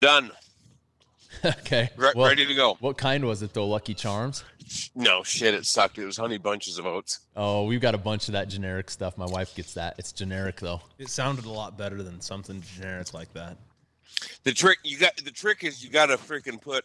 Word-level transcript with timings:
Done. 0.00 0.30
okay. 1.44 1.90
Re- 1.96 2.12
Well, 2.14 2.26
ready 2.28 2.46
to 2.46 2.54
go. 2.54 2.76
What 2.80 2.96
kind 2.98 3.24
was 3.24 3.42
it 3.42 3.52
though? 3.54 3.66
Lucky 3.66 3.94
Charms? 3.94 4.44
No 4.94 5.22
shit, 5.22 5.52
it 5.54 5.66
sucked. 5.66 5.98
It 5.98 6.04
was 6.04 6.16
honey 6.16 6.38
bunches 6.38 6.78
of 6.78 6.86
oats. 6.86 7.20
Oh, 7.36 7.64
we've 7.64 7.80
got 7.80 7.94
a 7.94 7.98
bunch 7.98 8.28
of 8.28 8.32
that 8.32 8.48
generic 8.48 8.88
stuff. 8.90 9.18
My 9.18 9.26
wife 9.26 9.54
gets 9.54 9.74
that. 9.74 9.96
It's 9.98 10.12
generic 10.12 10.60
though. 10.60 10.80
It 10.98 11.08
sounded 11.08 11.44
a 11.44 11.50
lot 11.50 11.76
better 11.76 12.02
than 12.02 12.20
something 12.20 12.62
generic 12.76 13.12
like 13.12 13.32
that. 13.34 13.56
The 14.44 14.52
trick 14.52 14.78
you 14.84 14.98
got. 14.98 15.16
The 15.16 15.30
trick 15.30 15.64
is 15.64 15.82
you 15.84 15.90
got 15.90 16.06
to 16.06 16.16
freaking 16.16 16.60
put. 16.60 16.84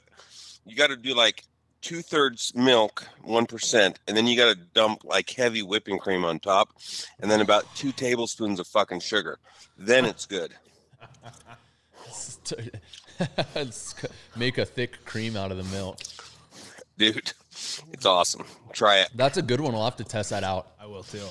You 0.66 0.76
got 0.76 0.88
to 0.88 0.96
do 0.96 1.14
like 1.16 1.44
two 1.82 2.02
thirds 2.02 2.54
milk, 2.56 3.08
one 3.24 3.46
percent, 3.46 4.00
and 4.08 4.16
then 4.18 4.26
you 4.28 4.36
got 4.38 4.56
to 4.56 4.60
dump 4.74 5.04
like 5.04 5.30
heavy 5.30 5.62
whipping 5.62 6.00
cream 6.00 6.24
on 6.26 6.40
top, 6.40 6.70
and 7.20 7.30
then 7.30 7.42
about 7.42 7.66
two 7.76 7.92
tablespoons 7.92 8.60
of 8.60 8.68
fucking 8.68 9.00
sugar. 9.00 9.38
Then 9.78 10.06
it's 10.06 10.26
good. 10.26 10.54
It's- 13.56 13.96
Make 14.36 14.58
a 14.58 14.66
thick 14.66 15.06
cream 15.06 15.36
out 15.38 15.52
of 15.52 15.58
the 15.58 15.64
milk. 15.76 16.00
dude. 16.98 17.32
It's 17.94 18.06
awesome. 18.06 18.44
Try 18.74 18.98
it. 19.00 19.10
That's 19.16 19.38
a 19.38 19.42
good 19.42 19.62
one. 19.62 19.72
We'll 19.74 19.86
have 19.86 19.96
to 19.98 20.04
test 20.04 20.30
that 20.32 20.44
out. 20.44 20.68
I 20.80 20.86
will 20.88 21.04
too. 21.04 21.24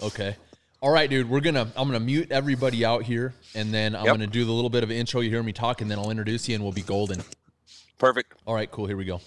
Okay. 0.00 0.36
All 0.80 0.90
right, 0.90 1.10
dude. 1.10 1.28
We're 1.28 1.40
gonna. 1.40 1.70
I'm 1.76 1.88
gonna 1.88 1.98
mute 2.00 2.30
everybody 2.30 2.84
out 2.84 3.02
here, 3.02 3.34
and 3.54 3.72
then 3.74 3.94
I'm 3.96 4.04
Yep. 4.04 4.14
gonna 4.14 4.26
do 4.28 4.44
the 4.44 4.52
little 4.52 4.70
bit 4.70 4.82
of 4.84 4.90
intro. 4.92 5.20
You 5.20 5.30
hear 5.30 5.42
me 5.42 5.52
talk, 5.52 5.80
and 5.80 5.90
then 5.90 5.98
I'll 5.98 6.10
introduce 6.10 6.48
you, 6.48 6.54
and 6.54 6.62
we'll 6.62 6.72
be 6.72 6.82
golden. 6.82 7.22
Perfect. 7.98 8.32
All 8.46 8.54
right, 8.54 8.70
cool. 8.70 8.86
Here 8.86 8.96
we 8.96 9.04
go. 9.04 9.20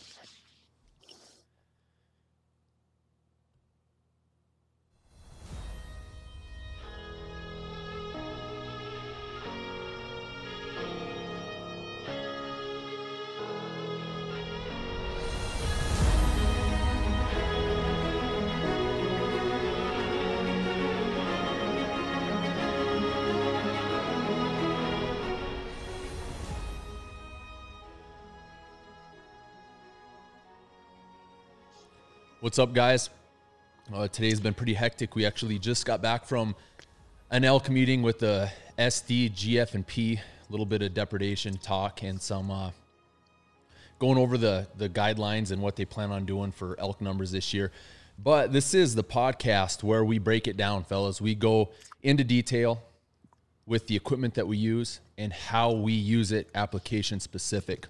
What's 32.46 32.60
up, 32.60 32.74
guys? 32.74 33.10
Uh, 33.92 34.08
today's 34.08 34.40
been 34.40 34.54
pretty 34.54 34.76
hectic. 34.76 35.16
We 35.16 35.26
actually 35.26 35.58
just 35.58 35.84
got 35.84 36.04
back 36.04 36.26
from 36.26 36.56
an 37.32 37.44
elk 37.44 37.72
meeting 37.72 38.04
with 38.04 38.20
the 38.20 38.52
SD, 38.78 39.32
GF, 39.32 39.74
and 39.74 39.88
P. 39.88 40.14
A 40.18 40.52
little 40.52 40.68
bit 40.68 40.84
of 40.84 40.94
depredation 40.94 41.58
talk 41.58 42.04
and 42.04 42.22
some 42.22 42.52
uh, 42.52 42.70
going 43.98 44.20
over 44.20 44.38
the 44.38 44.68
the 44.78 44.88
guidelines 44.88 45.50
and 45.50 45.60
what 45.60 45.76
they 45.76 45.86
plan 45.86 46.12
on 46.12 46.28
doing 46.28 46.52
for 46.52 46.80
elk 46.80 47.02
numbers 47.02 47.32
this 47.32 47.52
year. 47.52 47.72
But 48.24 48.54
this 48.54 48.76
is 48.76 48.94
the 48.94 49.04
podcast 49.04 49.82
where 49.82 50.06
we 50.06 50.20
break 50.20 50.48
it 50.48 50.56
down, 50.56 50.84
fellas. 50.84 51.20
We 51.20 51.34
go 51.34 51.72
into 52.04 52.24
detail 52.24 52.84
with 53.66 53.88
the 53.88 53.96
equipment 53.96 54.36
that 54.36 54.48
we 54.48 54.58
use 54.58 55.00
and 55.18 55.34
how 55.34 55.72
we 55.72 55.94
use 55.94 56.32
it, 56.32 56.52
application 56.54 57.20
specific. 57.20 57.88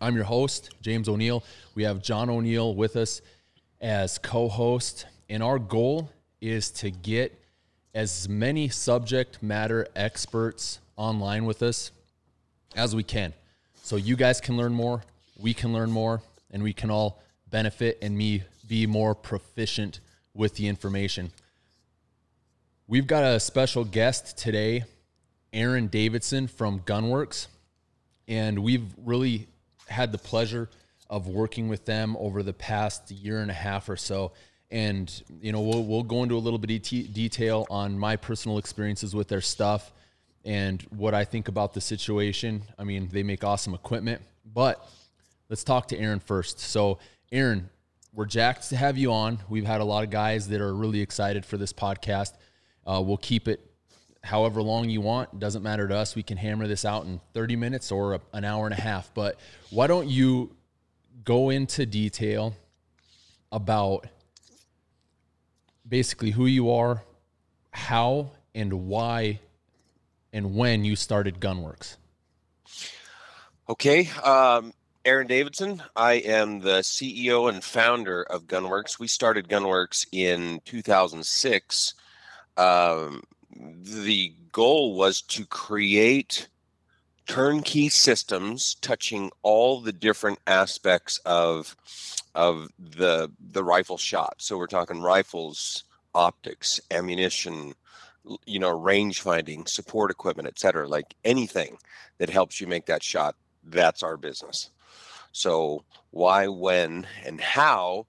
I'm 0.00 0.14
your 0.14 0.26
host, 0.26 0.70
James 0.82 1.08
O'Neill. 1.08 1.42
We 1.74 1.82
have 1.82 2.00
John 2.00 2.30
O'Neill 2.30 2.76
with 2.76 2.94
us 2.94 3.22
as 3.82 4.16
co 4.16 4.48
host, 4.48 5.06
and 5.28 5.42
our 5.42 5.58
goal 5.58 6.10
is 6.40 6.70
to 6.70 6.90
get 6.90 7.38
as 7.94 8.28
many 8.28 8.68
subject 8.68 9.42
matter 9.42 9.86
experts 9.94 10.78
online 10.96 11.44
with 11.44 11.62
us 11.62 11.90
as 12.74 12.96
we 12.96 13.02
can. 13.02 13.34
So 13.82 13.96
you 13.96 14.16
guys 14.16 14.40
can 14.40 14.56
learn 14.56 14.72
more, 14.72 15.02
we 15.38 15.52
can 15.52 15.72
learn 15.72 15.90
more, 15.90 16.22
and 16.50 16.62
we 16.62 16.72
can 16.72 16.90
all 16.90 17.20
benefit 17.50 17.98
and 18.00 18.16
me 18.16 18.44
be 18.66 18.86
more 18.86 19.14
proficient 19.14 20.00
with 20.32 20.54
the 20.54 20.68
information. 20.68 21.32
We've 22.86 23.06
got 23.06 23.24
a 23.24 23.40
special 23.40 23.84
guest 23.84 24.38
today, 24.38 24.84
Aaron 25.52 25.88
Davidson 25.88 26.46
from 26.46 26.80
Gunwerks, 26.80 27.48
and 28.28 28.60
we've 28.60 28.86
really 29.04 29.48
had 29.88 30.12
the 30.12 30.18
pleasure 30.18 30.70
of 31.12 31.28
working 31.28 31.68
with 31.68 31.84
them 31.84 32.16
over 32.18 32.42
the 32.42 32.54
past 32.54 33.10
year 33.10 33.40
and 33.40 33.50
a 33.50 33.54
half 33.54 33.90
or 33.90 33.96
so. 33.96 34.32
And 34.70 35.22
you 35.42 35.52
know, 35.52 35.60
we'll 35.60 35.84
we'll 35.84 36.02
go 36.02 36.22
into 36.22 36.36
a 36.36 36.40
little 36.40 36.58
bit 36.58 36.70
of 36.70 37.12
detail 37.12 37.66
on 37.68 37.98
my 37.98 38.16
personal 38.16 38.56
experiences 38.56 39.14
with 39.14 39.28
their 39.28 39.42
stuff 39.42 39.92
and 40.46 40.80
what 40.88 41.12
I 41.12 41.26
think 41.26 41.48
about 41.48 41.74
the 41.74 41.82
situation. 41.82 42.62
I 42.78 42.84
mean, 42.84 43.10
they 43.12 43.22
make 43.22 43.44
awesome 43.44 43.74
equipment, 43.74 44.22
but 44.54 44.88
let's 45.50 45.62
talk 45.62 45.86
to 45.88 45.98
Aaron 45.98 46.18
first. 46.18 46.58
So, 46.58 46.98
Aaron, 47.30 47.68
we're 48.14 48.24
jacked 48.24 48.70
to 48.70 48.76
have 48.76 48.96
you 48.96 49.12
on. 49.12 49.38
We've 49.50 49.66
had 49.66 49.82
a 49.82 49.84
lot 49.84 50.04
of 50.04 50.10
guys 50.10 50.48
that 50.48 50.62
are 50.62 50.74
really 50.74 51.02
excited 51.02 51.44
for 51.44 51.58
this 51.58 51.74
podcast. 51.74 52.32
Uh, 52.86 53.02
we'll 53.04 53.18
keep 53.18 53.48
it 53.48 53.60
however 54.24 54.62
long 54.62 54.88
you 54.88 55.02
want. 55.02 55.38
Doesn't 55.38 55.62
matter 55.62 55.86
to 55.86 55.94
us. 55.94 56.14
We 56.14 56.22
can 56.22 56.38
hammer 56.38 56.66
this 56.66 56.86
out 56.86 57.04
in 57.04 57.20
30 57.34 57.56
minutes 57.56 57.92
or 57.92 58.14
a, 58.14 58.20
an 58.32 58.44
hour 58.46 58.64
and 58.64 58.72
a 58.72 58.80
half. 58.80 59.12
But 59.12 59.38
why 59.68 59.86
don't 59.86 60.08
you 60.08 60.56
go 61.24 61.50
into 61.50 61.86
detail 61.86 62.54
about 63.50 64.06
basically 65.88 66.30
who 66.30 66.46
you 66.46 66.70
are, 66.70 67.02
how 67.70 68.30
and 68.54 68.72
why 68.86 69.40
and 70.32 70.54
when 70.54 70.84
you 70.84 70.96
started 70.96 71.40
Gunwerks? 71.40 71.96
Okay. 73.68 74.08
Um, 74.22 74.72
Aaron 75.04 75.26
Davidson. 75.26 75.82
I 75.96 76.14
am 76.14 76.60
the 76.60 76.80
CEO 76.80 77.48
and 77.48 77.62
founder 77.62 78.22
of 78.22 78.46
Gunwerks. 78.46 78.98
We 78.98 79.08
started 79.08 79.48
Gunwerks 79.48 80.06
in 80.12 80.60
2006. 80.64 81.94
Um, 82.56 83.22
the 83.56 84.34
goal 84.52 84.94
was 84.94 85.22
to 85.22 85.44
create 85.46 86.48
turnkey 87.32 87.88
systems 87.88 88.74
touching 88.82 89.30
all 89.42 89.80
the 89.80 89.92
different 89.92 90.38
aspects 90.46 91.18
of 91.24 91.74
of 92.34 92.68
the 92.78 93.30
the 93.40 93.64
rifle 93.64 93.96
shot. 93.96 94.34
So 94.36 94.58
we're 94.58 94.66
talking 94.66 95.00
rifles, 95.00 95.84
optics, 96.14 96.78
ammunition, 96.90 97.72
you 98.44 98.58
know, 98.58 98.78
range 98.78 99.22
finding, 99.22 99.64
support 99.64 100.10
equipment, 100.10 100.46
et 100.46 100.58
cetera. 100.58 100.86
Like 100.86 101.14
anything 101.24 101.78
that 102.18 102.28
helps 102.28 102.60
you 102.60 102.66
make 102.66 102.84
that 102.84 103.02
shot, 103.02 103.34
that's 103.64 104.02
our 104.02 104.18
business. 104.18 104.68
So 105.32 105.84
why, 106.10 106.48
when, 106.48 107.06
and 107.24 107.40
how 107.40 108.08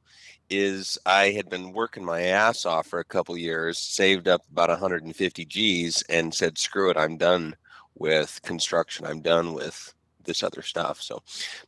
is 0.49 0.97
I 1.05 1.29
had 1.29 1.49
been 1.49 1.71
working 1.71 2.03
my 2.03 2.23
ass 2.23 2.65
off 2.65 2.87
for 2.87 2.99
a 2.99 3.05
couple 3.05 3.37
years, 3.37 3.77
saved 3.79 4.27
up 4.27 4.41
about 4.51 4.67
150 4.67 5.45
G's, 5.45 6.03
and 6.09 6.33
said, 6.33 6.57
"Screw 6.57 6.89
it, 6.89 6.97
I'm 6.97 7.15
done 7.15 7.55
with 7.95 8.41
construction. 8.43 9.05
I'm 9.05 9.21
done 9.21 9.53
with 9.53 9.93
this 10.23 10.43
other 10.43 10.61
stuff." 10.61 11.01
So 11.01 11.21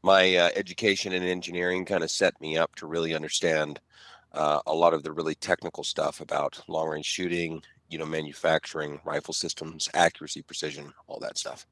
my 0.03 0.35
uh, 0.35 0.49
education 0.55 1.13
in 1.13 1.23
engineering 1.23 1.85
kind 1.85 2.03
of 2.03 2.11
set 2.11 2.39
me 2.41 2.57
up 2.57 2.75
to 2.75 2.87
really 2.87 3.13
understand 3.13 3.79
uh, 4.33 4.59
a 4.67 4.73
lot 4.73 4.93
of 4.93 5.03
the 5.03 5.11
really 5.11 5.35
technical 5.35 5.83
stuff 5.83 6.19
about 6.19 6.61
long 6.67 6.89
range 6.89 7.05
shooting, 7.05 7.63
you 7.89 7.97
know, 7.97 8.05
manufacturing, 8.05 8.99
rifle 9.05 9.33
systems, 9.33 9.89
accuracy, 9.93 10.41
precision, 10.41 10.93
all 11.07 11.19
that 11.19 11.37
stuff. 11.37 11.65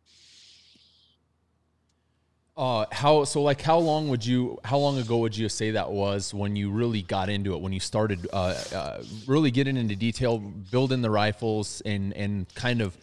Uh, 2.56 2.86
how 2.92 3.24
so? 3.24 3.42
Like, 3.42 3.62
how 3.62 3.80
long 3.80 4.10
would 4.10 4.24
you? 4.24 4.60
How 4.64 4.78
long 4.78 5.00
ago 5.00 5.18
would 5.18 5.36
you 5.36 5.50
say 5.50 5.72
that 5.72 5.90
was 5.92 6.36
when 6.36 6.56
you 6.56 6.70
really 6.70 7.02
got 7.02 7.28
into 7.28 7.54
it? 7.56 7.62
When 7.62 7.74
you 7.74 7.80
started 7.80 8.28
uh, 8.32 8.56
uh, 8.76 9.04
really 9.26 9.50
getting 9.50 9.76
into 9.76 9.96
detail, 9.96 10.38
building 10.38 11.02
the 11.02 11.10
rifles, 11.10 11.82
and 11.84 12.14
and 12.14 12.46
kind 12.54 12.82
of 12.82 12.96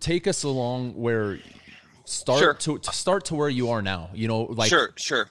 take 0.00 0.26
us 0.26 0.42
along 0.42 0.94
where 0.94 1.38
start 2.04 2.38
Sure. 2.40 2.54
to, 2.54 2.78
to 2.78 2.92
start 2.92 3.24
to 3.26 3.34
where 3.34 3.48
you 3.48 3.70
are 3.70 3.82
now. 3.82 4.10
You 4.14 4.28
know, 4.28 4.42
like 4.42 4.68
sure, 4.68 4.92
sure. 4.96 5.30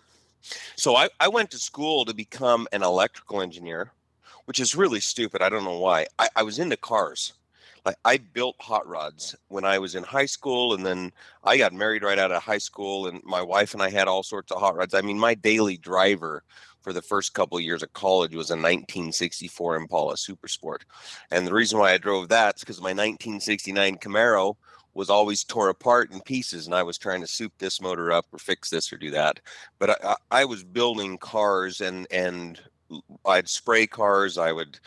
So 0.76 0.96
I, 0.96 1.10
I 1.20 1.28
went 1.30 1.52
to 1.52 1.58
school 1.58 2.06
to 2.06 2.14
become 2.14 2.68
an 2.74 2.84
electrical 2.84 3.42
engineer, 3.42 3.92
which 4.46 4.60
is 4.60 4.76
really 4.76 5.00
stupid. 5.00 5.42
I 5.42 5.50
don't 5.50 5.64
know 5.64 5.80
why. 5.80 6.08
I, 6.20 6.28
I 6.36 6.44
was 6.44 6.60
into 6.60 6.76
cars. 6.78 7.34
Like 7.86 7.98
I 8.06 8.18
built 8.18 8.56
hot 8.60 8.88
rods 8.88 9.36
when 9.50 9.66
I 9.66 9.78
was 9.80 9.96
in 9.96 10.04
high 10.04 10.26
school, 10.26 10.74
and 10.74 10.86
then 10.86 11.12
I 11.44 11.58
got 11.58 11.74
married 11.74 12.04
right 12.04 12.18
out 12.18 12.32
of 12.32 12.42
high 12.42 12.58
school, 12.58 13.08
and 13.08 13.22
my 13.24 13.42
wife 13.42 13.74
and 13.74 13.84
I 13.84 13.90
had 13.90 14.08
all 14.08 14.24
sorts 14.24 14.52
of 14.52 14.60
hot 14.60 14.76
rods. 14.76 14.94
I 14.94 15.02
mean, 15.02 15.20
my 15.20 15.34
daily 15.34 15.78
driver 15.78 16.44
for 16.84 16.94
the 16.94 17.02
first 17.02 17.34
couple 17.34 17.58
of 17.58 17.64
years 17.64 17.82
of 17.82 17.94
college 17.94 18.36
was 18.36 18.52
a 18.52 18.54
1964 18.54 19.78
Impala 19.78 20.18
Super 20.18 20.48
Sport, 20.48 20.86
and 21.32 21.48
the 21.48 21.54
reason 21.54 21.80
why 21.80 21.94
I 21.94 21.98
drove 21.98 22.30
that 22.30 22.58
is 22.58 22.62
because 22.62 22.80
my 22.80 22.90
1969 22.90 23.98
Camaro 23.98 24.56
was 24.94 25.10
always 25.10 25.44
tore 25.44 25.70
apart 25.70 26.12
in 26.12 26.22
pieces 26.22 26.66
and 26.66 26.76
i 26.76 26.84
was 26.84 26.98
trying 26.98 27.22
to 27.22 27.28
soup 27.28 27.52
this 27.58 27.82
motor 27.82 28.12
up 28.12 28.26
or 28.32 28.40
fix 28.40 28.70
this 28.70 28.92
or 28.92 28.98
do 28.98 29.12
that. 29.12 29.40
But 29.80 29.92
i, 29.92 29.96
I 30.04 30.16
I 30.42 30.46
was 30.46 30.64
building 30.64 31.18
cars 31.18 31.82
and 31.82 32.08
and 32.12 32.60
i'd 33.26 33.50
spray 33.50 33.88
cars 33.88 34.38
i 34.38 34.52
would 34.52 34.80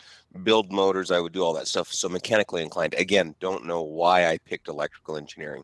build 0.43 0.71
motors 0.71 1.11
i 1.11 1.19
would 1.19 1.33
do 1.33 1.43
all 1.43 1.53
that 1.53 1.67
stuff. 1.67 1.91
So 1.91 2.09
mechanically 2.09 2.61
inclined 2.61 2.93
again 2.95 3.35
don't 3.39 3.65
know 3.65 3.81
why 3.81 4.27
i 4.27 4.37
picked 4.37 4.67
electrical 4.67 5.17
engineering 5.17 5.63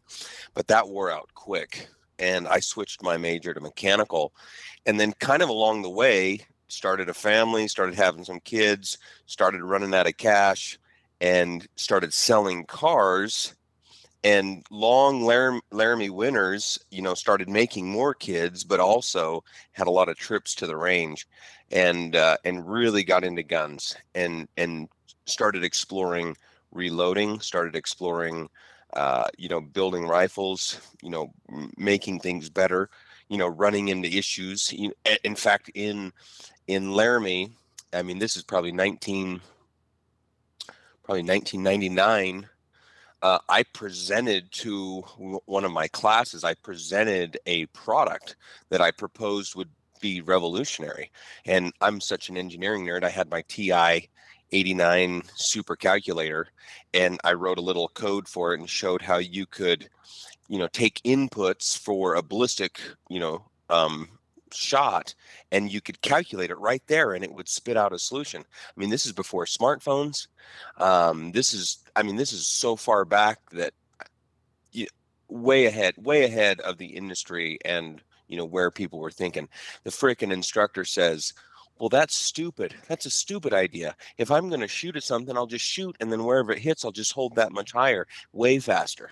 but 0.54 0.68
that 0.68 0.88
wore 0.88 1.12
out 1.12 1.30
quick 1.36 1.88
and 2.24 2.48
I 2.48 2.62
switched 2.62 3.04
my 3.04 3.18
major 3.18 3.54
to 3.54 3.60
mechanical. 3.60 4.34
And 4.86 5.00
then, 5.00 5.12
kind 5.20 5.42
of 5.42 5.50
along 5.50 5.82
the 5.82 5.90
way, 5.90 6.40
started 6.70 7.10
a 7.10 7.14
family, 7.14 7.68
started 7.68 7.96
having 7.96 8.24
some 8.24 8.40
kids, 8.40 8.98
started 9.26 9.62
running 9.62 9.94
out 9.94 10.08
of 10.08 10.16
cash, 10.16 10.80
and 11.20 11.68
started 11.76 12.14
selling 12.14 12.66
cars. 12.66 13.56
And 14.24 14.66
long 14.72 15.26
Laramie 15.26 16.10
winters, 16.10 16.80
you 16.92 17.02
know, 17.02 17.14
started 17.14 17.50
making 17.50 17.90
more 17.90 18.14
kids, 18.14 18.64
but 18.64 18.80
also 18.80 19.44
had 19.74 19.88
a 19.88 19.92
lot 19.92 20.08
of 20.08 20.16
trips 20.16 20.56
to 20.56 20.68
the 20.68 20.78
range, 20.78 21.28
and 21.72 22.16
uh, 22.16 22.38
and 22.46 22.66
really 22.66 23.04
got 23.04 23.26
into 23.26 23.44
guns 23.44 23.98
and 24.16 24.48
and 24.56 24.88
started 25.26 25.66
exploring 25.66 26.38
reloading, 26.72 27.40
started 27.42 27.76
exploring, 27.76 28.50
uh, 28.96 29.28
you 29.38 29.50
know, 29.50 29.62
building 29.62 30.08
rifles, 30.08 30.80
you 31.02 31.10
know, 31.10 31.34
making 31.78 32.20
things 32.20 32.50
better, 32.50 32.90
you 33.30 33.38
know, 33.38 33.48
running 33.48 33.88
into 33.88 34.08
issues. 34.08 34.74
In 35.24 35.36
fact, 35.36 35.72
in 35.74 36.12
in 36.68 36.92
Laramie, 36.92 37.52
I 37.92 38.02
mean, 38.02 38.20
this 38.20 38.36
is 38.36 38.44
probably 38.44 38.72
19, 38.72 39.42
probably 41.04 41.24
1999. 41.24 42.48
Uh, 43.22 43.40
I 43.48 43.64
presented 43.64 44.52
to 44.52 45.02
one 45.46 45.64
of 45.64 45.72
my 45.72 45.88
classes. 45.88 46.44
I 46.44 46.56
presented 46.56 47.38
a 47.46 47.66
product 47.68 48.36
that 48.70 48.82
I 48.82 48.92
proposed 48.92 49.56
would 49.56 49.70
be 50.02 50.22
revolutionary. 50.22 51.10
And 51.46 51.72
I'm 51.80 52.02
such 52.02 52.28
an 52.28 52.36
engineering 52.36 52.86
nerd. 52.86 53.04
I 53.04 53.10
had 53.10 53.32
my 53.32 53.44
TI 53.48 54.10
89 54.54 55.24
super 55.36 55.76
calculator 55.76 56.48
and 56.94 57.20
I 57.24 57.34
wrote 57.34 57.58
a 57.58 57.62
little 57.62 57.88
code 57.90 58.28
for 58.28 58.54
it 58.54 58.60
and 58.60 58.70
showed 58.70 59.02
how 59.02 59.18
you 59.18 59.46
could, 59.46 59.90
you 60.48 60.60
know, 60.60 60.68
take 60.68 61.02
inputs 61.04 61.78
for 61.78 62.16
a 62.16 62.22
ballistic, 62.22 62.80
you 63.10 63.20
know, 63.20 63.44
um, 63.70 64.08
shot 64.52 65.16
and 65.52 65.72
you 65.72 65.82
could 65.82 66.00
calculate 66.02 66.52
it 66.52 66.60
right 66.60 66.84
there 66.88 67.14
and 67.14 67.24
it 67.24 67.34
would 67.34 67.50
spit 67.50 67.78
out 67.78 67.94
a 67.94 68.00
solution. 68.00 68.44
I 68.44 68.80
mean, 68.80 68.90
this 68.90 69.06
is 69.06 69.12
before 69.12 69.46
smartphones. 69.46 70.28
Um, 70.78 71.32
this 71.32 71.54
is, 71.54 71.80
I 71.96 72.04
mean, 72.04 72.16
this 72.16 72.34
is 72.34 72.46
so 72.46 72.76
far 72.76 73.06
back 73.06 73.40
that 73.52 73.74
you, 74.72 74.88
way 75.28 75.66
ahead, 75.66 75.96
way 75.98 76.26
ahead 76.26 76.60
of 76.60 76.78
the 76.78 76.86
industry 76.86 77.58
and, 77.66 78.02
you 78.28 78.38
know, 78.38 78.46
where 78.46 78.70
people 78.70 79.00
were 79.00 79.12
thinking. 79.12 79.50
The 79.84 79.90
frickin' 79.90 80.32
instructor 80.32 80.86
says, 80.86 81.34
well, 81.80 81.90
that's 81.90 82.16
stupid. 82.16 82.76
That's 82.88 83.06
a 83.06 83.10
stupid 83.10 83.54
idea. 83.54 83.96
If 84.18 84.32
I'm 84.32 84.50
going 84.50 84.62
to 84.62 84.68
shoot 84.68 84.96
at 84.96 85.04
something, 85.04 85.36
I'll 85.36 85.48
just 85.48 85.66
shoot, 85.66 85.96
and 86.00 86.12
then 86.12 86.24
wherever 86.24 86.52
it 86.52 86.60
hits, 86.60 86.86
I'll 86.86 86.92
just 86.92 87.14
hold 87.14 87.36
that 87.36 87.52
much 87.52 87.72
higher, 87.72 88.08
way 88.32 88.60
faster. 88.60 89.12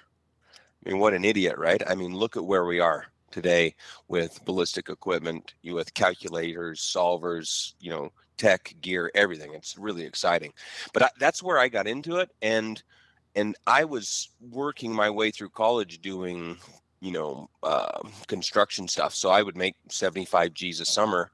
I 0.86 0.90
mean, 0.90 1.00
what 1.00 1.14
an 1.14 1.26
idiot, 1.26 1.58
right? 1.58 1.82
I 1.88 1.96
mean, 1.96 2.16
look 2.16 2.38
at 2.38 2.46
where 2.46 2.66
we 2.66 2.80
are 2.80 3.06
today 3.32 3.76
with 4.08 4.44
ballistic 4.46 4.90
equipment, 4.90 5.54
you 5.62 5.74
with 5.74 5.94
calculators, 5.94 6.82
solvers, 6.82 7.74
you 7.80 7.90
know, 7.90 8.12
tech 8.38 8.76
gear, 8.82 9.12
everything. 9.16 9.54
It's 9.54 9.78
really 9.78 10.04
exciting. 10.04 10.54
But 10.94 11.04
I, 11.04 11.10
that's 11.20 11.44
where 11.44 11.60
I 11.60 11.68
got 11.68 11.88
into 11.88 12.18
it, 12.18 12.30
and 12.42 12.82
and 13.36 13.56
I 13.66 13.86
was 13.86 14.30
working 14.52 14.94
my 14.94 15.10
way 15.10 15.32
through 15.32 15.50
college 15.50 16.02
doing 16.02 16.58
you 17.02 17.12
know 17.12 17.50
uh, 17.64 18.00
construction 18.28 18.88
stuff 18.88 19.16
so 19.16 19.30
i 19.32 19.42
would 19.42 19.58
make 19.58 19.76
75 19.90 20.54
g's 20.54 20.80
a 20.80 20.86
summer 20.86 21.32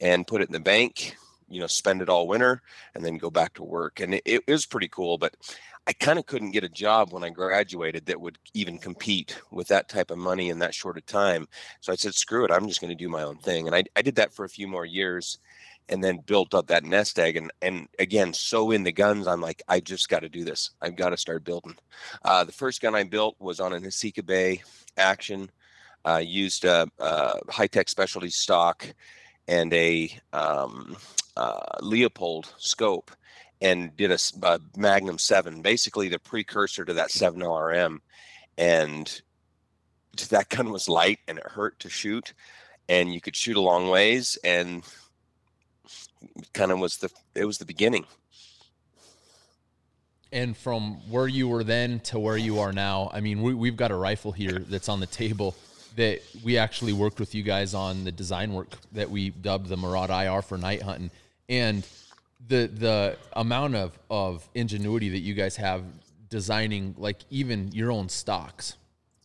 and 0.00 0.26
put 0.26 0.40
it 0.42 0.48
in 0.48 0.52
the 0.52 0.60
bank 0.60 1.16
you 1.48 1.60
know 1.60 1.66
spend 1.66 2.02
it 2.02 2.08
all 2.08 2.28
winter 2.28 2.62
and 2.94 3.04
then 3.04 3.18
go 3.18 3.30
back 3.30 3.54
to 3.54 3.62
work. 3.62 4.00
And 4.00 4.14
it, 4.14 4.22
it 4.24 4.46
was 4.46 4.66
pretty 4.66 4.88
cool 4.88 5.18
but 5.18 5.36
i 5.86 5.92
kind 5.92 6.18
of 6.18 6.26
couldn't 6.26 6.50
get 6.50 6.64
a 6.64 6.68
job 6.68 7.12
when 7.12 7.24
i 7.24 7.30
graduated 7.30 8.06
that 8.06 8.20
would 8.20 8.38
even 8.54 8.78
compete 8.78 9.40
with 9.50 9.68
that 9.68 9.88
type 9.88 10.10
of 10.10 10.18
money 10.18 10.50
in 10.50 10.58
that 10.60 10.74
short 10.74 10.98
of 10.98 11.06
time. 11.06 11.48
So 11.80 11.92
i 11.92 11.96
said 11.96 12.14
screw 12.14 12.44
it 12.44 12.52
i'm 12.52 12.68
just 12.68 12.80
going 12.80 12.96
to 12.96 13.04
do 13.04 13.08
my 13.08 13.22
own 13.22 13.38
thing. 13.38 13.66
And 13.66 13.74
I, 13.74 13.84
I 13.96 14.02
did 14.02 14.16
that 14.16 14.32
for 14.32 14.44
a 14.44 14.50
few 14.50 14.68
more 14.68 14.84
years 14.84 15.38
and 15.90 16.04
then 16.04 16.18
built 16.18 16.52
up 16.52 16.66
that 16.66 16.84
nest 16.84 17.18
egg. 17.18 17.36
And 17.36 17.50
and 17.62 17.88
again 17.98 18.32
so 18.34 18.70
in 18.70 18.82
the 18.82 18.92
guns 18.92 19.26
i'm 19.26 19.40
like 19.40 19.62
i 19.68 19.80
just 19.80 20.08
got 20.08 20.20
to 20.20 20.28
do 20.28 20.44
this. 20.44 20.70
I've 20.82 20.96
got 20.96 21.10
to 21.10 21.16
start 21.16 21.44
building. 21.44 21.76
Uh, 22.24 22.44
the 22.44 22.52
first 22.52 22.82
gun 22.82 22.94
i 22.94 23.04
built 23.04 23.36
was 23.38 23.60
on 23.60 23.72
a 23.72 23.80
Nesika 23.80 24.24
Bay 24.24 24.62
action. 24.96 25.50
Uh, 26.06 26.22
used 26.24 26.64
a, 26.64 26.88
a 27.00 27.38
high-tech 27.50 27.88
specialty 27.88 28.30
stock 28.30 28.86
and 29.48 29.72
a 29.72 30.10
um, 30.32 30.96
uh, 31.36 31.80
Leupold 31.80 32.52
scope 32.58 33.10
and 33.60 33.96
did 33.96 34.12
a, 34.12 34.18
a, 34.42 34.60
Magnum 34.76 35.18
7, 35.18 35.62
basically 35.62 36.08
the 36.08 36.18
precursor 36.18 36.84
to 36.84 36.92
that 36.94 37.10
7 37.10 37.40
LRM. 37.40 37.98
And 38.56 39.20
that 40.30 40.48
gun 40.48 40.70
was 40.70 40.88
light 40.88 41.18
and 41.26 41.38
it 41.38 41.46
hurt 41.46 41.78
to 41.80 41.88
shoot, 41.88 42.34
and 42.88 43.12
you 43.12 43.20
could 43.20 43.34
shoot 43.34 43.56
a 43.56 43.60
long 43.60 43.88
ways, 43.88 44.38
and 44.44 44.84
kind 46.52 46.72
of 46.72 46.78
was 46.78 46.96
the 46.98 47.10
it 47.34 47.44
was 47.44 47.58
the 47.58 47.64
beginning. 47.64 48.04
And 50.32 50.56
from 50.56 51.08
where 51.10 51.28
you 51.28 51.48
were 51.48 51.64
then 51.64 52.00
to 52.00 52.18
where 52.18 52.36
you 52.36 52.58
are 52.58 52.72
now, 52.72 53.10
I 53.14 53.20
mean, 53.20 53.40
we, 53.40 53.54
we've 53.54 53.76
got 53.76 53.90
a 53.90 53.94
rifle 53.94 54.32
here 54.32 54.58
that's 54.58 54.88
on 54.88 55.00
the 55.00 55.06
table 55.06 55.54
that 55.98 56.20
we 56.44 56.56
actually 56.56 56.92
worked 56.92 57.18
with 57.18 57.34
you 57.34 57.42
guys 57.42 57.74
on 57.74 58.04
the 58.04 58.12
design 58.12 58.52
work 58.52 58.68
that 58.92 59.10
we 59.10 59.30
dubbed 59.30 59.68
the 59.68 59.76
Marauder 59.76 60.12
IR 60.12 60.42
for 60.42 60.56
night 60.56 60.80
hunting, 60.80 61.10
and 61.48 61.84
the 62.46 62.70
the 62.72 63.16
amount 63.32 63.74
of 63.74 63.98
of 64.08 64.48
ingenuity 64.54 65.08
that 65.08 65.18
you 65.18 65.34
guys 65.34 65.56
have 65.56 65.82
designing 66.30 66.94
like 66.98 67.16
even 67.30 67.72
your 67.72 67.90
own 67.90 68.08
stocks 68.08 68.76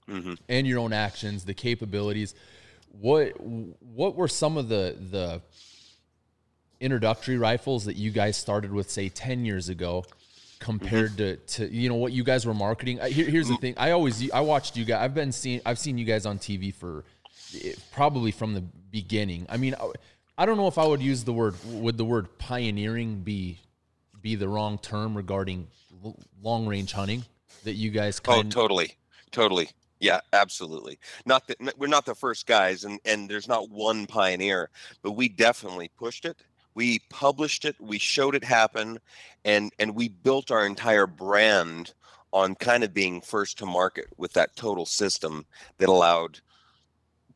mm-hmm. 0.09 0.33
and 0.49 0.65
your 0.65 0.79
own 0.79 0.93
actions, 0.93 1.45
the 1.45 1.53
capabilities. 1.53 2.33
What 2.99 3.39
what 3.39 4.15
were 4.15 4.27
some 4.27 4.57
of 4.57 4.67
the 4.67 4.97
the 5.11 5.41
introductory 6.79 7.37
rifles 7.37 7.85
that 7.85 7.97
you 7.97 8.09
guys 8.09 8.35
started 8.35 8.71
with, 8.71 8.89
say, 8.89 9.09
ten 9.09 9.45
years 9.45 9.69
ago? 9.69 10.05
Compared 10.63 11.12
mm-hmm. 11.12 11.45
to, 11.45 11.68
to 11.68 11.74
you 11.74 11.89
know 11.89 11.95
what 11.95 12.13
you 12.13 12.24
guys 12.24 12.45
were 12.45 12.54
marketing. 12.54 12.98
Here, 13.00 13.30
here's 13.30 13.50
the 13.50 13.56
mm. 13.56 13.62
thing: 13.62 13.74
I 13.77 13.92
always 13.92 14.31
I 14.31 14.39
watched 14.39 14.77
you 14.77 14.86
guys. 14.86 15.04
I've 15.04 15.13
been 15.13 15.33
seeing 15.33 15.60
I've 15.65 15.77
seen 15.77 15.98
you 15.98 16.06
guys 16.06 16.25
on 16.25 16.39
TV 16.39 16.74
for 16.74 17.04
eh, 17.62 17.74
probably 17.92 18.31
from 18.31 18.54
the 18.54 18.62
beginning. 18.62 19.45
I 19.50 19.57
mean, 19.57 19.75
I 20.38 20.45
don't 20.45 20.56
know 20.56 20.68
if 20.68 20.77
I 20.77 20.88
would 20.88 21.01
use 21.01 21.25
the 21.25 21.33
word 21.33 21.56
would 21.65 21.98
the 21.98 22.06
word 22.06 22.38
pioneering 22.39 23.21
be 23.21 23.60
be 24.21 24.36
the 24.36 24.48
wrong 24.48 24.77
term 24.77 25.15
regarding 25.15 25.68
long 26.42 26.66
range 26.66 26.94
hunting 26.94 27.25
that 27.66 27.74
you 27.74 27.92
guys. 27.92 28.21
Kind 28.21 28.48
oh, 28.48 28.50
totally, 28.50 28.95
totally. 29.31 29.69
Yeah, 30.00 30.21
absolutely. 30.31 30.98
Not 31.25 31.48
that 31.48 31.77
we're 31.77 31.88
not 31.88 32.06
the 32.06 32.16
first 32.16 32.48
guys, 32.48 32.86
and 32.86 33.01
and 33.04 33.30
there's 33.30 33.50
not 33.50 33.69
one 33.69 34.06
pioneer, 34.06 34.69
but 35.02 35.11
we 35.11 35.28
definitely 35.28 35.92
pushed 35.97 36.23
it 36.23 36.37
we 36.75 36.99
published 37.09 37.65
it 37.65 37.75
we 37.80 37.97
showed 37.97 38.35
it 38.35 38.44
happen 38.44 38.99
and 39.45 39.71
and 39.80 39.95
we 39.95 40.07
built 40.07 40.51
our 40.51 40.65
entire 40.65 41.07
brand 41.07 41.94
on 42.31 42.56
kind 42.56 42.83
of 42.83 42.94
being 42.94 43.21
first 43.21 43.57
to 43.59 43.65
market 43.65 44.07
with 44.18 44.33
that 44.33 44.56
total 44.56 44.85
system 44.85 45.45
that 45.77 45.87
allowed 45.89 46.39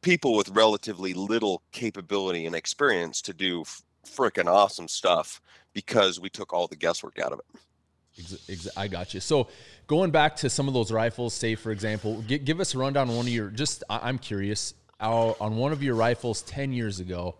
people 0.01 0.35
with 0.35 0.49
relatively 0.49 1.13
little 1.13 1.61
capability 1.71 2.45
and 2.45 2.55
experience 2.55 3.21
to 3.21 3.33
do 3.33 3.63
freaking 4.05 4.47
awesome 4.47 4.87
stuff 4.87 5.41
because 5.73 6.19
we 6.19 6.29
took 6.29 6.53
all 6.53 6.67
the 6.67 6.75
guesswork 6.75 7.19
out 7.19 7.31
of 7.31 7.39
it. 7.39 8.71
I 8.75 8.87
got 8.87 9.13
you. 9.13 9.19
So 9.19 9.47
going 9.85 10.09
back 10.09 10.35
to 10.37 10.49
some 10.49 10.67
of 10.67 10.73
those 10.73 10.91
rifles, 10.91 11.35
say 11.35 11.53
for 11.53 11.71
example, 11.71 12.23
give, 12.23 12.59
us 12.59 12.73
a 12.73 12.79
rundown 12.79 13.09
on 13.09 13.15
one 13.15 13.27
of 13.27 13.31
your. 13.31 13.49
Just 13.49 13.83
I'm 13.89 14.17
curious, 14.17 14.73
uh, 14.99 15.33
on 15.39 15.55
one 15.55 15.71
of 15.71 15.83
your 15.83 15.93
rifles 15.93 16.41
ten 16.41 16.73
years 16.73 16.99
ago, 16.99 17.35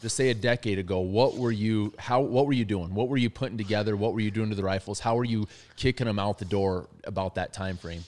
just 0.00 0.16
say 0.16 0.30
a 0.30 0.34
decade 0.34 0.78
ago, 0.78 1.00
what 1.00 1.36
were 1.36 1.52
you 1.52 1.94
how 1.98 2.20
what 2.20 2.46
were 2.46 2.52
you 2.52 2.64
doing? 2.64 2.94
What 2.94 3.08
were 3.08 3.16
you 3.16 3.30
putting 3.30 3.58
together? 3.58 3.96
What 3.96 4.12
were 4.12 4.20
you 4.20 4.30
doing 4.30 4.50
to 4.50 4.56
the 4.56 4.62
rifles? 4.62 5.00
How 5.00 5.16
were 5.16 5.24
you 5.24 5.48
kicking 5.76 6.06
them 6.06 6.18
out 6.18 6.38
the 6.38 6.44
door 6.44 6.88
about 7.04 7.34
that 7.36 7.52
time 7.52 7.76
frame? 7.76 8.04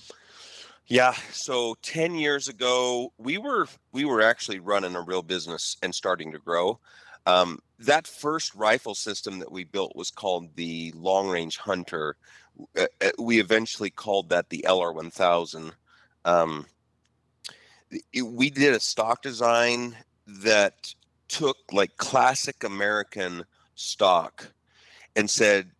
Yeah, 0.87 1.12
so 1.33 1.76
10 1.83 2.14
years 2.14 2.49
ago, 2.49 3.12
we 3.18 3.37
were 3.37 3.68
we 3.92 4.04
were 4.04 4.23
actually 4.23 4.59
running 4.59 4.97
a 4.97 5.02
real 5.02 5.23
business 5.23 5.76
and 5.83 5.95
starting 5.95 6.33
to 6.33 6.38
grow. 6.38 6.80
Um, 7.26 7.59
that 7.78 8.07
first 8.07 8.54
rifle 8.54 8.95
system 8.95 9.38
that 9.40 9.52
we 9.52 9.64
built 9.64 9.95
was 9.95 10.11
called 10.11 10.57
the 10.57 10.92
Long 10.97 11.28
Range 11.28 11.57
Hunter. 11.59 12.16
Uh, 12.76 12.87
uh, 13.02 13.11
we 13.18 13.38
eventually 13.38 13.90
called 13.90 14.30
that 14.30 14.49
the 14.49 14.64
LR 14.66 14.95
1000. 14.95 15.73
Um, 16.25 16.66
we 18.23 18.50
did 18.50 18.75
a 18.75 18.80
stock 18.80 19.23
design 19.23 19.97
that 20.26 20.95
took 21.28 21.56
like 21.73 21.97
classic 21.97 22.64
American 22.64 23.44
stock 23.75 24.52
and 25.16 25.28
said, 25.28 25.70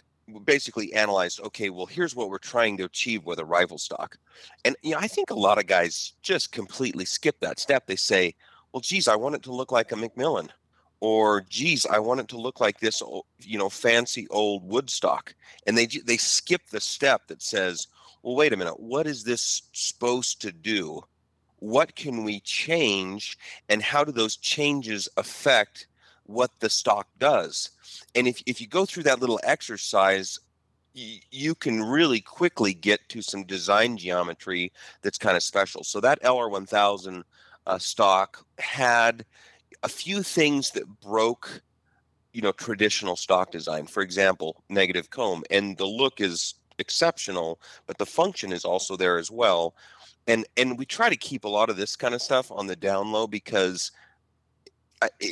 basically 0.44 0.92
analyzed, 0.92 1.40
okay, 1.40 1.70
well, 1.70 1.86
here's 1.86 2.14
what 2.14 2.30
we're 2.30 2.38
trying 2.38 2.76
to 2.76 2.84
achieve 2.84 3.24
with 3.24 3.38
a 3.38 3.44
rival 3.44 3.78
stock. 3.78 4.18
And 4.64 4.76
you 4.82 4.92
know, 4.92 4.98
I 5.00 5.08
think 5.08 5.30
a 5.30 5.34
lot 5.34 5.58
of 5.58 5.66
guys 5.66 6.12
just 6.22 6.52
completely 6.52 7.04
skip 7.04 7.40
that 7.40 7.58
step. 7.58 7.86
They 7.86 7.96
say, 7.96 8.34
well, 8.72 8.80
geez, 8.80 9.08
I 9.08 9.16
want 9.16 9.34
it 9.36 9.42
to 9.44 9.52
look 9.52 9.72
like 9.72 9.92
a 9.92 9.96
McMillan. 9.96 10.50
Or, 11.00 11.42
geez, 11.42 11.86
I 11.86 12.00
want 12.00 12.20
it 12.20 12.28
to 12.28 12.40
look 12.40 12.60
like 12.60 12.80
this, 12.80 13.02
you 13.40 13.56
know, 13.56 13.68
fancy 13.68 14.26
old 14.30 14.68
woodstock. 14.68 15.34
And 15.66 15.78
they 15.78 15.86
they 15.86 16.16
skip 16.16 16.62
the 16.70 16.80
step 16.80 17.28
that 17.28 17.40
says, 17.40 17.86
well, 18.22 18.34
wait 18.34 18.52
a 18.52 18.56
minute, 18.56 18.80
what 18.80 19.06
is 19.06 19.22
this 19.22 19.62
supposed 19.72 20.40
to 20.42 20.50
do 20.50 21.04
what 21.60 21.94
can 21.96 22.24
we 22.24 22.40
change 22.40 23.38
and 23.68 23.82
how 23.82 24.04
do 24.04 24.12
those 24.12 24.36
changes 24.36 25.08
affect 25.16 25.86
what 26.24 26.50
the 26.60 26.70
stock 26.70 27.08
does? 27.18 27.70
And 28.14 28.28
if, 28.28 28.42
if 28.46 28.60
you 28.60 28.66
go 28.66 28.84
through 28.84 29.04
that 29.04 29.20
little 29.20 29.40
exercise 29.42 30.38
you 30.94 31.54
can 31.54 31.82
really 31.82 32.20
quickly 32.20 32.74
get 32.74 33.08
to 33.08 33.22
some 33.22 33.44
design 33.44 33.96
geometry 33.96 34.72
that's 35.02 35.18
kind 35.18 35.36
of 35.36 35.42
special. 35.42 35.84
So 35.84 36.00
that 36.00 36.22
lr1000 36.22 37.22
uh, 37.66 37.78
stock 37.78 38.44
had 38.58 39.24
a 39.82 39.88
few 39.88 40.22
things 40.22 40.70
that 40.72 41.00
broke 41.00 41.62
you 42.32 42.42
know 42.42 42.52
traditional 42.52 43.16
stock 43.16 43.50
design. 43.50 43.86
For 43.86 44.02
example 44.02 44.62
negative 44.68 45.10
comb 45.10 45.44
and 45.50 45.76
the 45.76 45.86
look 45.86 46.20
is 46.20 46.54
exceptional 46.78 47.60
but 47.86 47.98
the 47.98 48.06
function 48.06 48.52
is 48.52 48.64
also 48.64 48.96
there 48.96 49.18
as 49.18 49.30
well 49.30 49.74
and 50.28 50.47
and 50.56 50.78
we 50.78 50.87
try 50.87 51.08
to 51.08 51.16
keep 51.16 51.44
a 51.44 51.49
lot 51.49 51.70
of 51.70 51.76
this 51.76 51.97
kind 51.97 52.14
of 52.14 52.23
stuff 52.23 52.52
on 52.52 52.68
the 52.68 52.76
down 52.76 53.11
low 53.11 53.26
because 53.26 53.90
I, 55.02 55.06
uh, 55.06 55.26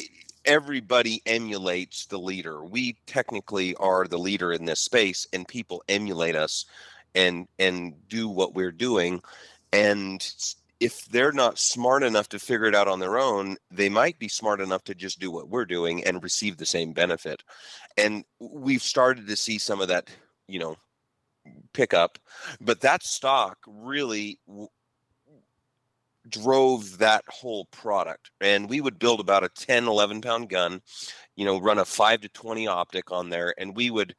everybody 0.44 1.22
emulates 1.26 2.06
the 2.06 2.18
leader 2.18 2.64
we 2.64 2.96
technically 3.06 3.74
are 3.76 4.06
the 4.06 4.18
leader 4.18 4.52
in 4.52 4.64
this 4.64 4.80
space 4.80 5.26
and 5.32 5.46
people 5.46 5.82
emulate 5.88 6.36
us 6.36 6.64
and 7.14 7.46
and 7.58 7.94
do 8.08 8.28
what 8.28 8.54
we're 8.54 8.72
doing 8.72 9.22
and 9.72 10.26
if 10.78 11.06
they're 11.06 11.32
not 11.32 11.58
smart 11.58 12.02
enough 12.02 12.28
to 12.28 12.38
figure 12.38 12.66
it 12.66 12.74
out 12.74 12.88
on 12.88 13.00
their 13.00 13.18
own, 13.18 13.56
they 13.70 13.88
might 13.88 14.18
be 14.18 14.28
smart 14.28 14.60
enough 14.60 14.84
to 14.84 14.94
just 14.94 15.18
do 15.18 15.30
what 15.30 15.48
we're 15.48 15.64
doing 15.64 16.04
and 16.04 16.22
receive 16.22 16.58
the 16.58 16.66
same 16.66 16.92
benefit. 16.92 17.42
And 17.96 18.24
we've 18.40 18.82
started 18.82 19.26
to 19.26 19.36
see 19.36 19.58
some 19.58 19.80
of 19.80 19.88
that, 19.88 20.10
you 20.46 20.58
know, 20.58 20.76
pick 21.72 21.94
up, 21.94 22.18
but 22.60 22.80
that 22.82 23.02
stock 23.02 23.58
really 23.66 24.38
drove 26.28 26.98
that 26.98 27.24
whole 27.28 27.66
product. 27.66 28.30
And 28.40 28.68
we 28.68 28.80
would 28.80 28.98
build 28.98 29.20
about 29.20 29.44
a 29.44 29.48
10, 29.48 29.86
11 29.86 30.20
pound 30.20 30.48
gun, 30.48 30.80
you 31.36 31.44
know, 31.44 31.60
run 31.60 31.78
a 31.78 31.84
5 31.84 32.22
to 32.22 32.28
20 32.28 32.66
optic 32.66 33.12
on 33.12 33.30
there, 33.30 33.54
and 33.58 33.76
we 33.76 33.90
would 33.90 34.14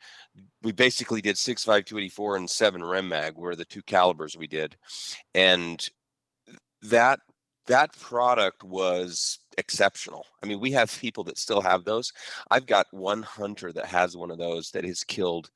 we 0.62 0.72
basically 0.72 1.22
did 1.22 1.36
6.5 1.36 1.86
284 1.86 2.38
and 2.38 2.50
7 2.50 2.84
rem 2.84 3.10
mag 3.10 3.36
were 3.36 3.56
the 3.56 3.66
two 3.66 3.82
calibers 3.82 4.38
we 4.38 4.48
did 4.48 4.76
and 5.34 5.90
that 6.84 7.20
that 7.68 7.98
product 8.00 8.64
was 8.64 9.40
exceptional. 9.58 10.26
I 10.42 10.48
mean, 10.48 10.60
we 10.60 10.72
have 10.72 11.00
people 11.00 11.24
that 11.26 11.38
still 11.38 11.62
have 11.62 11.84
those. 11.84 12.14
I've 12.50 12.66
got 12.66 12.88
one 12.92 13.22
hunter 13.24 13.74
that 13.74 13.86
has 13.86 14.16
one 14.16 14.32
of 14.32 14.38
those 14.38 14.72
that 14.72 14.86
has 14.86 15.04
killed 15.04 15.50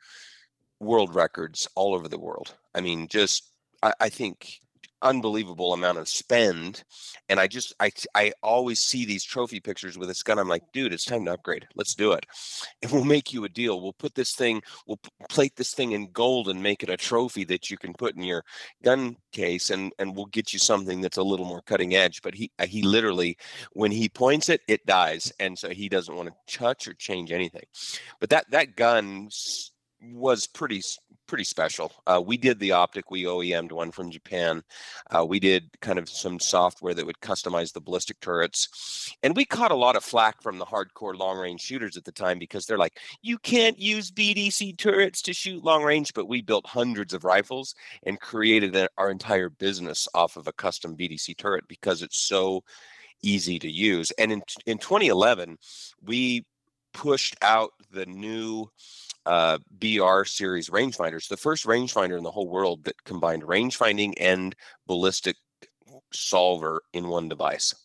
world 0.80 1.16
records 1.16 1.68
all 1.76 1.94
over 1.94 2.08
the 2.08 2.20
world. 2.20 2.56
I 2.76 2.82
mean, 2.82 3.08
just 3.08 3.50
I, 3.82 3.94
I 4.00 4.10
think 4.10 4.60
unbelievable 5.02 5.74
amount 5.74 5.98
of 5.98 6.08
spend 6.08 6.84
and 7.30 7.40
i 7.40 7.48
just 7.48 7.74
i 7.80 7.92
i 8.16 8.32
always 8.44 8.80
see 8.80 9.06
these 9.06 9.24
trophy 9.24 9.60
pictures 9.60 9.98
with 9.98 10.08
this 10.08 10.24
gun 10.24 10.40
i'm 10.40 10.48
like 10.48 10.64
dude 10.74 10.94
it's 10.94 11.06
time 11.06 11.26
to 11.26 11.34
upgrade 11.34 11.68
let's 11.76 11.96
do 11.96 12.12
it. 12.12 12.26
And 12.82 12.92
we'll 12.92 13.04
make 13.04 13.34
you 13.34 13.44
a 13.46 13.50
deal 13.50 13.82
we'll 13.82 13.94
put 13.94 14.16
this 14.16 14.34
thing 14.34 14.62
we'll 14.88 15.00
plate 15.30 15.56
this 15.56 15.74
thing 15.74 15.94
in 15.94 16.12
gold 16.12 16.50
and 16.50 16.62
make 16.62 16.84
it 16.84 16.90
a 16.90 16.98
trophy 16.98 17.44
that 17.46 17.70
you 17.70 17.78
can 17.78 17.94
put 17.94 18.16
in 18.16 18.24
your 18.24 18.44
gun 18.84 19.16
case 19.32 19.70
and 19.70 19.94
and 20.00 20.16
we'll 20.16 20.26
get 20.28 20.54
you 20.54 20.60
something 20.60 21.02
that's 21.02 21.18
a 21.18 21.24
little 21.24 21.46
more 21.46 21.62
cutting 21.62 21.96
edge 21.96 22.22
but 22.22 22.36
he 22.36 22.52
uh, 22.60 22.66
he 22.66 22.82
literally 22.82 23.38
when 23.74 23.92
he 23.92 24.10
points 24.10 24.50
it 24.50 24.62
it 24.68 24.86
dies 24.86 25.32
and 25.40 25.58
so 25.58 25.70
he 25.70 25.90
doesn't 25.90 26.16
want 26.16 26.30
to 26.30 26.58
touch 26.58 26.88
or 26.88 26.94
change 26.94 27.32
anything. 27.32 27.66
But 28.20 28.30
that 28.30 28.50
that 28.52 28.76
gun 28.76 29.30
was 30.02 30.48
pretty 30.48 30.82
pretty 31.32 31.44
special. 31.46 31.94
Uh, 32.06 32.22
we 32.24 32.36
did 32.36 32.60
the 32.60 32.74
optic. 32.74 33.10
We 33.10 33.24
OEM'd 33.24 33.72
one 33.72 33.90
from 33.90 34.12
Japan. 34.12 34.62
Uh, 35.12 35.26
we 35.26 35.40
did 35.40 35.70
kind 35.80 35.98
of 35.98 36.10
some 36.10 36.42
software 36.42 36.94
that 36.94 37.06
would 37.06 37.22
customize 37.22 37.72
the 37.72 37.80
ballistic 37.80 38.20
turrets, 38.20 39.16
and 39.24 39.34
we 39.34 39.46
caught 39.46 39.72
a 39.72 39.76
lot 39.76 39.96
of 39.96 40.04
flack 40.04 40.42
from 40.42 40.58
the 40.58 40.66
hardcore 40.66 41.18
long 41.18 41.38
range 41.38 41.62
shooters 41.62 41.96
at 41.96 42.04
the 42.04 42.12
time 42.12 42.38
because 42.38 42.66
they're 42.66 42.78
like, 42.78 43.00
"You 43.22 43.38
can't 43.38 43.80
use 43.80 44.12
BDC 44.12 44.74
turrets 44.74 45.22
to 45.22 45.34
shoot 45.34 45.64
long 45.64 45.84
range." 45.84 46.14
But 46.14 46.28
we 46.28 46.42
built 46.42 46.68
hundreds 46.68 47.14
of 47.14 47.24
rifles 47.24 47.76
and 48.04 48.20
created 48.20 48.76
our 48.98 49.10
entire 49.10 49.48
business 49.48 50.10
off 50.14 50.36
of 50.36 50.48
a 50.48 50.54
custom 50.54 50.98
BDC 50.98 51.38
turret 51.38 51.64
because 51.70 52.02
it's 52.02 52.20
so 52.20 52.66
easy 53.22 53.58
to 53.60 53.72
use. 53.72 54.12
And 54.20 54.34
in 54.34 54.44
in 54.66 54.80
2011, 54.80 55.58
we 56.04 56.46
pushed 56.94 57.38
out 57.42 57.72
the 57.90 58.06
new 58.06 58.70
uh, 59.26 59.58
BR 59.72 60.24
series 60.24 60.70
rangefinders, 60.70 61.28
the 61.28 61.38
first 61.38 61.66
rangefinder 61.66 62.18
in 62.18 62.24
the 62.24 62.32
whole 62.32 62.50
world 62.50 62.84
that 62.86 63.04
combined 63.04 63.44
rangefinding 63.44 64.14
and 64.20 64.56
ballistic 64.88 65.36
solver 66.12 66.82
in 66.94 67.08
one 67.08 67.30
device. 67.30 67.76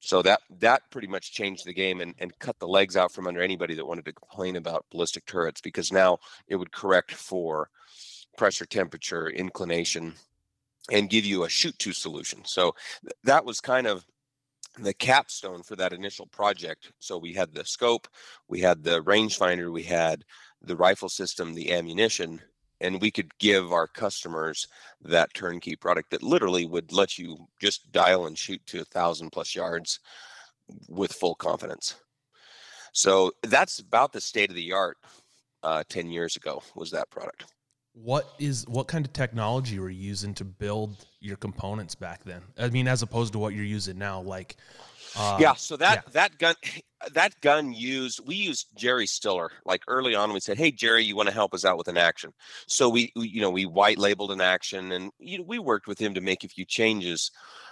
So 0.00 0.20
that 0.22 0.40
that 0.58 0.82
pretty 0.90 1.08
much 1.08 1.32
changed 1.32 1.64
the 1.64 1.72
game 1.72 2.02
and, 2.02 2.14
and 2.18 2.38
cut 2.38 2.58
the 2.58 2.68
legs 2.68 2.94
out 2.94 3.10
from 3.10 3.26
under 3.26 3.40
anybody 3.40 3.74
that 3.74 3.86
wanted 3.86 4.04
to 4.04 4.12
complain 4.12 4.56
about 4.56 4.84
ballistic 4.90 5.24
turrets 5.24 5.62
because 5.62 5.90
now 5.90 6.18
it 6.46 6.56
would 6.56 6.72
correct 6.72 7.12
for 7.12 7.70
pressure, 8.36 8.66
temperature, 8.66 9.30
inclination, 9.30 10.12
and 10.90 11.08
give 11.08 11.24
you 11.24 11.44
a 11.44 11.48
shoot 11.48 11.78
to 11.78 11.92
solution. 11.92 12.44
So 12.44 12.74
th- 13.02 13.14
that 13.24 13.46
was 13.46 13.60
kind 13.60 13.86
of 13.86 14.04
the 14.78 14.94
capstone 14.94 15.62
for 15.62 15.76
that 15.76 15.92
initial 15.92 16.26
project. 16.26 16.92
So 16.98 17.18
we 17.18 17.32
had 17.32 17.54
the 17.54 17.64
scope, 17.64 18.08
we 18.48 18.60
had 18.60 18.82
the 18.82 19.02
rangefinder, 19.02 19.72
we 19.72 19.82
had 19.82 20.24
the 20.62 20.76
rifle 20.76 21.08
system, 21.08 21.54
the 21.54 21.72
ammunition, 21.72 22.40
and 22.80 23.00
we 23.00 23.10
could 23.10 23.36
give 23.38 23.72
our 23.72 23.86
customers 23.86 24.66
that 25.02 25.32
turnkey 25.34 25.76
product 25.76 26.10
that 26.10 26.22
literally 26.22 26.66
would 26.66 26.92
let 26.92 27.18
you 27.18 27.46
just 27.60 27.90
dial 27.92 28.26
and 28.26 28.36
shoot 28.36 28.60
to 28.66 28.80
a 28.80 28.84
thousand 28.84 29.30
plus 29.30 29.54
yards 29.54 30.00
with 30.88 31.12
full 31.12 31.34
confidence. 31.34 31.94
So 32.92 33.32
that's 33.42 33.78
about 33.78 34.12
the 34.12 34.20
state 34.20 34.50
of 34.50 34.56
the 34.56 34.72
art 34.72 34.98
uh, 35.62 35.82
10 35.88 36.10
years 36.10 36.36
ago 36.36 36.62
was 36.74 36.90
that 36.90 37.10
product. 37.10 37.53
What 37.94 38.34
is 38.38 38.66
what 38.66 38.88
kind 38.88 39.06
of 39.06 39.12
technology 39.12 39.78
were 39.78 39.88
you 39.88 40.08
using 40.08 40.34
to 40.34 40.44
build 40.44 41.06
your 41.20 41.36
components 41.36 41.94
back 41.94 42.24
then? 42.24 42.42
I 42.58 42.68
mean, 42.68 42.88
as 42.88 43.02
opposed 43.02 43.32
to 43.34 43.38
what 43.38 43.54
you're 43.54 43.64
using 43.64 43.98
now, 43.98 44.20
like 44.20 44.56
uh, 45.16 45.38
yeah. 45.40 45.54
So 45.54 45.76
that 45.76 46.04
yeah. 46.06 46.10
that 46.12 46.38
gun 46.38 46.54
that 47.12 47.40
gun 47.40 47.72
used 47.72 48.20
we 48.26 48.34
used 48.34 48.68
Jerry 48.76 49.06
Stiller 49.06 49.50
like 49.64 49.82
early 49.88 50.14
on. 50.14 50.32
We 50.32 50.40
said, 50.40 50.58
"Hey 50.58 50.70
Jerry, 50.70 51.04
you 51.04 51.16
want 51.16 51.28
to 51.28 51.34
help 51.34 51.54
us 51.54 51.64
out 51.64 51.78
with 51.78 51.88
an 51.88 51.96
action?" 51.96 52.32
So 52.66 52.88
we, 52.88 53.12
we 53.14 53.28
you 53.28 53.40
know 53.40 53.50
we 53.50 53.66
white 53.66 53.98
labeled 53.98 54.32
an 54.32 54.40
action, 54.40 54.92
and 54.92 55.10
you 55.18 55.38
know, 55.38 55.44
we 55.46 55.58
worked 55.58 55.86
with 55.86 55.98
him 55.98 56.14
to 56.14 56.20
make 56.20 56.44
a 56.44 56.48
few 56.48 56.64
changes. 56.64 57.30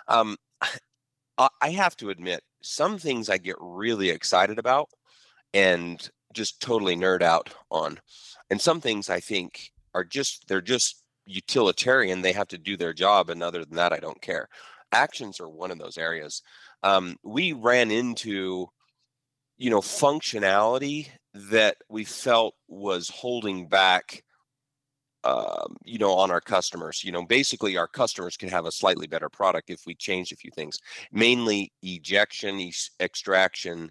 Um, 0.08 0.36
I 1.60 1.70
have 1.70 1.96
to 1.96 2.10
admit, 2.10 2.42
some 2.62 2.98
things 2.98 3.28
I 3.28 3.38
get 3.38 3.56
really 3.58 4.10
excited 4.10 4.58
about 4.58 4.90
and 5.54 6.08
just 6.34 6.60
totally 6.60 6.94
nerd 6.94 7.22
out 7.22 7.52
on, 7.70 7.98
and 8.50 8.60
some 8.60 8.80
things 8.80 9.10
I 9.10 9.18
think 9.18 9.71
are 9.94 10.04
just 10.04 10.46
they're 10.48 10.60
just 10.60 11.02
utilitarian 11.26 12.20
they 12.20 12.32
have 12.32 12.48
to 12.48 12.58
do 12.58 12.76
their 12.76 12.92
job 12.92 13.30
and 13.30 13.42
other 13.42 13.64
than 13.64 13.76
that 13.76 13.92
i 13.92 13.98
don't 13.98 14.20
care. 14.20 14.48
Actions 14.92 15.40
are 15.40 15.48
one 15.48 15.70
of 15.70 15.78
those 15.78 15.96
areas. 15.96 16.42
Um, 16.82 17.16
we 17.22 17.54
ran 17.54 17.90
into 17.90 18.68
you 19.56 19.70
know 19.70 19.80
functionality 19.80 21.08
that 21.34 21.76
we 21.88 22.04
felt 22.04 22.54
was 22.68 23.08
holding 23.08 23.68
back 23.68 24.22
um, 25.24 25.76
you 25.84 25.98
know 25.98 26.12
on 26.12 26.30
our 26.30 26.40
customers. 26.40 27.02
You 27.04 27.12
know 27.12 27.24
basically 27.24 27.76
our 27.76 27.88
customers 27.88 28.36
can 28.36 28.48
have 28.50 28.66
a 28.66 28.72
slightly 28.72 29.06
better 29.06 29.28
product 29.28 29.70
if 29.70 29.82
we 29.86 29.94
change 29.94 30.32
a 30.32 30.36
few 30.36 30.50
things 30.50 30.78
mainly 31.12 31.72
ejection 31.82 32.60
e- 32.60 32.74
extraction 33.00 33.90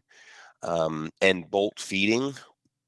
um, 0.63 1.10
and 1.22 1.50
bolt 1.50 1.79
feeding 1.79 2.34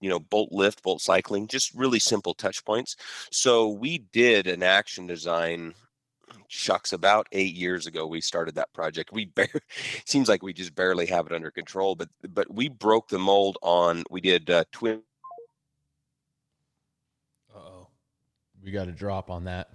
you 0.03 0.09
know, 0.09 0.19
bolt 0.19 0.51
lift, 0.51 0.83
bolt 0.83 1.01
cycling, 1.01 1.47
just 1.47 1.73
really 1.73 1.97
simple 1.97 2.33
touch 2.33 2.65
points. 2.65 2.97
So 3.31 3.69
we 3.69 3.99
did 3.99 4.47
an 4.47 4.61
action 4.61 5.07
design 5.07 5.73
shucks 6.49 6.91
about 6.91 7.25
eight 7.31 7.55
years 7.55 7.87
ago 7.87 8.05
we 8.05 8.19
started 8.19 8.53
that 8.55 8.73
project. 8.73 9.13
We 9.13 9.25
bar- 9.25 9.47
seems 10.05 10.27
like 10.27 10.43
we 10.43 10.51
just 10.51 10.75
barely 10.75 11.05
have 11.05 11.25
it 11.25 11.31
under 11.31 11.49
control 11.51 11.95
but 11.95 12.09
but 12.33 12.53
we 12.53 12.67
broke 12.67 13.07
the 13.07 13.17
mold 13.17 13.57
on 13.61 14.03
we 14.09 14.19
did 14.19 14.49
uh, 14.49 14.65
twin 14.71 15.01
oh 17.55 17.87
we 18.61 18.71
got 18.71 18.89
a 18.89 18.91
drop 18.91 19.29
on 19.29 19.45
that. 19.45 19.69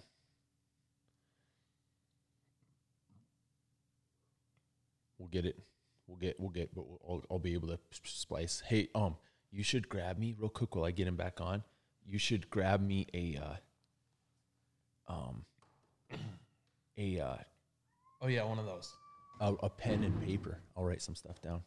We'll 5.18 5.28
get 5.28 5.46
it. 5.46 5.58
We'll 6.06 6.18
get 6.18 6.38
we'll 6.38 6.50
get 6.50 6.74
but 6.74 6.86
we'll, 6.86 7.00
I'll, 7.08 7.24
I'll 7.30 7.38
be 7.38 7.54
able 7.54 7.68
to 7.68 7.78
splice. 8.04 8.62
Hey 8.66 8.88
um 8.94 9.16
you 9.50 9.62
should 9.62 9.88
grab 9.88 10.18
me 10.18 10.34
real 10.38 10.48
quick 10.48 10.74
while 10.74 10.84
I 10.84 10.90
get 10.90 11.06
him 11.06 11.16
back 11.16 11.40
on. 11.40 11.62
You 12.06 12.18
should 12.18 12.50
grab 12.50 12.80
me 12.80 13.06
a 13.14 13.38
uh, 15.08 15.12
um 15.12 15.44
a 16.98 17.20
uh, 17.20 17.36
oh 18.22 18.28
yeah, 18.28 18.44
one 18.44 18.58
of 18.58 18.66
those. 18.66 18.92
A, 19.40 19.54
a 19.62 19.70
pen 19.70 20.02
and 20.02 20.20
paper. 20.22 20.58
I'll 20.76 20.84
write 20.84 21.02
some 21.02 21.14
stuff 21.14 21.40
down. 21.40 21.62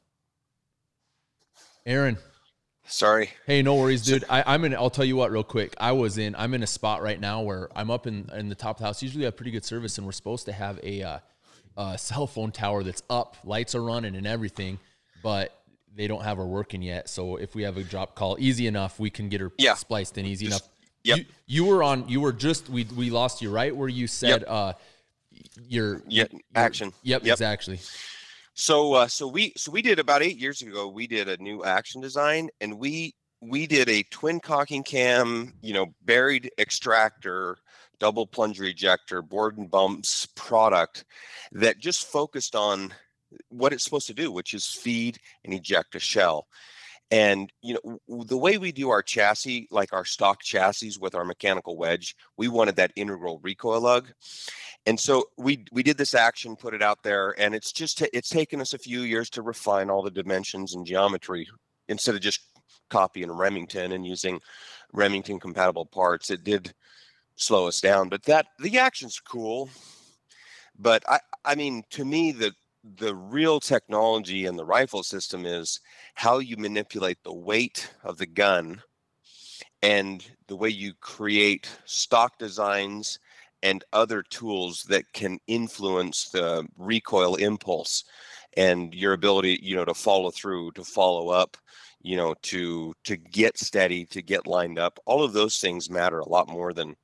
Aaron. 1.86 2.18
Sorry. 2.86 3.30
Hey, 3.46 3.62
no 3.62 3.76
worries, 3.76 4.02
dude. 4.02 4.26
I, 4.30 4.44
I'm 4.46 4.66
in. 4.66 4.76
I'll 4.76 4.90
tell 4.90 5.06
you 5.06 5.16
what, 5.16 5.32
real 5.32 5.44
quick. 5.44 5.76
I 5.80 5.92
was 5.94 6.18
in. 6.18 6.36
I'm 6.36 6.54
in 6.54 6.64
a 6.64 6.68
spot 6.68 7.02
right 7.02 7.20
now 7.20 7.42
where 7.42 7.70
I'm 7.76 7.90
up 7.92 8.08
in 8.08 8.30
in 8.36 8.50
the 8.50 8.56
top 8.56 8.78
of 8.78 8.80
the 8.80 8.86
house. 8.86 9.02
Usually, 9.02 9.24
I 9.24 9.28
have 9.28 9.38
pretty 9.38 9.52
good 9.52 9.64
service, 9.64 9.98
and 9.98 10.06
we're 10.06 10.12
supposed 10.12 10.46
to 10.48 10.52
have 10.52 10.80
a 10.84 11.04
uh, 11.04 11.20
uh, 11.78 11.98
cell 11.98 12.28
phone 12.28 12.52
tower 12.52 12.84
that's 12.84 13.04
up, 13.10 13.38
lights 13.44 13.76
are 13.76 13.84
running 13.84 14.16
and 14.16 14.28
everything, 14.28 14.80
but 15.24 15.61
they 15.96 16.08
don't 16.08 16.24
have 16.24 16.38
her 16.38 16.46
working 16.48 16.82
yet. 16.82 17.10
So 17.10 17.36
if 17.38 17.56
we 17.56 17.64
have 17.64 17.78
a 17.78 17.84
drop 17.84 18.16
call, 18.16 18.38
easy 18.40 18.68
enough, 18.68 19.00
we 19.00 19.10
can 19.10 19.30
get 19.30 19.42
her 19.42 19.52
Yeah. 19.58 19.76
spliced 19.76 20.18
in 20.18 20.26
easy 20.26 20.48
Just- 20.48 20.62
enough. 20.64 20.70
Yep. 21.04 21.18
You, 21.18 21.26
you 21.48 21.66
were 21.66 21.82
on. 21.82 22.08
You 22.08 22.22
were 22.22 22.32
just. 22.32 22.70
We 22.70 22.84
we 22.96 23.10
lost 23.10 23.42
you 23.42 23.50
right 23.52 23.76
where 23.76 23.90
you 23.90 24.06
said. 24.08 24.42
Yep. 24.42 24.46
uh 24.50 24.74
Your 25.68 26.04
Yeah, 26.08 26.26
your- 26.32 26.42
action. 26.54 26.94
Yep, 27.04 27.24
Yep. 27.26 27.34
exactly. 27.34 27.80
So 28.54 28.94
uh, 28.94 29.08
so 29.08 29.28
we 29.28 29.54
so 29.58 29.72
we 29.72 29.82
did 29.82 29.98
about 29.98 30.22
eight 30.22 30.38
years 30.38 30.62
ago. 30.62 30.88
We 30.90 31.08
did 31.08 31.28
a 31.28 31.38
new 31.38 31.64
action 31.64 32.02
design, 32.02 32.50
and 32.60 32.78
we 32.78 33.16
we 33.42 33.66
did 33.66 33.90
a 33.90 34.04
twin 34.04 34.40
cocking 34.40 34.84
cam, 34.84 35.54
you 35.62 35.74
know, 35.74 35.88
buried 36.04 36.52
extractor, 36.60 37.58
double 38.00 38.28
plunger 38.28 38.66
ejector, 38.66 39.24
Borden 39.24 39.66
bumps 39.66 40.28
product 40.36 41.06
that 41.54 41.80
just 41.80 42.06
focused 42.08 42.54
on 42.56 42.94
what 43.50 43.74
it's 43.74 43.84
supposed 43.84 44.08
to 44.08 44.14
do, 44.14 44.32
which 44.32 44.54
is 44.54 44.68
feed 44.68 45.20
and 45.44 45.54
eject 45.54 45.96
a 45.96 46.00
shell. 46.00 46.48
And 47.12 47.52
you 47.62 47.78
know 47.84 48.00
the 48.26 48.38
way 48.38 48.58
we 48.58 48.72
do 48.72 48.90
our 48.90 49.04
chassis, 49.04 49.68
like 49.70 49.92
our 49.92 50.06
stock 50.06 50.42
chassis 50.42 50.94
with 51.00 51.14
our 51.14 51.26
mechanical 51.26 51.76
wedge, 51.76 52.16
we 52.38 52.48
wanted 52.48 52.78
that 52.78 52.94
integral 52.96 53.40
recoil 53.44 53.82
lug. 53.82 54.14
And 54.86 54.98
so 54.98 55.26
we 55.38 55.66
we 55.74 55.84
did 55.84 55.98
this 55.98 56.16
action 56.16 56.56
put 56.56 56.74
it 56.74 56.82
out 56.82 57.04
there 57.04 57.36
and 57.38 57.54
it's 57.54 57.74
just 57.74 57.98
ta- 57.98 58.06
it's 58.14 58.30
taken 58.30 58.62
us 58.62 58.74
a 58.74 58.80
few 58.80 59.02
years 59.02 59.30
to 59.32 59.42
refine 59.42 59.90
all 59.90 60.02
the 60.02 60.10
dimensions 60.10 60.74
and 60.74 60.86
geometry 60.86 61.48
instead 61.90 62.16
of 62.16 62.22
just 62.22 62.40
copying 62.90 63.32
remington 63.32 63.92
and 63.92 64.06
using 64.06 64.40
remington 64.94 65.38
compatible 65.38 65.86
parts. 65.86 66.32
It 66.32 66.46
did 66.46 66.74
slow 67.36 67.68
us 67.68 67.82
down 67.82 68.08
but 68.08 68.24
that 68.24 68.48
the 68.60 68.80
action's 68.80 69.20
cool. 69.20 69.70
But 70.80 71.04
i 71.10 71.20
i 71.44 71.56
mean 71.56 71.84
to 71.90 72.06
me 72.06 72.32
the 72.32 72.54
the 72.84 73.16
real 73.16 73.60
technology 73.60 74.46
in 74.46 74.56
the 74.56 74.66
rifle 74.66 75.04
system 75.04 75.46
is 75.46 75.80
how 76.16 76.40
you 76.40 76.58
manipulate 76.58 77.18
the 77.24 77.34
weight 77.34 77.92
of 78.04 78.18
the 78.18 78.26
gun 78.26 78.82
and 79.84 80.26
the 80.48 80.56
way 80.56 80.70
you 80.70 80.94
create 81.00 81.70
stock 81.86 82.38
designs 82.38 83.20
and 83.64 83.84
other 83.94 84.24
tools 84.24 84.84
that 84.84 85.12
can 85.14 85.38
influence 85.48 86.30
the 86.30 86.68
recoil 86.78 87.36
impulse 87.36 88.04
and 88.58 88.94
your 88.94 89.14
ability 89.14 89.60
you 89.62 89.76
know 89.76 89.86
to 89.86 89.94
follow 89.94 90.32
through 90.32 90.72
to 90.72 90.84
follow 90.84 91.30
up 91.30 91.58
you 92.02 92.18
know 92.18 92.34
to 92.42 92.94
to 93.04 93.16
get 93.16 93.58
steady 93.58 94.06
to 94.06 94.22
get 94.22 94.48
lined 94.48 94.80
up. 94.80 95.00
All 95.06 95.24
of 95.24 95.34
those 95.34 95.60
things 95.60 95.90
matter 95.90 96.20
a 96.20 96.30
lot 96.30 96.50
more 96.50 96.74
than 96.74 96.96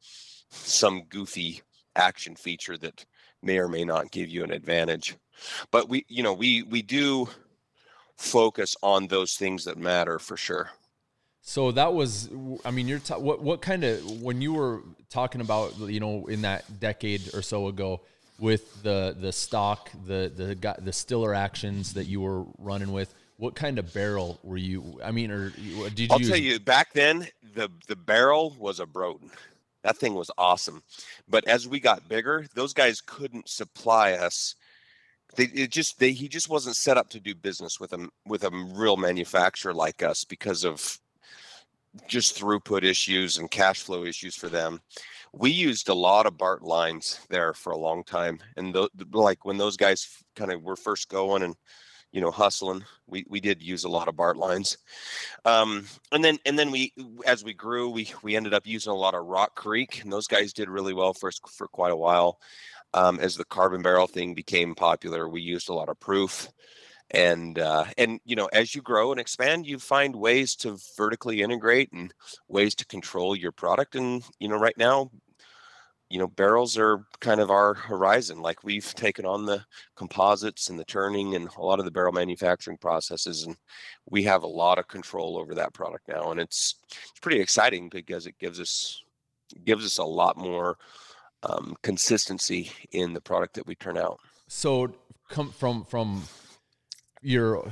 some 0.50 1.04
goofy 1.10 1.62
action 1.96 2.36
feature 2.36 2.78
that 2.78 3.06
may 3.44 3.58
or 3.60 3.68
may 3.68 3.86
not 3.86 4.12
give 4.12 4.30
you 4.30 4.44
an 4.44 4.52
advantage 4.52 5.16
but 5.72 5.90
we 5.90 6.06
you 6.08 6.24
know 6.24 6.34
we 6.34 6.64
we 6.64 6.82
do 6.82 7.28
focus 8.16 8.76
on 8.82 9.08
those 9.08 9.36
things 9.36 9.64
that 9.66 9.78
matter 9.78 10.20
for 10.20 10.38
sure 10.38 10.70
So 11.42 11.72
that 11.72 11.94
was, 11.94 12.30
I 12.66 12.72
mean, 12.72 12.90
you're 12.90 13.00
ta- 13.00 13.20
what 13.20 13.42
what 13.42 13.62
kind 13.62 13.84
of 13.86 14.22
when 14.22 14.42
you 14.42 14.54
were 14.54 14.82
talking 15.10 15.40
about 15.40 15.78
you 15.80 16.02
know 16.02 16.28
in 16.28 16.42
that 16.42 16.80
decade 16.82 17.34
or 17.34 17.42
so 17.42 17.68
ago 17.68 18.02
with 18.38 18.84
the 18.84 19.16
the 19.18 19.32
stock 19.32 19.90
the 20.06 20.30
the 20.36 20.76
the 20.82 20.92
stiller 20.92 21.34
actions 21.34 21.94
that 21.94 22.06
you 22.06 22.20
were 22.22 22.44
running 22.58 22.92
with. 22.92 23.14
What 23.38 23.56
kind 23.56 23.80
of 23.80 23.94
barrel 23.94 24.40
were 24.44 24.58
you? 24.58 25.00
I 25.04 25.12
mean, 25.12 25.32
or 25.32 25.52
did 25.52 26.00
you? 26.00 26.08
I'll 26.12 26.20
tell 26.20 26.38
you, 26.38 26.60
back 26.60 26.92
then 26.94 27.28
the 27.54 27.70
the 27.88 27.96
barrel 27.96 28.56
was 28.60 28.80
a 28.82 28.86
Broden. 28.86 29.30
That 29.84 29.96
thing 29.96 30.16
was 30.16 30.30
awesome. 30.38 30.84
But 31.30 31.48
as 31.48 31.66
we 31.68 31.80
got 31.80 32.10
bigger, 32.10 32.46
those 32.56 32.74
guys 32.74 33.00
couldn't 33.00 33.48
supply 33.48 34.14
us. 34.14 34.56
They 35.38 35.46
it 35.46 35.72
just 35.72 36.00
they 36.00 36.12
he 36.12 36.28
just 36.28 36.50
wasn't 36.50 36.76
set 36.76 36.98
up 36.98 37.10
to 37.12 37.20
do 37.20 37.34
business 37.34 37.80
with 37.80 37.94
a 37.94 38.10
with 38.26 38.44
a 38.44 38.50
real 38.74 38.98
manufacturer 38.98 39.74
like 39.74 40.04
us 40.04 40.26
because 40.26 40.66
of 40.66 41.00
just 42.08 42.40
throughput 42.40 42.84
issues 42.84 43.38
and 43.38 43.50
cash 43.50 43.82
flow 43.82 44.04
issues 44.04 44.36
for 44.36 44.50
them. 44.50 44.82
We 45.34 45.52
used 45.52 45.90
a 45.90 45.94
lot 45.94 46.26
of 46.26 46.38
Bartleins 46.38 47.26
there 47.30 47.54
for 47.54 47.72
a 47.72 47.78
long 47.78 48.04
time, 48.04 48.40
and 48.58 48.74
tho- 48.74 48.90
like 49.12 49.46
when 49.46 49.58
those 49.58 49.78
guys 49.78 50.08
kind 50.36 50.52
of 50.52 50.64
were 50.64 50.76
first 50.76 51.10
going 51.10 51.44
and 51.44 51.56
you 52.12 52.20
know 52.20 52.32
hustling, 52.32 52.84
we 53.08 53.26
we 53.30 53.40
did 53.40 53.62
use 53.62 53.84
a 53.86 53.90
lot 53.90 54.08
of 54.08 54.16
Bartleins 54.16 54.78
um 55.46 55.86
and 56.12 56.24
then 56.24 56.38
and 56.46 56.58
then 56.58 56.72
we 56.72 56.94
as 57.26 57.44
we 57.44 57.54
grew 57.54 57.90
we 57.90 58.12
we 58.24 58.36
ended 58.36 58.54
up 58.54 58.66
using 58.66 58.92
a 58.92 58.96
lot 58.96 59.14
of 59.14 59.26
rock 59.26 59.56
creek 59.56 60.02
and 60.04 60.12
those 60.12 60.28
guys 60.28 60.54
did 60.54 60.70
really 60.70 60.94
well 60.94 61.14
for 61.14 61.28
us 61.28 61.40
for 61.52 61.68
quite 61.68 61.92
a 61.92 61.96
while 61.96 62.40
um 62.98 63.20
as 63.20 63.36
the 63.36 63.46
carbon 63.46 63.82
barrel 63.82 64.08
thing 64.08 64.34
became 64.34 64.76
popular 64.76 65.30
we 65.30 65.42
used 65.42 65.70
a 65.70 65.74
lot 65.74 65.90
of 65.90 66.00
proof. 66.00 66.50
And 67.12 67.58
uh 67.60 67.86
and 67.98 68.20
you 68.26 68.36
know 68.36 68.50
as 68.52 68.76
you 68.76 68.82
grow 68.82 69.12
and 69.12 69.20
expand 69.20 69.66
you 69.66 69.80
find 69.80 70.16
ways 70.16 70.56
to 70.58 70.78
vertically 70.98 71.42
integrate 71.42 71.92
and 71.94 72.14
ways 72.48 72.76
to 72.76 72.86
control 72.86 73.36
your 73.36 73.54
product. 73.54 73.96
And 73.96 74.24
you 74.40 74.50
know 74.50 74.58
right 74.58 74.78
now 74.78 75.12
you 76.10 76.20
know 76.20 76.28
barrels 76.28 76.78
are 76.78 77.06
kind 77.20 77.40
of 77.40 77.50
our 77.50 77.74
horizon. 77.74 78.42
Like 78.42 78.64
we've 78.64 78.94
taken 78.96 79.26
on 79.26 79.46
the 79.46 79.64
composites 79.96 80.70
and 80.70 80.80
the 80.80 80.86
turning 80.86 81.36
and 81.36 81.50
a 81.58 81.62
lot 81.62 81.80
of 81.80 81.86
the 81.86 81.92
barrel 81.92 82.14
manufacturing 82.14 82.78
processes 82.78 83.44
and 83.44 83.56
we 84.10 84.24
have 84.24 84.44
a 84.44 84.48
lot 84.64 84.80
of 84.80 84.88
control 84.88 85.38
over 85.38 85.56
that 85.56 85.74
product 85.74 86.08
now. 86.08 86.32
And 86.32 86.40
it's 86.40 86.76
it's 86.90 87.20
pretty 87.22 87.40
exciting 87.42 87.90
because 87.90 88.28
it 88.28 88.38
gives 88.40 88.60
us 88.60 89.02
gives 89.64 89.86
us 89.86 89.98
a 89.98 90.04
lot 90.04 90.36
more 90.38 90.78
um, 91.44 91.76
consistency 91.84 92.72
in 92.92 93.14
the 93.14 93.22
product 93.22 93.56
that 93.56 93.68
we 93.68 93.76
turn 93.76 93.98
out. 93.98 94.20
So 94.48 94.94
come 95.30 95.52
from 95.52 95.84
from 95.84 96.24
your 97.22 97.72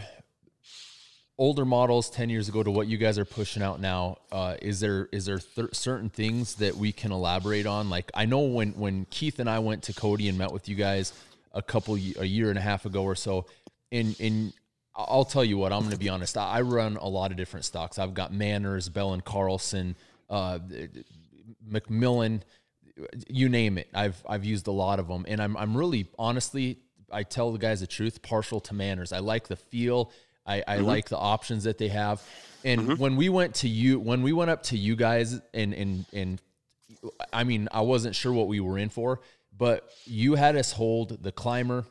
older 1.38 1.66
models 1.66 2.10
10 2.10 2.30
years 2.30 2.48
ago 2.48 2.64
to 2.64 2.72
what 2.72 2.88
you 2.88 2.98
guys 2.98 3.20
are 3.20 3.26
pushing 3.26 3.62
out 3.62 3.80
now 3.80 4.18
uh, 4.32 4.56
is 4.62 4.80
there 4.80 5.10
is 5.12 5.26
there 5.26 5.40
th- 5.40 5.74
certain 5.74 6.10
things 6.10 6.56
that 6.56 6.76
we 6.76 6.92
can 6.92 7.12
elaborate 7.12 7.66
on? 7.66 7.90
Like 7.90 8.10
i 8.14 8.26
know 8.26 8.40
when 8.42 8.72
when 8.72 9.06
keith 9.10 9.40
and 9.40 9.50
i 9.50 9.60
went 9.60 9.84
to 9.84 9.94
cody 9.94 10.30
and 10.30 10.38
met 10.38 10.52
with 10.52 10.70
you 10.70 10.76
guys 10.76 11.14
a 11.54 11.62
couple 11.62 11.96
a 11.96 12.26
year 12.26 12.50
and 12.50 12.58
a 12.58 12.62
half 12.62 12.86
ago 12.86 13.04
or 13.04 13.16
so 13.16 13.46
and 13.92 14.16
and 14.20 14.54
i'll 14.96 15.26
tell 15.26 15.44
you 15.44 15.58
what 15.58 15.74
i'm 15.74 15.82
going 15.82 15.92
to 15.92 15.98
be 15.98 16.10
honest 16.10 16.38
I 16.38 16.62
run 16.62 16.98
a 16.98 17.08
lot 17.08 17.32
of 17.32 17.38
different 17.38 17.66
stocks. 17.66 18.00
I've 18.00 18.14
got 18.14 18.34
manners 18.34 18.88
bell 18.88 19.14
and 19.14 19.24
carlson 19.24 19.96
uh, 20.30 20.60
mcmillan 21.70 22.42
you 23.28 23.50
name 23.50 23.78
it. 23.78 23.90
I've 23.94 24.22
I've 24.28 24.46
used 24.46 24.68
a 24.68 24.72
lot 24.72 25.00
of 25.00 25.08
them, 25.08 25.26
and 25.28 25.42
I'm 25.42 25.58
I'm 25.58 25.76
really 25.76 26.08
honestly, 26.18 26.80
I 27.12 27.24
tell 27.24 27.52
the 27.52 27.60
guys 27.60 27.82
the 27.82 27.88
truth, 27.88 28.22
partial 28.22 28.60
to 28.62 28.74
Manners. 28.74 29.12
I 29.12 29.20
like 29.20 29.48
the 29.48 29.56
feel. 29.56 30.12
I, 30.48 30.64
I 30.68 30.78
like 30.78 31.10
the 31.10 31.18
options 31.18 31.64
that 31.64 31.80
they 31.80 31.88
have. 31.88 32.22
And 32.64 33.00
when 33.00 33.16
we 33.16 33.30
went 33.30 33.56
to 33.56 33.68
you, 33.68 34.00
when 34.00 34.22
we 34.22 34.32
went 34.32 34.52
up 34.52 34.64
to 34.64 34.78
you 34.78 34.96
guys, 34.96 35.40
and 35.54 35.74
and 35.74 36.06
and 36.14 36.42
I 37.34 37.44
mean, 37.44 37.68
I 37.72 37.82
wasn't 37.82 38.16
sure 38.16 38.32
what 38.32 38.48
we 38.48 38.60
were 38.60 38.78
in 38.78 38.90
for, 38.90 39.22
but 39.58 39.90
you 40.06 40.36
had 40.36 40.56
us 40.56 40.72
hold 40.72 41.22
the 41.24 41.32
climber. 41.32 41.86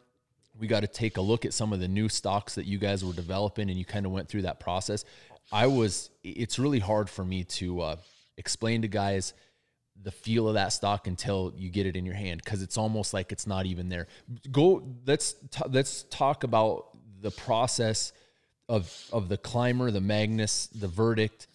We 0.59 0.69
got 0.69 0.81
to 0.81 0.87
take 0.87 1.17
a 1.17 1.21
look 1.21 1.45
at 1.45 1.53
some 1.53 1.73
of 1.73 1.81
the 1.81 1.89
new 1.89 2.09
stocks 2.09 2.55
that 2.55 2.65
you 2.65 2.79
guys 2.79 3.05
were 3.05 3.13
developing, 3.13 3.71
and 3.71 3.79
you 3.79 3.85
kind 3.85 4.07
of 4.07 4.13
went 4.13 4.29
through 4.29 4.43
that 4.43 4.61
process. 4.61 5.05
I 5.53 5.67
was. 5.67 6.11
It's 6.23 6.59
really 6.59 6.79
hard 6.79 7.11
for 7.11 7.25
me 7.25 7.45
to 7.45 7.81
uh, 7.81 7.97
explain 8.37 8.83
to 8.83 8.89
guys 8.89 9.35
the 10.03 10.11
feel 10.11 10.49
of 10.49 10.55
that 10.55 10.73
stock 10.73 11.07
until 11.07 11.53
you 11.57 11.71
get 11.71 11.87
it 11.87 11.97
in 11.97 12.05
your 12.05 12.15
hand 12.15 12.43
because 12.45 12.63
it's 12.63 12.77
almost 12.77 13.15
like 13.15 13.33
it's 13.33 13.47
not 13.47 13.67
even 13.67 13.89
there. 13.89 14.07
Go. 14.51 14.83
Let's 15.07 15.35
t- 15.51 15.65
let's 15.71 16.03
talk 16.05 16.45
about 16.45 16.89
the 17.21 17.31
process 17.31 18.13
of 18.69 18.93
of 19.13 19.29
the 19.29 19.37
climber, 19.37 19.91
the 19.91 20.01
Magnus, 20.01 20.67
the 20.69 20.89
verdict. 20.89 21.47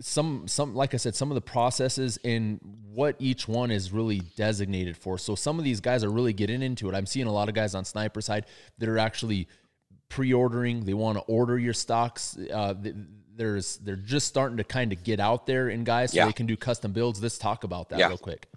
Some 0.00 0.46
some 0.46 0.74
like 0.74 0.94
I 0.94 0.96
said, 0.98 1.14
some 1.14 1.30
of 1.30 1.36
the 1.36 1.40
processes 1.40 2.18
and 2.24 2.60
what 2.92 3.16
each 3.18 3.48
one 3.48 3.70
is 3.70 3.92
really 3.92 4.20
designated 4.36 4.96
for. 4.96 5.16
So 5.16 5.34
some 5.34 5.58
of 5.58 5.64
these 5.64 5.80
guys 5.80 6.04
are 6.04 6.10
really 6.10 6.32
getting 6.32 6.62
into 6.62 6.88
it. 6.88 6.94
I'm 6.94 7.06
seeing 7.06 7.26
a 7.26 7.32
lot 7.32 7.48
of 7.48 7.54
guys 7.54 7.74
on 7.74 7.84
sniper 7.84 8.20
side 8.20 8.46
that 8.78 8.88
are 8.88 8.98
actually 8.98 9.48
pre-ordering. 10.08 10.84
They 10.84 10.94
want 10.94 11.18
to 11.18 11.24
order 11.24 11.58
your 11.58 11.72
stocks. 11.72 12.36
Uh, 12.52 12.74
there's 13.40 13.78
they're 13.78 13.96
just 13.96 14.26
starting 14.26 14.58
to 14.58 14.64
kind 14.64 14.92
of 14.92 15.02
get 15.02 15.18
out 15.18 15.46
there 15.46 15.70
in 15.70 15.82
guys 15.82 16.10
so 16.12 16.16
Yeah. 16.18 16.26
they 16.26 16.32
can 16.34 16.44
do 16.44 16.58
custom 16.58 16.92
builds. 16.92 17.22
Let's 17.22 17.38
talk 17.38 17.64
about 17.64 17.88
that 17.88 17.98
Yeah. 17.98 18.08
real 18.08 18.18
quick. 18.18 18.48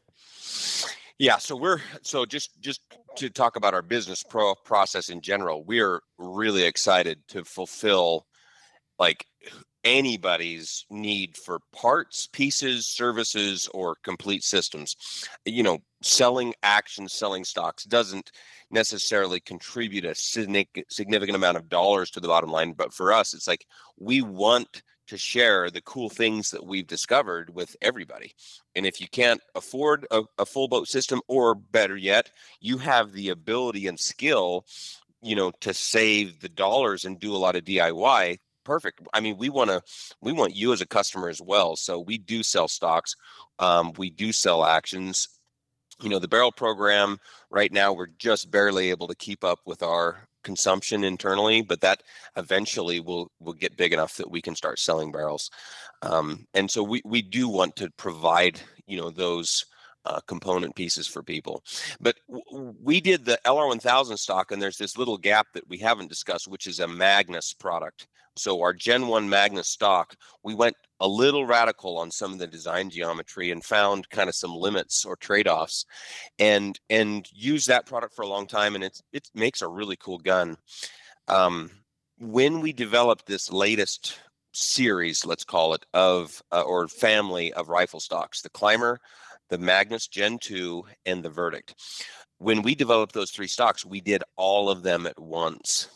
Yeah, 1.17 1.37
so 1.37 1.55
we're 1.55 1.79
so 2.01 2.25
just 2.25 2.59
just 2.59 2.81
to 3.15 3.29
talk 3.29 3.55
about 3.55 3.73
our 3.73 3.81
business 3.81 4.23
pro 4.23 4.55
process 4.55 5.07
in 5.07 5.21
general, 5.21 5.63
we're 5.63 6.01
really 6.17 6.63
excited 6.63 7.25
to 7.29 7.45
fulfill 7.45 8.27
like 8.99 9.25
anybody's 9.85 10.85
need 10.89 11.37
for 11.37 11.59
parts, 11.73 12.27
pieces, 12.27 12.85
services, 12.85 13.69
or 13.73 13.95
complete 14.03 14.43
systems. 14.43 14.97
You 15.45 15.63
know, 15.63 15.79
selling 16.01 16.53
actions, 16.61 17.13
selling 17.13 17.45
stocks 17.45 17.85
doesn't 17.85 18.31
necessarily 18.73 19.39
contribute 19.39 20.03
a 20.03 20.15
significant 20.15 21.35
amount 21.35 21.57
of 21.57 21.69
dollars 21.69 22.09
to 22.11 22.19
the 22.19 22.27
bottom 22.27 22.51
line, 22.51 22.73
but 22.73 22.93
for 22.93 23.13
us, 23.13 23.33
it's 23.33 23.47
like 23.47 23.65
we 23.97 24.21
want 24.21 24.81
to 25.07 25.17
share 25.17 25.69
the 25.69 25.81
cool 25.81 26.09
things 26.09 26.51
that 26.51 26.65
we've 26.65 26.87
discovered 26.87 27.53
with 27.53 27.75
everybody. 27.81 28.33
And 28.75 28.85
if 28.85 29.01
you 29.01 29.07
can't 29.07 29.41
afford 29.55 30.07
a, 30.11 30.23
a, 30.37 30.45
full 30.45 30.67
boat 30.67 30.87
system, 30.87 31.21
or 31.27 31.55
better 31.55 31.97
yet, 31.97 32.29
you 32.61 32.77
have 32.77 33.11
the 33.11 33.29
ability 33.29 33.87
and 33.87 33.99
skill, 33.99 34.65
you 35.21 35.35
know, 35.35 35.51
to 35.61 35.73
save 35.73 36.39
the 36.39 36.49
dollars 36.49 37.05
and 37.05 37.19
do 37.19 37.35
a 37.35 37.37
lot 37.37 37.55
of 37.55 37.65
DIY. 37.65 38.39
Perfect. 38.63 39.01
I 39.13 39.19
mean, 39.19 39.37
we 39.37 39.49
want 39.49 39.69
to, 39.69 39.81
we 40.21 40.31
want 40.31 40.55
you 40.55 40.71
as 40.71 40.79
a 40.79 40.85
customer 40.85 41.27
as 41.27 41.41
well. 41.41 41.75
So 41.75 41.99
we 41.99 42.17
do 42.17 42.41
sell 42.41 42.69
stocks. 42.69 43.15
Um, 43.59 43.91
we 43.97 44.09
do 44.09 44.31
sell 44.31 44.63
actions. 44.63 45.27
You 46.01 46.09
know, 46.09 46.19
the 46.19 46.27
barrel 46.27 46.51
program 46.51 47.19
right 47.49 47.71
now, 47.71 47.93
we're 47.93 48.07
just 48.17 48.51
barely 48.51 48.89
able 48.89 49.07
to 49.07 49.15
keep 49.15 49.43
up 49.43 49.59
with 49.65 49.83
our 49.83 50.27
consumption 50.43 51.03
internally, 51.03 51.61
but 51.61 51.81
that 51.81 52.03
eventually 52.35 52.99
will 52.99 53.31
will 53.39 53.53
get 53.53 53.77
big 53.77 53.93
enough 53.93 54.17
that 54.17 54.29
we 54.29 54.41
can 54.41 54.55
start 54.55 54.79
selling 54.79 55.11
barrels. 55.11 55.49
Um, 56.01 56.45
and 56.53 56.69
so 56.69 56.83
we 56.83 57.01
we 57.05 57.21
do 57.21 57.47
want 57.47 57.75
to 57.77 57.89
provide 57.91 58.59
you 58.85 58.99
know 58.99 59.09
those 59.09 59.65
uh, 60.05 60.19
component 60.27 60.75
pieces 60.75 61.07
for 61.07 61.23
people. 61.23 61.63
But 61.99 62.17
w- 62.27 62.73
we 62.81 62.99
did 62.99 63.25
the 63.25 63.39
LR1000 63.45 64.17
stock, 64.17 64.51
and 64.51 64.61
there's 64.61 64.77
this 64.77 64.97
little 64.97 65.17
gap 65.17 65.47
that 65.53 65.67
we 65.69 65.77
haven't 65.77 66.09
discussed, 66.09 66.47
which 66.47 66.67
is 66.67 66.79
a 66.79 66.87
Magnus 66.87 67.53
product. 67.53 68.07
So 68.35 68.61
our 68.61 68.73
Gen 68.73 69.07
1 69.07 69.29
Magnus 69.29 69.69
stock, 69.69 70.15
we 70.43 70.55
went 70.55 70.75
a 71.03 71.07
little 71.07 71.45
radical 71.45 71.97
on 71.97 72.09
some 72.09 72.31
of 72.31 72.39
the 72.39 72.47
design 72.47 72.89
geometry 72.89 73.51
and 73.51 73.61
found 73.61 74.09
kind 74.09 74.29
of 74.29 74.35
some 74.35 74.55
limits 74.55 75.03
or 75.03 75.17
trade-offs 75.17 75.85
and 76.39 76.79
and 76.89 77.27
used 77.33 77.67
that 77.67 77.85
product 77.85 78.15
for 78.15 78.21
a 78.21 78.27
long 78.27 78.47
time 78.47 78.73
and 78.73 78.85
it 78.85 79.01
it 79.11 79.29
makes 79.35 79.61
a 79.61 79.67
really 79.67 79.97
cool 79.97 80.17
gun. 80.17 80.55
Um, 81.27 81.69
when 82.19 82.61
we 82.61 82.71
developed 82.71 83.25
this 83.25 83.51
latest 83.51 84.17
series, 84.53 85.25
let's 85.25 85.43
call 85.43 85.73
it, 85.73 85.85
of 85.93 86.41
uh, 86.53 86.61
or 86.61 86.87
family 86.87 87.51
of 87.51 87.67
rifle 87.67 87.99
stocks, 87.99 88.41
the 88.41 88.49
Climber, 88.49 88.99
the 89.49 89.57
Magnus 89.57 90.07
Gen 90.07 90.37
2, 90.39 90.83
and 91.05 91.21
the 91.21 91.29
Verdict. 91.29 91.75
When 92.37 92.61
we 92.61 92.75
developed 92.75 93.13
those 93.13 93.31
three 93.31 93.47
stocks, 93.47 93.85
we 93.85 93.99
did 93.99 94.23
all 94.37 94.69
of 94.69 94.83
them 94.83 95.05
at 95.05 95.19
once. 95.19 95.89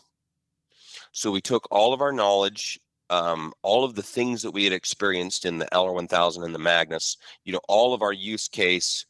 So 1.11 1.31
we 1.31 1.41
took 1.41 1.67
all 1.71 1.93
of 1.93 2.01
our 2.01 2.11
knowledge, 2.11 2.79
um, 3.09 3.53
all 3.61 3.83
of 3.83 3.95
the 3.95 4.03
things 4.03 4.41
that 4.41 4.51
we 4.51 4.63
had 4.63 4.73
experienced 4.73 5.45
in 5.45 5.57
the 5.57 5.67
LR1000 5.67 6.43
and 6.43 6.53
the 6.53 6.59
Magnus, 6.59 7.17
you 7.45 7.53
know, 7.53 7.61
all 7.67 7.93
of 7.93 8.01
our 8.01 8.13
use 8.13 8.47
case, 8.47 9.05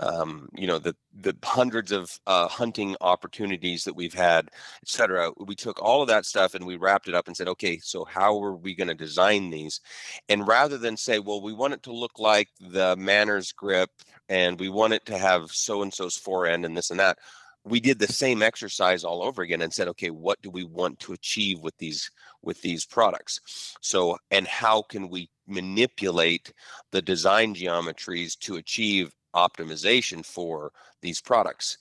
um, 0.00 0.48
you 0.54 0.66
know, 0.66 0.78
the 0.78 0.96
the 1.20 1.36
hundreds 1.44 1.92
of 1.92 2.18
uh, 2.26 2.48
hunting 2.48 2.96
opportunities 3.02 3.84
that 3.84 3.94
we've 3.94 4.14
had, 4.14 4.48
et 4.82 4.88
cetera. 4.88 5.30
We 5.38 5.54
took 5.54 5.82
all 5.82 6.00
of 6.00 6.08
that 6.08 6.24
stuff 6.24 6.54
and 6.54 6.64
we 6.64 6.76
wrapped 6.76 7.08
it 7.08 7.14
up 7.14 7.26
and 7.26 7.36
said, 7.36 7.48
okay, 7.48 7.78
so 7.78 8.04
how 8.04 8.42
are 8.42 8.54
we 8.54 8.74
going 8.74 8.88
to 8.88 8.94
design 8.94 9.50
these? 9.50 9.80
And 10.28 10.48
rather 10.48 10.78
than 10.78 10.96
say, 10.96 11.18
well, 11.18 11.42
we 11.42 11.52
want 11.52 11.74
it 11.74 11.82
to 11.84 11.92
look 11.92 12.18
like 12.18 12.48
the 12.60 12.96
Manners 12.96 13.52
grip 13.52 13.90
and 14.28 14.58
we 14.58 14.70
want 14.70 14.94
it 14.94 15.04
to 15.06 15.18
have 15.18 15.50
so 15.50 15.82
and 15.82 15.92
so's 15.92 16.16
forend 16.16 16.64
and 16.64 16.76
this 16.76 16.90
and 16.90 17.00
that, 17.00 17.18
we 17.64 17.80
did 17.80 17.98
the 17.98 18.12
same 18.12 18.42
exercise 18.42 19.04
all 19.04 19.22
over 19.22 19.42
again 19.42 19.62
and 19.62 19.72
said 19.72 19.88
okay 19.88 20.10
what 20.10 20.40
do 20.42 20.50
we 20.50 20.64
want 20.64 20.98
to 21.00 21.12
achieve 21.12 21.60
with 21.60 21.76
these 21.78 22.10
with 22.42 22.60
these 22.62 22.84
products? 22.84 23.76
So 23.80 24.16
and 24.30 24.46
how 24.46 24.82
can 24.82 25.08
we 25.08 25.30
manipulate 25.46 26.52
the 26.90 27.02
design 27.02 27.54
geometries 27.54 28.38
to 28.40 28.56
achieve 28.56 29.12
optimization 29.34 30.24
for 30.24 30.72
these 31.02 31.20
products? 31.20 31.78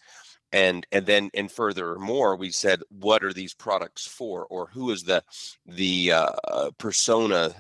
And 0.51 0.85
and 0.91 1.05
then 1.05 1.29
and 1.33 1.51
furthermore 1.51 2.35
we 2.35 2.51
said 2.51 2.81
what 2.89 3.23
are 3.23 3.33
these 3.33 3.53
products 3.53 4.07
for? 4.07 4.45
Or 4.47 4.67
who 4.67 4.91
is 4.91 5.03
the 5.03 5.23
the 5.65 6.11
uh, 6.13 6.71
persona 6.77 7.53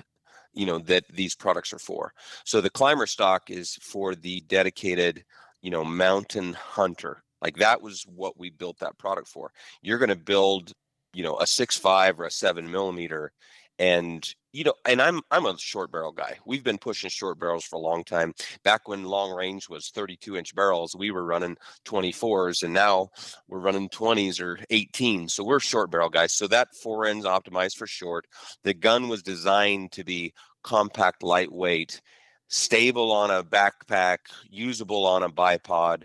you 0.53 0.65
know 0.65 0.79
that 0.79 1.07
these 1.07 1.35
products 1.35 1.71
are 1.71 1.79
for? 1.79 2.13
So 2.43 2.59
the 2.59 2.69
climber 2.69 3.05
stock 3.05 3.49
is 3.49 3.75
for 3.81 4.15
the 4.15 4.41
dedicated 4.41 5.23
you 5.61 5.71
know 5.71 5.85
mountain 5.85 6.53
hunter 6.53 7.23
like 7.41 7.57
that 7.57 7.81
was 7.81 8.03
what 8.03 8.37
we 8.37 8.49
built 8.49 8.79
that 8.79 8.97
product 8.97 9.27
for. 9.27 9.51
You're 9.81 9.97
going 9.97 10.09
to 10.09 10.15
build, 10.15 10.73
you 11.13 11.23
know, 11.23 11.37
a 11.37 11.47
six 11.47 11.77
five 11.77 12.19
or 12.19 12.25
a 12.25 12.31
seven 12.31 12.69
millimeter, 12.69 13.31
and 13.77 14.27
you 14.51 14.63
know, 14.63 14.73
and 14.85 15.01
I'm 15.01 15.21
I'm 15.31 15.45
a 15.45 15.57
short 15.57 15.91
barrel 15.91 16.11
guy. 16.11 16.37
We've 16.45 16.63
been 16.63 16.77
pushing 16.77 17.09
short 17.09 17.39
barrels 17.39 17.63
for 17.63 17.75
a 17.75 17.79
long 17.79 18.03
time. 18.03 18.33
Back 18.63 18.87
when 18.87 19.03
long 19.03 19.31
range 19.31 19.69
was 19.69 19.89
32 19.89 20.35
inch 20.37 20.55
barrels, 20.55 20.95
we 20.95 21.11
were 21.11 21.23
running 21.23 21.55
24s, 21.85 22.63
and 22.63 22.73
now 22.73 23.09
we're 23.47 23.59
running 23.59 23.89
20s 23.89 24.41
or 24.41 24.59
18. 24.69 25.29
So 25.29 25.43
we're 25.43 25.59
short 25.59 25.91
barrel 25.91 26.09
guys. 26.09 26.33
So 26.33 26.47
that 26.47 26.75
four 26.75 27.05
ends 27.05 27.25
optimized 27.25 27.77
for 27.77 27.87
short. 27.87 28.25
The 28.63 28.73
gun 28.73 29.07
was 29.07 29.23
designed 29.23 29.91
to 29.93 30.03
be 30.03 30.33
compact, 30.63 31.23
lightweight, 31.23 32.01
stable 32.49 33.11
on 33.11 33.31
a 33.31 33.43
backpack, 33.43 34.17
usable 34.49 35.05
on 35.05 35.23
a 35.23 35.29
bipod, 35.29 36.03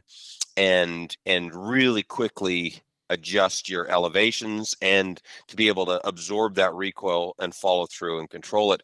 and 0.56 1.16
and 1.26 1.54
really 1.54 2.02
quickly 2.02 2.82
adjust 3.10 3.68
your 3.68 3.88
elevations 3.90 4.74
and 4.80 5.20
to 5.46 5.56
be 5.56 5.68
able 5.68 5.84
to 5.86 6.06
absorb 6.06 6.54
that 6.54 6.74
recoil 6.74 7.34
and 7.38 7.54
follow 7.54 7.86
through 7.86 8.18
and 8.18 8.30
control 8.30 8.72
it. 8.72 8.82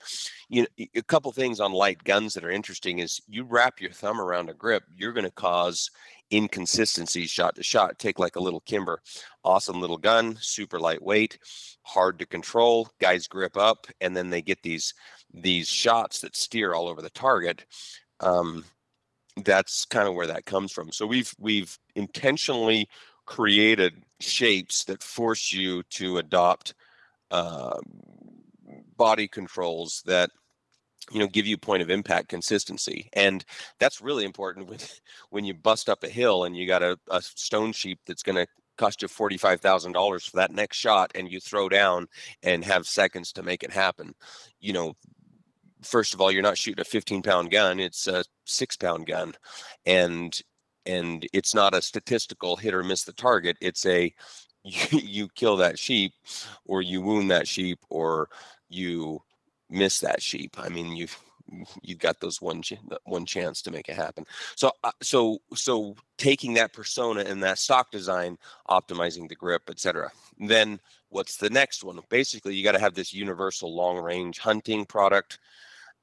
You 0.48 0.62
know, 0.62 0.86
a 0.94 1.02
couple 1.02 1.32
things 1.32 1.58
on 1.58 1.72
light 1.72 2.04
guns 2.04 2.34
that 2.34 2.44
are 2.44 2.50
interesting 2.50 2.98
is 2.98 3.20
you 3.28 3.44
wrap 3.44 3.80
your 3.80 3.92
thumb 3.92 4.20
around 4.20 4.50
a 4.50 4.54
grip, 4.54 4.84
you're 4.94 5.14
going 5.14 5.24
to 5.24 5.30
cause 5.30 5.90
inconsistencies 6.32 7.30
shot 7.30 7.56
to 7.56 7.62
shot. 7.62 7.98
Take 7.98 8.18
like 8.18 8.36
a 8.36 8.40
little 8.40 8.60
Kimber, 8.60 9.00
awesome 9.44 9.80
little 9.80 9.98
gun, 9.98 10.36
super 10.40 10.78
lightweight, 10.78 11.38
hard 11.82 12.18
to 12.18 12.26
control. 12.26 12.88
Guys 13.00 13.26
grip 13.26 13.56
up, 13.56 13.86
and 14.00 14.16
then 14.16 14.30
they 14.30 14.42
get 14.42 14.62
these 14.62 14.94
these 15.32 15.68
shots 15.68 16.20
that 16.20 16.36
steer 16.36 16.74
all 16.74 16.88
over 16.88 17.02
the 17.02 17.10
target. 17.10 17.64
Um, 18.20 18.64
that's 19.44 19.84
kind 19.84 20.08
of 20.08 20.14
where 20.14 20.26
that 20.26 20.46
comes 20.46 20.72
from. 20.72 20.92
So 20.92 21.06
we've 21.06 21.34
we've 21.38 21.78
intentionally 21.94 22.88
created 23.26 24.02
shapes 24.18 24.84
that 24.84 25.02
force 25.02 25.52
you 25.52 25.82
to 25.84 26.18
adopt 26.18 26.74
uh, 27.30 27.78
body 28.96 29.28
controls 29.28 30.02
that 30.04 30.30
you 31.12 31.18
know 31.18 31.26
give 31.26 31.46
you 31.46 31.56
point 31.56 31.82
of 31.82 31.90
impact 31.90 32.28
consistency 32.28 33.08
and 33.12 33.44
that's 33.78 34.00
really 34.00 34.24
important 34.24 34.68
when 34.68 34.78
when 35.30 35.44
you 35.44 35.54
bust 35.54 35.88
up 35.88 36.02
a 36.02 36.08
hill 36.08 36.44
and 36.44 36.56
you 36.56 36.66
got 36.66 36.82
a, 36.82 36.98
a 37.10 37.22
stone 37.22 37.72
sheep 37.72 38.00
that's 38.06 38.22
going 38.22 38.36
to 38.36 38.46
cost 38.76 39.02
you 39.02 39.08
$45,000 39.08 40.30
for 40.30 40.36
that 40.38 40.52
next 40.52 40.78
shot 40.78 41.10
and 41.14 41.30
you 41.30 41.38
throw 41.38 41.68
down 41.68 42.06
and 42.42 42.64
have 42.64 42.86
seconds 42.86 43.30
to 43.32 43.42
make 43.42 43.62
it 43.62 43.72
happen 43.72 44.14
you 44.60 44.72
know 44.72 44.94
first 45.82 46.14
of 46.14 46.20
all, 46.20 46.30
you're 46.30 46.42
not 46.42 46.58
shooting 46.58 46.80
a 46.80 46.84
15 46.84 47.22
pound 47.22 47.50
gun; 47.50 47.80
it's 47.80 48.06
a 48.06 48.24
six 48.44 48.76
pound 48.76 49.06
gun, 49.06 49.34
and 49.86 50.40
and 50.86 51.26
it's 51.32 51.54
not 51.54 51.74
a 51.74 51.82
statistical 51.82 52.56
hit 52.56 52.74
or 52.74 52.82
miss 52.82 53.04
the 53.04 53.12
target. 53.12 53.56
It's 53.60 53.86
a 53.86 54.12
you, 54.64 54.98
you 54.98 55.28
kill 55.34 55.56
that 55.58 55.78
sheep, 55.78 56.12
or 56.64 56.82
you 56.82 57.02
wound 57.02 57.30
that 57.30 57.48
sheep, 57.48 57.78
or 57.88 58.28
you 58.68 59.22
miss 59.68 60.00
that 60.00 60.22
sheep. 60.22 60.56
I 60.58 60.68
mean, 60.68 60.96
you've 60.96 61.18
you've 61.82 61.98
got 61.98 62.20
those 62.20 62.40
one 62.40 62.62
one 63.04 63.26
chance 63.26 63.62
to 63.62 63.70
make 63.70 63.88
it 63.88 63.96
happen. 63.96 64.24
So 64.56 64.70
uh, 64.84 64.92
so 65.02 65.38
so 65.54 65.96
taking 66.16 66.54
that 66.54 66.72
persona 66.72 67.20
and 67.20 67.42
that 67.42 67.58
stock 67.58 67.90
design, 67.90 68.38
optimizing 68.68 69.28
the 69.28 69.34
grip, 69.34 69.68
etc. 69.68 70.10
Then 70.38 70.80
what's 71.08 71.36
the 71.36 71.50
next 71.50 71.84
one? 71.84 71.98
Basically, 72.08 72.54
you 72.54 72.64
got 72.64 72.72
to 72.72 72.80
have 72.80 72.94
this 72.94 73.12
universal 73.12 73.74
long 73.74 73.98
range 73.98 74.38
hunting 74.38 74.84
product 74.84 75.38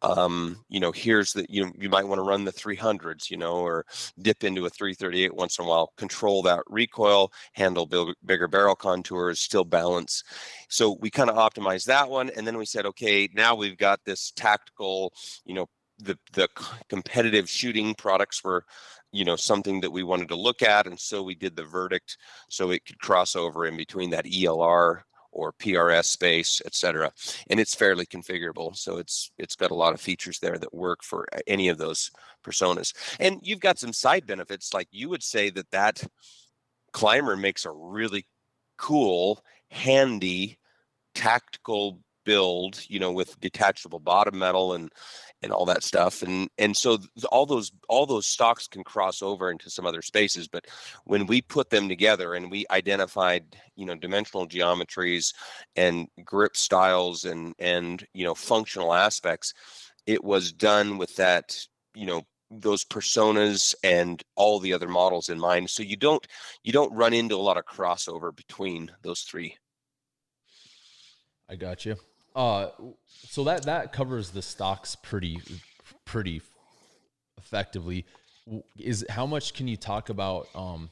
um, 0.02 0.64
you 0.70 0.80
know, 0.80 0.92
here's 0.92 1.34
the, 1.34 1.46
you 1.50 1.66
know, 1.66 1.72
you 1.78 1.90
might 1.90 2.08
want 2.08 2.20
to 2.20 2.24
run 2.24 2.46
the 2.46 2.52
300s, 2.52 3.30
you 3.30 3.38
know, 3.38 3.56
or 3.56 3.86
dip 4.22 4.44
into 4.44 4.66
a 4.66 4.70
338 4.70 5.34
once 5.34 5.58
in 5.58 5.66
a 5.66 5.68
while, 5.68 5.92
control 5.98 6.44
that 6.44 6.62
recoil, 6.68 7.32
handle 7.54 7.86
big, 7.86 8.10
bigger 8.26 8.48
barrel 8.48 8.76
contours, 8.76 9.40
still 9.40 9.66
balance. 9.66 10.24
So 10.70 10.98
we 11.02 11.10
kind 11.10 11.30
of 11.30 11.36
optimized 11.36 11.86
that 11.86 12.10
one. 12.10 12.30
And 12.36 12.46
then 12.46 12.58
we 12.58 12.66
said, 12.66 12.86
okay, 12.86 13.28
now 13.34 13.56
we've 13.56 13.78
got 13.78 14.00
this 14.06 14.32
tactical, 14.36 15.14
you 15.46 15.56
know, 15.56 15.68
the, 16.00 16.18
the 16.34 16.48
competitive 16.90 17.50
shooting 17.50 17.96
products 17.96 18.44
were, 18.44 18.66
you 19.12 19.26
know, 19.26 19.36
something 19.36 19.82
that 19.82 19.92
we 19.92 20.04
wanted 20.04 20.28
to 20.28 20.36
look 20.36 20.62
at. 20.62 20.86
And 20.86 21.00
so 21.00 21.24
we 21.24 21.34
did 21.34 21.56
the 21.56 21.64
verdict 21.64 22.18
so 22.50 22.70
it 22.70 22.86
could 22.86 23.00
cross 23.00 23.36
over 23.36 23.66
in 23.66 23.76
between 23.76 24.12
that 24.12 24.26
ELR 24.26 25.02
or 25.38 25.54
PRS 25.54 26.06
space, 26.06 26.62
et 26.66 26.74
cetera. 26.74 27.12
And 27.50 27.60
it's 27.60 27.76
fairly 27.76 28.06
configurable. 28.06 28.76
So 28.76 28.98
it's 28.98 29.32
it's 29.38 29.56
got 29.56 29.72
a 29.72 29.76
lot 29.76 29.94
of 29.94 30.02
features 30.02 30.40
there 30.40 30.58
that 30.58 30.74
work 30.74 31.04
for 31.04 31.28
uh, 31.32 31.40
any 31.46 31.70
of 31.70 31.78
those 31.78 32.12
personas. 32.44 32.94
And 33.20 33.40
you've 33.44 33.60
got 33.60 33.80
some 33.80 33.94
side 33.94 34.26
benefits. 34.26 34.74
Like 34.74 34.88
you 34.92 35.10
would 35.10 35.24
say 35.24 35.50
that 35.52 35.72
that 35.72 36.04
climber 36.92 37.38
makes 37.38 37.66
a 37.66 37.72
really 37.72 38.26
cool, 38.78 39.44
handy, 39.70 40.58
tactical 41.14 42.00
build, 42.28 42.84
you 42.90 43.00
know, 43.00 43.14
with 43.14 43.40
detachable 43.40 44.00
bottom 44.00 44.38
metal 44.38 44.74
and 44.74 44.92
and 45.42 45.52
all 45.54 45.66
that 45.66 45.84
stuff. 45.84 46.24
And 46.24 46.50
and 46.58 46.76
so 46.76 46.98
all 47.32 47.46
those 47.46 47.72
all 47.88 48.06
those 48.06 48.28
stocks 48.28 48.68
can 48.68 48.84
cross 48.84 49.22
over 49.22 49.50
into 49.50 49.70
some 49.70 49.86
other 49.86 50.02
spaces 50.02 50.48
but 50.48 50.66
when 51.06 51.26
we 51.26 51.42
put 51.42 51.70
them 51.70 51.88
together 51.88 52.34
and 52.34 52.52
we 52.52 52.66
identified 52.70 53.44
you 53.76 53.86
know 53.86 53.96
dimensional 53.96 54.48
geometries 54.48 55.34
and 55.76 56.08
grip 56.26 56.58
styles 56.58 57.24
and 57.24 57.54
and 57.60 58.06
you 58.14 58.26
know 58.26 58.36
functional 58.36 58.94
aspects 58.94 59.54
it 60.06 60.24
was 60.24 60.52
done 60.52 60.98
with 60.98 61.16
that 61.16 61.58
you 61.96 62.06
know 62.06 62.24
those 62.50 62.86
personas 62.86 63.76
and 63.84 64.24
all 64.36 64.60
the 64.60 64.74
other 64.74 64.88
models 64.88 65.30
in 65.30 65.40
mind. 65.40 65.70
So 65.70 65.84
you 65.84 65.98
don't 65.98 66.26
you 66.64 66.72
don't 66.72 66.94
run 66.94 67.14
into 67.14 67.36
a 67.36 67.48
lot 67.48 67.58
of 67.58 67.66
crossover 67.66 68.36
between 68.36 68.92
those 69.02 69.22
three. 69.22 69.58
I 71.50 71.56
got 71.56 71.86
you 71.86 71.96
uh, 72.38 72.70
so 73.08 73.44
that 73.46 73.64
that 73.64 73.92
covers 73.92 74.30
the 74.30 74.44
stocks 74.44 74.96
pretty 74.96 75.42
pretty 76.06 76.42
effectively. 77.38 78.06
Is 78.78 79.04
how 79.10 79.26
much 79.26 79.56
can 79.56 79.68
you 79.68 79.76
talk 79.76 80.10
about? 80.10 80.48
Um, 80.54 80.92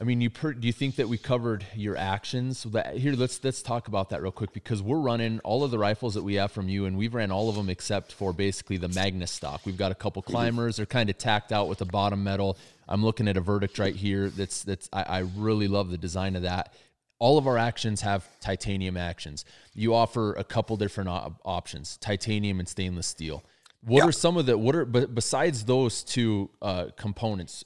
I 0.00 0.04
mean, 0.04 0.20
you 0.20 0.30
per, 0.30 0.52
do 0.52 0.64
you 0.68 0.72
think 0.72 0.94
that 0.96 1.08
we 1.08 1.18
covered 1.18 1.66
your 1.74 1.96
actions? 1.96 2.58
So 2.58 2.68
that 2.68 2.96
here, 2.96 3.14
let's 3.14 3.42
let's 3.42 3.62
talk 3.62 3.88
about 3.88 4.10
that 4.10 4.22
real 4.22 4.30
quick 4.30 4.52
because 4.52 4.80
we're 4.80 5.00
running 5.00 5.40
all 5.40 5.64
of 5.64 5.72
the 5.72 5.78
rifles 5.78 6.14
that 6.14 6.22
we 6.22 6.34
have 6.34 6.52
from 6.52 6.68
you, 6.68 6.86
and 6.86 6.96
we've 6.96 7.14
ran 7.14 7.32
all 7.32 7.48
of 7.48 7.56
them 7.56 7.68
except 7.68 8.12
for 8.12 8.32
basically 8.32 8.76
the 8.76 8.88
Magnus 8.88 9.32
stock. 9.32 9.62
We've 9.66 9.76
got 9.76 9.90
a 9.90 9.96
couple 9.96 10.22
mm-hmm. 10.22 10.30
climbers; 10.30 10.76
they're 10.76 10.86
kind 10.86 11.10
of 11.10 11.18
tacked 11.18 11.50
out 11.50 11.68
with 11.68 11.78
the 11.78 11.84
bottom 11.84 12.22
metal. 12.22 12.56
I'm 12.86 13.04
looking 13.04 13.26
at 13.26 13.36
a 13.36 13.40
verdict 13.40 13.80
right 13.80 13.96
here. 13.96 14.30
That's 14.30 14.62
that's 14.62 14.88
I, 14.92 15.02
I 15.02 15.18
really 15.36 15.66
love 15.66 15.90
the 15.90 15.98
design 15.98 16.36
of 16.36 16.42
that 16.42 16.72
all 17.18 17.38
of 17.38 17.46
our 17.46 17.58
actions 17.58 18.00
have 18.02 18.26
titanium 18.40 18.96
actions. 18.96 19.44
You 19.74 19.94
offer 19.94 20.34
a 20.34 20.44
couple 20.44 20.76
different 20.76 21.10
op- 21.10 21.40
options: 21.44 21.96
titanium 21.98 22.58
and 22.58 22.68
stainless 22.68 23.06
steel. 23.06 23.44
What 23.82 24.04
are 24.04 24.12
some 24.12 24.36
of 24.36 24.46
the 24.46 24.58
what 24.58 24.74
are 24.74 24.84
but 24.84 25.14
besides 25.14 25.64
those 25.64 26.02
two 26.02 26.50
uh, 26.60 26.86
components, 26.96 27.64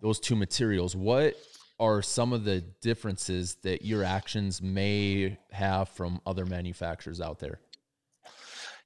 those 0.00 0.20
two 0.20 0.36
materials? 0.36 0.94
What 0.94 1.36
are 1.80 2.02
some 2.02 2.32
of 2.32 2.44
the 2.44 2.60
differences 2.80 3.56
that 3.62 3.84
your 3.84 4.02
actions 4.02 4.60
may 4.60 5.38
have 5.52 5.88
from 5.88 6.20
other 6.26 6.44
manufacturers 6.44 7.20
out 7.20 7.38
there? 7.38 7.60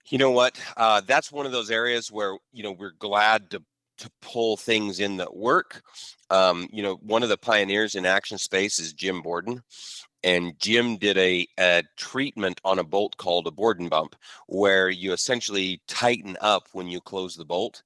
You 0.09 0.19
know 0.19 0.31
what? 0.31 0.61
Uh, 0.77 1.01
that's 1.07 1.33
one 1.33 1.47
of 1.47 1.53
those 1.53 1.71
areas 1.71 2.11
where 2.11 2.37
you 2.53 2.63
know 2.63 2.73
we're 2.73 2.95
glad 2.99 3.51
to 3.51 3.63
to 3.99 4.11
pull 4.21 4.57
things 4.57 5.01
in 5.01 5.17
that 5.19 5.37
work. 5.37 5.83
Um, 6.31 6.69
you 6.73 6.83
know, 6.83 6.97
one 7.03 7.23
of 7.23 7.29
the 7.29 7.39
pioneers 7.39 7.95
in 7.95 8.07
action 8.07 8.39
space 8.39 8.79
is 8.79 8.93
Jim 8.93 9.23
Borden. 9.23 9.63
And 10.25 10.59
Jim 10.59 10.99
did 10.99 11.19
a, 11.19 11.47
a 11.59 11.83
treatment 11.97 12.61
on 12.65 12.79
a 12.79 12.85
bolt 12.85 13.17
called 13.17 13.47
a 13.47 13.51
Borden 13.51 13.89
bump, 13.89 14.15
where 14.47 14.89
you 14.89 15.13
essentially 15.13 15.81
tighten 15.89 16.37
up 16.41 16.69
when 16.73 16.87
you 16.89 17.01
close 17.01 17.35
the 17.35 17.45
bolt. 17.45 17.83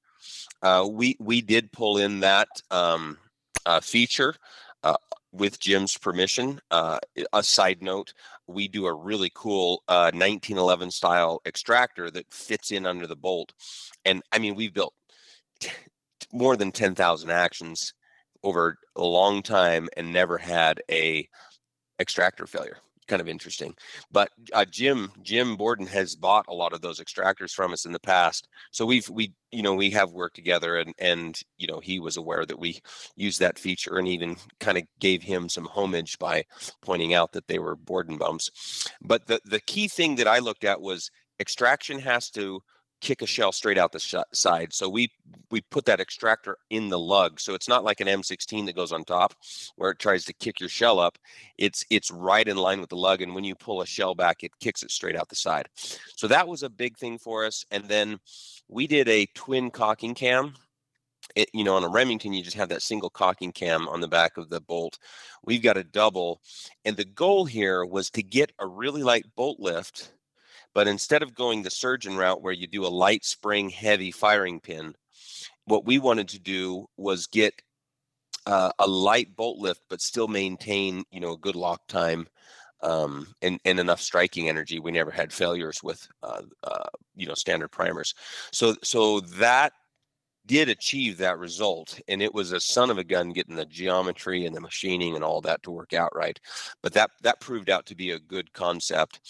Uh, 0.63 0.87
we 0.91 1.17
we 1.19 1.41
did 1.41 1.73
pull 1.73 1.99
in 1.99 2.21
that 2.21 2.49
um, 2.71 3.19
uh, 3.65 3.81
feature 3.81 4.35
uh, 4.83 4.97
with 5.33 5.61
Jim's 5.61 5.97
permission. 5.97 6.61
Uh, 6.71 6.99
a 7.33 7.43
side 7.43 7.83
note: 7.83 8.13
we 8.47 8.69
do 8.69 8.87
a 8.87 8.95
really 8.95 9.31
cool 9.35 9.83
1911 9.87 10.89
uh, 10.89 10.91
style 10.91 11.41
extractor 11.47 12.11
that 12.11 12.33
fits 12.33 12.71
in 12.71 12.87
under 12.87 13.07
the 13.07 13.17
bolt, 13.17 13.53
and 14.05 14.23
I 14.33 14.39
mean 14.39 14.55
we've 14.55 14.75
built 14.75 14.95
more 16.37 16.57
than 16.57 16.73
10,000 16.73 17.31
actions 17.31 17.95
over 18.43 18.79
a 18.95 19.05
long 19.05 19.43
time 19.43 19.89
and 19.97 20.13
never 20.13 20.39
had 20.39 20.83
a 20.91 21.29
extractor 21.99 22.47
failure 22.47 22.79
kind 23.07 23.21
of 23.21 23.29
interesting. 23.29 23.75
But 24.11 24.31
uh, 24.53 24.65
jim 24.65 25.13
jim 25.23 25.57
borden 25.57 25.87
has 25.87 26.17
bought 26.17 26.47
a 26.49 26.55
lot 26.55 26.73
of 26.73 26.81
those 26.81 27.01
extractors 27.01 27.53
from 27.53 27.73
us 27.73 27.85
in 27.85 27.93
the 27.93 28.01
past. 28.01 28.49
So 28.73 28.85
we've 28.85 29.09
we 29.09 29.33
you 29.53 29.63
know 29.63 29.75
we 29.75 29.91
have 29.91 30.13
worked 30.13 30.37
together 30.37 30.77
and 30.77 30.93
and 30.99 31.39
you 31.57 31.67
know 31.67 31.81
he 31.81 32.01
was 32.01 32.17
aware 32.17 32.45
that 32.45 32.59
we 32.59 32.81
used 33.15 33.41
that 33.41 33.59
feature 33.59 33.99
and 33.99 34.09
even 34.09 34.37
kind 34.61 34.79
of 34.79 34.85
gave 35.01 35.23
him 35.23 35.49
some 35.49 35.67
homage 35.67 36.19
by 36.19 36.45
pointing 36.83 37.15
out 37.15 37.33
that 37.33 37.49
they 37.49 37.59
were 37.59 37.77
borden 37.77 38.17
bumps. 38.17 38.91
But 39.01 39.27
the 39.27 39.41
the 39.45 39.61
key 39.61 39.89
thing 39.89 40.17
that 40.17 40.29
i 40.29 40.39
looked 40.39 40.65
at 40.65 40.81
was 40.81 41.11
extraction 41.41 41.99
has 42.01 42.31
to 42.31 42.63
kick 43.01 43.23
a 43.23 43.27
shell 43.27 43.53
straight 43.53 43.79
out 43.79 43.93
the 43.93 43.99
sh- 43.99 44.15
side. 44.33 44.73
So 44.73 44.89
we 44.89 45.11
we 45.51 45.61
put 45.61 45.85
that 45.85 46.01
extractor 46.01 46.59
in 46.71 46.89
the 46.89 46.99
lug. 46.99 47.39
So 47.39 47.55
it's 47.55 47.69
not 47.69 47.85
like 47.85 48.01
an 48.01 48.09
M16 48.09 48.67
that 48.67 48.77
goes 48.77 48.93
on 48.93 49.05
top 49.05 49.35
where 49.77 49.91
it 49.91 49.99
tries 49.99 50.25
to 50.25 50.33
kick 50.33 50.61
your 50.61 50.69
shell 50.69 50.99
up. 50.99 51.19
It's 51.59 51.85
it's 51.91 52.11
right 52.11 52.47
in 52.47 52.57
line 52.57 52.81
with 52.81 52.91
the 52.91 52.97
lug 52.97 53.23
and 53.23 53.35
when 53.35 53.45
you 53.45 53.55
pull 53.55 53.83
a 53.83 53.87
shell 53.87 54.15
back 54.15 54.43
it 54.43 54.59
kicks 54.61 54.83
it 54.83 54.91
straight 54.91 55.17
out 55.17 55.29
the 55.29 55.37
side. 55.37 55.69
So 56.17 56.27
that 56.29 56.49
was 56.49 56.63
a 56.63 56.71
big 56.71 56.97
thing 56.97 57.19
for 57.19 57.45
us 57.45 57.65
and 57.71 57.85
then 57.85 58.19
we 58.69 58.87
did 58.87 59.09
a 59.09 59.27
twin 59.35 59.71
cocking 59.71 60.15
cam. 60.15 60.55
It, 61.35 61.51
you 61.53 61.65
know, 61.65 61.77
on 61.77 61.85
a 61.85 61.89
Remington, 61.89 62.33
you 62.33 62.43
just 62.43 62.57
have 62.57 62.69
that 62.71 62.83
single 62.83 63.11
cocking 63.11 63.53
cam 63.53 63.89
on 63.89 64.01
the 64.01 64.09
back 64.09 64.37
of 64.37 64.49
the 64.49 64.61
bolt. 64.61 64.99
We've 65.45 65.63
got 65.63 65.77
a 65.77 65.85
double. 65.85 66.41
And 66.85 66.97
the 66.97 67.05
goal 67.05 67.45
here 67.45 67.85
was 67.85 68.11
to 68.11 68.23
get 68.23 68.53
a 68.59 68.67
really 68.67 69.03
light 69.03 69.27
bolt 69.35 69.59
lift 69.59 70.13
but 70.77 70.87
instead 70.87 71.23
of 71.23 71.35
going 71.35 71.63
the 71.63 71.71
surgeon 71.71 72.19
route 72.19 72.43
where 72.43 72.53
you 72.53 72.67
do 72.67 72.85
a 72.85 72.89
light 72.89 73.25
spring 73.25 73.71
heavy 73.71 74.11
firing 74.11 74.61
pin, 74.61 74.95
what 75.65 75.87
we 75.87 75.99
wanted 75.99 76.29
to 76.29 76.39
do 76.39 76.87
was 76.99 77.29
get 77.29 77.55
uh, 78.45 78.71
a 78.79 78.87
light 78.87 79.35
bolt 79.35 79.59
lift, 79.59 79.81
but 79.89 80.03
still 80.03 80.29
maintain, 80.29 81.03
you 81.11 81.19
know, 81.19 81.33
a 81.33 81.39
good 81.39 81.57
lock 81.57 81.81
time 81.89 82.29
um, 82.83 83.27
and, 83.41 83.59
and 83.65 83.81
enough 83.81 84.03
striking 84.03 84.51
energy. 84.51 84.79
We 84.79 84.93
never 84.93 85.11
had 85.11 85.33
failures 85.33 85.83
with, 85.83 86.07
uh, 86.23 86.43
uh, 86.63 86.91
you 87.15 87.27
know, 87.27 87.33
standard 87.33 87.69
primers. 87.69 88.15
So, 88.53 88.77
so 88.85 89.21
that 89.21 89.73
did 90.47 90.69
achieve 90.69 91.19
that 91.19 91.39
result 91.39 91.99
and 92.09 92.23
it 92.23 92.33
was 92.33 92.53
a 92.53 92.61
son 92.61 92.91
of 92.91 92.99
a 92.99 93.05
gun 93.05 93.31
getting 93.31 93.57
the 93.57 93.67
geometry 93.67 94.47
and 94.47 94.55
the 94.55 94.61
machining 94.61 95.15
and 95.15 95.25
all 95.25 95.41
that 95.41 95.63
to 95.63 95.71
work 95.71 95.93
out 95.93 96.15
right 96.15 96.41
but 96.83 96.93
that 96.93 97.11
that 97.23 97.41
proved 97.41 97.71
out 97.71 97.87
to 97.87 97.95
be 97.95 98.13
a 98.13 98.19
good 98.19 98.53
concept. 98.53 99.21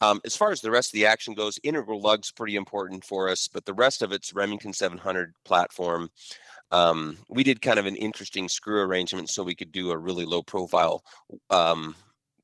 Um, 0.00 0.20
as 0.24 0.36
far 0.36 0.50
as 0.50 0.60
the 0.60 0.70
rest 0.70 0.90
of 0.90 0.94
the 0.94 1.06
action 1.06 1.34
goes 1.34 1.58
integral 1.62 2.00
lugs 2.00 2.32
pretty 2.32 2.56
important 2.56 3.04
for 3.04 3.28
us 3.28 3.48
but 3.48 3.64
the 3.64 3.74
rest 3.74 4.02
of 4.02 4.12
it's 4.12 4.34
remington 4.34 4.72
700 4.72 5.34
platform. 5.44 6.10
Um, 6.70 7.18
we 7.28 7.44
did 7.44 7.60
kind 7.60 7.78
of 7.78 7.84
an 7.84 7.96
interesting 7.96 8.48
screw 8.48 8.80
arrangement 8.80 9.28
so 9.28 9.42
we 9.42 9.54
could 9.54 9.72
do 9.72 9.90
a 9.90 9.98
really 9.98 10.24
low 10.24 10.42
profile 10.42 11.04
um, 11.50 11.94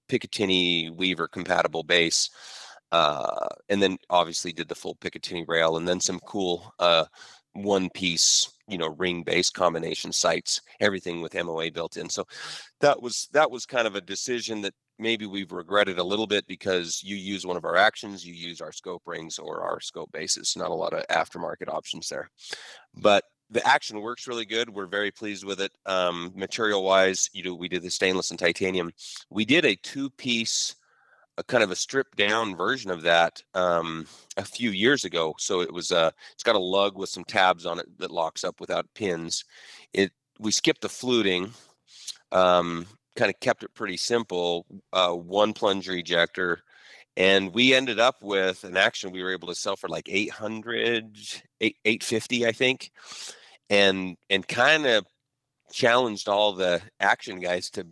picatinny 0.09 0.95
weaver 0.95 1.29
compatible 1.29 1.83
base 1.83 2.29
uh, 2.91 3.47
and 3.69 3.83
then 3.83 3.99
obviously 4.09 4.53
did 4.53 4.69
the 4.69 4.75
full 4.75 4.95
picatinny 4.97 5.47
rail 5.47 5.77
and 5.77 5.87
then 5.87 6.01
some 6.01 6.21
cool 6.21 6.73
uh, 6.79 7.05
one 7.55 7.91
piece 7.91 8.53
you 8.69 8.79
know 8.79 8.95
ring 8.99 9.23
based 9.23 9.55
combination 9.55 10.13
sights 10.13 10.61
everything 10.81 11.21
with 11.21 11.35
moa 11.35 11.71
built 11.71 11.97
in. 11.97 12.09
So 12.09 12.25
that 12.81 13.03
was 13.03 13.29
that 13.33 13.51
was 13.51 13.67
kind 13.67 13.87
of 13.87 13.97
a 13.97 14.01
decision 14.01 14.61
that 14.63 14.75
maybe 14.99 15.27
we've 15.27 15.53
regretted 15.53 15.99
a 15.99 16.05
little 16.05 16.27
bit 16.27 16.47
because 16.47 17.03
you 17.03 17.17
use 17.17 17.47
one 17.47 17.57
of 17.57 17.65
our 17.65 17.77
actions 17.77 18.25
you 18.25 18.35
use 18.35 18.61
our 18.61 18.73
scope 18.73 19.03
rings 19.07 19.39
or 19.39 19.63
our 19.63 19.81
scope 19.81 20.13
bases 20.13 20.55
not 20.57 20.71
a 20.71 20.75
lot 20.75 20.93
of 20.93 21.07
aftermarket 21.09 21.69
options 21.69 22.09
there. 22.09 22.31
But 22.95 23.25
the 23.51 23.67
action 23.67 24.03
works 24.03 24.29
really 24.29 24.45
good. 24.45 24.69
We're 24.69 24.87
very 24.87 25.11
pleased 25.11 25.43
with 25.43 25.63
it. 25.63 25.73
Um, 25.87 26.33
material 26.37 26.85
wise 26.85 27.31
you 27.33 27.43
know 27.43 27.55
we 27.55 27.69
did 27.69 27.83
the 27.83 27.91
stainless 27.91 28.31
and 28.31 28.39
titanium. 28.39 28.93
We 29.31 29.45
did 29.45 29.65
a 29.65 29.77
two 29.77 30.11
piece 30.11 30.77
a 31.39 31.45
kind 31.45 31.63
of 31.63 31.71
a 31.71 31.77
stripped 31.77 32.19
down 32.19 32.57
version 32.57 32.91
of 32.91 33.03
that 33.03 33.43
um, 33.55 34.07
a 34.37 34.45
few 34.45 34.71
years 34.71 35.05
ago. 35.05 35.35
So 35.39 35.61
it 35.61 35.73
was 35.73 35.93
uh, 35.93 36.11
it's 36.33 36.43
got 36.43 36.57
a 36.57 36.61
lug 36.61 36.99
with 36.99 37.09
some 37.09 37.25
tabs 37.25 37.65
on 37.65 37.79
it 37.79 37.87
that 37.99 38.11
locks 38.11 38.45
up 38.45 38.61
without 38.61 38.93
pins. 38.95 39.45
It 39.95 40.13
we 40.41 40.51
skipped 40.51 40.83
the 40.83 40.89
fluting, 40.89 41.53
um, 42.33 42.87
kind 43.17 43.31
of 43.31 43.39
kept 43.41 43.63
it 43.63 43.73
pretty 43.75 43.97
simple. 43.97 44.67
Uh, 44.93 45.13
one 45.13 45.53
plunger 45.53 45.93
ejector, 45.93 46.63
and 47.17 47.55
we 47.55 47.73
ended 47.73 48.01
up 48.01 48.17
with 48.21 48.65
an 48.65 48.77
action 48.77 49.13
we 49.13 49.23
were 49.23 49.33
able 49.33 49.49
to 49.49 49.55
sell 49.55 49.77
for 49.77 49.89
like 49.89 50.09
800 50.09 51.17
8, 51.61 51.77
850 51.85 52.47
i 52.47 52.53
think 52.53 52.91
and 53.71 54.17
and 54.31 54.47
kind 54.47 54.87
of 54.87 55.05
challenged 55.73 56.29
all 56.29 56.53
the 56.53 56.81
action 57.01 57.41
guys 57.41 57.71
to 57.71 57.87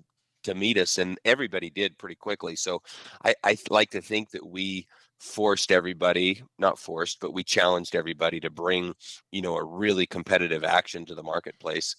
to 0.47 0.55
meet 0.55 0.79
us, 0.79 0.99
and 0.99 1.19
everybody 1.25 1.71
did 1.71 1.99
pretty 1.99 2.17
quickly. 2.17 2.57
So 2.57 2.83
I, 3.25 3.35
I 3.45 3.57
like 3.71 3.91
to 3.91 4.01
think 4.01 4.31
that 4.31 4.47
we 4.47 4.87
forced 5.19 5.73
everybody 5.73 6.43
not 6.59 6.79
forced 6.79 7.21
but 7.21 7.33
we 7.33 7.43
challenged 7.43 7.97
everybody 7.97 8.39
to 8.39 8.51
bring 8.51 8.95
you 9.33 9.41
know 9.41 9.57
a 9.57 9.65
really 9.65 10.07
competitive 10.07 10.63
action 10.63 11.07
to 11.07 11.15
the 11.15 11.23
marketplace 11.23 11.97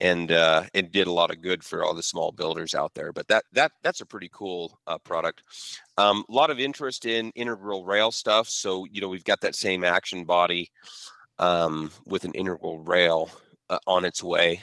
and 0.00 0.30
uh 0.30 0.62
it 0.74 0.92
did 0.92 1.06
a 1.06 1.12
lot 1.12 1.30
of 1.30 1.40
good 1.40 1.64
for 1.64 1.82
all 1.82 1.94
the 1.94 2.02
small 2.02 2.30
builders 2.32 2.74
out 2.74 2.92
there. 2.94 3.12
But 3.12 3.28
that 3.28 3.44
that 3.52 3.72
that's 3.82 4.02
a 4.02 4.06
pretty 4.06 4.28
cool 4.32 4.78
uh, 4.86 4.98
product. 4.98 5.42
Um 5.96 6.24
a 6.28 6.32
lot 6.32 6.50
of 6.50 6.60
interest 6.60 7.06
in 7.06 7.30
integral 7.34 7.86
rail 7.86 8.10
stuff 8.10 8.48
so 8.48 8.86
you 8.90 9.00
know 9.00 9.08
we've 9.08 9.24
got 9.24 9.40
that 9.40 9.54
same 9.54 9.82
action 9.82 10.24
body 10.24 10.70
um 11.38 11.90
with 12.04 12.24
an 12.24 12.32
integral 12.32 12.80
rail 12.80 13.30
uh, 13.70 13.78
on 13.86 14.04
its 14.04 14.22
way 14.22 14.62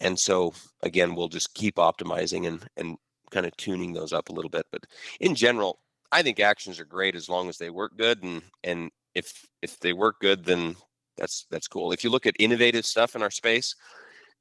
and 0.00 0.18
so 0.18 0.52
again, 0.82 1.14
we'll 1.14 1.28
just 1.28 1.54
keep 1.54 1.76
optimizing 1.76 2.46
and 2.46 2.66
and 2.76 2.96
kind 3.30 3.46
of 3.46 3.56
tuning 3.56 3.92
those 3.92 4.12
up 4.12 4.28
a 4.28 4.32
little 4.32 4.50
bit. 4.50 4.66
But 4.72 4.84
in 5.20 5.34
general, 5.34 5.80
I 6.12 6.22
think 6.22 6.40
actions 6.40 6.80
are 6.80 6.84
great 6.84 7.14
as 7.14 7.28
long 7.28 7.48
as 7.48 7.58
they 7.58 7.70
work 7.70 7.96
good, 7.96 8.22
and 8.22 8.42
and 8.64 8.90
if 9.14 9.46
if 9.62 9.78
they 9.80 9.92
work 9.92 10.20
good, 10.20 10.44
then 10.44 10.76
that's 11.16 11.46
that's 11.50 11.68
cool. 11.68 11.92
If 11.92 12.04
you 12.04 12.10
look 12.10 12.26
at 12.26 12.36
innovative 12.38 12.86
stuff 12.86 13.16
in 13.16 13.22
our 13.22 13.30
space, 13.30 13.74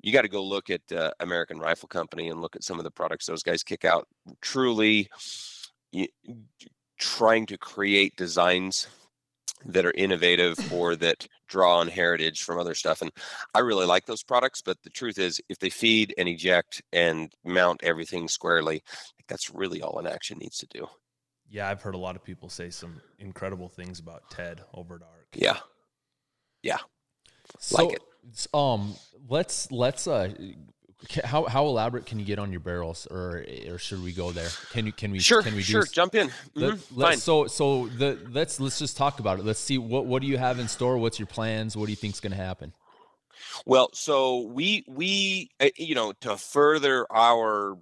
you 0.02 0.14
got 0.14 0.22
to 0.22 0.30
go 0.30 0.44
look 0.44 0.70
at 0.70 0.92
uh, 0.92 1.12
American 1.20 1.60
Rifle 1.60 1.88
Company 1.88 2.30
and 2.30 2.42
look 2.42 2.56
at 2.56 2.64
some 2.64 2.78
of 2.78 2.84
the 2.84 2.92
products 2.92 3.26
those 3.26 3.44
guys 3.44 3.64
kick 3.64 3.84
out. 3.84 4.08
Truly, 4.42 5.10
trying 6.98 7.46
to 7.48 7.58
create 7.58 8.16
designs 8.16 8.88
that 9.66 9.86
are 9.86 9.94
innovative 9.96 10.58
or 10.72 10.96
that 10.96 11.28
draw 11.48 11.80
on 11.80 11.88
heritage 11.88 12.44
from 12.44 12.60
other 12.60 12.76
stuff. 12.76 13.02
And 13.02 13.12
I 13.54 13.60
really 13.60 13.86
like 13.86 14.06
those 14.06 14.24
products, 14.24 14.62
but 14.62 14.78
the 14.84 14.90
truth 14.90 15.18
is, 15.18 15.42
if 15.50 15.60
they 15.60 15.70
feed 15.70 16.14
and 16.18 16.28
eject 16.28 16.82
and 16.94 17.32
mount 17.44 17.82
everything 17.84 18.28
squarely, 18.28 18.84
that's 19.28 19.50
really 19.50 19.82
all 19.82 20.00
an 20.00 20.08
action 20.08 20.38
needs 20.38 20.58
to 20.60 20.68
do. 20.68 20.88
Yeah, 21.50 21.70
I've 21.70 21.82
heard 21.82 21.96
a 21.96 22.00
lot 22.00 22.16
of 22.16 22.24
people 22.24 22.50
say 22.50 22.70
some 22.70 23.02
incredible 23.20 23.70
things 23.70 24.00
about 24.00 24.30
Ted 24.30 24.62
over 24.74 24.96
at 24.96 25.02
ARC. 25.02 25.28
Yeah, 25.34 25.58
yeah, 26.62 26.80
so, 27.60 27.86
like 27.86 27.96
it. 27.96 28.48
Um, 28.54 28.96
let's 29.30 29.72
let's 29.72 30.08
uh 30.08 30.34
how 31.24 31.46
how 31.46 31.66
elaborate 31.66 32.06
can 32.06 32.18
you 32.20 32.26
get 32.26 32.40
on 32.40 32.52
your 32.52 32.60
barrels, 32.60 33.08
or 33.12 33.46
or 33.70 33.78
should 33.78 34.04
we 34.04 34.12
go 34.12 34.32
there? 34.32 34.50
Can 34.72 34.86
you 34.86 34.92
can 34.92 35.12
we 35.12 35.20
sure 35.20 35.44
can 35.44 35.56
we 35.56 35.62
sure 35.62 35.84
do, 35.84 35.92
jump 35.92 36.16
in? 36.16 36.30
Mm-hmm. 36.56 37.00
Let, 37.00 37.20
so 37.20 37.46
so 37.46 37.88
the 37.88 38.18
let's 38.32 38.60
let's 38.60 38.80
just 38.80 38.98
talk 38.98 39.20
about 39.20 39.40
it. 39.40 39.46
Let's 39.46 39.60
see 39.60 39.78
what 39.78 40.06
what 40.06 40.22
do 40.22 40.28
you 40.28 40.38
have 40.38 40.58
in 40.58 40.68
store? 40.68 40.98
What's 40.98 41.20
your 41.20 41.28
plans? 41.28 41.78
What 41.78 41.86
do 41.86 41.92
you 41.92 41.96
think's 41.96 42.20
going 42.20 42.32
to 42.32 42.38
happen? 42.38 42.74
Well, 43.66 43.90
so 43.94 44.42
we 44.48 44.86
we 44.88 45.52
uh, 45.60 45.70
you 45.78 45.94
know 45.94 46.14
to 46.22 46.36
further 46.36 47.06
our 47.12 47.78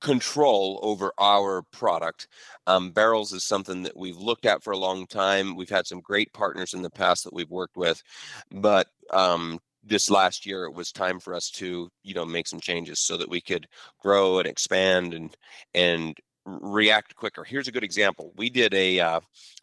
control 0.00 0.80
over 0.82 1.12
our 1.18 1.62
product. 1.70 2.26
Um, 2.66 2.90
barrels 2.90 3.32
is 3.32 3.44
something 3.44 3.84
that 3.84 3.96
we've 3.96 4.16
looked 4.16 4.46
at 4.46 4.64
for 4.64 4.72
a 4.72 4.78
long 4.78 5.06
time. 5.06 5.54
We've 5.54 5.70
had 5.70 5.86
some 5.86 6.00
great 6.00 6.32
partners 6.32 6.74
in 6.74 6.82
the 6.82 6.90
past 6.90 7.22
that 7.22 7.32
we've 7.32 7.50
worked 7.50 7.76
with, 7.76 8.02
but 8.50 8.88
um, 9.10 9.60
this 9.84 10.10
last 10.10 10.46
year 10.46 10.64
it 10.64 10.74
was 10.74 10.92
time 10.92 11.18
for 11.18 11.34
us 11.34 11.50
to 11.50 11.88
you 12.02 12.14
know 12.14 12.24
make 12.24 12.46
some 12.46 12.60
changes 12.60 13.00
so 13.00 13.16
that 13.16 13.28
we 13.28 13.40
could 13.40 13.66
grow 14.00 14.38
and 14.38 14.48
expand 14.48 15.14
and 15.14 15.36
and 15.74 16.16
react 16.44 17.14
quicker. 17.14 17.44
Here's 17.44 17.68
a 17.68 17.72
good 17.72 17.84
example. 17.84 18.32
We 18.36 18.50
did 18.50 18.74
a 18.74 18.98
uh, 18.98 19.20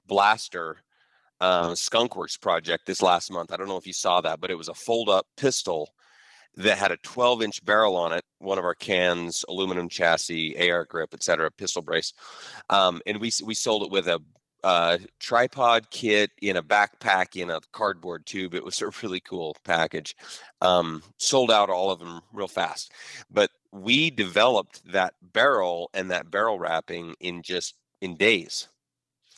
blaster 0.08 0.78
uh, 1.42 1.72
skunkworks 1.72 2.40
project 2.40 2.86
this 2.86 3.02
last 3.02 3.32
month. 3.32 3.52
I 3.52 3.58
don't 3.58 3.68
know 3.68 3.78
if 3.78 3.88
you 3.88 3.94
saw 3.94 4.22
that 4.22 4.40
but 4.40 4.52
it 4.52 4.58
was 4.58 4.70
a 4.70 4.74
fold 4.74 5.10
up 5.10 5.26
pistol 5.38 5.90
that 6.56 6.78
had 6.78 6.92
a 6.92 6.98
12 6.98 7.44
inch 7.44 7.64
barrel 7.64 7.96
on 7.96 8.12
it 8.12 8.24
one 8.40 8.58
of 8.58 8.66
our 8.66 8.76
cans 8.76 9.46
aluminum 9.48 9.88
chassis 9.88 10.70
ar 10.70 10.86
grip 10.86 11.14
etc 11.14 11.50
pistol 11.52 11.82
brace. 11.82 12.14
Um, 12.70 13.02
and 13.06 13.20
we 13.20 13.32
we 13.44 13.54
sold 13.54 13.84
it 13.84 13.92
with 13.92 14.08
a 14.08 14.20
uh, 14.64 14.98
tripod 15.20 15.90
kit 15.90 16.32
in 16.42 16.58
a 16.58 16.64
backpack 16.64 17.36
in 17.36 17.50
a 17.50 17.62
cardboard 17.72 18.26
tube. 18.26 18.54
It 18.54 18.64
was 18.64 18.82
a 18.82 18.92
really 19.02 19.20
cool 19.20 19.56
package. 19.64 20.16
Um, 20.62 21.04
sold 21.18 21.52
out 21.52 21.70
all 21.70 21.92
of 21.92 22.00
them 22.00 22.22
real 22.34 22.48
fast. 22.48 22.92
But 23.32 23.52
we 23.72 24.10
developed 24.10 24.82
that 24.92 25.14
barrel 25.22 25.90
and 25.94 26.12
that 26.12 26.32
barrel 26.32 26.60
wrapping 26.60 27.16
in 27.20 27.42
just 27.42 27.76
in 28.02 28.16
days. 28.18 28.68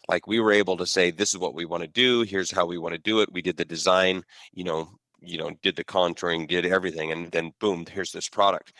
Like 0.07 0.27
we 0.27 0.39
were 0.39 0.51
able 0.51 0.77
to 0.77 0.85
say, 0.85 1.11
this 1.11 1.33
is 1.33 1.37
what 1.37 1.53
we 1.53 1.65
want 1.65 1.83
to 1.83 1.87
do. 1.87 2.23
Here's 2.23 2.51
how 2.51 2.65
we 2.65 2.77
want 2.77 2.93
to 2.93 2.99
do 2.99 3.21
it. 3.21 3.31
We 3.31 3.41
did 3.41 3.57
the 3.57 3.65
design, 3.65 4.23
you 4.53 4.63
know, 4.63 4.89
you 5.21 5.37
know, 5.37 5.51
did 5.61 5.75
the 5.75 5.83
contouring, 5.83 6.47
did 6.47 6.65
everything, 6.65 7.11
and 7.11 7.31
then 7.31 7.53
boom, 7.59 7.85
here's 7.85 8.11
this 8.11 8.27
product. 8.27 8.73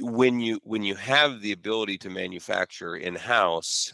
When 0.00 0.40
you 0.40 0.58
when 0.64 0.82
you 0.82 0.94
have 0.94 1.42
the 1.42 1.52
ability 1.52 1.98
to 1.98 2.10
manufacture 2.10 2.96
in 2.96 3.14
house, 3.14 3.92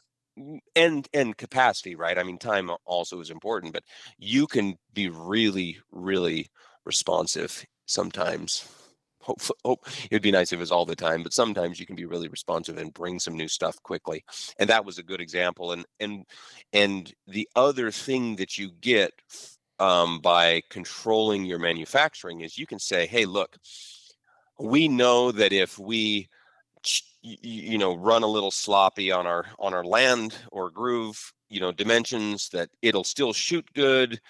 and 0.77 1.09
and 1.13 1.37
capacity 1.37 1.95
right? 1.95 2.19
I 2.19 2.23
mean 2.23 2.39
time 2.39 2.71
also 2.85 3.21
is 3.21 3.31
important 3.31 3.73
but 3.73 3.85
you 4.19 4.47
can 4.47 4.77
be 4.93 5.09
really 5.09 5.79
really 5.91 6.49
responsive 6.85 7.65
sometimes. 7.87 8.69
Hope, 9.23 9.43
hope 9.67 9.87
it'd 10.11 10.23
be 10.23 10.31
nice 10.31 10.51
if 10.51 10.57
it 10.57 10.61
was 10.61 10.73
all 10.73 10.87
the 10.87 10.97
time 10.97 11.23
but 11.23 11.35
sometimes 11.35 11.79
you 11.79 11.85
can 11.85 11.95
be 11.95 12.07
really 12.07 12.29
responsive 12.29 12.79
and 12.79 12.95
bring 12.95 13.19
some 13.19 13.37
new 13.37 13.49
stuff 13.49 13.77
quickly 13.83 14.25
and 14.59 14.71
that 14.71 14.87
was 14.87 14.97
a 14.97 15.03
good 15.03 15.21
example 15.21 15.73
and 15.73 15.85
and 16.01 16.25
and 16.73 17.13
the 17.27 17.47
other 17.55 17.91
thing 17.91 18.37
that 18.37 18.57
you 18.57 18.71
get 18.81 19.13
um, 19.79 20.21
by 20.21 20.63
controlling 20.71 21.45
your 21.45 21.59
manufacturing 21.59 22.41
is 22.41 22.57
you 22.57 22.67
can 22.67 22.79
say 22.79 23.07
hey 23.07 23.27
look 23.27 23.59
we 24.59 24.89
know 24.89 25.31
that 25.33 25.53
if 25.53 25.79
we 25.79 26.29
you, 27.23 27.37
you 27.43 27.79
know 27.79 27.97
run 27.97 28.23
a 28.23 28.27
little 28.27 28.51
sloppy 28.51 29.11
on 29.11 29.27
our 29.27 29.47
on 29.59 29.75
our 29.75 29.85
land 29.85 30.37
or 30.51 30.71
groove 30.71 31.33
you 31.49 31.61
know 31.61 31.73
dimensions 31.73 32.49
that 32.51 32.69
it'll 32.83 33.05
still 33.05 33.33
shoot 33.33 33.67
good 33.75 34.21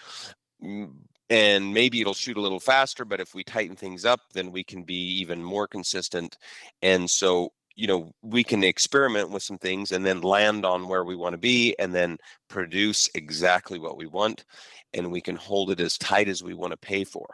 mm, 0.62 0.90
and 1.28 1.72
maybe 1.72 2.00
it'll 2.00 2.12
shoot 2.12 2.36
a 2.36 2.40
little 2.40 2.60
faster 2.60 3.04
but 3.04 3.20
if 3.20 3.34
we 3.34 3.44
tighten 3.44 3.76
things 3.76 4.04
up 4.04 4.20
then 4.32 4.50
we 4.50 4.64
can 4.64 4.82
be 4.82 5.20
even 5.20 5.42
more 5.42 5.68
consistent. 5.68 6.36
And 6.82 7.08
so 7.08 7.52
you 7.76 7.86
know 7.86 8.12
we 8.22 8.42
can 8.44 8.64
experiment 8.64 9.30
with 9.30 9.42
some 9.42 9.58
things 9.58 9.92
and 9.92 10.04
then 10.04 10.20
land 10.22 10.66
on 10.66 10.88
where 10.88 11.04
we 11.04 11.16
want 11.16 11.32
to 11.34 11.38
be 11.38 11.74
and 11.78 11.94
then 11.94 12.18
produce 12.48 13.08
exactly 13.14 13.78
what 13.78 13.96
we 13.96 14.06
want 14.06 14.44
and 14.92 15.10
we 15.10 15.20
can 15.20 15.36
hold 15.36 15.70
it 15.70 15.80
as 15.80 15.96
tight 15.96 16.28
as 16.28 16.42
we 16.42 16.52
want 16.52 16.72
to 16.72 16.76
pay 16.76 17.04
for 17.04 17.26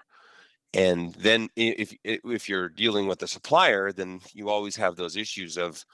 and 0.75 1.15
then 1.15 1.49
if 1.57 1.95
if 2.05 2.49
you're 2.49 2.69
dealing 2.69 3.07
with 3.07 3.23
a 3.23 3.29
supplier 3.29 3.93
then 3.93 4.21
you 4.33 4.49
always 4.49 4.77
have 4.77 4.97
those 4.97 5.17
issues 5.17 5.57
of 5.57 5.85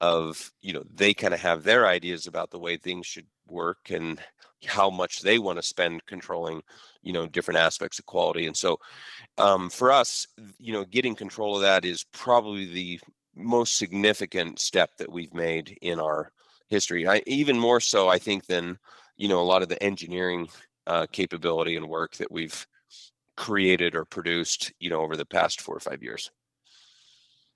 of 0.00 0.50
you 0.60 0.72
know 0.72 0.82
they 0.92 1.14
kind 1.14 1.32
of 1.32 1.40
have 1.40 1.62
their 1.62 1.86
ideas 1.86 2.26
about 2.26 2.50
the 2.50 2.58
way 2.58 2.76
things 2.76 3.06
should 3.06 3.26
work 3.48 3.90
and 3.90 4.20
how 4.66 4.90
much 4.90 5.20
they 5.20 5.38
want 5.38 5.56
to 5.58 5.62
spend 5.62 6.04
controlling 6.06 6.62
you 7.02 7.12
know 7.12 7.26
different 7.26 7.58
aspects 7.58 7.98
of 7.98 8.06
quality 8.06 8.46
and 8.46 8.56
so 8.56 8.78
um, 9.38 9.70
for 9.70 9.90
us 9.90 10.26
you 10.58 10.72
know 10.72 10.84
getting 10.84 11.14
control 11.14 11.56
of 11.56 11.62
that 11.62 11.84
is 11.84 12.04
probably 12.12 12.66
the 12.66 13.00
most 13.34 13.76
significant 13.76 14.58
step 14.58 14.90
that 14.98 15.10
we've 15.10 15.34
made 15.34 15.78
in 15.82 15.98
our 15.98 16.32
history 16.68 17.06
I, 17.06 17.22
even 17.26 17.58
more 17.58 17.80
so 17.80 18.08
i 18.08 18.18
think 18.18 18.46
than 18.46 18.78
you 19.16 19.28
know 19.28 19.40
a 19.40 19.44
lot 19.44 19.62
of 19.62 19.68
the 19.68 19.82
engineering 19.82 20.48
uh, 20.86 21.06
capability 21.12 21.76
and 21.76 21.88
work 21.88 22.16
that 22.16 22.30
we've 22.30 22.66
created 23.36 23.94
or 23.94 24.04
produced, 24.04 24.72
you 24.78 24.90
know, 24.90 25.00
over 25.00 25.16
the 25.16 25.24
past 25.24 25.60
four 25.60 25.76
or 25.76 25.80
five 25.80 26.02
years. 26.02 26.30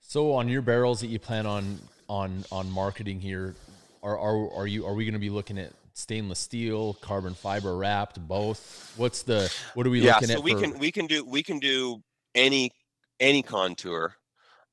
So 0.01 0.33
on 0.33 0.47
your 0.47 0.61
barrels 0.61 1.01
that 1.01 1.07
you 1.07 1.19
plan 1.19 1.45
on 1.45 1.79
on 2.07 2.45
on 2.51 2.69
marketing 2.71 3.19
here, 3.19 3.55
are 4.01 4.17
are 4.17 4.53
are 4.53 4.67
you 4.67 4.85
are 4.85 4.93
we 4.93 5.03
going 5.03 5.13
to 5.13 5.19
be 5.19 5.29
looking 5.29 5.57
at 5.57 5.73
stainless 5.93 6.39
steel, 6.39 6.93
carbon 6.95 7.33
fiber 7.33 7.75
wrapped, 7.75 8.25
both? 8.27 8.93
What's 8.97 9.23
the 9.23 9.51
what 9.73 9.85
are 9.85 9.89
we 9.89 10.01
yeah, 10.01 10.13
looking 10.13 10.29
so 10.29 10.39
at? 10.39 10.45
Yeah, 10.45 10.53
so 10.53 10.55
we 10.55 10.61
can 10.61 10.79
we 10.79 10.91
can 10.91 11.07
do 11.07 11.25
we 11.25 11.43
can 11.43 11.59
do 11.59 12.01
any 12.35 12.71
any 13.19 13.41
contour. 13.41 14.15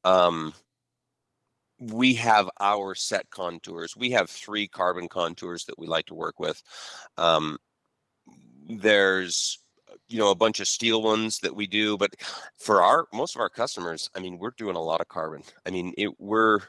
Um, 0.04 0.54
we 1.80 2.14
have 2.14 2.48
our 2.60 2.94
set 2.94 3.28
contours. 3.30 3.96
We 3.96 4.10
have 4.10 4.30
three 4.30 4.68
carbon 4.68 5.08
contours 5.08 5.64
that 5.64 5.78
we 5.78 5.86
like 5.86 6.06
to 6.06 6.14
work 6.14 6.38
with. 6.38 6.62
Um, 7.18 7.58
there's 8.68 9.58
you 10.08 10.18
know 10.18 10.30
a 10.30 10.34
bunch 10.34 10.60
of 10.60 10.68
steel 10.68 11.02
ones 11.02 11.38
that 11.40 11.54
we 11.54 11.66
do 11.66 11.96
but 11.96 12.14
for 12.58 12.82
our 12.82 13.06
most 13.12 13.34
of 13.34 13.40
our 13.40 13.48
customers 13.48 14.10
i 14.14 14.20
mean 14.20 14.38
we're 14.38 14.50
doing 14.56 14.76
a 14.76 14.82
lot 14.82 15.00
of 15.00 15.08
carbon. 15.08 15.42
I 15.66 15.70
mean 15.70 15.94
it 15.96 16.20
we're 16.20 16.60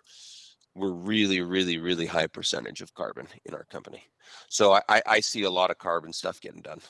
we're 0.76 0.92
really 0.92 1.42
really 1.42 1.78
really 1.78 2.06
high 2.06 2.28
percentage 2.28 2.82
of 2.82 2.94
carbon 2.94 3.28
in 3.46 3.54
our 3.54 3.66
company. 3.66 4.04
So 4.50 4.74
i 4.90 5.02
i 5.06 5.20
see 5.20 5.44
a 5.44 5.50
lot 5.50 5.72
of 5.72 5.78
carbon 5.78 6.14
stuff 6.14 6.42
getting 6.42 6.62
done. 6.62 6.82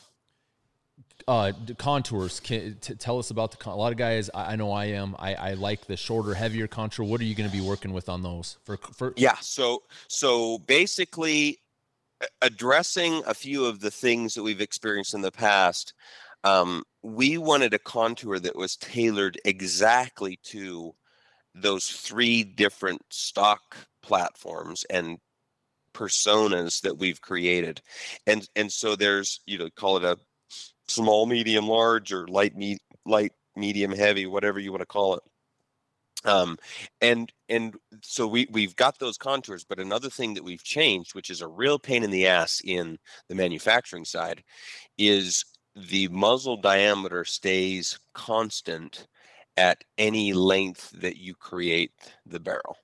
Uh 1.28 1.52
contours 1.78 2.40
can 2.40 2.78
t- 2.82 2.96
tell 2.96 3.20
us 3.20 3.32
about 3.32 3.52
the 3.52 3.58
con- 3.58 3.74
a 3.74 3.78
lot 3.78 3.92
of 3.92 3.98
guys 3.98 4.30
I, 4.34 4.54
I, 4.54 4.56
know 4.56 4.72
i 4.72 4.86
am 4.86 5.16
I, 5.20 5.36
I 5.36 5.54
like 5.54 5.88
the 5.88 5.98
shorter 5.98 6.34
heavier 6.34 6.68
contour. 6.68 7.06
What 7.06 7.20
are 7.22 7.26
you 7.26 7.36
going 7.36 7.50
to 7.50 7.56
be 7.56 7.62
working 7.62 7.94
with 7.94 8.10
on 8.10 8.22
those 8.24 8.58
for 8.64 8.78
for 8.78 9.14
yeah 9.18 9.38
so 9.42 9.84
so 10.08 10.60
basically 10.60 11.60
addressing 12.42 13.22
a 13.28 13.34
few 13.34 13.66
of 13.66 13.82
the 13.82 13.92
things 13.92 14.34
that 14.34 14.44
we've 14.44 14.62
experienced 14.62 15.14
in 15.14 15.22
the 15.22 15.32
past 15.32 15.94
um, 16.46 16.84
we 17.04 17.38
wanted 17.38 17.74
a 17.74 17.80
contour 17.80 18.40
that 18.40 18.56
was 18.56 18.78
tailored 18.78 19.40
exactly 19.44 20.40
to 20.44 20.94
those 21.56 21.88
three 21.88 22.44
different 22.44 23.02
stock 23.10 23.76
platforms 24.04 24.86
and 24.90 25.18
personas 25.94 26.82
that 26.82 26.98
we've 26.98 27.22
created. 27.22 27.82
And 28.28 28.48
and 28.56 28.72
so 28.72 28.96
there's 28.96 29.42
you 29.46 29.58
know 29.58 29.70
call 29.76 29.98
it 29.98 30.04
a 30.04 30.18
small 30.88 31.26
medium 31.26 31.68
large 31.68 32.14
or 32.14 32.28
light 32.28 32.56
me 32.56 32.78
light 33.06 33.32
medium 33.56 33.92
heavy 33.92 34.28
whatever 34.28 34.60
you 34.60 34.72
want 34.72 34.82
to 34.82 34.86
call 34.86 35.16
it. 35.16 35.24
Um, 36.26 36.58
and 37.02 37.32
and 37.50 37.76
so 38.04 38.28
we 38.28 38.48
we've 38.52 38.76
got 38.76 39.00
those 39.00 39.18
contours 39.18 39.64
but 39.64 39.80
another 39.80 40.10
thing 40.10 40.34
that 40.34 40.44
we've 40.44 40.64
changed 40.64 41.14
which 41.14 41.30
is 41.30 41.42
a 41.42 41.48
real 41.48 41.78
pain 41.78 42.04
in 42.04 42.10
the 42.10 42.26
ass 42.26 42.62
in 42.66 42.98
the 43.30 43.36
manufacturing 43.36 44.06
side 44.06 44.44
is 44.98 45.46
the 45.76 46.08
muzzle 46.08 46.58
diameter 46.58 47.26
stays 47.26 48.00
constant 48.14 49.08
at 49.58 49.84
any 49.98 50.34
length 50.34 50.92
that 50.92 51.18
you 51.18 51.36
create 51.36 51.92
the 52.26 52.40
barrel. 52.40 52.78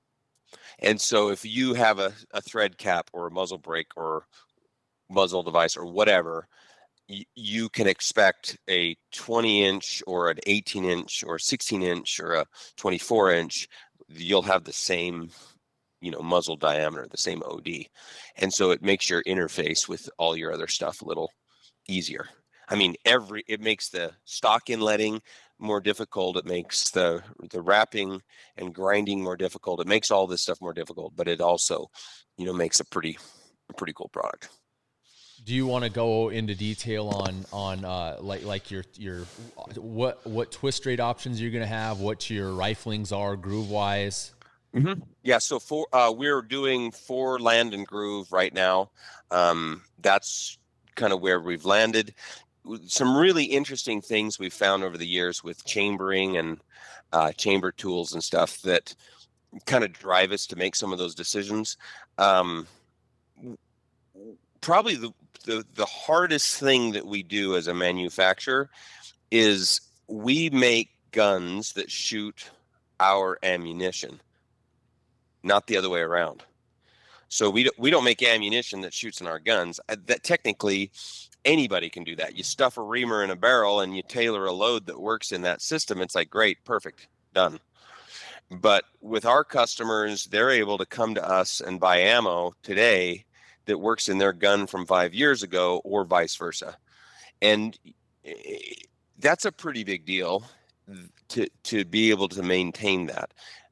And 0.80 1.00
so 1.00 1.30
if 1.30 1.46
you 1.46 1.74
have 1.74 2.00
a, 2.00 2.14
a 2.32 2.42
thread 2.42 2.78
cap 2.78 3.10
or 3.14 3.28
a 3.28 3.32
muzzle 3.32 3.58
brake 3.58 3.92
or 3.96 4.26
muzzle 5.10 5.44
device 5.44 5.78
or 5.78 5.86
whatever, 5.86 6.48
you 7.36 7.68
can 7.70 7.88
expect 7.88 8.58
a 8.70 8.96
20 9.12 9.66
inch 9.66 10.04
or 10.08 10.30
an 10.30 10.40
18 10.48 10.86
inch 10.86 11.24
or 11.26 11.38
16 11.38 11.84
inch 11.84 12.20
or 12.20 12.34
a 12.34 12.46
24 12.78 13.32
inch. 13.34 13.68
You'll 14.08 14.42
have 14.44 14.64
the 14.64 14.74
same, 14.74 15.30
you 16.00 16.12
know, 16.12 16.22
muzzle 16.22 16.56
diameter, 16.56 17.08
the 17.10 17.18
same 17.18 17.44
OD. 17.44 17.86
And 18.38 18.54
so 18.54 18.72
it 18.72 18.82
makes 18.82 19.10
your 19.10 19.24
interface 19.24 19.90
with 19.90 20.10
all 20.18 20.38
your 20.38 20.54
other 20.54 20.68
stuff 20.68 21.02
a 21.02 21.06
little 21.06 21.32
easier. 21.88 22.30
I 22.70 22.76
mean, 22.76 22.96
every 23.06 23.44
it 23.48 23.62
makes 23.62 23.90
the 23.90 24.12
stock 24.26 24.70
inletting 24.70 25.22
more 25.60 25.80
difficult. 25.80 26.38
It 26.38 26.46
makes 26.46 26.90
the 26.90 27.24
the 27.52 27.62
wrapping 27.62 28.22
and 28.58 28.74
grinding 28.74 29.24
more 29.24 29.38
difficult. 29.38 29.80
It 29.80 29.88
makes 29.88 30.12
all 30.12 30.28
this 30.28 30.42
stuff 30.42 30.62
more 30.62 30.74
difficult, 30.74 31.16
but 31.16 31.28
it 31.28 31.42
also, 31.42 31.90
you 32.38 32.46
know, 32.46 32.54
makes 32.54 32.80
a 32.80 32.86
pretty 32.86 33.18
a 33.70 33.74
pretty 33.74 33.94
cool 33.94 34.10
product. 34.10 34.50
Do 35.44 35.56
you 35.56 35.66
want 35.66 35.84
to 35.84 35.90
go 35.90 36.30
into 36.30 36.54
detail 36.56 37.10
on 37.10 37.46
on 37.52 37.86
uh, 37.86 38.18
like 38.20 38.44
like 38.44 38.70
your 38.70 38.84
your 38.96 39.22
what 39.76 40.26
what 40.26 40.52
twist 40.52 40.86
rate 40.86 41.00
options 41.00 41.42
you're 41.42 41.52
going 41.52 41.64
to 41.64 41.68
have, 41.68 42.00
what 42.00 42.30
your 42.30 42.52
riflings 42.52 43.16
are 43.16 43.36
groove 43.36 43.70
wise? 43.70 44.34
Mm-hmm. 44.76 45.02
Yeah, 45.24 45.40
so 45.40 45.60
for 45.60 45.88
uh, 45.92 46.14
we're 46.16 46.42
doing 46.42 46.92
four 46.92 47.40
land 47.40 47.74
and 47.74 47.86
groove 47.86 48.32
right 48.32 48.54
now. 48.54 48.92
Um, 49.30 49.82
that's 50.00 50.58
kind 50.96 51.12
of 51.12 51.22
where 51.22 51.40
we've 51.40 51.66
landed 51.66 52.14
some 52.86 53.18
really 53.18 53.46
interesting 53.46 54.02
things 54.02 54.38
we've 54.38 54.54
found 54.54 54.84
over 54.84 54.98
the 54.98 55.08
years 55.08 55.44
with 55.44 55.66
chambering 55.66 56.38
and 56.38 56.62
uh, 57.12 57.32
chamber 57.32 57.72
tools 57.72 58.14
and 58.14 58.24
stuff 58.24 58.62
that 58.62 58.96
kind 59.66 59.84
of 59.84 59.92
drive 59.94 60.32
us 60.32 60.46
to 60.48 60.56
make 60.56 60.76
some 60.76 60.94
of 60.94 61.00
those 61.00 61.16
decisions. 61.16 61.78
Um, 62.18 62.68
probably 64.62 64.96
the, 64.96 65.12
the 65.46 65.66
the 65.74 65.86
hardest 65.86 66.60
thing 66.60 66.92
that 66.92 67.06
we 67.06 67.24
do 67.24 67.56
as 67.56 67.68
a 67.68 67.74
manufacturer 67.74 68.70
is 69.32 69.82
we 70.08 70.50
make 70.50 70.90
guns 71.12 71.74
that 71.74 71.90
shoot 71.92 72.50
our 73.00 73.40
ammunition, 73.44 74.22
not 75.44 75.68
the 75.68 75.78
other 75.78 75.90
way 75.90 76.02
around. 76.02 76.44
So 77.28 77.50
we 77.50 77.64
don't, 77.64 77.80
we 77.80 77.90
don't 77.90 78.04
make 78.04 78.22
ammunition 78.22 78.82
that 78.82 78.94
shoots 78.94 79.22
in 79.22 79.28
our 79.28 79.40
guns. 79.40 79.80
Uh, 79.88 79.96
that 80.06 80.24
technically 80.24 80.92
anybody 81.46 81.90
can 81.90 82.04
do 82.04 82.16
that. 82.18 82.36
You 82.36 82.44
stuff 82.44 82.78
a 82.78 82.82
reamer 82.82 83.24
in 83.24 83.32
a 83.32 83.36
barrel 83.36 83.82
and 83.82 83.96
you 83.96 84.04
tailor 84.04 84.46
a 84.46 84.52
load 84.52 84.86
that 84.86 85.00
works 85.00 85.32
in 85.32 85.42
that 85.42 85.62
system. 85.62 86.02
It's 86.02 86.16
like, 86.16 86.30
great, 86.30 86.64
perfect, 86.64 87.08
done. 87.34 87.60
But 88.50 88.84
with 89.00 89.26
our 89.26 89.44
customers, 89.44 90.26
they're 90.26 90.50
able 90.50 90.78
to 90.78 90.86
come 90.86 91.16
to 91.16 91.28
us 91.28 91.62
and 91.62 91.80
buy 91.80 91.98
ammo 92.00 92.54
today 92.64 93.26
that 93.66 93.78
works 93.78 94.10
in 94.10 94.18
their 94.18 94.34
gun 94.34 94.68
from 94.68 94.86
five 94.86 95.14
years 95.14 95.44
ago 95.44 95.82
or 95.86 96.04
vice 96.04 96.36
versa. 96.36 96.78
And 97.42 97.78
that's 99.20 99.46
a 99.46 99.52
pretty 99.52 99.84
big 99.84 100.06
deal 100.06 100.44
to, 101.30 101.48
to 101.64 101.86
be 101.86 102.10
able 102.10 102.28
to 102.30 102.44
maintain 102.44 103.08
that 103.08 103.32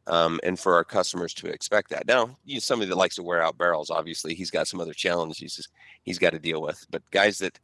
um, 0.09 0.39
and 0.43 0.59
for 0.59 0.75
our 0.75 0.83
customers 0.83 1.33
to 1.35 1.47
expect 1.47 1.89
that. 1.91 2.07
Now, 2.07 2.35
you 2.43 2.55
know, 2.55 2.59
somebody 2.59 2.89
that 2.89 2.97
likes 2.97 3.15
to 3.15 3.23
wear 3.23 3.41
out 3.41 3.57
barrels, 3.57 3.89
obviously, 3.89 4.33
he's 4.33 4.51
got 4.51 4.67
some 4.67 4.81
other 4.81 4.93
challenges 4.93 5.67
he's 6.03 6.19
got 6.19 6.31
to 6.31 6.39
deal 6.39 6.61
with. 6.61 6.85
But 6.89 7.09
guys 7.11 7.37
that, 7.39 7.59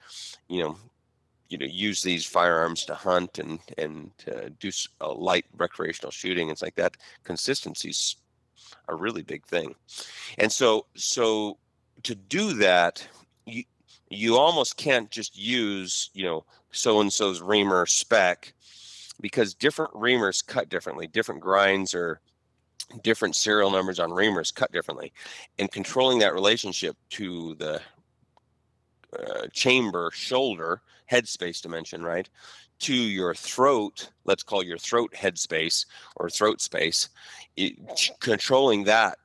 you 0.47 0.61
know, 0.63 0.77
you 1.49 1.57
know, 1.57 1.65
use 1.65 2.01
these 2.01 2.25
firearms 2.25 2.85
to 2.85 2.95
hunt 2.95 3.39
and 3.39 3.59
and 3.77 4.11
do 4.59 4.71
a 5.01 5.07
light 5.07 5.45
recreational 5.57 6.11
shooting, 6.11 6.49
it's 6.49 6.61
like 6.61 6.75
that. 6.75 6.97
Consistency's 7.23 8.15
a 8.87 8.95
really 8.95 9.21
big 9.21 9.45
thing, 9.45 9.75
and 10.37 10.51
so 10.51 10.85
so 10.95 11.57
to 12.03 12.15
do 12.15 12.53
that, 12.53 13.07
you 13.45 13.63
you 14.09 14.37
almost 14.37 14.77
can't 14.77 15.09
just 15.11 15.37
use 15.37 16.09
you 16.13 16.23
know 16.23 16.45
so 16.71 16.99
and 17.01 17.11
so's 17.11 17.41
reamer 17.41 17.85
spec 17.85 18.53
because 19.21 19.53
different 19.53 19.93
reamers 19.93 20.45
cut 20.45 20.69
differently 20.69 21.07
different 21.07 21.41
grinds 21.41 21.93
are 21.93 22.19
different 23.01 23.35
serial 23.35 23.71
numbers 23.71 23.99
on 23.99 24.09
reamers 24.09 24.53
cut 24.53 24.71
differently 24.71 25.11
and 25.59 25.71
controlling 25.71 26.19
that 26.19 26.33
relationship 26.33 26.95
to 27.09 27.55
the 27.55 27.81
uh, 29.17 29.47
chamber 29.53 30.11
shoulder 30.13 30.81
headspace 31.11 31.61
dimension 31.61 32.03
right 32.03 32.29
to 32.79 32.93
your 32.93 33.33
throat 33.33 34.09
let's 34.25 34.43
call 34.43 34.63
your 34.63 34.77
throat 34.77 35.13
headspace 35.13 35.85
or 36.15 36.29
throat 36.29 36.61
space 36.61 37.09
it, 37.55 37.73
controlling 38.19 38.83
that 38.83 39.17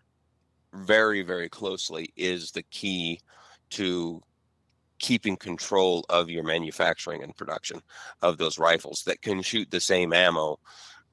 very 0.73 1.23
very 1.23 1.49
closely 1.49 2.13
is 2.17 2.53
the 2.53 2.63
key 2.65 3.21
to 3.71 4.23
keeping 4.99 5.37
control 5.37 6.05
of 6.11 6.31
your 6.31 6.45
manufacturing 6.45 7.23
and 7.23 7.37
production 7.37 7.81
of 8.23 8.37
those 8.37 8.59
rifles 8.59 9.03
that 9.05 9.23
can 9.23 9.43
shoot 9.43 9.71
the 9.71 9.81
same 9.81 10.13
ammo 10.13 10.59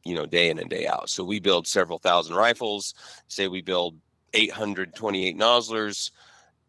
you 0.07 0.15
know, 0.15 0.25
day 0.25 0.49
in 0.49 0.57
and 0.57 0.69
day 0.69 0.87
out. 0.87 1.09
So 1.09 1.21
we 1.23 1.41
build 1.41 1.67
several 1.67 1.99
thousand 1.99 2.35
rifles. 2.35 2.93
Say 3.27 3.49
we 3.49 3.61
build 3.61 3.97
828 4.33 5.37
Noslers. 5.37 6.11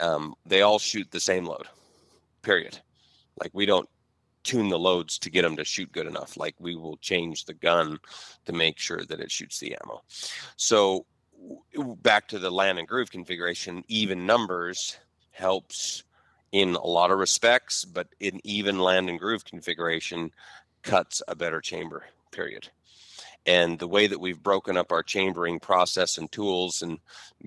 Um, 0.01 0.34
they 0.45 0.62
all 0.62 0.80
shoot 0.80 1.09
the 1.12 1.20
same 1.20 1.45
load. 1.45 1.68
Period. 2.43 2.80
Like 3.41 3.53
we 3.55 3.64
don't 3.64 3.89
tune 4.43 4.70
the 4.70 4.78
loads 4.78 5.20
to 5.20 5.30
get 5.30 5.43
them 5.43 5.57
to 5.57 5.64
shoot 5.64 5.93
good 5.93 6.09
enough. 6.09 6.36
Like 6.36 6.57
we 6.59 6.74
will 6.74 6.97
change 6.97 7.45
the 7.45 7.55
gun 7.55 8.01
to 8.47 8.53
make 8.53 8.78
sure 8.78 9.05
that 9.05 9.20
it 9.20 9.30
shoots 9.30 9.61
the 9.61 9.76
ammo. 9.84 10.03
So 10.57 11.07
back 12.03 12.26
to 12.28 12.41
the 12.41 12.51
land 12.51 12.80
and 12.80 12.89
groove 12.89 13.12
configuration, 13.12 13.84
even 13.86 14.26
numbers 14.26 14.99
helps 15.30 16.03
in 16.51 16.74
a 16.74 16.86
lot 16.86 17.12
of 17.12 17.18
respects, 17.18 17.84
but 17.84 18.09
in 18.18 18.41
even 18.43 18.80
land 18.80 19.09
and 19.09 19.20
groove 19.20 19.45
configuration 19.45 20.32
cuts 20.82 21.22
a 21.28 21.36
better 21.36 21.61
chamber. 21.61 22.05
Period 22.32 22.68
and 23.49 23.78
the 23.78 23.88
way 23.88 24.07
that 24.07 24.20
we've 24.20 24.42
broken 24.42 24.76
up 24.76 24.92
our 24.92 25.03
chambering 25.03 25.59
process 25.59 26.18
and 26.18 26.30
tools 26.30 26.82
and 26.82 26.99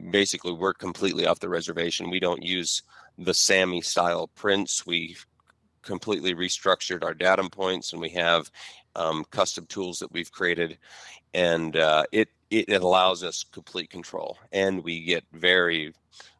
basically 0.09 0.51
we're 0.51 0.73
completely 0.73 1.27
off 1.27 1.39
the 1.39 1.47
reservation. 1.47 2.09
We 2.09 2.19
don't 2.19 2.41
use 2.41 2.81
the 3.19 3.33
SAAMI 3.33 3.85
style 3.85 4.27
prints. 4.33 4.83
We 4.83 5.15
completely 5.83 6.33
restructured 6.33 7.03
our 7.03 7.13
datum 7.13 7.51
points 7.51 7.93
and 7.93 8.01
we 8.01 8.09
have 8.09 8.49
um, 8.95 9.23
custom 9.29 9.67
tools 9.67 9.99
that 9.99 10.11
we've 10.11 10.31
created. 10.31 10.79
And 11.35 11.77
uh, 11.77 12.05
it, 12.11 12.29
it 12.49 12.81
allows 12.81 13.23
us 13.23 13.45
complete 13.51 13.91
control 13.91 14.39
and 14.51 14.83
we 14.83 15.03
get 15.03 15.23
very 15.31 15.93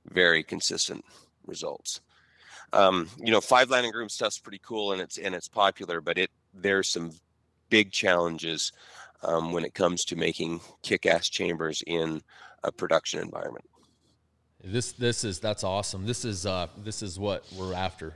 very 0.09 0.41
consistent 0.41 1.05
results. 1.45 2.01
Um, 2.73 3.09
you 3.19 3.31
know 3.31 3.41
five 3.41 3.69
land 3.69 3.85
and 3.85 3.93
groove 3.93 4.11
stuff's 4.11 4.39
pretty 4.39 4.61
cool 4.63 4.93
and 4.93 5.01
it's 5.01 5.19
and 5.19 5.35
it's 5.35 5.47
popular 5.47 6.01
but 6.01 6.17
it 6.17 6.31
there's 6.53 6.89
some 6.89 7.11
big 7.69 7.91
challenges 7.91 8.71
um, 9.23 9.51
when 9.51 9.65
it 9.65 9.73
comes 9.73 10.05
to 10.05 10.15
making 10.15 10.61
kick-ass 10.83 11.29
chambers 11.29 11.83
in 11.85 12.21
a 12.63 12.71
production 12.71 13.19
environment. 13.19 13.65
This 14.63 14.91
this 14.91 15.23
is 15.23 15.39
that's 15.39 15.63
awesome. 15.63 16.05
This 16.05 16.23
is 16.23 16.45
uh 16.45 16.67
this 16.77 17.01
is 17.01 17.17
what 17.17 17.43
we're 17.57 17.73
after. 17.73 18.13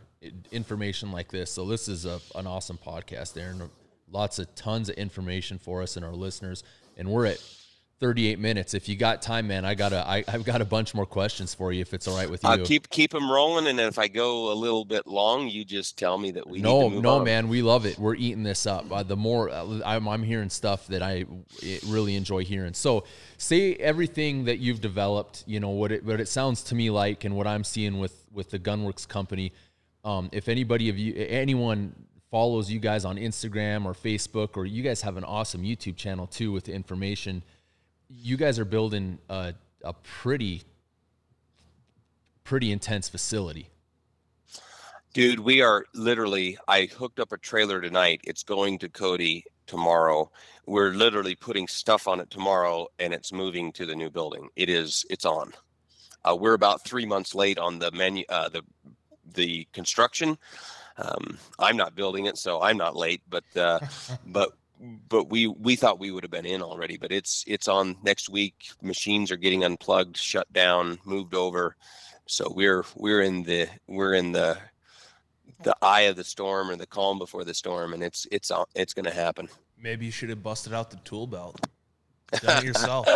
Information 0.51 1.11
like 1.11 1.29
this. 1.31 1.51
So 1.51 1.65
this 1.65 1.87
is 1.87 2.05
a, 2.05 2.19
an 2.35 2.45
awesome 2.45 2.77
podcast, 2.77 3.39
Aaron. 3.41 3.69
Lots 4.11 4.37
of 4.37 4.53
tons 4.53 4.89
of 4.89 4.95
information 4.95 5.57
for 5.57 5.81
us 5.81 5.97
and 5.97 6.05
our 6.05 6.13
listeners. 6.13 6.63
And 6.97 7.09
we're 7.09 7.25
at 7.25 7.39
38 7.99 8.39
minutes. 8.39 8.73
If 8.73 8.89
you 8.89 8.97
got 8.97 9.21
time, 9.21 9.47
man, 9.47 9.63
I 9.63 9.73
got 9.73 9.93
a, 9.93 10.05
I, 10.07 10.23
I've 10.27 10.43
got 10.43 10.61
a 10.61 10.65
bunch 10.65 10.93
more 10.93 11.05
questions 11.05 11.53
for 11.53 11.71
you 11.71 11.79
if 11.81 11.93
it's 11.93 12.07
all 12.07 12.17
right 12.17 12.29
with 12.29 12.43
you. 12.43 12.49
Uh, 12.49 12.57
keep 12.63 12.89
keep 12.89 13.11
them 13.11 13.31
rolling, 13.31 13.67
and 13.67 13.79
if 13.79 13.97
I 13.97 14.09
go 14.09 14.51
a 14.51 14.53
little 14.53 14.83
bit 14.83 15.07
long, 15.07 15.47
you 15.47 15.63
just 15.63 15.97
tell 15.97 16.17
me 16.17 16.31
that 16.31 16.47
we 16.47 16.59
no 16.59 16.89
no 16.89 17.19
on. 17.19 17.23
man, 17.23 17.47
we 17.47 17.61
love 17.61 17.85
it. 17.85 17.97
We're 17.97 18.15
eating 18.15 18.43
this 18.43 18.65
up. 18.65 18.91
Uh, 18.91 19.03
the 19.03 19.15
more 19.15 19.49
uh, 19.49 19.79
I'm, 19.85 20.07
I'm 20.09 20.23
hearing 20.23 20.49
stuff 20.49 20.87
that 20.87 21.01
I 21.01 21.25
really 21.87 22.15
enjoy 22.15 22.43
hearing. 22.43 22.73
So 22.73 23.05
say 23.37 23.75
everything 23.75 24.45
that 24.45 24.59
you've 24.59 24.81
developed. 24.81 25.43
You 25.47 25.61
know 25.61 25.69
what 25.69 25.91
it 25.93 26.03
what 26.03 26.19
it 26.19 26.27
sounds 26.27 26.63
to 26.63 26.75
me 26.75 26.89
like, 26.89 27.23
and 27.23 27.35
what 27.35 27.47
I'm 27.47 27.63
seeing 27.63 27.99
with 27.99 28.25
with 28.31 28.49
the 28.49 28.59
Gunwerks 28.59 29.07
company. 29.07 29.53
Um, 30.03 30.29
if 30.33 30.49
anybody 30.49 30.89
of 30.89 30.99
you 30.99 31.15
anyone 31.15 31.95
follows 32.29 32.69
you 32.69 32.79
guys 32.79 33.05
on 33.05 33.15
Instagram 33.15 33.85
or 33.85 33.93
Facebook, 33.93 34.57
or 34.57 34.65
you 34.65 34.83
guys 34.83 35.01
have 35.01 35.15
an 35.15 35.23
awesome 35.23 35.63
YouTube 35.63 35.95
channel 35.95 36.27
too 36.27 36.51
with 36.51 36.65
the 36.65 36.73
information 36.73 37.41
you 38.09 38.37
guys 38.37 38.59
are 38.59 38.65
building 38.65 39.19
a, 39.29 39.53
a 39.83 39.93
pretty 39.93 40.63
pretty 42.43 42.71
intense 42.71 43.09
facility. 43.09 43.69
Dude, 45.13 45.39
we 45.39 45.61
are 45.61 45.85
literally 45.93 46.57
I 46.67 46.85
hooked 46.85 47.19
up 47.19 47.31
a 47.31 47.37
trailer 47.37 47.81
tonight. 47.81 48.21
It's 48.23 48.43
going 48.43 48.79
to 48.79 48.89
Cody 48.89 49.45
tomorrow. 49.65 50.31
We're 50.65 50.91
literally 50.91 51.35
putting 51.35 51.67
stuff 51.67 52.07
on 52.07 52.19
it 52.19 52.29
tomorrow 52.29 52.87
and 52.99 53.13
it's 53.13 53.31
moving 53.31 53.71
to 53.73 53.85
the 53.85 53.95
new 53.95 54.09
building. 54.09 54.49
It 54.55 54.69
is 54.69 55.05
it's 55.09 55.25
on. 55.25 55.53
Uh, 56.23 56.35
we're 56.35 56.53
about 56.53 56.83
3 56.83 57.05
months 57.05 57.35
late 57.35 57.59
on 57.59 57.79
the 57.79 57.91
menu 57.91 58.25
uh, 58.29 58.49
the 58.49 58.63
the 59.33 59.67
construction. 59.73 60.37
Um, 60.97 61.37
I'm 61.59 61.75
not 61.75 61.95
building 61.95 62.25
it, 62.25 62.37
so 62.37 62.61
I'm 62.61 62.77
not 62.77 62.95
late, 62.95 63.21
but 63.29 63.43
uh, 63.55 63.79
but 64.25 64.51
but 65.09 65.30
we 65.30 65.47
we 65.47 65.76
thought 65.76 65.99
we 65.99 66.11
would 66.11 66.23
have 66.23 66.32
been 66.32 66.45
in 66.45 66.61
already. 66.61 66.97
But 66.97 67.11
it's 67.11 67.43
it's 67.47 67.67
on 67.67 67.97
next 68.03 68.30
week. 68.30 68.69
Machines 68.82 69.32
are 69.32 69.38
getting 69.38 69.63
unplugged, 69.63 70.17
shut 70.17 70.51
down, 70.53 70.99
moved 71.05 71.34
over. 71.34 71.76
So 72.28 72.51
we're 72.53 72.84
we're 72.95 73.21
in 73.21 73.43
the 73.43 73.67
we're 73.88 74.13
in 74.13 74.32
the 74.32 74.57
the 75.63 75.76
eye 75.82 76.01
of 76.01 76.15
the 76.15 76.23
storm 76.23 76.69
or 76.69 76.76
the 76.76 76.88
calm 76.88 77.17
before 77.17 77.43
the 77.43 77.53
storm, 77.53 77.93
and 77.93 78.03
it's 78.03 78.28
it's 78.32 78.51
it's 78.76 78.93
going 78.93 79.05
to 79.05 79.13
happen. 79.13 79.47
Maybe 79.80 80.05
you 80.05 80.11
should 80.11 80.30
have 80.30 80.43
busted 80.43 80.73
out 80.73 80.89
the 80.89 80.97
tool 80.97 81.28
belt. 81.28 81.59
Done 82.41 82.57
it 82.57 82.63
yourself. 82.65 83.07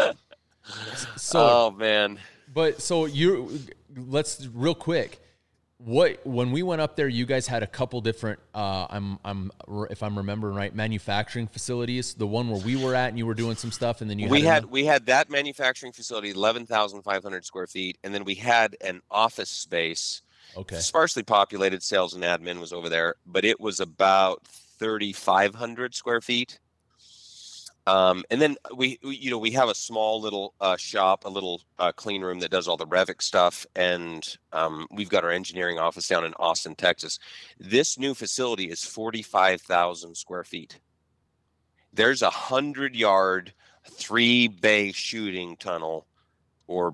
So, 1.18 1.39
oh 1.39 1.72
man. 1.72 2.20
but 2.53 2.82
so 2.82 3.05
you 3.05 3.60
let's 3.95 4.47
real 4.53 4.76
quick. 4.76 5.20
What 5.82 6.25
when 6.25 6.51
we 6.51 6.61
went 6.61 6.82
up 6.82 6.97
there, 6.97 7.07
you 7.07 7.25
guys 7.25 7.47
had 7.47 7.63
a 7.63 7.67
couple 7.67 8.01
different. 8.01 8.41
Uh, 8.53 8.86
I'm 8.89 9.17
I'm 9.23 9.49
if 9.89 10.03
I'm 10.03 10.17
remembering 10.17 10.53
right, 10.55 10.75
manufacturing 10.75 11.47
facilities. 11.47 12.15
The 12.15 12.27
one 12.27 12.49
where 12.49 12.59
we 12.59 12.75
were 12.75 12.93
at, 12.95 13.07
and 13.07 13.17
you 13.17 13.25
were 13.25 13.34
doing 13.34 13.55
some 13.55 13.71
stuff, 13.71 14.01
and 14.01 14.09
then 14.09 14.19
you 14.19 14.27
we 14.27 14.41
had, 14.41 14.63
had 14.63 14.65
we 14.65 14.84
had 14.84 15.05
that 15.05 15.30
manufacturing 15.30 15.93
facility, 15.93 16.32
eleven 16.32 16.65
thousand 16.65 17.03
five 17.03 17.23
hundred 17.23 17.45
square 17.45 17.65
feet, 17.65 17.97
and 18.03 18.13
then 18.13 18.25
we 18.25 18.36
had 18.36 18.75
an 18.82 19.01
office 19.09 19.49
space. 19.49 20.21
okay, 20.57 20.80
Sparsely 20.80 21.23
populated. 21.23 21.82
Sales 21.82 22.13
and 22.13 22.25
admin 22.25 22.59
was 22.59 22.73
over 22.73 22.89
there, 22.89 23.15
but 23.25 23.45
it 23.45 23.57
was 23.61 23.80
about 23.80 24.45
thirty 24.45 25.13
five 25.13 25.55
hundred 25.55 25.95
square 25.95 26.19
feet. 26.19 26.59
Um, 27.89 28.23
and 28.29 28.39
then 28.39 28.55
we, 28.75 28.99
we, 29.03 29.15
you 29.15 29.31
know, 29.31 29.39
we 29.39 29.51
have 29.51 29.69
a 29.69 29.73
small 29.73 30.21
little 30.21 30.53
uh, 30.61 30.77
shop, 30.77 31.25
a 31.25 31.29
little 31.29 31.61
uh, 31.79 31.91
clean 31.91 32.21
room 32.21 32.39
that 32.41 32.51
does 32.51 32.67
all 32.67 32.77
the 32.77 32.85
Revic 32.85 33.19
stuff, 33.21 33.65
and 33.75 34.37
um, 34.53 34.85
we've 34.91 35.09
got 35.09 35.23
our 35.23 35.31
engineering 35.31 35.79
office 35.79 36.07
down 36.07 36.23
in 36.23 36.33
Austin, 36.35 36.75
Texas. 36.75 37.17
This 37.59 37.97
new 37.97 38.13
facility 38.13 38.65
is 38.65 38.85
forty-five 38.85 39.61
thousand 39.61 40.15
square 40.15 40.43
feet. 40.43 40.79
There's 41.91 42.21
a 42.21 42.29
hundred-yard, 42.29 43.53
three-bay 43.89 44.91
shooting 44.91 45.57
tunnel, 45.57 46.05
or 46.67 46.93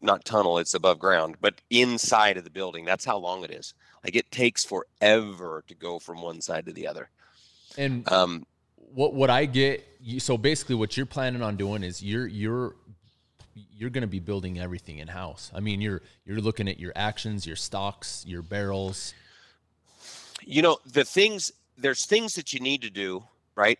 not 0.00 0.24
tunnel; 0.24 0.58
it's 0.58 0.74
above 0.74 0.98
ground, 0.98 1.36
but 1.40 1.60
inside 1.70 2.36
of 2.36 2.42
the 2.42 2.50
building. 2.50 2.84
That's 2.84 3.04
how 3.04 3.18
long 3.18 3.44
it 3.44 3.52
is. 3.52 3.74
Like 4.02 4.16
it 4.16 4.28
takes 4.32 4.64
forever 4.64 5.62
to 5.68 5.74
go 5.76 6.00
from 6.00 6.20
one 6.20 6.40
side 6.40 6.66
to 6.66 6.72
the 6.72 6.88
other. 6.88 7.10
and 7.78 8.10
Um, 8.10 8.44
what 8.74 9.14
what 9.14 9.30
I 9.30 9.44
get 9.44 9.86
you, 10.02 10.20
so 10.20 10.36
basically 10.36 10.74
what 10.74 10.96
you're 10.96 11.06
planning 11.06 11.42
on 11.42 11.56
doing 11.56 11.82
is 11.84 12.02
you're 12.02 12.26
you're 12.26 12.74
you're 13.54 13.90
going 13.90 14.02
to 14.02 14.08
be 14.08 14.20
building 14.20 14.58
everything 14.58 14.98
in 14.98 15.08
house. 15.08 15.50
I 15.54 15.60
mean, 15.60 15.80
you're 15.80 16.02
you're 16.24 16.40
looking 16.40 16.68
at 16.68 16.80
your 16.80 16.92
actions, 16.96 17.46
your 17.46 17.56
stocks, 17.56 18.24
your 18.26 18.42
barrels. 18.42 19.14
you 20.44 20.62
know 20.62 20.78
the 20.92 21.04
things 21.04 21.52
there's 21.78 22.04
things 22.06 22.34
that 22.34 22.52
you 22.52 22.60
need 22.60 22.82
to 22.82 22.90
do 22.90 23.22
right 23.54 23.78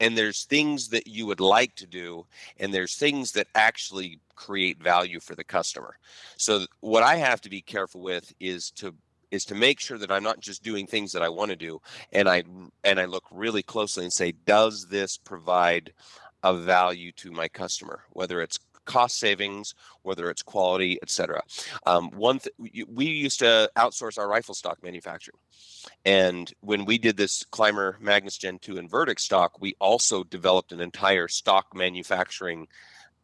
and 0.00 0.16
there's 0.16 0.44
things 0.44 0.88
that 0.88 1.06
you 1.06 1.26
would 1.26 1.40
like 1.40 1.74
to 1.76 1.86
do 1.86 2.26
and 2.58 2.72
there's 2.72 2.96
things 2.96 3.32
that 3.32 3.46
actually 3.54 4.18
create 4.34 4.82
value 4.82 5.20
for 5.20 5.34
the 5.34 5.44
customer 5.44 5.96
so 6.36 6.64
what 6.80 7.02
i 7.02 7.16
have 7.16 7.40
to 7.40 7.50
be 7.50 7.60
careful 7.60 8.00
with 8.00 8.32
is 8.40 8.70
to 8.70 8.94
is 9.30 9.44
to 9.44 9.54
make 9.54 9.80
sure 9.80 9.98
that 9.98 10.10
i'm 10.10 10.22
not 10.22 10.40
just 10.40 10.62
doing 10.62 10.86
things 10.86 11.12
that 11.12 11.22
i 11.22 11.28
want 11.28 11.50
to 11.50 11.56
do 11.56 11.80
and 12.12 12.28
i 12.28 12.42
and 12.84 13.00
i 13.00 13.04
look 13.04 13.24
really 13.30 13.62
closely 13.62 14.04
and 14.04 14.12
say 14.12 14.32
does 14.32 14.86
this 14.88 15.16
provide 15.16 15.92
a 16.42 16.54
value 16.54 17.12
to 17.12 17.30
my 17.30 17.48
customer? 17.48 18.04
Whether 18.12 18.40
it's 18.40 18.58
cost 18.86 19.18
savings 19.18 19.74
whether 20.02 20.30
it's 20.30 20.42
quality 20.42 20.98
etc 21.02 21.42
um, 21.86 22.10
one 22.10 22.40
th- 22.40 22.54
we 22.58 22.84
we 22.88 23.04
used 23.04 23.38
to 23.38 23.70
outsource 23.76 24.18
our 24.18 24.26
rifle 24.26 24.54
stock 24.54 24.82
manufacturing 24.82 25.38
and 26.04 26.52
when 26.60 26.84
we 26.84 26.98
did 26.98 27.16
this 27.16 27.44
ClymR 27.44 28.00
Magnus 28.00 28.36
Gen 28.38 28.58
2 28.58 28.78
and 28.78 28.90
Verdict 28.90 29.20
stock, 29.20 29.60
we 29.60 29.74
also 29.80 30.24
developed 30.24 30.72
an 30.72 30.80
entire 30.80 31.28
stock 31.28 31.74
manufacturing 31.74 32.68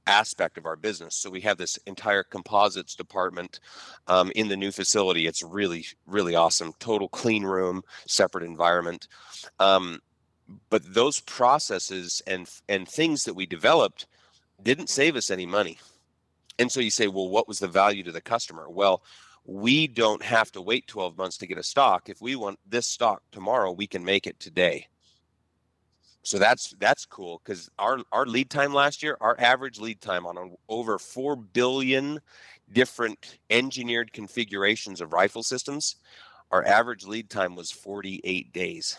aspect 0.06 0.58
of 0.58 0.66
our 0.66 0.76
business. 0.76 1.14
So 1.14 1.30
we 1.30 1.40
have 1.42 1.58
this 1.58 1.78
entire 1.86 2.22
composites 2.22 2.94
department 2.94 3.60
um, 4.06 4.30
in 4.34 4.48
the 4.48 4.56
new 4.56 4.70
facility. 4.70 5.26
It's 5.26 5.42
really, 5.42 5.86
really 6.06 6.34
awesome. 6.34 6.72
Total 6.78 7.08
clean 7.08 7.44
room, 7.44 7.82
separate 8.06 8.44
environment. 8.44 9.08
Um, 9.58 10.00
but 10.70 10.82
those 10.94 11.20
processes 11.20 12.22
and 12.26 12.48
and 12.68 12.86
things 12.88 13.24
that 13.24 13.34
we 13.34 13.46
developed 13.46 14.06
didn't 14.62 14.88
save 14.88 15.16
us 15.16 15.30
any 15.30 15.46
money. 15.46 15.78
And 16.58 16.70
so 16.70 16.80
you 16.80 16.90
say, 16.90 17.08
well, 17.08 17.28
what 17.28 17.48
was 17.48 17.58
the 17.58 17.68
value 17.68 18.02
to 18.04 18.12
the 18.12 18.20
customer? 18.20 18.70
Well, 18.70 19.02
we 19.44 19.86
don't 19.86 20.22
have 20.22 20.50
to 20.52 20.62
wait 20.62 20.86
12 20.86 21.16
months 21.16 21.36
to 21.38 21.46
get 21.46 21.58
a 21.58 21.62
stock. 21.62 22.08
If 22.08 22.20
we 22.20 22.34
want 22.36 22.58
this 22.66 22.86
stock 22.86 23.22
tomorrow, 23.30 23.72
we 23.72 23.86
can 23.86 24.04
make 24.04 24.26
it 24.26 24.40
today. 24.40 24.86
So 26.26 26.40
that's 26.40 26.74
that's 26.80 27.06
cool 27.06 27.40
because 27.44 27.70
our 27.78 28.00
our 28.10 28.26
lead 28.26 28.50
time 28.50 28.74
last 28.74 29.00
year, 29.00 29.16
our 29.20 29.36
average 29.38 29.78
lead 29.78 30.00
time 30.00 30.26
on 30.26 30.56
over 30.68 30.98
four 30.98 31.36
billion 31.36 32.18
different 32.72 33.38
engineered 33.48 34.12
configurations 34.12 35.00
of 35.00 35.12
rifle 35.12 35.44
systems, 35.44 35.94
our 36.50 36.66
average 36.66 37.04
lead 37.06 37.30
time 37.30 37.54
was 37.54 37.70
48 37.70 38.52
days. 38.52 38.98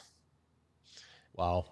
Wow. 1.36 1.65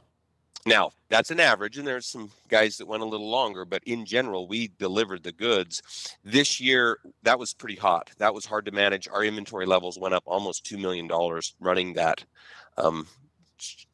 Now, 0.66 0.92
that's 1.08 1.32
an 1.32 1.40
average, 1.40 1.78
and 1.78 1.88
there's 1.88 2.08
some 2.08 2.32
guys 2.50 2.76
that 2.76 2.88
went 2.88 3.04
a 3.04 3.06
little 3.06 3.30
longer, 3.30 3.64
but 3.64 3.84
in 3.86 4.06
general, 4.06 4.50
we 4.50 4.72
delivered 4.78 5.24
the 5.24 5.32
goods. 5.32 5.82
This 6.26 6.60
year, 6.60 6.98
that 7.24 7.40
was 7.40 7.54
pretty 7.54 7.76
hot. 7.76 8.12
That 8.18 8.34
was 8.34 8.46
hard 8.46 8.66
to 8.66 8.72
manage. 8.72 9.08
Our 9.08 9.24
inventory 9.24 9.68
levels 9.68 9.98
went 9.98 10.16
up 10.16 10.24
almost 10.26 10.66
$2 10.66 10.78
million 10.80 11.08
running 11.62 11.94
that 11.94 12.26
um, 12.78 13.08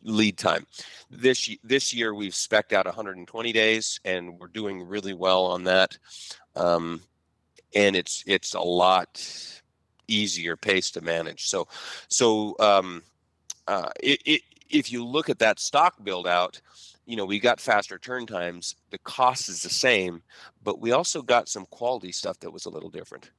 lead 0.03 0.37
time. 0.37 0.65
This, 1.09 1.49
this 1.63 1.93
year, 1.93 2.13
we've 2.13 2.33
specced 2.33 2.73
out 2.73 2.85
120 2.85 3.51
days, 3.51 3.99
and 4.05 4.39
we're 4.39 4.47
doing 4.47 4.87
really 4.87 5.13
well 5.13 5.45
on 5.45 5.63
that. 5.65 5.97
Um, 6.55 7.01
and 7.73 7.95
it's 7.95 8.23
it's 8.27 8.53
a 8.53 8.59
lot 8.59 9.61
easier 10.07 10.57
pace 10.57 10.91
to 10.91 11.01
manage. 11.01 11.47
So, 11.47 11.67
so 12.09 12.55
um, 12.59 13.01
uh, 13.67 13.89
it, 14.01 14.21
it, 14.25 14.41
if 14.69 14.91
you 14.91 15.05
look 15.05 15.29
at 15.29 15.39
that 15.39 15.59
stock 15.59 16.03
build 16.03 16.27
out, 16.27 16.61
you 17.05 17.15
know, 17.15 17.25
we 17.25 17.39
got 17.39 17.59
faster 17.59 17.97
turn 17.97 18.25
times. 18.25 18.75
The 18.89 18.97
cost 18.99 19.49
is 19.49 19.63
the 19.63 19.69
same, 19.69 20.21
but 20.63 20.79
we 20.79 20.91
also 20.91 21.21
got 21.21 21.49
some 21.49 21.65
quality 21.67 22.11
stuff 22.11 22.39
that 22.39 22.51
was 22.51 22.65
a 22.65 22.69
little 22.69 22.89
different. 22.89 23.31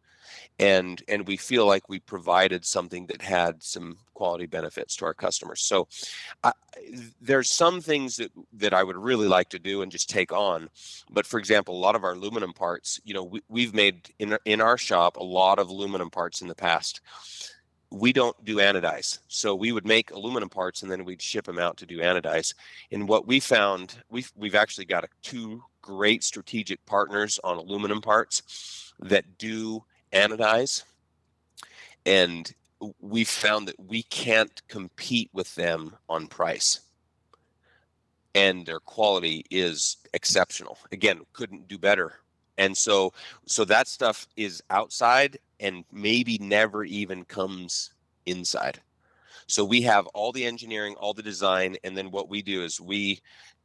And 0.58 1.02
and 1.08 1.26
we 1.26 1.36
feel 1.36 1.66
like 1.66 1.88
we 1.88 1.98
provided 1.98 2.64
something 2.64 3.06
that 3.06 3.22
had 3.22 3.62
some 3.62 3.96
quality 4.14 4.46
benefits 4.46 4.96
to 4.96 5.04
our 5.04 5.14
customers. 5.14 5.62
So 5.62 5.88
there's 7.20 7.50
some 7.50 7.80
things 7.80 8.16
that 8.16 8.30
that 8.54 8.74
I 8.74 8.82
would 8.82 8.96
really 8.96 9.28
like 9.28 9.48
to 9.50 9.58
do 9.58 9.82
and 9.82 9.90
just 9.90 10.10
take 10.10 10.32
on. 10.32 10.68
But 11.10 11.26
for 11.26 11.38
example, 11.38 11.76
a 11.76 11.84
lot 11.84 11.96
of 11.96 12.04
our 12.04 12.12
aluminum 12.12 12.52
parts, 12.52 13.00
you 13.04 13.14
know, 13.14 13.24
we, 13.24 13.42
we've 13.48 13.74
made 13.74 14.12
in 14.18 14.38
in 14.44 14.60
our 14.60 14.78
shop 14.78 15.16
a 15.16 15.24
lot 15.24 15.58
of 15.58 15.68
aluminum 15.68 16.10
parts 16.10 16.40
in 16.40 16.48
the 16.48 16.54
past 16.54 17.00
we 17.92 18.12
don't 18.12 18.42
do 18.44 18.56
anodize. 18.56 19.18
So 19.28 19.54
we 19.54 19.70
would 19.70 19.86
make 19.86 20.10
aluminum 20.10 20.48
parts 20.48 20.82
and 20.82 20.90
then 20.90 21.04
we'd 21.04 21.20
ship 21.20 21.44
them 21.44 21.58
out 21.58 21.76
to 21.76 21.86
do 21.86 21.98
anodize. 21.98 22.54
And 22.90 23.06
what 23.06 23.26
we 23.26 23.38
found, 23.38 24.02
we've 24.08 24.32
we've 24.34 24.54
actually 24.54 24.86
got 24.86 25.04
a, 25.04 25.08
two 25.22 25.62
great 25.82 26.24
strategic 26.24 26.84
partners 26.86 27.38
on 27.44 27.58
aluminum 27.58 28.00
parts 28.00 28.94
that 29.00 29.36
do 29.36 29.84
anodize, 30.12 30.84
and 32.06 32.52
we 33.00 33.24
found 33.24 33.68
that 33.68 33.78
we 33.78 34.02
can't 34.04 34.60
compete 34.68 35.30
with 35.32 35.54
them 35.54 35.96
on 36.08 36.26
price. 36.26 36.80
And 38.34 38.64
their 38.64 38.80
quality 38.80 39.44
is 39.50 39.98
exceptional. 40.14 40.78
Again, 40.90 41.20
couldn't 41.32 41.68
do 41.68 41.78
better. 41.78 42.14
And 42.58 42.76
so 42.76 43.12
so 43.46 43.64
that 43.66 43.88
stuff 43.88 44.26
is 44.36 44.62
outside 44.70 45.38
and 45.60 45.84
maybe 45.92 46.38
never 46.38 46.84
even 46.84 47.24
comes 47.24 47.92
inside. 48.26 48.80
So 49.46 49.64
we 49.64 49.82
have 49.82 50.06
all 50.08 50.32
the 50.32 50.46
engineering, 50.46 50.94
all 50.98 51.14
the 51.14 51.22
design, 51.22 51.76
and 51.84 51.96
then 51.96 52.10
what 52.10 52.28
we 52.28 52.42
do 52.42 52.62
is 52.62 52.80
we 52.80 53.20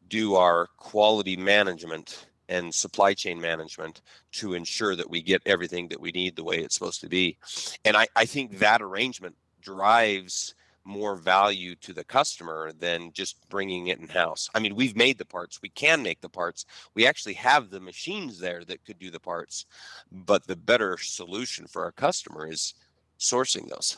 do 0.07 0.35
our 0.35 0.67
quality 0.77 1.37
management 1.37 2.27
and 2.49 2.73
supply 2.73 3.13
chain 3.13 3.39
management 3.39 4.01
to 4.31 4.53
ensure 4.53 4.95
that 4.95 5.09
we 5.09 5.21
get 5.21 5.41
everything 5.45 5.87
that 5.89 5.99
we 5.99 6.11
need 6.11 6.35
the 6.35 6.43
way 6.43 6.57
it's 6.57 6.75
supposed 6.75 7.01
to 7.01 7.09
be. 7.09 7.37
And 7.85 7.97
I, 7.97 8.07
I 8.15 8.25
think 8.25 8.59
that 8.59 8.81
arrangement 8.81 9.35
drives 9.61 10.55
more 10.87 11.17
value 11.17 11.75
to 11.75 11.91
the 11.91 12.03
customer 12.03 12.71
than 12.79 13.11
just 13.11 13.47
bringing 13.49 13.87
it 13.87 13.99
in 13.99 14.07
house. 14.07 14.49
I 14.55 14.59
mean, 14.59 14.73
we've 14.73 14.95
made 14.95 15.17
the 15.17 15.25
parts, 15.25 15.59
we 15.61 15.69
can 15.69 16.01
make 16.01 16.21
the 16.21 16.29
parts, 16.29 16.65
we 16.95 17.05
actually 17.05 17.33
have 17.33 17.69
the 17.69 17.81
machines 17.81 18.39
there 18.39 18.63
that 18.63 18.85
could 18.85 18.97
do 18.97 19.11
the 19.11 19.19
parts, 19.19 19.65
but 20.11 20.47
the 20.47 20.55
better 20.55 20.97
solution 20.97 21.67
for 21.67 21.83
our 21.83 21.91
customer 21.91 22.47
is 22.47 22.73
sourcing 23.19 23.67
those. 23.67 23.97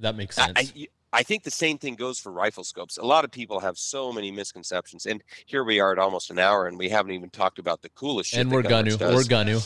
That 0.00 0.16
makes 0.16 0.36
I, 0.36 0.46
sense. 0.46 0.72
I, 0.76 0.88
I 1.14 1.22
think 1.22 1.44
the 1.44 1.50
same 1.50 1.78
thing 1.78 1.94
goes 1.94 2.18
for 2.18 2.32
rifle 2.32 2.64
scopes. 2.64 2.98
A 2.98 3.04
lot 3.04 3.24
of 3.24 3.30
people 3.30 3.60
have 3.60 3.78
so 3.78 4.12
many 4.12 4.32
misconceptions, 4.32 5.06
and 5.06 5.22
here 5.46 5.62
we 5.62 5.78
are 5.78 5.92
at 5.92 5.98
almost 5.98 6.32
an 6.32 6.40
hour, 6.40 6.66
and 6.66 6.76
we 6.76 6.88
haven't 6.88 7.12
even 7.12 7.30
talked 7.30 7.60
about 7.60 7.82
the 7.82 7.88
coolest 7.90 8.30
shit. 8.30 8.40
and 8.40 8.50
we're 8.50 8.62
gonna, 8.62 8.96
we're 8.98 9.22
gonna. 9.24 9.60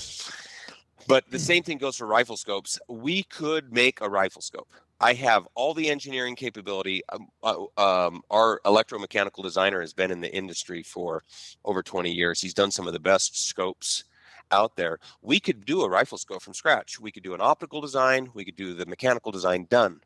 But 1.07 1.25
the 1.31 1.39
same 1.39 1.63
thing 1.63 1.79
goes 1.79 1.97
for 1.97 2.07
rifle 2.07 2.37
scopes. 2.37 2.79
We 2.87 3.23
could 3.23 3.73
make 3.73 4.03
a 4.03 4.11
rifle 4.11 4.43
scope. 4.43 4.69
I 5.01 5.15
have 5.15 5.49
all 5.55 5.73
the 5.73 5.89
engineering 5.89 6.37
capability. 6.37 7.01
Um, 7.09 7.29
uh, 7.43 7.65
um, 7.79 8.21
our 8.31 8.61
electromechanical 8.67 9.43
designer 9.43 9.81
has 9.81 9.95
been 9.95 10.11
in 10.11 10.21
the 10.21 10.35
industry 10.35 10.83
for 10.83 11.23
over 11.65 11.83
20 11.83 12.13
years. 12.13 12.43
He's 12.43 12.53
done 12.53 12.71
some 12.71 12.87
of 12.87 12.93
the 12.93 13.01
best 13.01 13.49
scopes 13.49 14.05
out 14.51 14.77
there. 14.77 14.99
We 15.23 15.41
could 15.41 15.65
do 15.65 15.81
a 15.81 15.89
rifle 15.89 16.19
scope 16.19 16.43
from 16.43 16.53
scratch. 16.53 17.01
We 17.01 17.11
could 17.11 17.23
do 17.23 17.33
an 17.33 17.41
optical 17.41 17.81
design. 17.81 18.29
We 18.35 18.45
could 18.45 18.57
do 18.57 18.75
the 18.75 18.85
mechanical 18.85 19.33
design 19.33 19.67
done. 19.71 20.01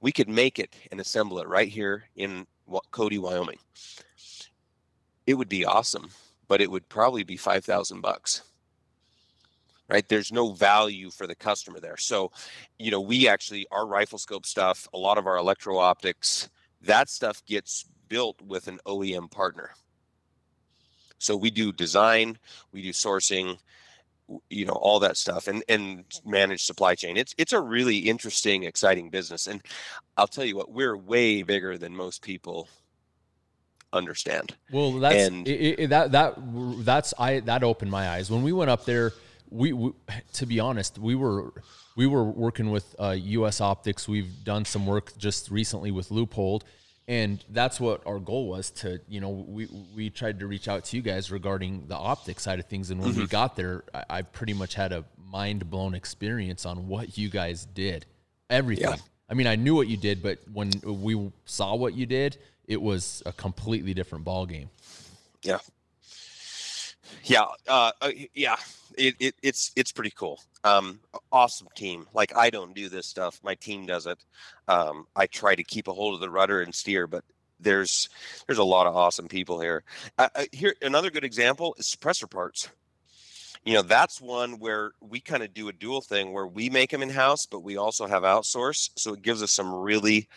We 0.00 0.12
could 0.12 0.28
make 0.28 0.58
it 0.58 0.74
and 0.90 1.00
assemble 1.00 1.38
it 1.40 1.48
right 1.48 1.68
here 1.68 2.04
in 2.16 2.46
Cody, 2.90 3.18
Wyoming. 3.18 3.58
It 5.26 5.34
would 5.34 5.48
be 5.48 5.64
awesome, 5.64 6.10
but 6.46 6.60
it 6.60 6.70
would 6.70 6.88
probably 6.88 7.24
be 7.24 7.36
5,000 7.36 8.00
bucks. 8.00 8.42
Right? 9.88 10.06
There's 10.06 10.32
no 10.32 10.52
value 10.52 11.10
for 11.10 11.26
the 11.26 11.34
customer 11.34 11.80
there. 11.80 11.96
So 11.96 12.30
you 12.78 12.90
know 12.90 13.00
we 13.00 13.26
actually 13.26 13.66
our 13.70 13.86
rifle 13.86 14.18
scope 14.18 14.44
stuff 14.44 14.86
a 14.92 14.98
lot 14.98 15.16
of 15.16 15.26
our 15.26 15.36
electro 15.36 15.78
optics 15.78 16.50
that 16.82 17.08
stuff 17.08 17.42
gets 17.46 17.86
built 18.08 18.40
with 18.42 18.68
an 18.68 18.80
OEM 18.86 19.30
partner. 19.30 19.70
So 21.18 21.36
we 21.36 21.50
do 21.50 21.72
design 21.72 22.38
we 22.70 22.82
do 22.82 22.90
sourcing 22.90 23.58
you 24.50 24.64
know 24.64 24.74
all 24.74 24.98
that 25.00 25.16
stuff 25.16 25.48
and 25.48 25.62
and 25.68 26.04
manage 26.24 26.64
supply 26.64 26.94
chain 26.94 27.16
it's 27.16 27.34
it's 27.38 27.52
a 27.52 27.60
really 27.60 27.96
interesting 27.96 28.64
exciting 28.64 29.08
business 29.08 29.46
and 29.46 29.62
i'll 30.16 30.26
tell 30.26 30.44
you 30.44 30.56
what 30.56 30.70
we're 30.70 30.96
way 30.96 31.42
bigger 31.42 31.78
than 31.78 31.94
most 31.96 32.22
people 32.22 32.68
understand 33.92 34.54
well 34.70 34.92
that's 34.92 35.28
and 35.28 35.48
it, 35.48 35.80
it, 35.80 35.86
that 35.88 36.12
that 36.12 36.34
that's 36.84 37.14
i 37.18 37.40
that 37.40 37.64
opened 37.64 37.90
my 37.90 38.10
eyes 38.10 38.30
when 38.30 38.42
we 38.42 38.52
went 38.52 38.70
up 38.70 38.84
there 38.84 39.12
we, 39.50 39.72
we, 39.72 39.92
to 40.34 40.46
be 40.46 40.60
honest, 40.60 40.98
we 40.98 41.14
were 41.14 41.52
we 41.96 42.06
were 42.06 42.24
working 42.24 42.70
with 42.70 42.94
uh, 42.98 43.16
U.S. 43.18 43.60
Optics. 43.60 44.08
We've 44.08 44.44
done 44.44 44.64
some 44.64 44.86
work 44.86 45.16
just 45.16 45.50
recently 45.50 45.90
with 45.90 46.10
Leupold, 46.10 46.62
and 47.08 47.42
that's 47.48 47.80
what 47.80 48.06
our 48.06 48.20
goal 48.20 48.46
was. 48.46 48.70
To 48.70 49.00
you 49.08 49.20
know, 49.20 49.30
we 49.30 49.66
we 49.96 50.10
tried 50.10 50.38
to 50.40 50.46
reach 50.46 50.68
out 50.68 50.84
to 50.84 50.96
you 50.96 51.02
guys 51.02 51.32
regarding 51.32 51.86
the 51.88 51.96
optic 51.96 52.38
side 52.38 52.60
of 52.60 52.66
things, 52.66 52.90
and 52.90 53.00
when 53.00 53.12
mm-hmm. 53.12 53.22
we 53.22 53.26
got 53.26 53.56
there, 53.56 53.82
I, 53.92 54.04
I, 54.10 54.22
pretty 54.22 54.52
much 54.52 54.74
had 54.74 54.92
a 54.92 55.04
mind 55.32 55.68
blown 55.70 55.94
experience 55.94 56.66
on 56.66 56.86
what 56.86 57.18
you 57.18 57.30
guys 57.30 57.64
did. 57.64 58.06
Everything. 58.50 58.90
Yeah. 58.90 58.96
I 59.30 59.34
mean, 59.34 59.46
I 59.46 59.56
knew 59.56 59.74
what 59.74 59.88
you 59.88 59.96
did, 59.96 60.22
but 60.22 60.38
when 60.52 60.70
we 60.84 61.32
saw 61.44 61.74
what 61.74 61.94
you 61.94 62.06
did, 62.06 62.38
it 62.66 62.80
was 62.80 63.22
a 63.26 63.32
completely 63.32 63.92
different 63.94 64.24
ball 64.24 64.46
game. 64.46 64.70
Yeah. 65.42 65.58
Yeah. 67.24 67.46
Uh, 67.66 67.92
uh 68.00 68.10
yeah 68.34 68.56
it, 68.98 69.14
it, 69.18 69.34
it's 69.42 69.72
it's 69.76 69.92
pretty 69.92 70.10
cool. 70.10 70.40
Um, 70.64 71.00
awesome 71.30 71.68
team. 71.74 72.06
Like 72.14 72.36
I 72.36 72.50
don't 72.50 72.74
do 72.74 72.88
this 72.88 73.06
stuff. 73.06 73.40
My 73.42 73.54
team 73.54 73.86
does 73.86 74.06
it. 74.06 74.18
Um, 74.66 75.06
I 75.14 75.26
try 75.26 75.54
to 75.54 75.62
keep 75.62 75.88
a 75.88 75.92
hold 75.92 76.14
of 76.14 76.20
the 76.20 76.30
rudder 76.30 76.60
and 76.62 76.74
steer, 76.74 77.06
but 77.06 77.24
there's 77.60 78.08
there's 78.46 78.58
a 78.58 78.64
lot 78.64 78.86
of 78.86 78.96
awesome 78.96 79.28
people 79.28 79.60
here. 79.60 79.84
Uh, 80.18 80.28
uh 80.34 80.44
here 80.52 80.74
another 80.82 81.10
good 81.10 81.24
example 81.24 81.74
is 81.78 81.86
suppressor 81.86 82.30
parts. 82.30 82.68
You 83.64 83.74
know 83.74 83.82
that's 83.82 84.20
one 84.20 84.58
where 84.58 84.92
we 85.00 85.20
kind 85.20 85.42
of 85.42 85.54
do 85.54 85.68
a 85.68 85.72
dual 85.72 86.00
thing 86.00 86.32
where 86.32 86.46
we 86.46 86.70
make 86.70 86.90
them 86.90 87.02
in 87.02 87.10
house, 87.10 87.46
but 87.46 87.60
we 87.60 87.76
also 87.76 88.06
have 88.06 88.22
outsource. 88.22 88.90
So 88.96 89.14
it 89.14 89.22
gives 89.22 89.42
us 89.42 89.52
some 89.52 89.72
really 89.72 90.28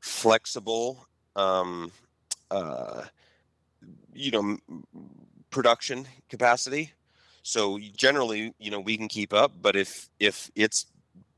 flexible, 0.00 1.06
um, 1.34 1.90
uh, 2.50 3.04
you 4.14 4.30
know, 4.30 4.58
production 5.50 6.06
capacity 6.28 6.92
so 7.46 7.78
generally, 7.96 8.52
you 8.58 8.72
know, 8.72 8.80
we 8.80 8.96
can 8.96 9.06
keep 9.06 9.32
up, 9.32 9.52
but 9.62 9.76
if 9.76 10.08
if 10.18 10.50
it's 10.56 10.86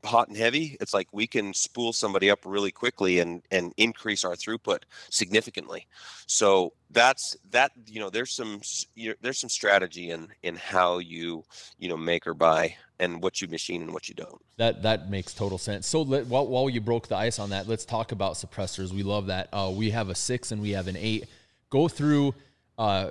hot 0.03 0.27
and 0.27 0.35
heavy, 0.35 0.75
it's 0.81 0.91
like 0.91 1.07
we 1.11 1.27
can 1.27 1.53
spool 1.53 1.93
somebody 1.93 2.31
up 2.31 2.39
really 2.45 2.71
quickly 2.71 3.19
and 3.19 3.43
and 3.51 3.73
increase 3.77 4.23
our 4.23 4.33
throughput 4.33 4.79
significantly. 5.11 5.85
So 6.25 6.73
that's 6.89 7.37
that. 7.51 7.73
You 7.85 7.99
know, 7.99 8.09
there's 8.09 8.31
some 8.31 8.59
you 8.95 9.09
know, 9.09 9.15
there's 9.21 9.37
some 9.37 9.51
strategy 9.51 10.09
in 10.09 10.29
in 10.41 10.55
how 10.55 10.97
you 10.97 11.43
you 11.77 11.89
know 11.89 11.97
make 11.97 12.25
or 12.25 12.33
buy 12.33 12.75
and 12.99 13.21
what 13.21 13.39
you 13.39 13.47
machine 13.47 13.83
and 13.83 13.93
what 13.93 14.09
you 14.09 14.15
don't. 14.15 14.41
That 14.57 14.81
that 14.81 15.11
makes 15.11 15.35
total 15.35 15.59
sense. 15.59 15.85
So 15.85 16.01
let, 16.01 16.25
while 16.25 16.47
while 16.47 16.71
you 16.71 16.81
broke 16.81 17.07
the 17.07 17.17
ice 17.17 17.37
on 17.37 17.51
that, 17.51 17.67
let's 17.67 17.85
talk 17.85 18.13
about 18.13 18.33
suppressors. 18.33 18.91
We 18.91 19.03
love 19.03 19.27
that. 19.27 19.49
Uh, 19.53 19.71
we 19.71 19.91
have 19.91 20.09
a 20.09 20.15
six 20.15 20.51
and 20.51 20.59
we 20.59 20.71
have 20.71 20.87
an 20.87 20.97
eight. 20.97 21.29
Go 21.69 21.87
through. 21.87 22.33
Uh, 22.79 23.09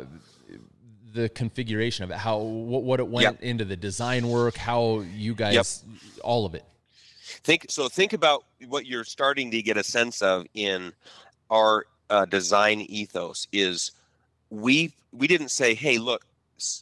the 1.12 1.28
configuration 1.30 2.04
of 2.04 2.10
it, 2.10 2.16
how 2.16 2.38
what, 2.38 2.82
what 2.82 3.00
it 3.00 3.08
went 3.08 3.24
yep. 3.24 3.42
into 3.42 3.64
the 3.64 3.76
design 3.76 4.28
work, 4.28 4.56
how 4.56 5.00
you 5.14 5.34
guys, 5.34 5.84
yep. 5.86 6.00
all 6.22 6.44
of 6.46 6.54
it. 6.54 6.64
Think 7.22 7.66
so. 7.68 7.88
Think 7.88 8.12
about 8.12 8.44
what 8.66 8.86
you're 8.86 9.04
starting 9.04 9.50
to 9.50 9.62
get 9.62 9.76
a 9.76 9.84
sense 9.84 10.22
of 10.22 10.46
in 10.54 10.92
our 11.50 11.86
uh, 12.10 12.24
design 12.24 12.80
ethos 12.80 13.46
is 13.52 13.92
we 14.50 14.92
we 15.12 15.26
didn't 15.26 15.50
say, 15.50 15.74
hey, 15.74 15.98
look, 15.98 16.24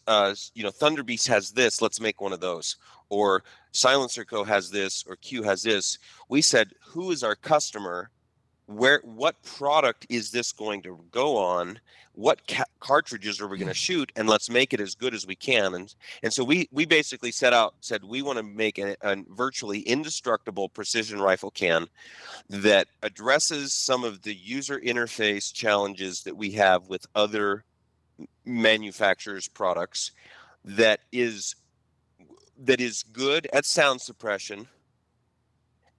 uh, 0.07 0.35
you 0.55 0.63
know, 0.63 0.71
Thunderbeast 0.71 1.29
has 1.29 1.53
this, 1.53 1.83
let's 1.83 2.01
make 2.01 2.21
one 2.21 2.33
of 2.33 2.41
those, 2.41 2.77
or 3.09 3.43
SilencerCo 3.73 4.47
has 4.47 4.71
this, 4.71 5.05
or 5.07 5.17
Q 5.17 5.43
has 5.43 5.63
this. 5.63 5.99
We 6.29 6.43
said, 6.43 6.73
who 6.85 7.11
is 7.11 7.23
our 7.23 7.35
customer? 7.35 8.11
Where 8.67 9.01
what 9.05 9.43
product 9.43 10.07
is 10.09 10.31
this 10.31 10.53
going 10.53 10.83
to 10.83 10.99
go 11.11 11.37
on? 11.37 11.79
what 12.17 12.41
ca- 12.49 12.65
cartridges 12.81 13.43
are 13.43 13.47
we 13.47 13.59
going 13.59 13.69
to 13.69 13.75
mm. 13.75 13.77
shoot 13.77 14.11
and 14.17 14.27
let's 14.27 14.49
make 14.49 14.73
it 14.73 14.81
as 14.81 14.95
good 14.95 15.15
as 15.15 15.27
we 15.27 15.37
can 15.37 15.75
and 15.75 15.95
and 16.23 16.33
so 16.33 16.43
we 16.43 16.67
we 16.73 16.85
basically 16.85 17.31
set 17.31 17.53
out 17.53 17.75
said 17.81 18.03
we 18.03 18.23
want 18.23 18.39
to 18.39 18.43
make 18.43 18.79
a, 18.79 18.97
a 19.03 19.17
virtually 19.29 19.81
indestructible 19.81 20.69
precision 20.69 21.21
rifle 21.21 21.51
can 21.51 21.87
that 22.49 22.89
addresses 23.03 23.73
some 23.73 24.03
of 24.03 24.23
the 24.23 24.35
user 24.35 24.81
interface 24.81 25.53
challenges 25.53 26.23
that 26.23 26.37
we 26.37 26.51
have 26.51 26.89
with 26.89 27.07
other 27.15 27.65
manufacturers 28.47 29.47
products 29.47 30.11
that 30.65 31.01
is 31.13 31.55
that 32.59 32.81
is 32.81 33.03
good 33.03 33.47
at 33.53 33.67
sound 33.67 34.01
suppression 34.01 34.67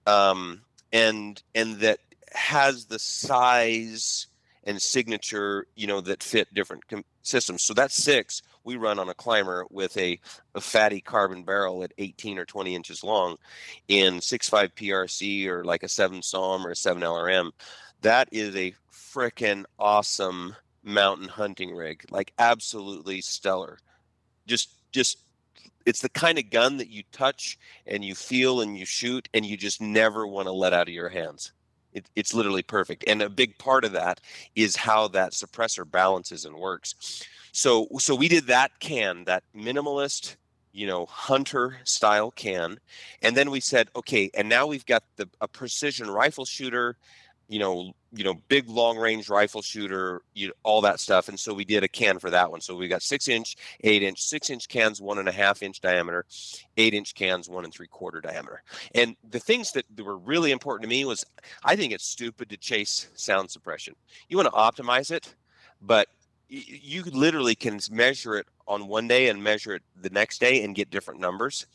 um 0.08 0.60
and 0.92 1.44
and 1.54 1.76
that 1.76 2.00
has 2.32 2.86
the 2.86 2.98
size 2.98 4.26
and 4.64 4.80
signature, 4.80 5.66
you 5.76 5.86
know, 5.86 6.00
that 6.00 6.22
fit 6.22 6.52
different 6.52 6.86
com- 6.88 7.04
systems. 7.22 7.62
So 7.62 7.74
that's 7.74 7.94
six 7.94 8.42
we 8.68 8.76
run 8.76 8.98
on 8.98 9.08
a 9.08 9.14
ClymR 9.14 9.64
with 9.70 9.96
a, 9.96 10.20
a 10.54 10.60
fatty 10.60 11.00
carbon 11.00 11.42
barrel 11.42 11.82
at 11.82 11.94
18 11.96 12.38
or 12.38 12.44
20 12.44 12.74
inches 12.74 13.02
long 13.02 13.38
in 13.88 14.16
6.5 14.16 14.74
PRC 14.74 15.46
or 15.46 15.64
like 15.64 15.82
a 15.82 15.88
7 15.88 16.20
SAUM 16.20 16.66
or 16.66 16.72
a 16.72 16.76
7 16.76 17.02
LRM. 17.02 17.50
That 18.02 18.28
is 18.30 18.54
a 18.54 18.74
freaking 18.92 19.64
awesome 19.78 20.54
mountain 20.84 21.28
hunting 21.28 21.74
rig, 21.74 22.04
like 22.10 22.34
absolutely 22.38 23.22
stellar. 23.22 23.78
Just, 24.46 24.74
just 24.92 25.18
it's 25.86 26.02
the 26.02 26.10
kind 26.10 26.38
of 26.38 26.50
gun 26.50 26.76
that 26.76 26.90
you 26.90 27.04
touch 27.10 27.58
and 27.86 28.04
you 28.04 28.14
feel 28.14 28.60
and 28.60 28.76
you 28.76 28.84
shoot 28.84 29.30
and 29.32 29.46
you 29.46 29.56
just 29.56 29.80
never 29.80 30.26
want 30.26 30.46
to 30.46 30.52
let 30.52 30.74
out 30.74 30.88
of 30.88 30.94
your 30.94 31.08
hands. 31.08 31.52
It, 31.92 32.06
it's 32.14 32.34
literally 32.34 32.62
perfect. 32.62 33.04
And 33.06 33.22
a 33.22 33.28
big 33.30 33.58
part 33.58 33.84
of 33.84 33.92
that 33.92 34.20
is 34.54 34.76
how 34.76 35.08
that 35.08 35.32
suppressor 35.32 35.90
balances 35.90 36.44
and 36.44 36.56
works. 36.56 37.24
So 37.52 37.88
so 37.98 38.14
we 38.14 38.28
did 38.28 38.46
that 38.46 38.78
can, 38.78 39.24
that 39.24 39.42
minimalist, 39.56 40.36
you 40.72 40.86
know, 40.86 41.06
hunter 41.06 41.78
style 41.84 42.30
can. 42.30 42.78
And 43.22 43.36
then 43.36 43.50
we 43.50 43.60
said, 43.60 43.88
okay, 43.96 44.30
and 44.34 44.48
now 44.48 44.66
we've 44.66 44.86
got 44.86 45.02
the 45.16 45.28
a 45.40 45.48
precision 45.48 46.10
rifle 46.10 46.44
shooter 46.44 46.96
you 47.48 47.58
know, 47.58 47.92
you 48.12 48.24
know, 48.24 48.34
big 48.48 48.68
long 48.68 48.98
range 48.98 49.28
rifle 49.28 49.62
shooter, 49.62 50.22
you 50.34 50.48
know, 50.48 50.52
all 50.62 50.80
that 50.82 51.00
stuff. 51.00 51.28
And 51.28 51.38
so 51.38 51.52
we 51.54 51.64
did 51.64 51.82
a 51.82 51.88
can 51.88 52.18
for 52.18 52.30
that 52.30 52.50
one. 52.50 52.60
So 52.60 52.76
we 52.76 52.88
got 52.88 53.02
six 53.02 53.26
inch, 53.26 53.56
eight 53.84 54.02
inch, 54.02 54.22
six 54.22 54.50
inch 54.50 54.68
cans, 54.68 55.00
one 55.00 55.18
and 55.18 55.28
a 55.28 55.32
half 55.32 55.62
inch 55.62 55.80
diameter, 55.80 56.24
eight 56.76 56.94
inch 56.94 57.14
cans, 57.14 57.48
one 57.48 57.64
and 57.64 57.72
three 57.72 57.86
quarter 57.86 58.20
diameter. 58.20 58.62
And 58.94 59.16
the 59.28 59.40
things 59.40 59.72
that, 59.72 59.84
that 59.94 60.04
were 60.04 60.18
really 60.18 60.52
important 60.52 60.82
to 60.82 60.88
me 60.88 61.04
was 61.04 61.24
I 61.64 61.74
think 61.74 61.92
it's 61.92 62.06
stupid 62.06 62.50
to 62.50 62.56
chase 62.56 63.08
sound 63.14 63.50
suppression. 63.50 63.94
You 64.28 64.36
want 64.36 64.52
to 64.52 64.82
optimize 64.82 65.10
it, 65.10 65.34
but 65.80 66.08
you 66.50 67.02
literally 67.04 67.54
can 67.54 67.78
measure 67.90 68.36
it 68.36 68.46
on 68.66 68.88
one 68.88 69.06
day 69.06 69.28
and 69.28 69.42
measure 69.42 69.74
it 69.74 69.82
the 70.00 70.10
next 70.10 70.38
day 70.38 70.64
and 70.64 70.74
get 70.74 70.90
different 70.90 71.20
numbers. 71.20 71.66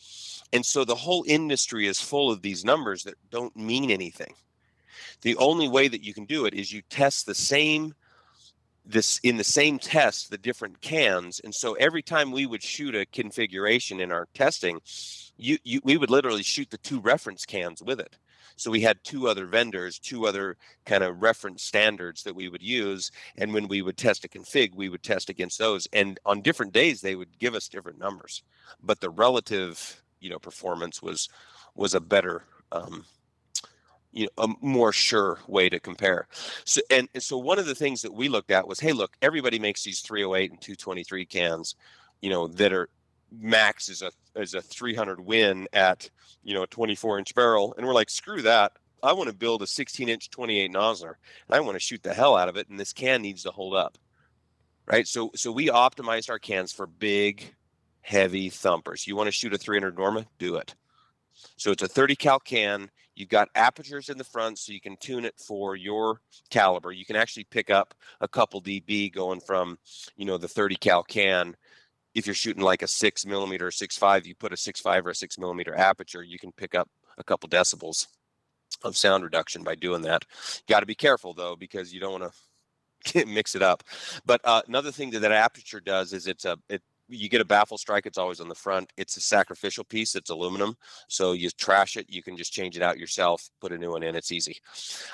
And 0.51 0.65
so 0.65 0.83
the 0.83 0.95
whole 0.95 1.23
industry 1.27 1.87
is 1.87 1.99
full 1.99 2.31
of 2.31 2.41
these 2.41 2.65
numbers 2.65 3.03
that 3.03 3.15
don't 3.29 3.55
mean 3.55 3.91
anything 3.91 4.33
the 5.23 5.35
only 5.37 5.67
way 5.67 5.87
that 5.87 6.03
you 6.03 6.13
can 6.13 6.25
do 6.25 6.45
it 6.45 6.53
is 6.53 6.71
you 6.71 6.81
test 6.89 7.25
the 7.25 7.35
same 7.35 7.95
this 8.85 9.19
in 9.23 9.37
the 9.37 9.43
same 9.43 9.79
test 9.79 10.29
the 10.29 10.37
different 10.37 10.81
cans. 10.81 11.39
And 11.43 11.55
so 11.55 11.73
every 11.75 12.01
time 12.01 12.31
we 12.31 12.45
would 12.45 12.61
shoot 12.61 12.95
a 12.95 13.05
configuration 13.05 13.99
in 13.99 14.11
our 14.11 14.27
testing 14.33 14.81
you, 15.37 15.57
you 15.63 15.81
we 15.83 15.97
would 15.97 16.09
literally 16.09 16.43
shoot 16.43 16.69
the 16.69 16.77
two 16.77 16.99
reference 16.99 17.45
cans 17.45 17.81
with 17.81 17.99
it. 17.99 18.17
So 18.55 18.69
we 18.69 18.81
had 18.81 19.03
two 19.03 19.27
other 19.27 19.45
vendors 19.45 19.99
two 19.99 20.27
other 20.27 20.57
kind 20.85 21.03
of 21.03 21.21
reference 21.21 21.63
standards 21.63 22.23
that 22.23 22.35
we 22.35 22.49
would 22.49 22.61
use. 22.61 23.11
And 23.37 23.53
when 23.53 23.67
we 23.67 23.81
would 23.81 23.97
test 23.97 24.25
a 24.25 24.27
config 24.27 24.75
we 24.75 24.89
would 24.89 25.03
test 25.03 25.29
against 25.29 25.59
those. 25.59 25.87
And 25.93 26.19
on 26.25 26.41
different 26.41 26.73
days 26.73 27.01
they 27.01 27.15
would 27.15 27.39
give 27.39 27.55
us 27.55 27.69
different 27.69 27.99
numbers. 27.99 28.43
But 28.81 28.99
the 28.99 29.09
relative 29.09 30.03
you 30.19 30.29
know 30.29 30.39
performance 30.39 31.01
was 31.01 31.29
was 31.75 31.93
a 31.93 32.01
better 32.01 32.43
um, 32.71 33.05
you 34.13 34.27
know, 34.37 34.43
a 34.43 34.47
more 34.61 34.93
sure 34.93 35.39
way 35.47 35.69
to 35.69 35.79
compare. 35.79 36.27
So 36.65 36.81
and, 36.89 37.09
and 37.13 37.23
so 37.23 37.37
one 37.37 37.59
of 37.59 37.65
the 37.65 37.75
things 37.75 38.01
that 38.03 38.13
we 38.13 38.29
looked 38.29 38.51
at 38.51 38.67
was, 38.67 38.79
hey, 38.79 38.93
look, 38.93 39.17
everybody 39.21 39.59
makes 39.59 39.83
these 39.83 40.01
308 40.01 40.51
and 40.51 40.61
223 40.61 41.25
cans, 41.25 41.75
you 42.21 42.29
know, 42.29 42.47
that 42.47 42.71
are 42.71 42.89
max 43.39 43.89
is 43.89 44.01
a 44.01 44.11
is 44.35 44.53
a 44.53 44.61
300 44.61 45.19
win 45.19 45.67
at 45.73 46.09
you 46.43 46.53
know 46.53 46.63
a 46.63 46.67
24 46.67 47.19
inch 47.19 47.35
barrel, 47.35 47.73
and 47.77 47.85
we're 47.85 47.93
like, 47.93 48.09
screw 48.09 48.41
that. 48.43 48.73
I 49.01 49.11
want 49.11 49.29
to 49.29 49.35
build 49.35 49.61
a 49.61 49.67
16 49.67 50.07
inch 50.07 50.29
28 50.29 50.71
Nosler, 50.71 51.15
and 51.47 51.55
I 51.55 51.59
want 51.59 51.75
to 51.75 51.79
shoot 51.79 52.03
the 52.03 52.13
hell 52.13 52.37
out 52.37 52.49
of 52.49 52.57
it, 52.57 52.69
and 52.69 52.79
this 52.79 52.93
can 52.93 53.21
needs 53.21 53.43
to 53.43 53.51
hold 53.51 53.75
up, 53.75 53.97
right? 54.85 55.07
So 55.07 55.31
so 55.35 55.51
we 55.51 55.67
optimized 55.67 56.29
our 56.29 56.39
cans 56.39 56.71
for 56.71 56.87
big, 56.87 57.53
heavy 58.01 58.49
thumpers. 58.49 59.07
You 59.07 59.15
want 59.15 59.27
to 59.27 59.31
shoot 59.31 59.53
a 59.53 59.57
300 59.57 59.97
Norma, 59.97 60.25
do 60.37 60.55
it. 60.55 60.75
So 61.57 61.71
it's 61.71 61.83
a 61.83 61.87
30 61.87 62.15
cal 62.15 62.39
can. 62.39 62.89
You've 63.15 63.29
got 63.29 63.49
apertures 63.55 64.09
in 64.09 64.17
the 64.17 64.23
front 64.23 64.57
so 64.57 64.73
you 64.73 64.81
can 64.81 64.97
tune 64.97 65.25
it 65.25 65.35
for 65.37 65.75
your 65.75 66.21
caliber. 66.49 66.91
You 66.91 67.05
can 67.05 67.15
actually 67.15 67.45
pick 67.45 67.69
up 67.69 67.93
a 68.21 68.27
couple 68.27 68.61
dB 68.61 69.13
going 69.13 69.39
from, 69.39 69.77
you 70.15 70.25
know, 70.25 70.37
the 70.37 70.47
30 70.47 70.75
cal 70.77 71.03
can. 71.03 71.55
If 72.15 72.25
you're 72.25 72.35
shooting 72.35 72.63
like 72.63 72.81
a 72.81 72.87
six 72.87 73.25
millimeter 73.25 73.67
or 73.67 73.71
six 73.71 73.97
five, 73.97 74.25
you 74.25 74.35
put 74.35 74.53
a 74.53 74.57
six 74.57 74.79
five 74.79 75.05
or 75.05 75.11
a 75.11 75.15
six 75.15 75.37
millimeter 75.37 75.75
aperture, 75.75 76.23
you 76.23 76.39
can 76.39 76.51
pick 76.51 76.75
up 76.75 76.89
a 77.17 77.23
couple 77.23 77.49
decibels 77.49 78.07
of 78.83 78.97
sound 78.97 79.23
reduction 79.23 79.63
by 79.63 79.75
doing 79.75 80.01
that. 80.03 80.25
Got 80.67 80.81
to 80.81 80.85
be 80.85 80.95
careful 80.95 81.33
though 81.33 81.55
because 81.55 81.93
you 81.93 81.99
don't 81.99 82.21
want 82.21 82.33
to 83.05 83.25
mix 83.25 83.55
it 83.55 83.61
up. 83.61 83.83
But 84.25 84.41
uh, 84.43 84.61
another 84.67 84.91
thing 84.91 85.11
that 85.11 85.19
that 85.19 85.31
aperture 85.31 85.79
does 85.79 86.13
is 86.13 86.27
it's 86.27 86.45
a 86.45 86.57
it 86.69 86.81
you 87.13 87.29
get 87.29 87.41
a 87.41 87.45
baffle 87.45 87.77
strike 87.77 88.05
it's 88.05 88.17
always 88.17 88.39
on 88.39 88.49
the 88.49 88.55
front 88.55 88.91
it's 88.97 89.17
a 89.17 89.21
sacrificial 89.21 89.83
piece 89.83 90.15
it's 90.15 90.29
aluminum 90.29 90.75
so 91.07 91.31
you 91.31 91.49
trash 91.51 91.95
it 91.97 92.05
you 92.09 92.23
can 92.23 92.35
just 92.35 92.51
change 92.51 92.75
it 92.75 92.83
out 92.83 92.97
yourself 92.97 93.49
put 93.61 93.71
a 93.71 93.77
new 93.77 93.91
one 93.91 94.03
in 94.03 94.15
it's 94.15 94.31
easy. 94.31 94.57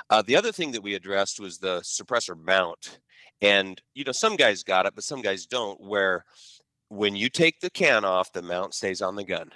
Uh, 0.09 0.21
the 0.25 0.35
other 0.35 0.51
thing 0.51 0.71
that 0.71 0.83
we 0.83 0.95
addressed 0.95 1.39
was 1.39 1.57
the 1.57 1.79
suppressor 1.81 2.37
mount 2.37 2.99
and 3.41 3.81
you 3.93 4.03
know 4.03 4.11
some 4.11 4.35
guys 4.35 4.63
got 4.63 4.85
it 4.85 4.95
but 4.95 5.03
some 5.03 5.21
guys 5.21 5.45
don't 5.45 5.79
where 5.81 6.25
when 6.89 7.15
you 7.15 7.29
take 7.29 7.59
the 7.59 7.69
can 7.69 8.03
off 8.03 8.33
the 8.33 8.41
mount 8.41 8.73
stays 8.73 9.01
on 9.01 9.15
the 9.15 9.23
gun. 9.23 9.51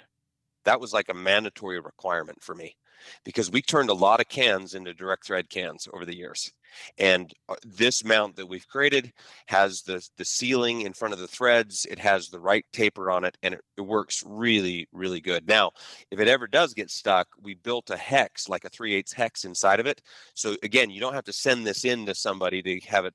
That 0.64 0.80
was 0.80 0.92
like 0.92 1.08
a 1.10 1.14
mandatory 1.14 1.80
requirement 1.80 2.42
for 2.42 2.54
me 2.54 2.76
because 3.24 3.50
we 3.50 3.62
turned 3.62 3.90
a 3.90 3.94
lot 3.94 4.20
of 4.20 4.28
cans 4.28 4.74
into 4.74 4.94
direct 4.94 5.26
thread 5.26 5.48
cans 5.50 5.88
over 5.92 6.04
the 6.04 6.16
years. 6.16 6.52
And 6.98 7.32
uh, 7.48 7.54
this 7.64 8.04
mount 8.04 8.36
that 8.36 8.48
we've 8.48 8.66
created 8.66 9.12
has 9.46 9.82
the, 9.82 10.06
the 10.16 10.24
sealing 10.24 10.82
in 10.82 10.92
front 10.92 11.14
of 11.14 11.20
the 11.20 11.28
threads. 11.28 11.86
It 11.88 11.98
has 11.98 12.28
the 12.28 12.40
right 12.40 12.64
taper 12.72 13.10
on 13.10 13.24
it 13.24 13.36
and 13.42 13.54
it, 13.54 13.60
it 13.76 13.82
works 13.82 14.22
really, 14.26 14.88
really 14.92 15.20
good. 15.20 15.46
Now, 15.46 15.72
if 16.10 16.20
it 16.20 16.28
ever 16.28 16.46
does 16.46 16.74
get 16.74 16.90
stuck, 16.90 17.28
we 17.42 17.54
built 17.54 17.90
a 17.90 17.96
hex, 17.96 18.48
like 18.48 18.64
a 18.64 18.70
3 18.70 18.94
8 18.94 19.12
hex 19.16 19.44
inside 19.44 19.80
of 19.80 19.86
it. 19.86 20.02
So 20.34 20.56
again, 20.62 20.90
you 20.90 21.00
don't 21.00 21.14
have 21.14 21.24
to 21.24 21.32
send 21.32 21.66
this 21.66 21.84
in 21.84 22.06
to 22.06 22.14
somebody 22.14 22.62
to 22.62 22.80
have 22.88 23.04
it 23.04 23.14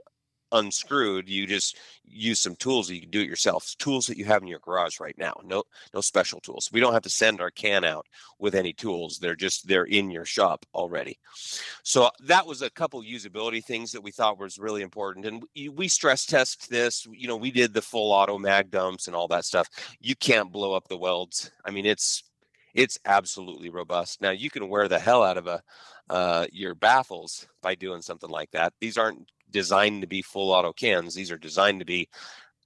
unscrewed 0.51 1.29
you 1.29 1.45
just 1.45 1.77
use 2.05 2.39
some 2.39 2.55
tools 2.55 2.89
you 2.89 3.01
can 3.01 3.09
do 3.09 3.21
it 3.21 3.27
yourself 3.27 3.75
tools 3.77 4.07
that 4.07 4.17
you 4.17 4.25
have 4.25 4.41
in 4.41 4.47
your 4.47 4.59
garage 4.59 4.99
right 4.99 5.17
now 5.17 5.33
no 5.43 5.63
no 5.93 6.01
special 6.01 6.39
tools. 6.39 6.69
We 6.71 6.79
don't 6.79 6.93
have 6.93 7.03
to 7.03 7.09
send 7.09 7.41
our 7.41 7.51
can 7.51 7.83
out 7.83 8.05
with 8.39 8.55
any 8.55 8.73
tools 8.73 9.17
they're 9.17 9.35
just 9.35 9.67
they're 9.67 9.85
in 9.85 10.09
your 10.11 10.25
shop 10.25 10.65
already. 10.73 11.17
So 11.83 12.09
that 12.25 12.45
was 12.45 12.61
a 12.61 12.69
couple 12.69 13.01
usability 13.01 13.63
things 13.63 13.91
that 13.91 14.03
we 14.03 14.11
thought 14.11 14.39
was 14.39 14.59
really 14.59 14.81
important 14.81 15.25
and 15.25 15.43
we 15.73 15.87
stress 15.87 16.25
test 16.25 16.69
this 16.69 17.07
you 17.11 17.27
know 17.27 17.37
we 17.37 17.51
did 17.51 17.73
the 17.73 17.81
full 17.81 18.11
auto 18.11 18.37
mag 18.37 18.71
dumps 18.71 19.07
and 19.07 19.15
all 19.15 19.27
that 19.29 19.45
stuff. 19.45 19.69
You 19.99 20.15
can't 20.15 20.51
blow 20.51 20.73
up 20.73 20.87
the 20.87 20.97
welds 20.97 21.51
i 21.65 21.71
mean 21.71 21.85
it's 21.85 22.23
it's 22.75 22.99
absolutely 23.05 23.69
robust. 23.69 24.21
Now 24.21 24.29
you 24.29 24.51
can 24.51 24.69
wear 24.69 24.87
the 24.87 24.99
hell 24.99 25.23
out 25.23 25.37
of 25.37 25.47
a 25.47 25.63
uh, 26.07 26.45
your 26.51 26.75
baffles 26.75 27.47
by 27.61 27.75
doing 27.75 28.01
something 28.01 28.29
like 28.29 28.51
that. 28.51 28.73
These 28.79 28.97
aren't 28.97 29.27
designed 29.51 30.01
to 30.01 30.07
be 30.07 30.21
full 30.21 30.51
auto 30.51 30.73
cans. 30.73 31.15
These 31.15 31.31
are 31.31 31.37
designed 31.37 31.79
to 31.79 31.85
be 31.85 32.09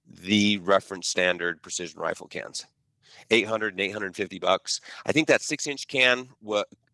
the 0.06 0.58
reference 0.58 1.08
standard 1.08 1.62
precision 1.62 2.00
rifle 2.00 2.28
cans. 2.28 2.66
800 3.30 3.74
and 3.74 3.80
850 3.80 4.38
bucks. 4.38 4.80
I 5.06 5.12
think 5.12 5.28
that 5.28 5.42
six 5.42 5.66
inch 5.66 5.88
can 5.88 6.28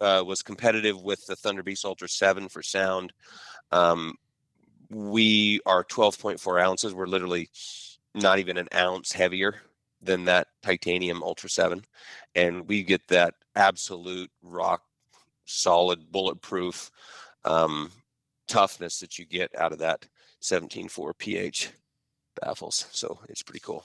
uh, 0.00 0.22
was 0.24 0.42
competitive 0.42 1.02
with 1.02 1.26
the 1.26 1.36
Thunder 1.36 1.62
Beast 1.62 1.84
Ultra 1.84 2.08
7 2.08 2.48
for 2.48 2.62
sound. 2.62 3.12
Um, 3.72 4.14
we 4.90 5.60
are 5.66 5.84
12.4 5.84 6.62
ounces. 6.62 6.94
We're 6.94 7.06
literally 7.06 7.48
not 8.14 8.38
even 8.38 8.56
an 8.58 8.68
ounce 8.74 9.12
heavier 9.12 9.56
than 10.02 10.24
that 10.24 10.48
titanium 10.62 11.22
Ultra 11.22 11.48
7. 11.48 11.84
And 12.34 12.66
we 12.68 12.82
get 12.82 13.06
that 13.08 13.34
absolute 13.56 14.30
rock 14.42 14.82
solid 15.44 16.10
bulletproof 16.12 16.90
um, 17.44 17.90
toughness 18.50 18.98
that 19.00 19.18
you 19.18 19.24
get 19.24 19.50
out 19.56 19.72
of 19.72 19.78
that 19.78 20.06
17-4 20.42 21.16
PH 21.16 21.70
baffles. 22.40 22.86
So 22.90 23.20
it's 23.28 23.42
pretty 23.42 23.60
cool. 23.60 23.84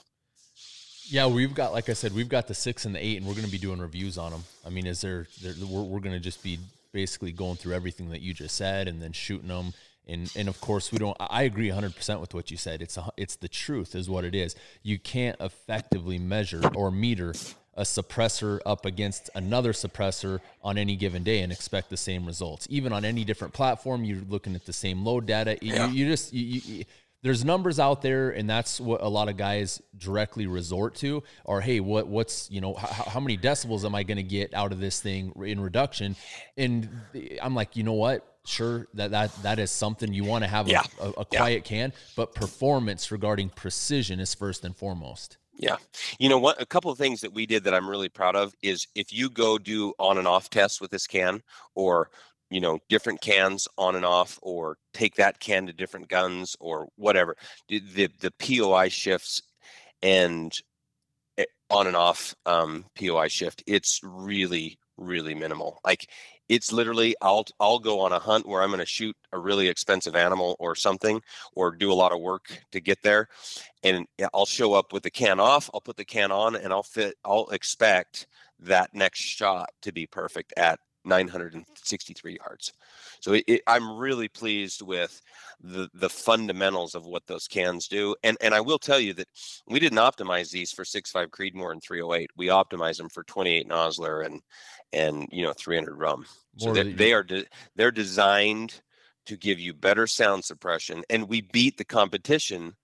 Yeah, 1.08 1.28
we've 1.28 1.54
got, 1.54 1.72
like 1.72 1.88
I 1.88 1.92
said, 1.92 2.12
we've 2.12 2.28
got 2.28 2.48
the 2.48 2.54
six 2.54 2.84
and 2.84 2.94
the 2.94 3.04
eight, 3.04 3.18
and 3.18 3.26
we're 3.26 3.34
going 3.34 3.46
to 3.46 3.52
be 3.52 3.58
doing 3.58 3.78
reviews 3.78 4.18
on 4.18 4.32
them. 4.32 4.44
I 4.66 4.70
mean, 4.70 4.86
is 4.86 5.00
there, 5.00 5.28
there 5.40 5.54
we're, 5.64 5.82
we're 5.82 6.00
going 6.00 6.16
to 6.16 6.20
just 6.20 6.42
be 6.42 6.58
basically 6.92 7.30
going 7.30 7.56
through 7.56 7.74
everything 7.74 8.10
that 8.10 8.22
you 8.22 8.34
just 8.34 8.56
said 8.56 8.88
and 8.88 9.00
then 9.00 9.12
shooting 9.12 9.48
them. 9.48 9.72
And, 10.08 10.32
and 10.34 10.48
of 10.48 10.60
course, 10.60 10.90
we 10.90 10.98
don't, 10.98 11.16
I 11.20 11.42
agree 11.44 11.68
100% 11.68 12.20
with 12.20 12.34
what 12.34 12.50
you 12.50 12.56
said. 12.56 12.82
It's, 12.82 12.96
a, 12.96 13.10
it's 13.16 13.36
the 13.36 13.48
truth, 13.48 13.94
is 13.94 14.10
what 14.10 14.24
it 14.24 14.34
is. 14.34 14.56
You 14.82 14.98
can't 14.98 15.36
effectively 15.40 16.18
measure 16.18 16.62
or 16.74 16.90
meter 16.90 17.34
a 17.76 17.82
suppressor 17.82 18.58
up 18.64 18.86
against 18.86 19.30
another 19.34 19.72
suppressor 19.72 20.40
on 20.62 20.78
any 20.78 20.96
given 20.96 21.22
day 21.22 21.40
and 21.40 21.52
expect 21.52 21.90
the 21.90 21.96
same 21.96 22.26
results. 22.26 22.66
Even 22.70 22.92
on 22.92 23.04
any 23.04 23.24
different 23.24 23.52
platform, 23.52 24.04
you're 24.04 24.22
looking 24.28 24.54
at 24.54 24.64
the 24.64 24.72
same 24.72 25.04
load 25.04 25.26
data. 25.26 25.58
Yeah. 25.60 25.88
You, 25.88 25.92
you, 25.92 26.10
just 26.10 26.32
you, 26.32 26.60
you, 26.64 26.84
there's 27.22 27.44
numbers 27.44 27.78
out 27.80 28.02
there, 28.02 28.30
and 28.30 28.48
that's 28.48 28.80
what 28.80 29.02
a 29.02 29.08
lot 29.08 29.28
of 29.28 29.36
guys 29.36 29.82
directly 29.98 30.46
resort 30.46 30.94
to. 30.96 31.22
Or 31.44 31.60
hey, 31.60 31.80
what 31.80 32.06
what's 32.06 32.50
you 32.50 32.60
know 32.60 32.74
how, 32.74 33.10
how 33.10 33.20
many 33.20 33.36
decibels 33.36 33.84
am 33.84 33.94
I 33.94 34.04
going 34.04 34.16
to 34.16 34.22
get 34.22 34.54
out 34.54 34.72
of 34.72 34.80
this 34.80 35.00
thing 35.00 35.32
in 35.44 35.60
reduction? 35.60 36.16
And 36.56 36.88
I'm 37.42 37.54
like, 37.54 37.76
you 37.76 37.82
know 37.82 37.94
what? 37.94 38.36
Sure, 38.46 38.86
that 38.94 39.10
that 39.10 39.42
that 39.42 39.58
is 39.58 39.72
something 39.72 40.12
you 40.12 40.24
want 40.24 40.44
to 40.44 40.48
have 40.48 40.68
yeah. 40.68 40.82
a, 41.00 41.04
a, 41.04 41.10
a, 41.10 41.24
quiet 41.24 41.68
yeah. 41.68 41.88
can, 41.88 41.92
but 42.14 42.32
performance 42.32 43.10
regarding 43.10 43.48
precision 43.48 44.20
is 44.20 44.34
first 44.34 44.64
and 44.64 44.76
foremost. 44.76 45.36
Yeah. 45.58 45.76
You 46.18 46.28
know 46.28 46.38
what? 46.38 46.60
A 46.60 46.66
couple 46.66 46.90
of 46.90 46.98
things 46.98 47.20
that 47.22 47.32
we 47.32 47.46
did 47.46 47.64
that 47.64 47.74
I'm 47.74 47.88
really 47.88 48.08
proud 48.08 48.36
of 48.36 48.54
is 48.62 48.86
if 48.94 49.12
you 49.12 49.30
go 49.30 49.58
do 49.58 49.94
on 49.98 50.18
and 50.18 50.28
off 50.28 50.50
tests 50.50 50.80
with 50.80 50.90
this 50.90 51.06
can 51.06 51.42
or, 51.74 52.10
you 52.50 52.60
know, 52.60 52.78
different 52.88 53.20
cans 53.20 53.66
on 53.78 53.96
and 53.96 54.04
off 54.04 54.38
or 54.42 54.76
take 54.92 55.14
that 55.16 55.40
can 55.40 55.66
to 55.66 55.72
different 55.72 56.08
guns 56.08 56.56
or 56.60 56.88
whatever, 56.96 57.36
the, 57.68 57.80
the 58.20 58.32
POI 58.38 58.88
shifts 58.88 59.42
and 60.02 60.52
eh, 61.38 61.44
on 61.70 61.86
and 61.86 61.96
off 61.96 62.34
um, 62.44 62.84
POI 62.98 63.28
shift, 63.28 63.62
it's 63.66 64.00
really, 64.02 64.78
really 64.98 65.34
minimal. 65.34 65.80
Like 65.84 66.10
it's 66.48 66.72
literally 66.72 67.14
I'll 67.20 67.44
I'll 67.60 67.78
go 67.78 68.00
on 68.00 68.12
a 68.12 68.18
hunt 68.18 68.46
where 68.46 68.62
I'm 68.62 68.70
going 68.70 68.80
to 68.80 68.86
shoot 68.86 69.16
a 69.32 69.38
really 69.38 69.68
expensive 69.68 70.16
animal 70.16 70.56
or 70.58 70.74
something 70.74 71.20
or 71.54 71.72
do 71.72 71.92
a 71.92 71.94
lot 71.94 72.12
of 72.12 72.20
work 72.20 72.62
to 72.72 72.80
get 72.80 73.02
there. 73.02 73.28
And 73.82 74.06
I'll 74.34 74.46
show 74.46 74.74
up 74.74 74.92
with 74.92 75.02
the 75.02 75.10
can 75.10 75.40
off, 75.40 75.70
I'll 75.74 75.80
put 75.80 75.96
the 75.96 76.04
can 76.04 76.30
on 76.30 76.56
and 76.56 76.72
I'll 76.72 76.82
fit 76.82 77.16
I'll 77.24 77.48
expect 77.48 78.26
that 78.60 78.94
next 78.94 79.20
shot 79.20 79.70
to 79.82 79.92
be 79.92 80.06
perfect 80.06 80.54
at 80.56 80.78
963 81.06 82.38
yards. 82.38 82.72
So 83.20 83.32
it, 83.32 83.44
it, 83.46 83.62
I'm 83.66 83.96
really 83.96 84.28
pleased 84.28 84.82
with 84.82 85.20
the 85.60 85.88
the 85.94 86.10
fundamentals 86.10 86.94
of 86.94 87.06
what 87.06 87.26
those 87.26 87.48
cans 87.48 87.88
do. 87.88 88.14
And 88.22 88.36
and 88.40 88.54
I 88.54 88.60
will 88.60 88.78
tell 88.78 89.00
you 89.00 89.14
that 89.14 89.28
we 89.66 89.80
didn't 89.80 89.98
optimize 89.98 90.50
these 90.50 90.72
for 90.72 90.84
6.5 90.84 91.28
Creedmoor 91.28 91.72
and 91.72 91.82
308. 91.82 92.30
We 92.36 92.48
optimized 92.48 92.98
them 92.98 93.08
for 93.08 93.22
28 93.24 93.68
Nosler 93.68 94.26
and 94.26 94.42
and 94.92 95.26
you 95.30 95.42
know 95.42 95.52
300 95.52 95.94
Rum. 95.94 96.26
So 96.58 96.72
they, 96.72 96.92
they 96.92 97.12
are 97.12 97.22
de- 97.22 97.46
they're 97.76 97.90
designed 97.90 98.80
to 99.26 99.36
give 99.36 99.58
you 99.58 99.74
better 99.74 100.06
sound 100.06 100.44
suppression, 100.44 101.02
and 101.10 101.28
we 101.28 101.40
beat 101.40 101.76
the 101.76 101.84
competition 101.84 102.74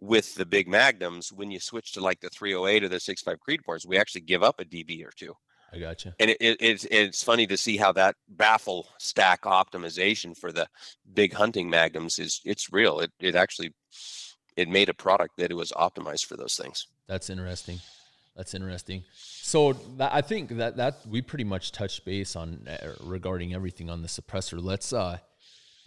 with 0.00 0.34
the 0.34 0.46
big 0.46 0.66
magnums 0.66 1.30
when 1.30 1.50
you 1.50 1.60
switch 1.60 1.92
to 1.92 2.00
like 2.00 2.20
the 2.20 2.30
308 2.30 2.84
or 2.84 2.88
the 2.88 2.96
6.5 2.96 3.36
Creedmoors. 3.46 3.86
We 3.86 3.98
actually 3.98 4.22
give 4.22 4.42
up 4.42 4.58
a 4.58 4.64
dB 4.64 5.04
or 5.04 5.12
two. 5.14 5.34
I 5.72 5.78
got 5.78 6.04
you. 6.04 6.12
And 6.18 6.30
it, 6.30 6.36
it, 6.40 6.56
it's 6.60 6.84
it's 6.90 7.22
funny 7.22 7.46
to 7.46 7.56
see 7.56 7.76
how 7.76 7.92
that 7.92 8.16
baffle 8.28 8.88
stack 8.98 9.42
optimization 9.42 10.36
for 10.36 10.52
the 10.52 10.66
big 11.12 11.32
hunting 11.32 11.70
magnums 11.70 12.18
is 12.18 12.40
it's 12.44 12.72
real. 12.72 13.00
It 13.00 13.12
it 13.20 13.34
actually 13.34 13.72
it 14.56 14.68
made 14.68 14.88
a 14.88 14.94
product 14.94 15.36
that 15.38 15.50
it 15.50 15.54
was 15.54 15.72
optimized 15.72 16.26
for 16.26 16.36
those 16.36 16.56
things. 16.56 16.86
That's 17.06 17.30
interesting. 17.30 17.80
That's 18.36 18.54
interesting. 18.54 19.04
So 19.14 19.74
that, 19.98 20.12
I 20.12 20.22
think 20.22 20.56
that 20.56 20.76
that 20.76 21.06
we 21.08 21.22
pretty 21.22 21.44
much 21.44 21.72
touched 21.72 22.04
base 22.04 22.34
on 22.34 22.66
uh, 22.68 22.94
regarding 23.00 23.54
everything 23.54 23.90
on 23.90 24.02
the 24.02 24.08
suppressor. 24.08 24.62
Let's 24.62 24.92
uh 24.92 25.18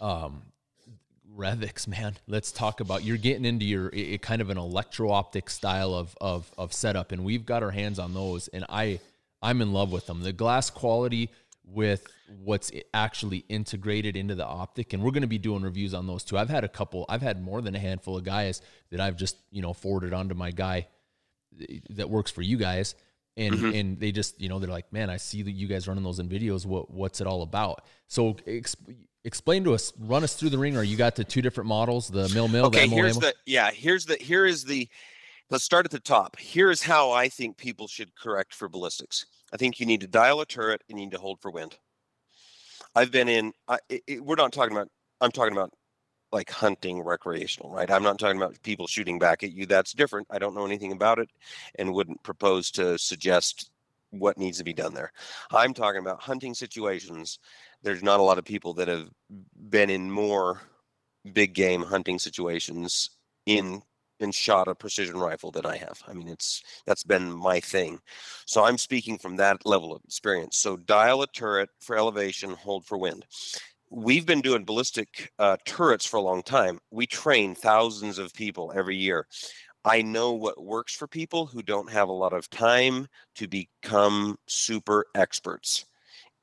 um 0.00 0.42
Revics, 1.36 1.88
man. 1.88 2.16
Let's 2.26 2.52
talk 2.52 2.80
about 2.80 3.04
you're 3.04 3.16
getting 3.16 3.44
into 3.44 3.64
your 3.64 3.90
it, 3.92 4.22
kind 4.22 4.40
of 4.40 4.50
an 4.50 4.58
electro 4.58 5.10
optic 5.10 5.50
style 5.50 5.94
of 5.94 6.16
of 6.20 6.50
of 6.56 6.72
setup, 6.72 7.12
and 7.12 7.24
we've 7.24 7.44
got 7.44 7.62
our 7.62 7.70
hands 7.70 7.98
on 7.98 8.14
those, 8.14 8.48
and 8.48 8.64
I 8.68 9.00
I'm 9.44 9.60
in 9.60 9.72
love 9.72 9.92
with 9.92 10.06
them. 10.06 10.22
The 10.22 10.32
glass 10.32 10.70
quality 10.70 11.30
with 11.64 12.06
what's 12.42 12.72
actually 12.92 13.44
integrated 13.48 14.16
into 14.16 14.34
the 14.34 14.44
optic 14.44 14.92
and 14.92 15.02
we're 15.02 15.10
going 15.10 15.22
to 15.22 15.28
be 15.28 15.38
doing 15.38 15.62
reviews 15.62 15.94
on 15.94 16.06
those 16.06 16.24
too. 16.24 16.36
I've 16.36 16.50
had 16.50 16.64
a 16.64 16.68
couple 16.68 17.06
i've 17.08 17.22
had 17.22 17.42
more 17.42 17.62
than 17.62 17.74
a 17.74 17.78
handful 17.78 18.16
of 18.16 18.24
guys 18.24 18.60
that 18.90 19.00
i've 19.00 19.16
just 19.16 19.36
you 19.50 19.62
know 19.62 19.72
forwarded 19.72 20.12
on 20.12 20.28
to 20.28 20.34
my 20.34 20.50
guy 20.50 20.86
that 21.90 22.10
works 22.10 22.30
for 22.30 22.42
you 22.42 22.56
guys 22.56 22.94
and 23.36 23.54
mm-hmm. 23.54 23.74
and 23.74 24.00
they 24.00 24.12
just 24.12 24.40
you 24.40 24.48
know 24.48 24.58
they're 24.58 24.70
like 24.70 24.92
man 24.92 25.10
i 25.10 25.16
see 25.16 25.42
that 25.42 25.52
you 25.52 25.66
guys 25.66 25.88
running 25.88 26.04
those 26.04 26.18
in 26.18 26.28
videos. 26.28 26.66
What 26.66 26.90
what's 26.90 27.20
it 27.20 27.26
all 27.26 27.42
about? 27.42 27.84
So 28.08 28.34
exp- 28.34 28.94
explain 29.24 29.64
to 29.64 29.74
us 29.74 29.92
run 29.98 30.24
us 30.24 30.34
through 30.34 30.50
the 30.50 30.58
ring 30.58 30.76
or 30.76 30.82
you 30.82 30.96
got 30.96 31.16
the 31.16 31.24
two 31.24 31.42
different 31.42 31.68
models 31.68 32.08
the 32.08 32.28
mill 32.34 32.46
mill 32.46 32.66
okay 32.66 32.86
here's 32.86 33.16
the 33.16 33.34
yeah 33.46 33.70
here's 33.70 34.04
the 34.04 34.16
here 34.16 34.44
is 34.44 34.64
the 34.64 34.88
let's 35.50 35.64
start 35.64 35.84
at 35.84 35.90
the 35.90 36.00
top. 36.00 36.36
Here's 36.38 36.82
how 36.82 37.10
i 37.10 37.28
think 37.28 37.56
people 37.56 37.88
should 37.88 38.14
correct 38.14 38.54
for 38.54 38.68
ballistics 38.68 39.26
I 39.54 39.56
think 39.56 39.78
you 39.78 39.86
need 39.86 40.00
to 40.00 40.08
dial 40.08 40.40
a 40.40 40.46
turret 40.46 40.82
and 40.88 40.98
you 40.98 41.06
need 41.06 41.12
to 41.12 41.20
hold 41.20 41.40
for 41.40 41.50
wind. 41.50 41.78
I've 42.94 43.12
been 43.12 43.28
in. 43.28 43.52
I, 43.68 43.78
it, 43.88 44.22
we're 44.24 44.34
not 44.34 44.52
talking 44.52 44.76
about. 44.76 44.88
I'm 45.20 45.30
talking 45.30 45.52
about 45.52 45.72
like 46.32 46.50
hunting 46.50 47.00
recreational, 47.00 47.70
right? 47.70 47.90
I'm 47.90 48.02
not 48.02 48.18
talking 48.18 48.36
about 48.36 48.60
people 48.64 48.88
shooting 48.88 49.20
back 49.20 49.44
at 49.44 49.52
you. 49.52 49.66
That's 49.66 49.92
different. 49.92 50.26
I 50.30 50.40
don't 50.40 50.54
know 50.54 50.66
anything 50.66 50.90
about 50.90 51.20
it, 51.20 51.30
and 51.76 51.94
wouldn't 51.94 52.22
propose 52.24 52.72
to 52.72 52.98
suggest 52.98 53.70
what 54.10 54.38
needs 54.38 54.58
to 54.58 54.64
be 54.64 54.72
done 54.72 54.94
there. 54.94 55.12
I'm 55.50 55.74
talking 55.74 56.00
about 56.00 56.20
hunting 56.20 56.54
situations. 56.54 57.38
There's 57.82 58.02
not 58.02 58.20
a 58.20 58.22
lot 58.22 58.38
of 58.38 58.44
people 58.44 58.74
that 58.74 58.88
have 58.88 59.08
been 59.68 59.90
in 59.90 60.10
more 60.10 60.60
big 61.32 61.54
game 61.54 61.82
hunting 61.82 62.18
situations 62.18 63.10
in 63.46 63.82
shot 64.32 64.68
a 64.68 64.74
precision 64.74 65.16
rifle 65.16 65.50
than 65.50 65.66
I 65.66 65.76
have. 65.76 66.02
I 66.06 66.12
mean, 66.12 66.28
it's 66.28 66.62
that's 66.86 67.04
been 67.04 67.30
my 67.30 67.60
thing. 67.60 68.00
So 68.46 68.64
I'm 68.64 68.78
speaking 68.78 69.18
from 69.18 69.36
that 69.36 69.64
level 69.66 69.94
of 69.94 70.02
experience. 70.04 70.58
So 70.58 70.76
dial 70.76 71.22
a 71.22 71.26
turret 71.26 71.70
for 71.80 71.96
elevation, 71.96 72.50
hold 72.50 72.84
for 72.86 72.98
wind. 72.98 73.24
We've 73.90 74.26
been 74.26 74.40
doing 74.40 74.64
ballistic 74.64 75.30
uh, 75.38 75.56
turrets 75.66 76.06
for 76.06 76.16
a 76.16 76.22
long 76.22 76.42
time. 76.42 76.80
We 76.90 77.06
train 77.06 77.54
thousands 77.54 78.18
of 78.18 78.34
people 78.34 78.72
every 78.74 78.96
year. 78.96 79.26
I 79.84 80.02
know 80.02 80.32
what 80.32 80.64
works 80.64 80.94
for 80.94 81.06
people 81.06 81.46
who 81.46 81.62
don't 81.62 81.92
have 81.92 82.08
a 82.08 82.12
lot 82.12 82.32
of 82.32 82.48
time 82.48 83.06
to 83.36 83.46
become 83.46 84.36
super 84.46 85.04
experts 85.14 85.84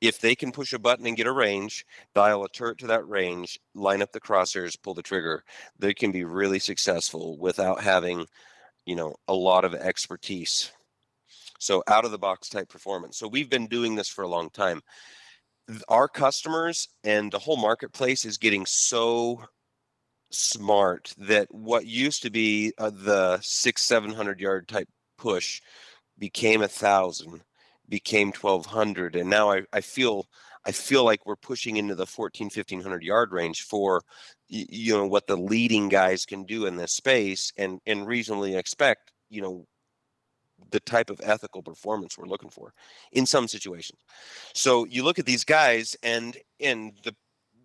if 0.02 0.18
they 0.18 0.34
can 0.34 0.50
push 0.50 0.72
a 0.72 0.80
button 0.80 1.06
and 1.06 1.16
get 1.16 1.28
a 1.28 1.32
range, 1.32 1.86
dial 2.12 2.44
a 2.44 2.48
turret 2.48 2.78
to 2.78 2.88
that 2.88 3.08
range, 3.08 3.60
line 3.72 4.02
up 4.02 4.10
the 4.10 4.20
crosshairs, 4.20 4.76
pull 4.82 4.94
the 4.94 5.02
trigger, 5.02 5.44
they 5.78 5.94
can 5.94 6.10
be 6.10 6.24
really 6.24 6.58
successful 6.58 7.38
without 7.38 7.80
having, 7.80 8.26
you 8.84 8.96
know, 8.96 9.14
a 9.28 9.32
lot 9.32 9.64
of 9.64 9.74
expertise. 9.76 10.72
So 11.60 11.84
out 11.86 12.04
of 12.04 12.10
the 12.10 12.18
box 12.18 12.48
type 12.48 12.68
performance. 12.68 13.16
So 13.16 13.28
we've 13.28 13.48
been 13.48 13.68
doing 13.68 13.94
this 13.94 14.08
for 14.08 14.22
a 14.22 14.28
long 14.28 14.50
time. 14.50 14.82
Our 15.88 16.08
customers 16.08 16.88
and 17.04 17.30
the 17.30 17.38
whole 17.38 17.56
marketplace 17.56 18.24
is 18.24 18.38
getting 18.38 18.66
so 18.66 19.44
smart 20.32 21.14
that 21.16 21.46
what 21.54 21.86
used 21.86 22.22
to 22.22 22.30
be 22.30 22.72
uh, 22.76 22.90
the 22.90 23.38
six, 23.40 23.82
seven 23.82 24.10
hundred 24.10 24.40
yard 24.40 24.66
type 24.66 24.88
push 25.16 25.60
became 26.18 26.62
a 26.62 26.68
thousand 26.68 27.44
became 27.92 28.28
1200 28.28 29.16
and 29.16 29.28
now 29.28 29.50
I, 29.52 29.64
I 29.70 29.82
feel 29.82 30.26
I 30.64 30.72
feel 30.72 31.04
like 31.04 31.26
we're 31.26 31.36
pushing 31.36 31.76
into 31.76 31.94
the 31.94 32.06
14 32.06 32.46
1500 32.46 33.02
yard 33.02 33.32
range 33.32 33.64
for 33.64 34.02
you 34.48 34.94
know 34.94 35.06
what 35.06 35.26
the 35.26 35.36
leading 35.36 35.90
guys 35.90 36.24
can 36.24 36.44
do 36.44 36.64
in 36.64 36.76
this 36.76 36.92
space 36.92 37.52
and 37.58 37.80
and 37.86 38.06
reasonably 38.06 38.56
expect 38.56 39.12
you 39.28 39.42
know 39.42 39.66
the 40.70 40.80
type 40.80 41.10
of 41.10 41.20
ethical 41.22 41.62
performance 41.62 42.16
we're 42.16 42.24
looking 42.24 42.48
for 42.48 42.72
in 43.12 43.26
some 43.26 43.46
situations. 43.46 43.98
So 44.54 44.86
you 44.86 45.02
look 45.04 45.18
at 45.18 45.26
these 45.26 45.44
guys 45.44 45.94
and 46.02 46.34
and 46.60 46.94
the 47.04 47.14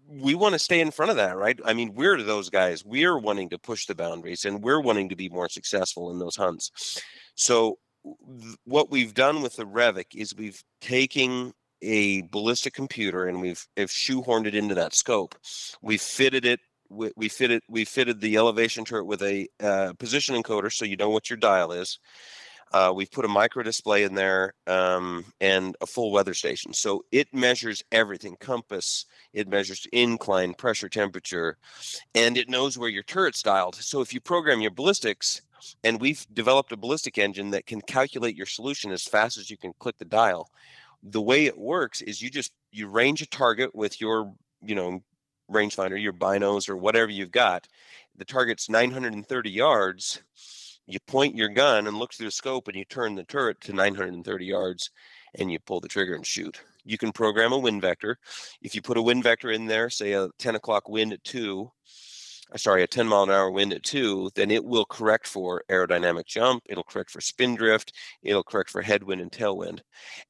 we 0.09 0.35
want 0.35 0.53
to 0.53 0.59
stay 0.59 0.81
in 0.81 0.91
front 0.91 1.11
of 1.11 1.15
that 1.17 1.37
right? 1.37 1.57
I 1.63 1.73
mean 1.73 1.93
we're 1.93 2.21
those 2.21 2.49
guys. 2.49 2.83
We're 2.83 3.17
wanting 3.17 3.47
to 3.51 3.57
push 3.57 3.85
the 3.85 3.95
boundaries 3.95 4.43
and 4.43 4.61
we're 4.61 4.81
wanting 4.81 5.07
to 5.07 5.15
be 5.15 5.29
more 5.29 5.47
successful 5.47 6.11
in 6.11 6.19
those 6.19 6.35
hunts. 6.35 7.01
So 7.35 7.77
what 8.65 8.89
we've 8.89 9.13
done 9.13 9.41
with 9.41 9.55
the 9.55 9.65
Revic 9.65 10.15
is 10.15 10.35
we've 10.35 10.63
taken 10.81 11.53
a 11.81 12.21
ballistic 12.23 12.73
computer 12.73 13.27
and 13.27 13.41
we've, 13.41 13.65
have 13.77 13.89
shoehorned 13.89 14.47
it 14.47 14.55
into 14.55 14.75
that 14.75 14.95
scope. 14.95 15.35
We've 15.81 16.01
fitted 16.01 16.45
it. 16.45 16.59
We, 16.89 17.11
we 17.17 17.27
fitted 17.27 17.63
we 17.67 17.83
fitted 17.83 18.21
the 18.21 18.37
elevation 18.37 18.85
turret 18.85 19.07
with 19.07 19.21
a 19.21 19.49
uh, 19.59 19.91
position 19.99 20.41
encoder, 20.41 20.71
so 20.71 20.85
you 20.85 20.95
know 20.95 21.09
what 21.09 21.29
your 21.29 21.35
dial 21.35 21.73
is. 21.73 21.99
Uh, 22.73 22.91
we've 22.93 23.11
put 23.11 23.25
a 23.25 23.29
micro 23.29 23.63
display 23.63 24.03
in 24.03 24.13
there 24.13 24.53
um, 24.67 25.25
and 25.39 25.75
a 25.81 25.85
full 25.85 26.11
weather 26.11 26.33
station. 26.33 26.73
So 26.73 27.03
it 27.11 27.33
measures 27.33 27.83
everything 27.91 28.35
compass, 28.39 29.05
it 29.33 29.47
measures 29.47 29.87
incline, 29.93 30.53
pressure, 30.53 30.89
temperature, 30.89 31.57
and 32.13 32.37
it 32.37 32.49
knows 32.49 32.77
where 32.77 32.89
your 32.89 33.03
turret's 33.03 33.41
dialed. 33.41 33.75
So 33.75 34.01
if 34.01 34.13
you 34.13 34.19
program 34.19 34.61
your 34.61 34.71
ballistics, 34.71 35.41
and 35.83 35.99
we've 35.99 36.25
developed 36.33 36.71
a 36.71 36.77
ballistic 36.77 37.17
engine 37.17 37.51
that 37.51 37.65
can 37.65 37.81
calculate 37.81 38.35
your 38.35 38.45
solution 38.45 38.91
as 38.91 39.03
fast 39.03 39.37
as 39.37 39.49
you 39.49 39.57
can 39.57 39.73
click 39.79 39.97
the 39.97 40.05
dial. 40.05 40.49
The 41.03 41.21
way 41.21 41.45
it 41.45 41.57
works 41.57 42.01
is 42.01 42.21
you 42.21 42.29
just 42.29 42.53
you 42.71 42.87
range 42.87 43.21
a 43.21 43.27
target 43.27 43.73
with 43.75 44.01
your 44.01 44.33
you 44.61 44.75
know 44.75 45.01
rangefinder 45.51 46.01
your 46.01 46.13
binos 46.13 46.69
or 46.69 46.75
whatever 46.75 47.11
you've 47.11 47.31
got. 47.31 47.67
The 48.17 48.25
target's 48.25 48.69
930 48.69 49.49
yards. 49.49 50.21
You 50.85 50.99
point 51.01 51.35
your 51.35 51.49
gun 51.49 51.87
and 51.87 51.97
look 51.97 52.13
through 52.13 52.27
the 52.27 52.31
scope 52.31 52.67
and 52.67 52.77
you 52.77 52.85
turn 52.85 53.15
the 53.15 53.25
turret 53.25 53.59
to 53.61 53.73
930 53.73 54.45
yards 54.45 54.89
and 55.35 55.51
you 55.51 55.59
pull 55.59 55.81
the 55.81 55.87
trigger 55.87 56.15
and 56.15 56.25
shoot. 56.25 56.61
You 56.85 56.97
can 56.97 57.11
program 57.11 57.51
a 57.51 57.57
wind 57.57 57.81
vector. 57.81 58.17
If 58.61 58.73
you 58.73 58.81
put 58.81 58.97
a 58.97 59.01
wind 59.01 59.23
vector 59.23 59.51
in 59.51 59.65
there 59.65 59.89
say 59.89 60.13
a 60.13 60.29
10 60.39 60.55
o'clock 60.55 60.87
wind 60.87 61.13
at 61.13 61.23
2 61.25 61.69
Uh, 62.53 62.57
sorry, 62.57 62.83
a 62.83 62.87
10 62.87 63.07
mile 63.07 63.23
an 63.23 63.29
hour 63.29 63.51
wind 63.51 63.73
at 63.73 63.83
two, 63.83 64.29
then 64.35 64.51
it 64.51 64.63
will 64.63 64.85
correct 64.85 65.27
for 65.27 65.63
aerodynamic 65.69 66.25
jump. 66.25 66.63
It'll 66.67 66.83
correct 66.83 67.11
for 67.11 67.21
spin 67.21 67.55
drift. 67.55 67.93
It'll 68.21 68.43
correct 68.43 68.69
for 68.69 68.81
headwind 68.81 69.21
and 69.21 69.31
tailwind. 69.31 69.81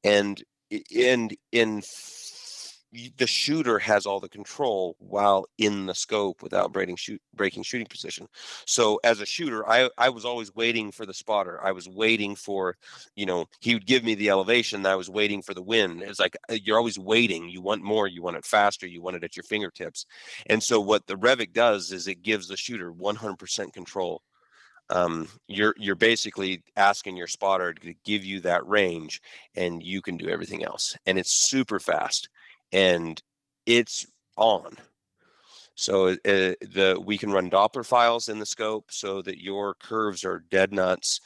And 0.04 0.44
in 0.92 1.30
in 1.52 1.82
the 3.18 3.28
shooter 3.28 3.80
has 3.80 4.06
all 4.06 4.20
the 4.20 4.30
control 4.30 4.96
while 5.00 5.46
in 5.58 5.86
the 5.86 5.94
scope 5.94 6.42
without 6.42 6.72
breaking 6.72 6.96
shoot 6.96 7.22
breaking 7.34 7.64
shooting 7.64 7.88
position. 7.88 8.28
So 8.66 9.00
as 9.04 9.20
a 9.20 9.26
shooter, 9.26 9.68
I 9.68 9.90
I 9.98 10.10
was 10.10 10.24
always 10.24 10.56
waiting 10.56 10.92
for 10.92 11.06
the 11.06 11.14
spotter. 11.14 11.60
I 11.64 11.74
was 11.74 11.90
waiting 11.90 12.36
for, 12.36 12.78
you 13.16 13.26
know, 13.26 13.46
he 13.60 13.74
would 13.74 13.86
give 13.86 14.04
me 14.04 14.16
the 14.16 14.30
elevation. 14.30 14.86
I 14.86 14.96
was 14.96 15.10
waiting 15.10 15.42
for 15.42 15.54
the 15.54 15.62
wind. 15.62 16.02
It's 16.02 16.20
like 16.20 16.38
uh, 16.50 16.58
you're 16.64 16.78
always 16.78 16.98
waiting. 16.98 17.50
You 17.50 17.62
want 17.62 17.84
more. 17.84 18.08
You 18.08 18.22
want 18.22 18.38
it 18.38 18.46
faster. 18.46 18.88
You 18.88 19.02
want 19.02 19.18
it 19.18 19.24
at 19.24 19.36
your 19.36 19.44
fingertips. 19.44 20.06
And 20.46 20.64
so 20.64 20.80
what 20.80 21.08
the 21.08 21.16
Revic 21.16 21.52
does 21.52 21.92
is 21.92 22.08
it 22.08 22.24
gives 22.24 22.48
the 22.48 22.58
shooter 22.58 22.94
100% 22.94 23.74
control. 23.74 24.22
Um, 24.90 25.28
you're 25.50 25.76
you're 25.78 25.96
basically 25.96 26.64
asking 26.78 27.18
your 27.18 27.28
spotter 27.28 27.74
to 27.74 27.94
give 28.06 28.24
you 28.24 28.40
that 28.42 28.66
range, 28.66 29.22
and 29.56 29.84
you 29.84 30.02
can 30.02 30.16
do 30.16 30.30
everything 30.30 30.64
else. 30.64 30.96
And 31.06 31.20
it's 31.20 31.32
super 31.32 31.82
fast 31.82 32.30
and 32.72 33.22
it's 33.66 34.06
on. 34.36 34.78
So 35.76 36.10
uh, 36.10 36.16
the 36.26 37.00
we 37.04 37.20
can 37.20 37.32
run 37.32 37.52
Doppler 37.52 37.86
files 37.86 38.30
in 38.30 38.40
the 38.40 38.46
scope 38.48 38.86
so 38.90 39.22
that 39.22 39.42
your 39.42 39.76
curves 39.76 40.26
are 40.26 40.44
dead 40.50 40.74
nuts. 40.74 41.22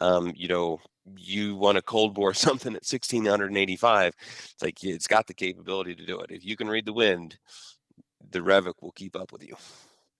Um, 0.00 0.32
you 0.36 0.46
know, 0.46 0.80
you 1.16 1.56
want 1.56 1.76
to 1.76 1.82
cold 1.82 2.14
bore 2.14 2.34
something 2.34 2.72
at 2.72 2.84
1685. 2.84 4.14
It's 4.16 4.62
like 4.62 4.84
it's 4.84 5.08
got 5.08 5.26
the 5.26 5.34
capability 5.34 5.94
to 5.96 6.06
do 6.06 6.20
it. 6.20 6.30
If 6.30 6.44
you 6.44 6.56
can 6.56 6.68
read 6.68 6.86
the 6.86 6.92
wind, 6.92 7.36
the 8.30 8.40
Revic 8.40 8.74
will 8.80 8.92
keep 8.92 9.16
up 9.16 9.32
with 9.32 9.42
you. 9.42 9.56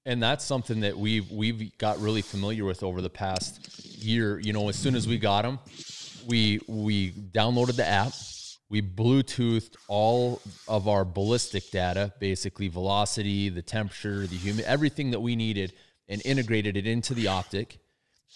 And 0.05 0.23
that's 0.23 0.45
something 0.45 0.81
that 0.81 0.97
we've 0.97 1.31
we've 1.31 1.77
got 1.79 2.01
really 2.01 2.23
familiar 2.23 2.65
with 2.65 2.83
over 2.83 3.01
the 3.01 3.11
past 3.11 3.85
year. 3.85 4.41
You 4.41 4.53
know, 4.53 4.69
as 4.69 4.77
soon 4.77 4.97
as 4.97 5.07
we 5.07 5.17
got 5.19 5.43
them, 5.43 5.61
we 6.27 6.61
we 6.67 7.13
downloaded 7.13 7.77
the 7.77 7.87
app 7.87 8.13
we 8.69 8.83
Bluetoothed 8.83 9.77
all 9.87 10.43
of 10.67 10.89
our 10.89 11.05
ballistic 11.05 11.71
data, 11.71 12.13
basically 12.19 12.69
velocity, 12.69 13.49
the 13.49 13.63
temperature, 13.63 14.27
the 14.27 14.37
humid, 14.37 14.65
everything 14.65 15.13
that 15.13 15.21
we 15.21 15.37
needed, 15.37 15.73
and 16.09 16.21
integrated 16.25 16.77
it 16.77 16.87
into 16.87 17.15
the 17.15 17.29
optic. 17.29 17.79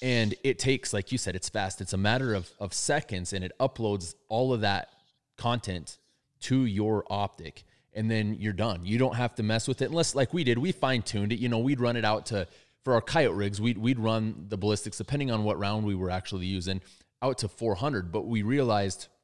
And 0.02 0.34
it 0.44 0.58
takes, 0.58 0.92
like 0.92 1.10
you 1.10 1.18
said, 1.18 1.34
it's 1.34 1.48
fast. 1.48 1.80
It's 1.80 1.92
a 1.92 1.98
matter 1.98 2.32
of, 2.32 2.48
of 2.60 2.72
seconds, 2.72 3.32
and 3.32 3.44
it 3.44 3.52
uploads 3.58 4.14
all 4.28 4.52
of 4.52 4.60
that 4.60 4.90
content 5.36 5.98
to 6.42 6.64
your 6.64 7.04
optic. 7.10 7.64
And 7.92 8.08
then 8.08 8.34
you're 8.34 8.52
done. 8.52 8.82
You 8.84 8.98
don't 8.98 9.16
have 9.16 9.34
to 9.34 9.42
mess 9.42 9.66
with 9.66 9.82
it 9.82 9.86
unless, 9.86 10.14
like 10.14 10.32
we 10.32 10.44
did, 10.44 10.58
we 10.58 10.70
fine 10.70 11.02
tuned 11.02 11.32
it. 11.32 11.40
You 11.40 11.48
know, 11.48 11.58
we'd 11.58 11.80
run 11.80 11.96
it 11.96 12.04
out 12.04 12.26
to, 12.26 12.46
for 12.84 12.94
our 12.94 13.00
coyote 13.00 13.34
rigs, 13.34 13.60
we'd, 13.60 13.78
we'd 13.78 13.98
run 13.98 14.46
the 14.48 14.56
ballistics, 14.56 14.96
depending 14.96 15.32
on 15.32 15.42
what 15.42 15.58
round 15.58 15.84
we 15.84 15.96
were 15.96 16.08
actually 16.08 16.46
using, 16.46 16.80
out 17.20 17.38
to 17.38 17.48
400. 17.48 18.12
But 18.12 18.28
we 18.28 18.42
realized– 18.42 19.08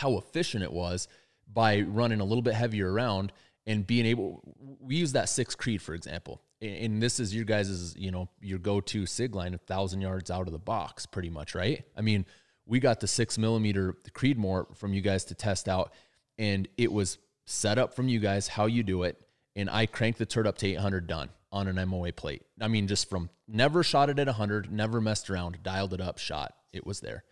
how 0.00 0.16
efficient 0.16 0.62
it 0.62 0.72
was 0.72 1.08
by 1.52 1.80
running 1.80 2.20
a 2.20 2.24
little 2.24 2.42
bit 2.42 2.54
heavier 2.54 2.92
around 2.92 3.32
and 3.66 3.86
being 3.86 4.06
able 4.06 4.40
we 4.80 4.96
use 4.96 5.12
that 5.12 5.28
six 5.28 5.54
creed 5.54 5.82
for 5.82 5.94
example 5.94 6.40
and 6.62 7.02
this 7.02 7.18
is 7.18 7.34
your 7.34 7.44
guys's 7.44 7.96
you 7.96 8.10
know 8.10 8.28
your 8.40 8.58
go-to 8.58 9.06
sig 9.06 9.34
line 9.34 9.54
a 9.54 9.58
thousand 9.58 10.00
yards 10.00 10.30
out 10.30 10.46
of 10.46 10.52
the 10.52 10.58
box 10.58 11.06
pretty 11.06 11.30
much 11.30 11.54
right 11.54 11.84
i 11.96 12.00
mean 12.00 12.24
we 12.66 12.78
got 12.78 13.00
the 13.00 13.06
six 13.06 13.36
millimeter 13.36 13.96
creedmoor 14.12 14.76
from 14.76 14.92
you 14.92 15.00
guys 15.00 15.24
to 15.24 15.34
test 15.34 15.68
out 15.68 15.92
and 16.38 16.68
it 16.78 16.90
was 16.90 17.18
set 17.50 17.78
up 17.78 17.94
from 17.94 18.08
you 18.08 18.18
guys 18.18 18.48
how 18.48 18.66
you 18.66 18.82
do 18.82 19.02
it, 19.02 19.20
and 19.56 19.68
I 19.68 19.86
cranked 19.86 20.18
the 20.18 20.26
turd 20.26 20.46
up 20.46 20.56
to 20.58 20.66
800 20.66 21.06
done 21.06 21.28
on 21.52 21.66
an 21.66 21.88
MOA 21.88 22.12
plate. 22.12 22.42
I 22.60 22.68
mean, 22.68 22.86
just 22.86 23.10
from 23.10 23.28
never 23.48 23.82
shot 23.82 24.08
it 24.08 24.18
at 24.18 24.26
100, 24.26 24.72
never 24.72 25.00
messed 25.00 25.28
around, 25.28 25.58
dialed 25.62 25.92
it 25.92 26.00
up, 26.00 26.18
shot. 26.18 26.54
It 26.72 26.86
was 26.86 27.00
there. 27.00 27.24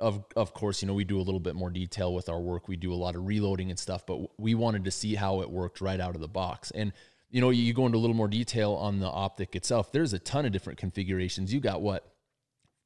Of, 0.00 0.24
of 0.36 0.54
course, 0.54 0.82
you 0.82 0.88
know, 0.88 0.94
we 0.94 1.04
do 1.04 1.18
a 1.18 1.22
little 1.22 1.40
bit 1.40 1.54
more 1.54 1.70
detail 1.70 2.14
with 2.14 2.28
our 2.28 2.40
work. 2.40 2.68
We 2.68 2.76
do 2.76 2.92
a 2.92 2.96
lot 2.96 3.14
of 3.14 3.26
reloading 3.26 3.70
and 3.70 3.78
stuff, 3.78 4.06
but 4.06 4.18
we 4.38 4.54
wanted 4.54 4.84
to 4.84 4.90
see 4.90 5.14
how 5.14 5.42
it 5.42 5.50
worked 5.50 5.80
right 5.80 6.00
out 6.00 6.14
of 6.14 6.20
the 6.20 6.28
box. 6.28 6.70
And, 6.70 6.92
you 7.30 7.40
know, 7.40 7.50
you 7.50 7.72
go 7.72 7.86
into 7.86 7.98
a 7.98 8.00
little 8.00 8.16
more 8.16 8.28
detail 8.28 8.72
on 8.74 8.98
the 8.98 9.08
optic 9.08 9.54
itself. 9.54 9.92
There's 9.92 10.12
a 10.12 10.18
ton 10.18 10.46
of 10.46 10.52
different 10.52 10.78
configurations. 10.78 11.52
You 11.52 11.60
got 11.60 11.80
what, 11.82 12.12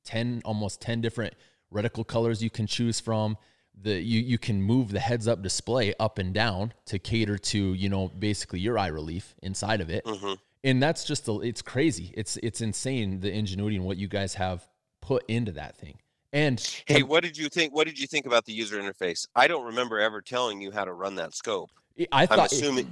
10, 0.05 0.43
almost 0.45 0.81
10 0.81 1.01
different 1.01 1.35
reticle 1.73 2.07
colors 2.07 2.43
you 2.43 2.51
can 2.51 2.67
choose 2.67 3.01
from 3.01 3.37
the 3.83 4.01
you 4.01 4.21
you 4.21 4.39
can 4.39 4.63
move 4.63 4.91
the 4.93 5.01
heads 5.01 5.27
up 5.27 5.43
display 5.43 5.93
up 5.99 6.19
and 6.19 6.33
down 6.33 6.73
to 6.87 6.99
cater 6.99 7.37
to 7.37 7.75
you 7.75 7.89
know 7.89 8.09
basically 8.19 8.61
your 8.61 8.79
eye 8.79 8.87
relief 8.87 9.35
inside 9.43 9.81
of 9.81 9.91
it 9.91 10.05
mm-hmm. 10.05 10.35
and 10.63 10.83
that's 10.83 11.05
just 11.05 11.27
a, 11.29 11.41
it's 11.41 11.63
crazy 11.63 12.13
it's 12.17 12.37
it's 12.39 12.61
insane 12.61 13.21
the 13.21 13.33
ingenuity 13.33 13.77
and 13.77 13.85
what 13.85 13.97
you 13.97 14.07
guys 14.07 14.35
have 14.35 14.67
put 15.01 15.25
into 15.29 15.53
that 15.53 15.77
thing 15.77 15.99
and 16.35 16.83
hey 16.87 17.03
what 17.03 17.23
did 17.23 17.39
you 17.39 17.49
think 17.49 17.75
what 17.75 17.87
did 17.87 17.99
you 17.99 18.07
think 18.07 18.27
about 18.27 18.45
the 18.45 18.53
user 18.53 18.79
interface 18.79 19.27
i 19.35 19.49
don't 19.49 19.65
remember 19.65 19.99
ever 19.99 20.21
telling 20.21 20.61
you 20.61 20.71
how 20.71 20.85
to 20.85 20.93
run 20.93 21.15
that 21.15 21.33
scope 21.33 21.71
I 22.11 22.27
thought, 22.27 22.51
assuming. 22.51 22.91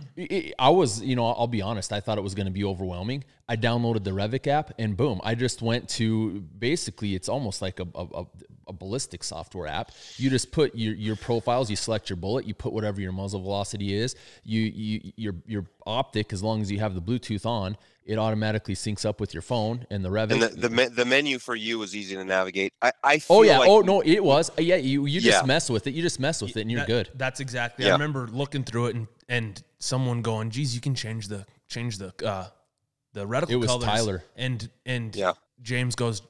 I 0.58 0.68
was, 0.68 1.02
you 1.02 1.16
know, 1.16 1.26
I'll 1.26 1.48
be 1.48 1.60
honest. 1.60 1.92
I 1.92 1.98
thought 1.98 2.18
it 2.18 2.20
was 2.22 2.36
going 2.36 2.46
to 2.46 2.52
be 2.52 2.62
overwhelming. 2.62 3.24
I 3.48 3.56
downloaded 3.56 4.04
the 4.04 4.12
Revic 4.12 4.46
app, 4.46 4.72
and 4.78 4.96
boom, 4.96 5.20
I 5.24 5.34
just 5.34 5.60
went 5.60 5.88
to 5.90 6.40
basically. 6.58 7.16
It's 7.16 7.28
almost 7.28 7.62
like 7.62 7.80
a, 7.80 7.86
a, 7.96 8.24
a 8.68 8.72
ballistic 8.72 9.24
software 9.24 9.66
app. 9.66 9.90
You 10.18 10.30
just 10.30 10.52
put 10.52 10.76
your, 10.76 10.94
your 10.94 11.16
profiles. 11.16 11.68
You 11.68 11.74
select 11.74 12.10
your 12.10 12.16
bullet. 12.16 12.46
You 12.46 12.54
put 12.54 12.72
whatever 12.72 13.00
your 13.00 13.10
muzzle 13.10 13.40
velocity 13.40 13.92
is. 13.92 14.14
You 14.44 14.60
you 14.60 15.12
your 15.16 15.34
your 15.46 15.66
optic, 15.84 16.32
as 16.32 16.40
long 16.40 16.62
as 16.62 16.70
you 16.70 16.78
have 16.78 16.94
the 16.94 17.02
Bluetooth 17.02 17.44
on, 17.44 17.76
it 18.04 18.18
automatically 18.18 18.74
syncs 18.74 19.04
up 19.04 19.20
with 19.20 19.32
your 19.34 19.42
phone 19.42 19.86
and 19.90 20.04
the 20.04 20.08
Revic. 20.08 20.32
And 20.32 20.42
the, 20.42 20.68
the, 20.68 20.90
the 20.94 21.04
menu 21.04 21.38
for 21.38 21.54
you 21.54 21.78
was 21.78 21.94
easy 21.94 22.14
to 22.16 22.24
navigate. 22.24 22.72
I, 22.82 22.92
I 23.02 23.22
oh 23.30 23.42
yeah, 23.42 23.58
like 23.58 23.68
oh 23.68 23.80
no, 23.80 24.00
it 24.00 24.22
was. 24.22 24.50
Yeah, 24.58 24.76
you 24.76 25.06
you 25.06 25.20
just 25.20 25.42
yeah. 25.42 25.46
mess 25.46 25.70
with 25.70 25.86
it. 25.86 25.94
You 25.94 26.02
just 26.02 26.20
mess 26.20 26.42
with 26.42 26.56
it, 26.56 26.62
and 26.62 26.70
you're 26.70 26.80
that, 26.80 26.88
good. 26.88 27.10
That's 27.14 27.40
exactly. 27.40 27.84
Yeah. 27.84 27.92
I 27.92 27.94
remember 27.94 28.26
looking 28.26 28.64
through 28.64 28.86
it 28.86 28.96
and 28.96 29.06
and 29.28 29.62
someone 29.78 30.22
going, 30.22 30.50
"Geez, 30.50 30.74
you 30.74 30.80
can 30.80 30.94
change 30.94 31.28
the 31.28 31.46
change 31.68 31.98
the 31.98 32.12
uh 32.24 32.48
the 33.12 33.26
reticle 33.26 33.50
It 33.50 33.56
was 33.56 33.68
colors. 33.68 33.84
Tyler. 33.84 34.24
And 34.36 34.68
and 34.86 35.14
yeah. 35.14 35.32
James 35.62 35.94
goes, 35.94 36.22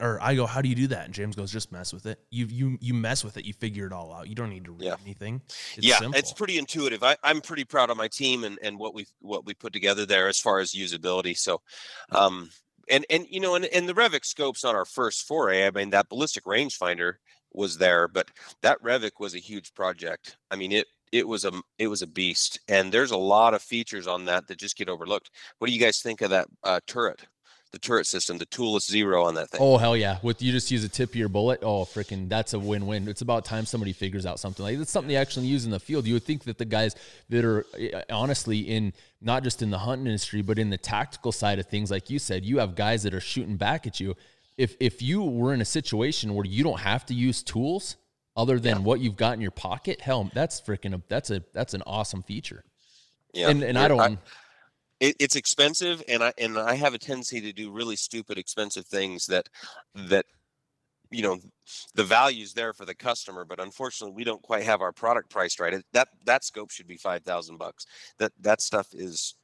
or 0.00 0.18
I 0.22 0.34
go, 0.34 0.46
how 0.46 0.62
do 0.62 0.68
you 0.68 0.74
do 0.74 0.86
that? 0.88 1.06
And 1.06 1.14
James 1.14 1.34
goes, 1.34 1.50
just 1.50 1.72
mess 1.72 1.92
with 1.92 2.06
it. 2.06 2.20
You 2.30 2.46
you 2.46 2.78
you 2.80 2.94
mess 2.94 3.24
with 3.24 3.36
it. 3.36 3.44
You 3.44 3.52
figure 3.52 3.86
it 3.86 3.92
all 3.92 4.12
out. 4.12 4.28
You 4.28 4.34
don't 4.34 4.50
need 4.50 4.64
to 4.66 4.70
read 4.72 4.84
yeah. 4.84 4.96
anything. 5.04 5.42
It's 5.76 5.86
yeah, 5.86 5.98
simple. 5.98 6.18
it's 6.18 6.32
pretty 6.32 6.58
intuitive. 6.58 7.02
I, 7.02 7.16
I'm 7.22 7.40
pretty 7.40 7.64
proud 7.64 7.90
of 7.90 7.96
my 7.96 8.08
team 8.08 8.44
and, 8.44 8.58
and 8.62 8.78
what 8.78 8.94
we 8.94 9.06
what 9.20 9.44
we 9.44 9.54
put 9.54 9.72
together 9.72 10.06
there 10.06 10.28
as 10.28 10.38
far 10.38 10.60
as 10.60 10.72
usability. 10.72 11.36
So, 11.36 11.60
um, 12.12 12.50
and 12.88 13.04
and 13.10 13.26
you 13.28 13.40
know, 13.40 13.56
and, 13.56 13.64
and 13.66 13.88
the 13.88 13.94
Revic 13.94 14.24
scope's 14.24 14.64
not 14.64 14.74
our 14.74 14.84
first 14.84 15.26
foray. 15.26 15.66
I 15.66 15.70
mean, 15.70 15.90
that 15.90 16.08
ballistic 16.08 16.44
rangefinder 16.44 17.14
was 17.52 17.78
there, 17.78 18.06
but 18.06 18.30
that 18.62 18.82
Revic 18.82 19.12
was 19.18 19.34
a 19.34 19.38
huge 19.38 19.74
project. 19.74 20.36
I 20.50 20.56
mean, 20.56 20.72
it 20.72 20.86
it 21.12 21.26
was 21.26 21.44
a 21.44 21.52
it 21.78 21.88
was 21.88 22.02
a 22.02 22.06
beast, 22.06 22.60
and 22.68 22.92
there's 22.92 23.10
a 23.10 23.16
lot 23.16 23.54
of 23.54 23.62
features 23.62 24.06
on 24.06 24.24
that 24.26 24.46
that 24.46 24.58
just 24.58 24.76
get 24.76 24.88
overlooked. 24.88 25.30
What 25.58 25.66
do 25.68 25.72
you 25.72 25.80
guys 25.80 26.00
think 26.00 26.20
of 26.20 26.30
that 26.30 26.48
uh, 26.62 26.80
turret? 26.86 27.26
The 27.70 27.78
turret 27.78 28.06
system, 28.06 28.38
the 28.38 28.46
toolless 28.46 28.86
zero 28.86 29.24
on 29.24 29.34
that 29.34 29.50
thing. 29.50 29.60
Oh 29.62 29.76
hell 29.76 29.96
yeah! 29.96 30.18
With 30.22 30.40
you 30.40 30.52
just 30.52 30.70
use 30.70 30.84
a 30.84 30.88
tip 30.88 31.10
of 31.10 31.16
your 31.16 31.28
bullet. 31.28 31.60
Oh 31.62 31.84
freaking, 31.84 32.28
that's 32.28 32.54
a 32.54 32.58
win-win. 32.58 33.08
It's 33.08 33.20
about 33.20 33.44
time 33.44 33.66
somebody 33.66 33.92
figures 33.92 34.24
out 34.24 34.40
something 34.40 34.64
like 34.64 34.78
that's 34.78 34.90
something 34.90 35.08
they 35.08 35.16
actually 35.16 35.46
use 35.46 35.64
in 35.64 35.70
the 35.70 35.80
field. 35.80 36.06
You 36.06 36.14
would 36.14 36.24
think 36.24 36.44
that 36.44 36.58
the 36.58 36.64
guys 36.64 36.96
that 37.28 37.44
are 37.44 37.66
eh, 37.78 38.02
honestly 38.10 38.60
in 38.60 38.92
not 39.20 39.42
just 39.42 39.62
in 39.62 39.70
the 39.70 39.78
hunting 39.78 40.06
industry, 40.06 40.42
but 40.42 40.58
in 40.58 40.70
the 40.70 40.78
tactical 40.78 41.32
side 41.32 41.58
of 41.58 41.66
things, 41.66 41.90
like 41.90 42.08
you 42.08 42.18
said, 42.18 42.44
you 42.44 42.58
have 42.58 42.74
guys 42.74 43.02
that 43.02 43.12
are 43.12 43.20
shooting 43.20 43.56
back 43.56 43.86
at 43.86 44.00
you. 44.00 44.14
If 44.56 44.76
if 44.80 45.02
you 45.02 45.22
were 45.22 45.52
in 45.52 45.60
a 45.60 45.66
situation 45.66 46.34
where 46.34 46.46
you 46.46 46.64
don't 46.64 46.80
have 46.80 47.04
to 47.06 47.14
use 47.14 47.42
tools 47.42 47.96
other 48.36 48.58
than 48.58 48.76
yeah. 48.76 48.82
what 48.82 49.00
you've 49.00 49.16
got 49.16 49.34
in 49.34 49.40
your 49.40 49.50
pocket, 49.50 50.00
hell, 50.00 50.30
that's 50.32 50.60
freaking 50.60 51.02
that's 51.08 51.30
a 51.30 51.42
that's 51.52 51.74
an 51.74 51.82
awesome 51.86 52.22
feature. 52.22 52.64
Yeah, 53.34 53.50
and 53.50 53.62
and 53.62 53.78
I 53.78 53.88
don't. 53.88 54.00
I, 54.00 54.18
it, 55.00 55.16
it's 55.18 55.36
expensive 55.36 56.02
and 56.08 56.22
i 56.22 56.32
and 56.38 56.58
i 56.58 56.74
have 56.74 56.94
a 56.94 56.98
tendency 56.98 57.40
to 57.40 57.52
do 57.52 57.70
really 57.70 57.96
stupid 57.96 58.38
expensive 58.38 58.86
things 58.86 59.26
that 59.26 59.48
that 59.94 60.26
you 61.10 61.22
know 61.22 61.38
the 61.94 62.04
value's 62.04 62.52
there 62.52 62.72
for 62.72 62.84
the 62.84 62.94
customer 62.94 63.44
but 63.44 63.60
unfortunately 63.60 64.14
we 64.14 64.24
don't 64.24 64.42
quite 64.42 64.64
have 64.64 64.80
our 64.80 64.92
product 64.92 65.30
priced 65.30 65.60
right. 65.60 65.82
That 65.92 66.08
that 66.24 66.44
scope 66.44 66.70
should 66.70 66.86
be 66.86 66.96
5000 66.96 67.56
bucks. 67.56 67.86
That 68.18 68.32
that 68.40 68.60
stuff 68.60 68.88
is 68.92 69.34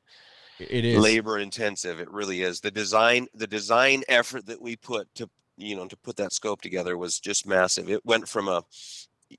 it 0.59 0.85
is. 0.85 0.99
labor 0.99 1.39
intensive. 1.39 2.01
It 2.01 2.11
really 2.11 2.43
is. 2.43 2.61
The 2.61 2.71
design 2.71 3.29
the 3.35 3.47
design 3.47 4.03
effort 4.09 4.47
that 4.47 4.61
we 4.61 4.77
put 4.77 5.13
to 5.17 5.29
you 5.57 5.77
know 5.77 5.87
to 5.87 5.97
put 5.97 6.17
that 6.17 6.33
scope 6.33 6.61
together 6.61 6.99
was 6.99 7.19
just 7.19 7.47
massive. 7.47 7.89
It 7.89 8.05
went 8.05 8.29
from 8.29 8.49
a 8.49 8.63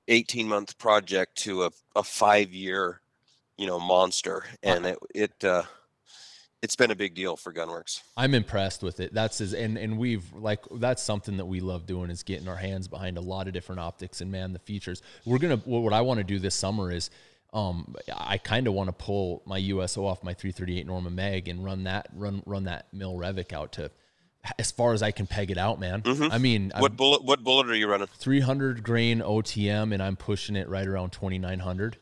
18 0.08 0.48
month 0.48 0.76
project 0.78 1.36
to 1.38 1.64
a, 1.64 1.70
a 1.94 2.02
five 2.02 2.52
year 2.52 3.00
you 3.56 3.66
know 3.66 3.78
monster 3.78 4.44
and 4.62 4.84
it 4.84 4.98
it 5.14 5.44
uh 5.44 5.62
it's 6.66 6.74
been 6.74 6.90
a 6.90 6.96
big 6.96 7.14
deal 7.14 7.36
for 7.36 7.52
Gunwerks. 7.52 8.02
I'm 8.16 8.34
impressed 8.34 8.82
with 8.82 8.98
it. 8.98 9.14
That's 9.14 9.38
his, 9.38 9.54
and 9.54 9.78
and 9.78 9.98
we've 9.98 10.24
like 10.32 10.64
that's 10.72 11.00
something 11.00 11.36
that 11.36 11.44
we 11.44 11.60
love 11.60 11.86
doing 11.86 12.10
is 12.10 12.24
getting 12.24 12.48
our 12.48 12.56
hands 12.56 12.88
behind 12.88 13.18
a 13.18 13.20
lot 13.20 13.46
of 13.46 13.52
different 13.52 13.80
optics 13.80 14.20
and 14.20 14.32
man 14.32 14.52
the 14.52 14.58
features. 14.58 15.00
We're 15.24 15.38
gonna 15.38 15.58
what 15.58 15.92
I 15.92 16.00
want 16.00 16.18
to 16.18 16.24
do 16.24 16.40
this 16.40 16.56
summer 16.56 16.90
is 16.90 17.08
um, 17.52 17.94
I 18.12 18.38
kind 18.38 18.66
of 18.66 18.74
want 18.74 18.88
to 18.88 18.92
pull 18.92 19.44
my 19.46 19.58
USO 19.58 20.04
off 20.04 20.24
my 20.24 20.34
338 20.34 20.88
Norma 20.88 21.08
mag 21.08 21.46
and 21.46 21.64
run 21.64 21.84
that 21.84 22.08
run 22.12 22.42
run 22.46 22.64
that 22.64 22.92
Mil 22.92 23.14
Revic 23.14 23.52
out 23.52 23.70
to 23.74 23.92
as 24.58 24.72
far 24.72 24.92
as 24.92 25.04
I 25.04 25.12
can 25.12 25.28
peg 25.28 25.52
it 25.52 25.58
out, 25.58 25.78
man. 25.78 26.02
Mm-hmm. 26.02 26.32
I 26.32 26.38
mean, 26.38 26.72
what 26.76 26.90
I'm, 26.90 26.96
bullet 26.96 27.22
what 27.22 27.44
bullet 27.44 27.70
are 27.70 27.76
you 27.76 27.86
running? 27.86 28.08
300 28.18 28.82
grain 28.82 29.20
OTM, 29.20 29.94
and 29.94 30.02
I'm 30.02 30.16
pushing 30.16 30.56
it 30.56 30.68
right 30.68 30.86
around 30.86 31.10
2900. 31.10 31.96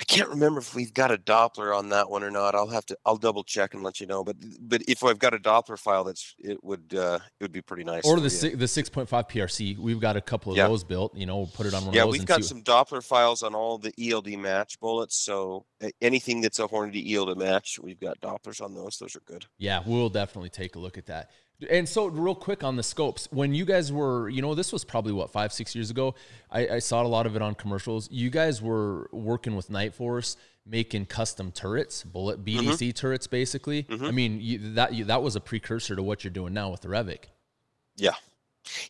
I 0.00 0.04
can't 0.04 0.30
remember 0.30 0.60
if 0.60 0.74
we've 0.74 0.94
got 0.94 1.10
a 1.10 1.18
Doppler 1.18 1.76
on 1.76 1.90
that 1.90 2.10
one 2.10 2.22
or 2.22 2.30
not. 2.30 2.54
I'll 2.54 2.68
have 2.68 2.86
to. 2.86 2.96
I'll 3.04 3.18
double 3.18 3.44
check 3.44 3.74
and 3.74 3.82
let 3.82 4.00
you 4.00 4.06
know. 4.06 4.24
But 4.24 4.36
but 4.58 4.82
if 4.88 5.04
I've 5.04 5.18
got 5.18 5.34
a 5.34 5.38
Doppler 5.38 5.78
file, 5.78 6.04
that's 6.04 6.34
it 6.38 6.64
would 6.64 6.94
uh, 6.96 7.18
it 7.38 7.44
would 7.44 7.52
be 7.52 7.60
pretty 7.60 7.84
nice. 7.84 8.06
Or 8.06 8.18
the 8.18 8.30
si- 8.30 8.54
the 8.54 8.66
six 8.66 8.88
point 8.88 9.10
five 9.10 9.28
PRC. 9.28 9.76
We've 9.76 10.00
got 10.00 10.16
a 10.16 10.22
couple 10.22 10.52
of 10.52 10.58
yeah. 10.58 10.68
those 10.68 10.84
built. 10.84 11.14
You 11.14 11.26
know, 11.26 11.36
we'll 11.36 11.46
put 11.48 11.66
it 11.66 11.74
on 11.74 11.84
one 11.84 11.92
yeah, 11.92 12.02
of 12.02 12.06
those. 12.08 12.16
Yeah, 12.16 12.20
we've 12.20 12.26
got 12.26 12.44
some 12.44 12.62
Doppler 12.62 13.04
files 13.04 13.42
on 13.42 13.54
all 13.54 13.76
the 13.76 13.92
ELD 14.00 14.38
match 14.38 14.80
bullets. 14.80 15.16
So 15.16 15.66
anything 16.00 16.40
that's 16.40 16.58
a 16.58 16.66
Hornady 16.66 17.14
ELD 17.14 17.36
match, 17.36 17.78
we've 17.82 18.00
got 18.00 18.18
Dopplers 18.20 18.62
on 18.62 18.74
those. 18.74 18.96
Those 18.96 19.16
are 19.16 19.22
good. 19.26 19.44
Yeah, 19.58 19.82
we'll 19.84 20.08
definitely 20.08 20.50
take 20.50 20.76
a 20.76 20.78
look 20.78 20.96
at 20.96 21.06
that. 21.06 21.30
And 21.68 21.88
so, 21.88 22.06
real 22.06 22.34
quick 22.34 22.64
on 22.64 22.76
the 22.76 22.82
scopes, 22.82 23.28
when 23.30 23.54
you 23.54 23.64
guys 23.64 23.92
were, 23.92 24.28
you 24.28 24.40
know, 24.40 24.54
this 24.54 24.72
was 24.72 24.84
probably 24.84 25.12
what 25.12 25.30
five, 25.30 25.52
six 25.52 25.74
years 25.74 25.90
ago. 25.90 26.14
I, 26.50 26.68
I 26.68 26.78
saw 26.78 27.02
a 27.02 27.08
lot 27.08 27.26
of 27.26 27.36
it 27.36 27.42
on 27.42 27.54
commercials. 27.54 28.08
You 28.10 28.30
guys 28.30 28.62
were 28.62 29.08
working 29.12 29.56
with 29.56 29.68
Nightforce, 29.68 30.36
making 30.66 31.06
custom 31.06 31.52
turrets, 31.52 32.02
bullet 32.02 32.44
BDC 32.44 32.64
mm-hmm. 32.64 32.90
turrets, 32.90 33.26
basically. 33.26 33.84
Mm-hmm. 33.84 34.04
I 34.04 34.10
mean, 34.10 34.40
you, 34.40 34.74
that 34.74 34.94
you, 34.94 35.04
that 35.04 35.22
was 35.22 35.36
a 35.36 35.40
precursor 35.40 35.96
to 35.96 36.02
what 36.02 36.24
you're 36.24 36.32
doing 36.32 36.54
now 36.54 36.70
with 36.70 36.80
the 36.80 36.88
Revic. 36.88 37.24
Yeah, 37.96 38.14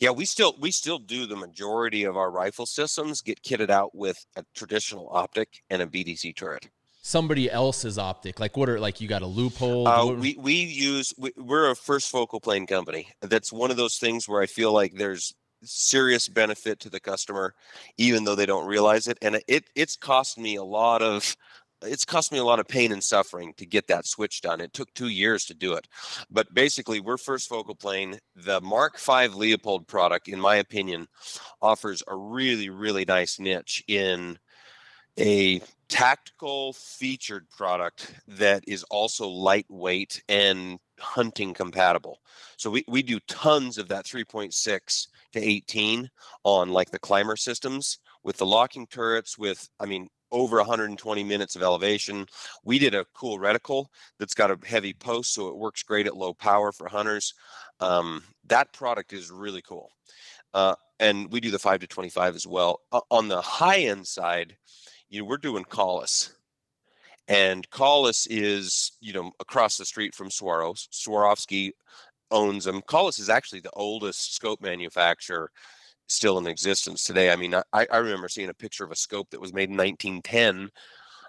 yeah, 0.01 0.11
we 0.11 0.25
still 0.25 0.55
we 0.59 0.71
still 0.71 0.99
do 0.99 1.27
the 1.27 1.37
majority 1.37 2.05
of 2.05 2.17
our 2.17 2.31
rifle 2.31 2.67
systems 2.67 3.21
get 3.21 3.43
kitted 3.43 3.71
out 3.71 3.95
with 3.95 4.25
a 4.37 4.45
traditional 4.55 5.09
optic 5.11 5.63
and 5.71 5.83
a 5.83 5.87
BDC 5.87 6.37
turret 6.37 6.69
somebody 7.03 7.51
else's 7.51 7.99
optic? 7.99 8.41
Like 8.41 8.57
what 8.57 8.69
are 8.69 8.81
like 8.81 9.01
you 9.01 9.09
got 9.09 9.23
a 9.23 9.27
Leupold? 9.27 9.87
Uh, 9.87 10.15
we 10.15 10.37
we 10.39 10.55
use 10.55 11.15
we, 11.19 11.33
we're 11.37 11.71
a 11.71 11.77
first 11.77 12.11
focal 12.11 12.41
plane 12.41 12.67
company. 12.67 13.09
That's 13.21 13.53
one 13.53 13.71
of 13.71 13.77
those 13.77 13.99
things 13.99 14.29
where 14.29 14.43
I 14.43 14.47
feel 14.47 14.73
like 14.73 14.95
there's 14.95 15.35
serious 15.63 16.29
benefit 16.29 16.81
to 16.81 16.91
the 16.91 17.01
customer, 17.01 17.55
even 17.99 18.25
though 18.25 18.35
they 18.35 18.47
don't 18.47 18.67
realize 18.67 19.09
it. 19.09 19.19
And 19.23 19.41
it 19.47 19.65
it's 19.75 19.97
cost 19.97 20.39
me 20.39 20.57
a 20.57 20.65
lot 20.65 21.03
of 21.03 21.37
it's 21.83 22.05
cost 22.05 22.31
me 22.31 22.39
a 22.39 22.45
lot 22.45 22.61
of 22.61 22.69
pain 22.69 22.93
and 22.93 23.03
suffering 23.03 23.55
to 23.57 23.65
get 23.65 23.87
that 23.87 24.07
switch 24.07 24.43
done. 24.43 24.61
It 24.61 24.73
took 24.73 24.93
two 24.95 25.09
years 25.09 25.47
to 25.47 25.55
do 25.55 25.73
it. 25.75 25.89
But 26.31 26.53
basically, 26.53 27.01
we're 27.01 27.17
first 27.17 27.49
focal 27.49 27.75
plane. 27.75 28.19
The 28.37 28.61
Mark 28.61 28.99
V 28.99 29.29
Leupold 29.29 29.87
product, 29.87 30.29
in 30.29 30.39
my 30.39 30.57
opinion, 30.57 31.09
offers 31.63 32.03
a 32.07 32.15
really, 32.15 32.69
really 32.69 33.05
nice 33.07 33.39
niche 33.39 33.83
in 33.89 34.39
a 35.19 35.63
tactical 35.91 36.73
featured 36.73 37.51
product 37.51 38.15
that 38.29 38.63
is 38.67 38.85
also 38.85 39.29
lightweight 39.29 40.23
and 40.29 40.79
hunting 41.01 41.53
compatible. 41.53 42.21
So 42.57 42.71
we, 42.71 42.85
we 42.89 43.03
do 43.03 43.19
tons 43.27 43.77
of 43.77 43.89
that 43.89 44.07
3.6 44.07 45.09
to 45.33 45.41
18 45.41 46.09
on 46.45 46.71
like 46.71 46.91
the 46.91 46.99
ClymR 46.99 47.39
systems 47.39 47.99
with 48.23 48.37
the 48.37 48.47
locking 48.47 48.87
turrets 48.87 49.37
with 49.37 49.69
I 49.81 49.87
mean 49.87 50.09
over 50.33 50.59
120 50.59 51.25
minutes 51.25 51.57
of 51.57 51.63
elevation. 51.63 52.27
We 52.65 52.79
did 52.79 52.95
a 52.95 53.07
cool 53.13 53.39
reticle 53.39 53.87
that's 54.21 54.35
got 54.35 54.53
a 54.53 54.59
heavy 54.65 54.93
post 54.93 55.35
so 55.35 55.49
it 55.49 55.57
works 55.57 55.83
great 55.83 56.07
at 56.07 56.17
low 56.17 56.33
power 56.33 56.71
for 56.71 56.89
hunters. 56.89 57.35
Um, 57.81 58.23
that 58.47 58.73
product 58.73 59.13
is 59.13 59.31
really 59.31 59.63
cool. 59.63 59.91
Uh, 60.55 60.77
and 61.01 61.33
we 61.33 61.41
do 61.41 61.51
the 61.51 61.59
five 61.59 61.81
to 61.81 61.87
twenty 61.89 62.11
five 62.11 62.37
as 62.37 62.47
well. 62.47 62.81
Uh, 62.93 63.01
on 63.11 63.27
the 63.27 63.41
high 63.41 63.81
end 63.81 64.07
side, 64.07 64.57
you 65.11 65.21
know, 65.21 65.27
we're 65.27 65.37
doing 65.37 65.65
Kahles, 65.65 66.33
and 67.29 67.69
Kahles 67.71 68.27
is 68.31 68.93
you 69.01 69.13
know 69.13 69.33
across 69.41 69.77
the 69.77 69.85
street 69.85 70.15
from 70.15 70.29
Swarovski. 70.29 70.89
Swarovski 70.91 71.73
owns 72.31 72.65
them. 72.65 72.83
Kahles 72.83 73.21
is 73.21 73.29
actually 73.29 73.61
the 73.61 73.71
oldest 73.73 74.35
scope 74.35 74.63
manufacturer 74.63 75.51
still 76.07 76.39
in 76.39 76.47
existence 76.47 77.05
today. 77.05 77.31
I 77.31 77.37
mean, 77.37 77.55
I, 77.55 77.63
I 77.73 77.99
remember 77.99 78.29
seeing 78.29 78.49
a 78.49 78.55
picture 78.55 78.85
of 78.85 78.91
a 78.91 78.97
scope 78.97 79.31
that 79.31 79.41
was 79.41 79.53
made 79.53 79.71
in 79.71 79.77
1910 79.77 80.71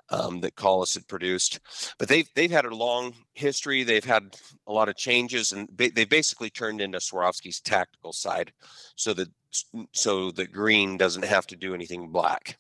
um, 0.10 0.42
that 0.42 0.56
Kahles 0.56 0.94
had 0.94 1.08
produced. 1.08 1.60
But 1.98 2.08
they've 2.08 2.28
they've 2.36 2.52
had 2.52 2.66
a 2.66 2.76
long 2.76 3.14
history. 3.34 3.84
They've 3.84 4.04
had 4.04 4.36
a 4.68 4.74
lot 4.74 4.90
of 4.90 4.96
changes, 4.96 5.52
and 5.52 5.70
ba- 5.76 5.92
they 5.94 6.06
basically 6.06 6.50
turned 6.50 6.82
into 6.82 7.00
Swarovski's 7.00 7.62
tactical 7.62 8.14
side, 8.14 8.52
so 8.96 9.14
that 9.14 9.30
so 9.94 10.32
the 10.32 10.48
green 10.48 10.98
doesn't 10.98 11.26
have 11.26 11.48
to 11.48 11.56
do 11.56 11.74
anything 11.74 12.10
black. 12.10 12.58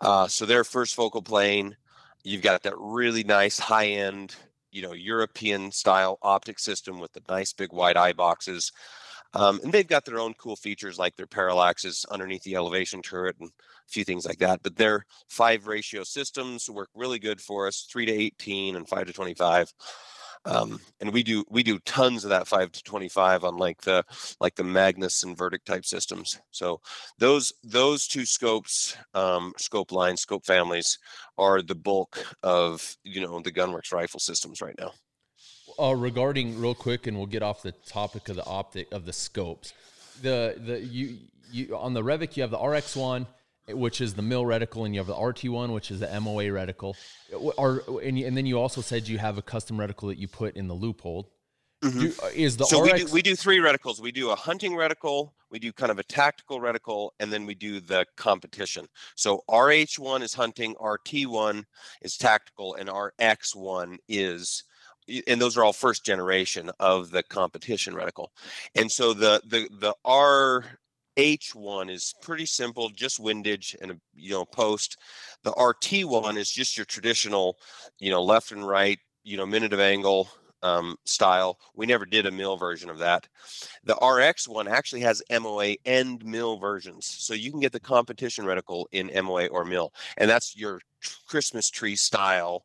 Uh, 0.00 0.26
so 0.26 0.46
their 0.46 0.64
first 0.64 0.94
focal 0.94 1.22
plane, 1.22 1.76
you've 2.24 2.42
got 2.42 2.62
that 2.62 2.74
really 2.78 3.24
nice 3.24 3.58
high 3.58 3.86
end, 3.86 4.34
you 4.70 4.82
know, 4.82 4.92
European 4.92 5.70
style 5.70 6.18
optic 6.22 6.58
system 6.58 6.98
with 6.98 7.12
the 7.12 7.22
nice 7.28 7.52
big 7.52 7.72
wide 7.72 7.96
eye 7.96 8.12
boxes. 8.12 8.72
Um, 9.34 9.60
and 9.64 9.72
they've 9.72 9.86
got 9.86 10.04
their 10.04 10.18
own 10.18 10.34
cool 10.34 10.56
features 10.56 10.98
like 10.98 11.16
their 11.16 11.26
parallaxes 11.26 12.04
underneath 12.10 12.42
the 12.42 12.54
elevation 12.54 13.00
turret 13.00 13.36
and 13.40 13.48
a 13.48 13.90
few 13.90 14.04
things 14.04 14.26
like 14.26 14.38
that. 14.38 14.62
But 14.62 14.76
their 14.76 15.06
five 15.28 15.66
ratio 15.66 16.04
systems 16.04 16.68
work 16.68 16.90
really 16.94 17.18
good 17.18 17.40
for 17.40 17.66
us, 17.66 17.86
three 17.90 18.04
to 18.06 18.12
18 18.12 18.76
and 18.76 18.86
five 18.86 19.06
to 19.06 19.12
25. 19.12 19.72
Um, 20.44 20.80
and 21.00 21.12
we 21.12 21.22
do 21.22 21.44
we 21.48 21.62
do 21.62 21.78
tons 21.80 22.24
of 22.24 22.30
that 22.30 22.48
five 22.48 22.72
to 22.72 22.82
25 22.82 23.44
on 23.44 23.56
like 23.56 23.80
the 23.82 24.04
like 24.40 24.56
the 24.56 24.64
Magnus 24.64 25.22
and 25.22 25.36
Verdict 25.36 25.66
type 25.66 25.84
systems. 25.84 26.40
So 26.50 26.80
those 27.18 27.52
those 27.62 28.08
two 28.08 28.26
scopes, 28.26 28.96
um, 29.14 29.52
scope 29.56 29.92
lines, 29.92 30.22
scope 30.22 30.44
families 30.44 30.98
are 31.38 31.62
the 31.62 31.76
bulk 31.76 32.24
of 32.42 32.96
you 33.04 33.20
know 33.20 33.40
the 33.40 33.52
Gunwerks 33.52 33.92
rifle 33.92 34.20
systems 34.20 34.60
right 34.60 34.74
now. 34.78 34.92
Uh, 35.78 35.94
regarding 35.94 36.60
real 36.60 36.74
quick, 36.74 37.06
and 37.06 37.16
we'll 37.16 37.26
get 37.26 37.42
off 37.42 37.62
the 37.62 37.72
topic 37.72 38.28
of 38.28 38.36
the 38.36 38.44
optic 38.44 38.90
of 38.92 39.04
the 39.04 39.12
scopes. 39.12 39.72
The 40.22 40.56
the 40.58 40.80
you 40.80 41.18
you 41.52 41.76
on 41.76 41.94
the 41.94 42.02
Revic 42.02 42.36
you 42.36 42.42
have 42.42 42.50
the 42.50 42.58
RX 42.58 42.96
one, 42.96 43.26
which 43.68 44.00
is 44.00 44.14
the 44.14 44.22
mill 44.22 44.44
reticle, 44.44 44.84
and 44.84 44.94
you 44.94 45.00
have 45.00 45.06
the 45.06 45.16
RT 45.16 45.44
one, 45.44 45.72
which 45.72 45.90
is 45.90 46.00
the 46.00 46.20
MOA 46.20 46.44
reticle. 46.44 46.94
Or 47.56 47.82
and, 48.02 48.18
and 48.18 48.36
then 48.36 48.46
you 48.46 48.58
also 48.58 48.80
said 48.80 49.08
you 49.08 49.18
have 49.18 49.38
a 49.38 49.42
custom 49.42 49.78
reticle 49.78 50.08
that 50.08 50.18
you 50.18 50.28
put 50.28 50.56
in 50.56 50.68
the 50.68 50.74
Leupold. 50.74 51.26
Mm-hmm. 51.82 52.00
Do, 52.00 52.12
uh, 52.22 52.28
is 52.34 52.56
the 52.56 52.64
so 52.64 52.82
RX... 52.82 52.92
we 52.92 52.98
do 52.98 53.12
we 53.12 53.22
do 53.22 53.36
three 53.36 53.58
reticles. 53.58 54.00
We 54.00 54.12
do 54.12 54.30
a 54.30 54.36
hunting 54.36 54.72
reticle, 54.72 55.32
we 55.50 55.58
do 55.58 55.72
kind 55.72 55.90
of 55.90 55.98
a 55.98 56.04
tactical 56.04 56.60
reticle, 56.60 57.10
and 57.18 57.32
then 57.32 57.44
we 57.44 57.54
do 57.54 57.80
the 57.80 58.06
competition. 58.16 58.86
So 59.16 59.42
RH 59.50 59.98
one 59.98 60.22
is 60.22 60.34
hunting, 60.34 60.74
RT 60.80 61.26
one 61.26 61.64
is 62.00 62.16
tactical, 62.16 62.74
and 62.74 62.90
RX 62.90 63.54
one 63.54 63.98
is 64.08 64.64
and 65.26 65.40
those 65.40 65.56
are 65.56 65.64
all 65.64 65.72
first 65.72 66.04
generation 66.04 66.70
of 66.78 67.10
the 67.10 67.22
competition 67.22 67.94
reticle. 67.94 68.28
And 68.74 68.90
so 68.90 69.12
the 69.12 69.42
the 69.44 69.68
the 69.80 69.94
R 70.04 70.64
H1 71.16 71.90
is 71.90 72.14
pretty 72.22 72.46
simple, 72.46 72.88
just 72.88 73.20
windage 73.20 73.76
and 73.80 73.92
a 73.92 74.00
you 74.14 74.30
know 74.30 74.44
post. 74.44 74.98
The 75.42 75.52
RT 75.52 76.08
one 76.08 76.36
is 76.36 76.50
just 76.50 76.76
your 76.76 76.86
traditional, 76.86 77.58
you 77.98 78.10
know, 78.10 78.22
left 78.22 78.52
and 78.52 78.66
right, 78.66 78.98
you 79.24 79.36
know, 79.36 79.46
minute 79.46 79.72
of 79.72 79.80
angle 79.80 80.28
um, 80.62 80.96
style. 81.04 81.58
We 81.74 81.86
never 81.86 82.06
did 82.06 82.26
a 82.26 82.30
mill 82.30 82.56
version 82.56 82.88
of 82.88 82.98
that. 82.98 83.28
The 83.84 83.96
RX 83.96 84.48
one 84.48 84.68
actually 84.68 85.02
has 85.02 85.22
MOA 85.30 85.76
and 85.84 86.24
mill 86.24 86.58
versions, 86.58 87.06
so 87.06 87.34
you 87.34 87.50
can 87.50 87.60
get 87.60 87.72
the 87.72 87.80
competition 87.80 88.44
reticle 88.44 88.86
in 88.92 89.10
MOA 89.24 89.46
or 89.46 89.64
mill, 89.64 89.92
and 90.16 90.30
that's 90.30 90.56
your 90.56 90.80
Christmas 91.26 91.68
tree 91.68 91.96
style 91.96 92.64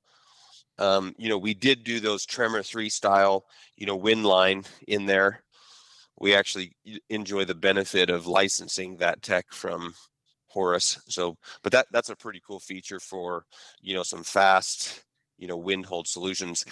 um, 0.79 1.15
you 1.17 1.29
know, 1.29 1.37
we 1.37 1.53
did 1.53 1.83
do 1.83 1.99
those 1.99 2.25
Tremor 2.25 2.61
3 2.61 2.89
style, 2.89 3.45
you 3.77 3.85
know, 3.85 3.95
wind 3.95 4.25
line 4.25 4.63
in 4.87 5.05
there. 5.05 5.43
We 6.20 6.34
actually 6.34 6.76
enjoy 7.09 7.45
the 7.45 7.55
benefit 7.55 8.09
of 8.09 8.28
licensing 8.28 8.97
that 8.97 9.22
tech 9.22 9.45
from 9.51 9.93
Horus. 10.47 10.99
So, 11.07 11.38
but 11.61 11.72
that 11.74 11.88
that's 11.91 12.09
a 12.09 12.15
pretty 12.15 12.41
cool 12.45 12.59
feature 12.59 12.99
for, 12.99 13.45
you 13.82 13.93
know, 13.93 14.03
some 14.03 14.24
fast, 14.24 15.03
you 15.38 15.47
know, 15.47 15.57
wind 15.57 15.86
hold 15.86 16.07
solutions. 16.07 16.65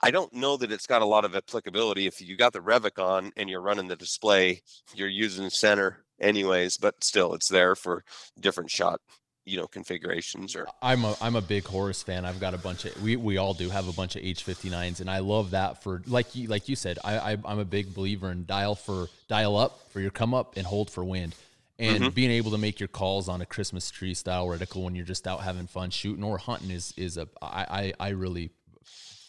I 0.00 0.10
don't 0.10 0.32
know 0.32 0.56
that 0.58 0.70
it's 0.70 0.86
got 0.86 1.02
a 1.02 1.06
lot 1.06 1.24
of 1.24 1.34
applicability 1.34 2.06
if 2.06 2.20
you 2.20 2.36
got 2.36 2.52
the 2.52 2.60
Revic 2.60 3.02
on 3.02 3.32
and 3.36 3.50
you're 3.50 3.60
running 3.60 3.88
the 3.88 3.96
display, 3.96 4.62
you're 4.94 5.08
using 5.08 5.50
center 5.50 6.04
anyways, 6.20 6.76
but 6.76 7.02
still 7.02 7.34
it's 7.34 7.48
there 7.48 7.74
for 7.74 8.04
different 8.38 8.70
shot 8.70 9.00
you 9.44 9.56
know 9.56 9.66
configurations 9.66 10.54
or 10.54 10.66
I'm 10.80 11.04
a 11.04 11.16
I'm 11.20 11.36
a 11.36 11.40
big 11.40 11.64
Horus 11.64 12.02
fan. 12.02 12.24
I've 12.24 12.40
got 12.40 12.54
a 12.54 12.58
bunch 12.58 12.84
of 12.84 13.00
we, 13.02 13.16
we 13.16 13.38
all 13.38 13.54
do 13.54 13.68
have 13.70 13.88
a 13.88 13.92
bunch 13.92 14.16
of 14.16 14.22
H59s 14.22 15.00
and 15.00 15.10
I 15.10 15.18
love 15.18 15.50
that 15.50 15.82
for 15.82 16.02
like 16.06 16.34
you 16.34 16.48
like 16.48 16.68
you 16.68 16.76
said 16.76 16.98
I, 17.04 17.18
I 17.18 17.32
am 17.32 17.58
a 17.58 17.64
big 17.64 17.94
believer 17.94 18.30
in 18.30 18.46
dial 18.46 18.74
for 18.74 19.08
dial 19.28 19.56
up 19.56 19.90
for 19.90 20.00
your 20.00 20.10
come 20.10 20.32
up 20.34 20.56
and 20.56 20.66
hold 20.66 20.90
for 20.90 21.04
wind 21.04 21.34
and 21.78 22.04
mm-hmm. 22.04 22.10
being 22.10 22.30
able 22.30 22.52
to 22.52 22.58
make 22.58 22.78
your 22.78 22.88
calls 22.88 23.28
on 23.28 23.40
a 23.40 23.46
Christmas 23.46 23.90
tree 23.90 24.14
style 24.14 24.46
reticle 24.46 24.84
when 24.84 24.94
you're 24.94 25.04
just 25.04 25.26
out 25.26 25.40
having 25.40 25.66
fun 25.66 25.90
shooting 25.90 26.22
or 26.22 26.38
hunting 26.38 26.70
is 26.70 26.94
is 26.96 27.16
a 27.16 27.26
I 27.40 27.92
I, 27.98 28.08
I 28.08 28.08
really 28.10 28.50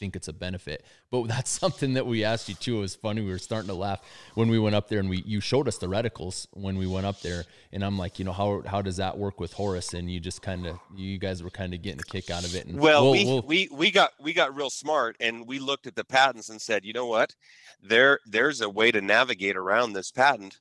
think 0.03 0.17
it's 0.17 0.27
a 0.27 0.33
benefit. 0.33 0.85
But 1.11 1.23
that's 1.27 1.49
something 1.49 1.93
that 1.93 2.05
we 2.05 2.25
asked 2.25 2.49
you 2.49 2.55
too. 2.55 2.77
It 2.77 2.81
was 2.81 2.95
funny. 2.95 3.21
We 3.21 3.31
were 3.31 3.37
starting 3.37 3.69
to 3.69 3.73
laugh 3.73 4.01
when 4.35 4.49
we 4.49 4.59
went 4.59 4.75
up 4.75 4.89
there 4.89 4.99
and 4.99 5.09
we 5.09 5.23
you 5.25 5.39
showed 5.39 5.67
us 5.67 5.77
the 5.77 5.87
reticles 5.87 6.47
when 6.51 6.77
we 6.77 6.87
went 6.87 7.05
up 7.05 7.21
there, 7.21 7.45
and 7.71 7.83
I'm 7.83 7.97
like, 7.97 8.19
you 8.19 8.25
know, 8.25 8.33
how 8.33 8.61
how 8.65 8.81
does 8.81 8.97
that 8.97 9.17
work 9.17 9.39
with 9.39 9.53
Horus? 9.53 9.93
And 9.93 10.11
you 10.11 10.19
just 10.19 10.41
kind 10.41 10.67
of 10.67 10.77
you 10.95 11.17
guys 11.17 11.41
were 11.41 11.49
kind 11.49 11.73
of 11.73 11.81
getting 11.81 12.01
a 12.01 12.03
kick 12.03 12.29
out 12.29 12.43
of 12.43 12.53
it. 12.55 12.65
And 12.65 12.79
well, 12.79 13.03
we'll, 13.03 13.11
we 13.11 13.25
we'll, 13.25 13.41
we 13.43 13.69
we 13.71 13.91
got 13.91 14.11
we 14.19 14.33
got 14.33 14.55
real 14.55 14.69
smart 14.69 15.15
and 15.19 15.47
we 15.47 15.59
looked 15.59 15.87
at 15.87 15.95
the 15.95 16.03
patents 16.03 16.49
and 16.49 16.61
said, 16.61 16.83
you 16.83 16.93
know 16.93 17.07
what, 17.07 17.33
there 17.81 18.19
there's 18.25 18.59
a 18.61 18.69
way 18.69 18.91
to 18.91 19.01
navigate 19.01 19.55
around 19.55 19.93
this 19.93 20.11
patent 20.11 20.59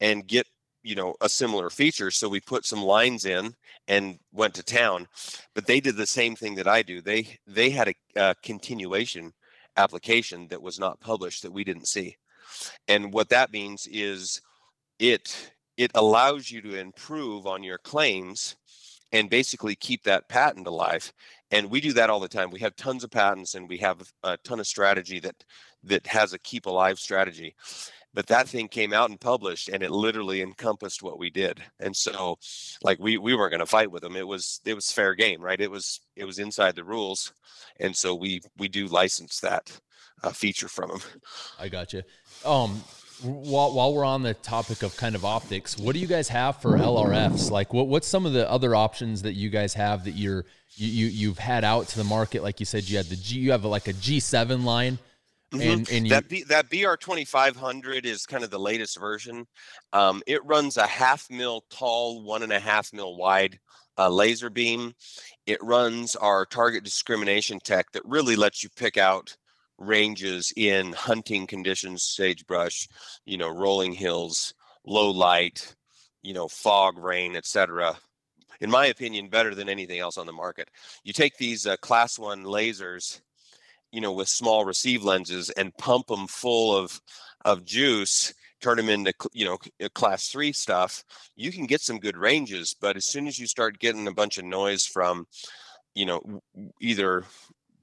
and 0.00 0.26
get 0.26 0.46
you 0.82 0.94
know 0.94 1.14
a 1.20 1.28
similar 1.28 1.70
feature 1.70 2.10
so 2.10 2.28
we 2.28 2.40
put 2.40 2.64
some 2.64 2.82
lines 2.82 3.24
in 3.24 3.54
and 3.88 4.18
went 4.32 4.54
to 4.54 4.62
town 4.62 5.06
but 5.54 5.66
they 5.66 5.80
did 5.80 5.96
the 5.96 6.06
same 6.06 6.34
thing 6.36 6.54
that 6.54 6.68
i 6.68 6.82
do. 6.82 7.00
They 7.00 7.38
they 7.46 7.70
had 7.70 7.88
a, 7.88 7.94
a, 8.16 8.34
continuation 8.42 9.32
application 9.76 10.48
that 10.48 10.62
was 10.62 10.78
not 10.78 11.00
published 11.00 11.42
that 11.42 11.52
we 11.52 11.64
didn't 11.64 11.88
see 11.88 12.16
and 12.88 13.12
what 13.12 13.28
that 13.30 13.52
means 13.52 13.86
is 13.90 14.40
it 14.98 15.52
it 15.76 15.90
allows 15.94 16.50
you 16.50 16.60
to 16.62 16.78
improve 16.78 17.46
on 17.46 17.62
your 17.62 17.78
claims 17.78 18.56
and 19.12 19.28
basically 19.30 19.74
keep 19.74 20.02
that 20.04 20.28
patent 20.28 20.66
alive 20.66 21.12
and 21.52 21.70
we 21.70 21.82
do 21.82 21.92
that 21.92 22.08
all 22.08 22.18
the 22.18 22.28
time. 22.28 22.50
We 22.50 22.60
have 22.60 22.74
tons 22.76 23.04
of 23.04 23.10
patents 23.10 23.54
and 23.54 23.68
we 23.68 23.76
have 23.76 24.10
a 24.24 24.38
ton 24.38 24.58
of 24.58 24.66
strategy 24.66 25.20
that 25.20 25.44
that 25.84 26.06
has 26.06 26.32
a 26.32 26.38
keep 26.38 26.66
alive 26.66 26.98
strategy 26.98 27.54
but 28.14 28.26
that 28.26 28.48
thing 28.48 28.68
came 28.68 28.92
out 28.92 29.10
and 29.10 29.20
published 29.20 29.68
and 29.68 29.82
it 29.82 29.90
literally 29.90 30.42
encompassed 30.42 31.02
what 31.02 31.18
we 31.18 31.30
did. 31.30 31.62
And 31.80 31.96
so 31.96 32.38
like 32.82 32.98
we 32.98 33.18
we 33.18 33.34
weren't 33.34 33.52
going 33.52 33.60
to 33.60 33.66
fight 33.66 33.90
with 33.90 34.02
them. 34.02 34.16
It 34.16 34.26
was 34.26 34.60
it 34.64 34.74
was 34.74 34.92
fair 34.92 35.14
game 35.14 35.40
right? 35.40 35.60
It 35.60 35.70
was 35.70 36.00
it 36.16 36.24
was 36.24 36.38
inside 36.38 36.76
the 36.76 36.84
rules 36.84 37.32
and 37.80 37.96
so 37.96 38.14
we 38.14 38.40
we 38.58 38.68
do 38.68 38.86
license 38.86 39.40
that 39.40 39.80
uh, 40.22 40.30
feature 40.30 40.68
from 40.68 40.90
them 40.90 41.00
i 41.58 41.68
got 41.68 41.92
you 41.92 42.02
um 42.44 42.82
while, 43.22 43.72
while 43.72 43.94
we're 43.94 44.04
on 44.04 44.22
the 44.22 44.34
topic 44.34 44.82
of 44.82 44.96
kind 44.96 45.14
of 45.14 45.24
optics 45.24 45.78
what 45.78 45.94
do 45.94 45.98
you 46.00 46.06
guys 46.06 46.28
have 46.28 46.60
for 46.60 46.72
lrfs 46.72 47.50
like 47.50 47.72
what 47.72 47.88
what's 47.88 48.06
some 48.06 48.26
of 48.26 48.32
the 48.32 48.48
other 48.50 48.74
options 48.74 49.22
that 49.22 49.34
you 49.34 49.48
guys 49.48 49.74
have 49.74 50.04
that 50.04 50.12
you're 50.12 50.44
you, 50.74 50.88
you 50.88 51.06
you've 51.06 51.38
had 51.38 51.64
out 51.64 51.88
to 51.88 51.98
the 51.98 52.04
market? 52.04 52.42
Like 52.42 52.58
you 52.60 52.66
said 52.66 52.88
you 52.88 52.96
had 52.96 53.06
the 53.06 53.16
g 53.16 53.38
you 53.38 53.52
have 53.52 53.64
like 53.64 53.88
a 53.88 53.92
g7 53.92 54.64
line 54.64 54.98
Mm-hmm. 55.52 55.70
And, 55.70 55.90
and 55.90 56.06
you... 56.06 56.10
that 56.10 56.28
B, 56.28 56.44
that 56.44 56.70
BR 56.70 56.94
twenty 56.98 57.24
five 57.24 57.56
hundred 57.56 58.06
is 58.06 58.26
kind 58.26 58.44
of 58.44 58.50
the 58.50 58.58
latest 58.58 58.98
version. 58.98 59.46
Um, 59.92 60.22
it 60.26 60.44
runs 60.44 60.76
a 60.76 60.86
half 60.86 61.28
mil 61.30 61.64
tall, 61.70 62.22
one 62.22 62.42
and 62.42 62.52
a 62.52 62.60
half 62.60 62.92
mil 62.92 63.16
wide 63.16 63.58
uh, 63.98 64.08
laser 64.08 64.50
beam. 64.50 64.94
It 65.46 65.62
runs 65.62 66.16
our 66.16 66.46
target 66.46 66.84
discrimination 66.84 67.58
tech 67.62 67.92
that 67.92 68.04
really 68.04 68.36
lets 68.36 68.62
you 68.62 68.70
pick 68.76 68.96
out 68.96 69.36
ranges 69.78 70.52
in 70.56 70.92
hunting 70.92 71.46
conditions, 71.46 72.04
sagebrush, 72.04 72.88
you 73.24 73.36
know, 73.36 73.48
rolling 73.48 73.92
hills, 73.92 74.54
low 74.86 75.10
light, 75.10 75.74
you 76.22 76.32
know, 76.34 76.48
fog, 76.48 76.98
rain, 76.98 77.36
etc. 77.36 77.96
In 78.60 78.70
my 78.70 78.86
opinion, 78.86 79.28
better 79.28 79.54
than 79.54 79.68
anything 79.68 79.98
else 79.98 80.16
on 80.16 80.26
the 80.26 80.32
market. 80.32 80.70
You 81.02 81.12
take 81.12 81.36
these 81.36 81.66
uh, 81.66 81.76
class 81.78 82.18
one 82.18 82.44
lasers 82.44 83.20
you 83.92 84.00
know, 84.00 84.12
with 84.12 84.28
small 84.28 84.64
receive 84.64 85.04
lenses 85.04 85.50
and 85.50 85.76
pump 85.76 86.08
them 86.08 86.26
full 86.26 86.76
of 86.76 87.00
of 87.44 87.64
juice, 87.64 88.32
turn 88.60 88.76
them 88.76 88.88
into 88.88 89.12
you 89.32 89.44
know 89.44 89.58
uh, 89.84 89.88
class 89.94 90.28
three 90.28 90.52
stuff, 90.52 91.04
you 91.36 91.52
can 91.52 91.66
get 91.66 91.80
some 91.80 91.98
good 91.98 92.16
ranges. 92.16 92.74
But 92.78 92.96
as 92.96 93.04
soon 93.04 93.26
as 93.26 93.38
you 93.38 93.46
start 93.46 93.78
getting 93.78 94.08
a 94.08 94.14
bunch 94.14 94.38
of 94.38 94.44
noise 94.44 94.86
from, 94.86 95.26
you 95.94 96.06
know, 96.06 96.42
either 96.80 97.24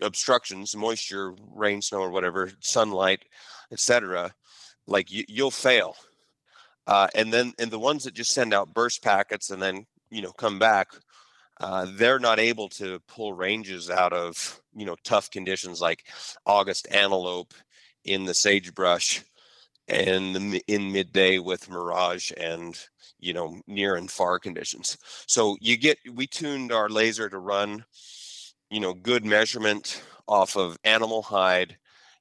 obstructions, 0.02 0.76
moisture, 0.76 1.36
rain, 1.54 1.82
snow, 1.82 2.00
or 2.00 2.10
whatever, 2.10 2.52
sunlight, 2.62 3.24
etc., 3.72 4.34
like 4.88 5.12
you, 5.12 5.24
you'll 5.28 5.52
fail. 5.52 5.96
Uh, 6.88 7.08
and 7.14 7.32
then 7.32 7.54
and 7.60 7.70
the 7.70 7.78
ones 7.78 8.04
that 8.04 8.16
just 8.16 8.34
send 8.34 8.54
out 8.54 8.74
burst 8.74 9.04
packets 9.04 9.52
and 9.52 9.62
then 9.62 9.86
you 10.10 10.24
know 10.24 10.32
come 10.32 10.58
back, 10.58 10.88
uh, 11.60 11.86
they're 11.94 12.20
not 12.20 12.40
able 12.40 12.70
to 12.70 13.00
pull 13.08 13.34
ranges 13.34 13.90
out 13.90 14.14
of 14.14 14.62
you 14.76 14.86
know 14.86 14.96
tough 15.04 15.30
conditions 15.32 15.82
like 15.82 16.06
August 16.46 16.88
antelope 16.92 17.54
in 18.06 18.26
the 18.26 18.34
sagebrush 18.34 19.22
and 19.88 20.62
in 20.68 20.92
midday 20.92 21.40
with 21.40 21.70
mirage 21.70 22.32
and 22.38 22.80
you 23.20 23.34
know 23.34 23.62
near 23.68 23.96
and 23.96 24.10
far 24.10 24.40
conditions. 24.40 24.98
So 25.28 25.58
you 25.60 25.78
get 25.78 25.98
we 26.14 26.28
tuned 26.28 26.72
our 26.72 26.90
laser 26.90 27.30
to 27.30 27.40
run 27.40 27.84
you 28.70 28.80
know 28.80 28.94
good 28.94 29.26
measurement 29.26 30.02
off 30.28 30.56
of 30.56 30.78
animal 30.84 31.22
hide 31.22 31.78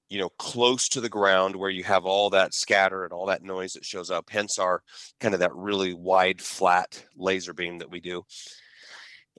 you 0.09 0.19
know 0.19 0.31
close 0.39 0.89
to 0.89 1.01
the 1.01 1.09
ground 1.09 1.55
where 1.55 1.70
you 1.70 1.85
have 1.85 2.06
all 2.06 2.31
that 2.31 2.55
scatter 2.55 3.05
and 3.05 3.12
all 3.12 3.27
that 3.27 3.43
noise 3.43 3.74
that 3.74 3.85
shows 3.85 4.10
up 4.10 4.31
hence 4.31 4.59
our 4.59 4.82
kind 5.20 5.35
of 5.35 5.40
that 5.40 5.55
really 5.55 5.94
wide 5.94 6.40
flat 6.40 7.05
laser 7.16 7.52
beam 7.52 7.78
that 7.78 7.90
we 7.90 8.01
do 8.01 8.24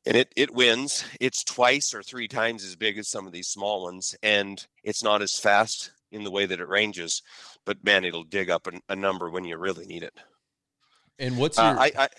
and 0.06 0.16
it 0.18 0.32
it 0.36 0.54
wins. 0.54 1.04
It's 1.20 1.44
twice 1.44 1.94
or 1.94 2.04
three 2.04 2.28
times 2.28 2.64
as 2.64 2.76
big 2.76 2.98
as 2.98 3.10
some 3.10 3.28
of 3.28 3.34
these 3.34 3.48
small 3.48 3.84
ones 3.84 4.16
and 4.24 4.66
it's 4.84 5.04
not 5.04 5.22
as 5.22 5.38
fast 5.38 5.92
in 6.12 6.24
the 6.24 6.32
way 6.32 6.46
that 6.46 6.60
it 6.60 6.68
ranges 6.68 7.22
but 7.66 7.84
man 7.84 8.04
it'll 8.04 8.24
dig 8.24 8.50
up 8.50 8.68
a, 8.68 8.72
a 8.92 8.96
number 8.96 9.30
when 9.30 9.44
you 9.44 9.58
really 9.58 9.86
need 9.86 10.04
it. 10.04 10.14
And 11.20 11.38
what's 11.38 11.60
uh, 11.60 11.64
your 11.64 11.80
uh, 11.80 11.84
i 11.84 11.92
i, 11.98 12.10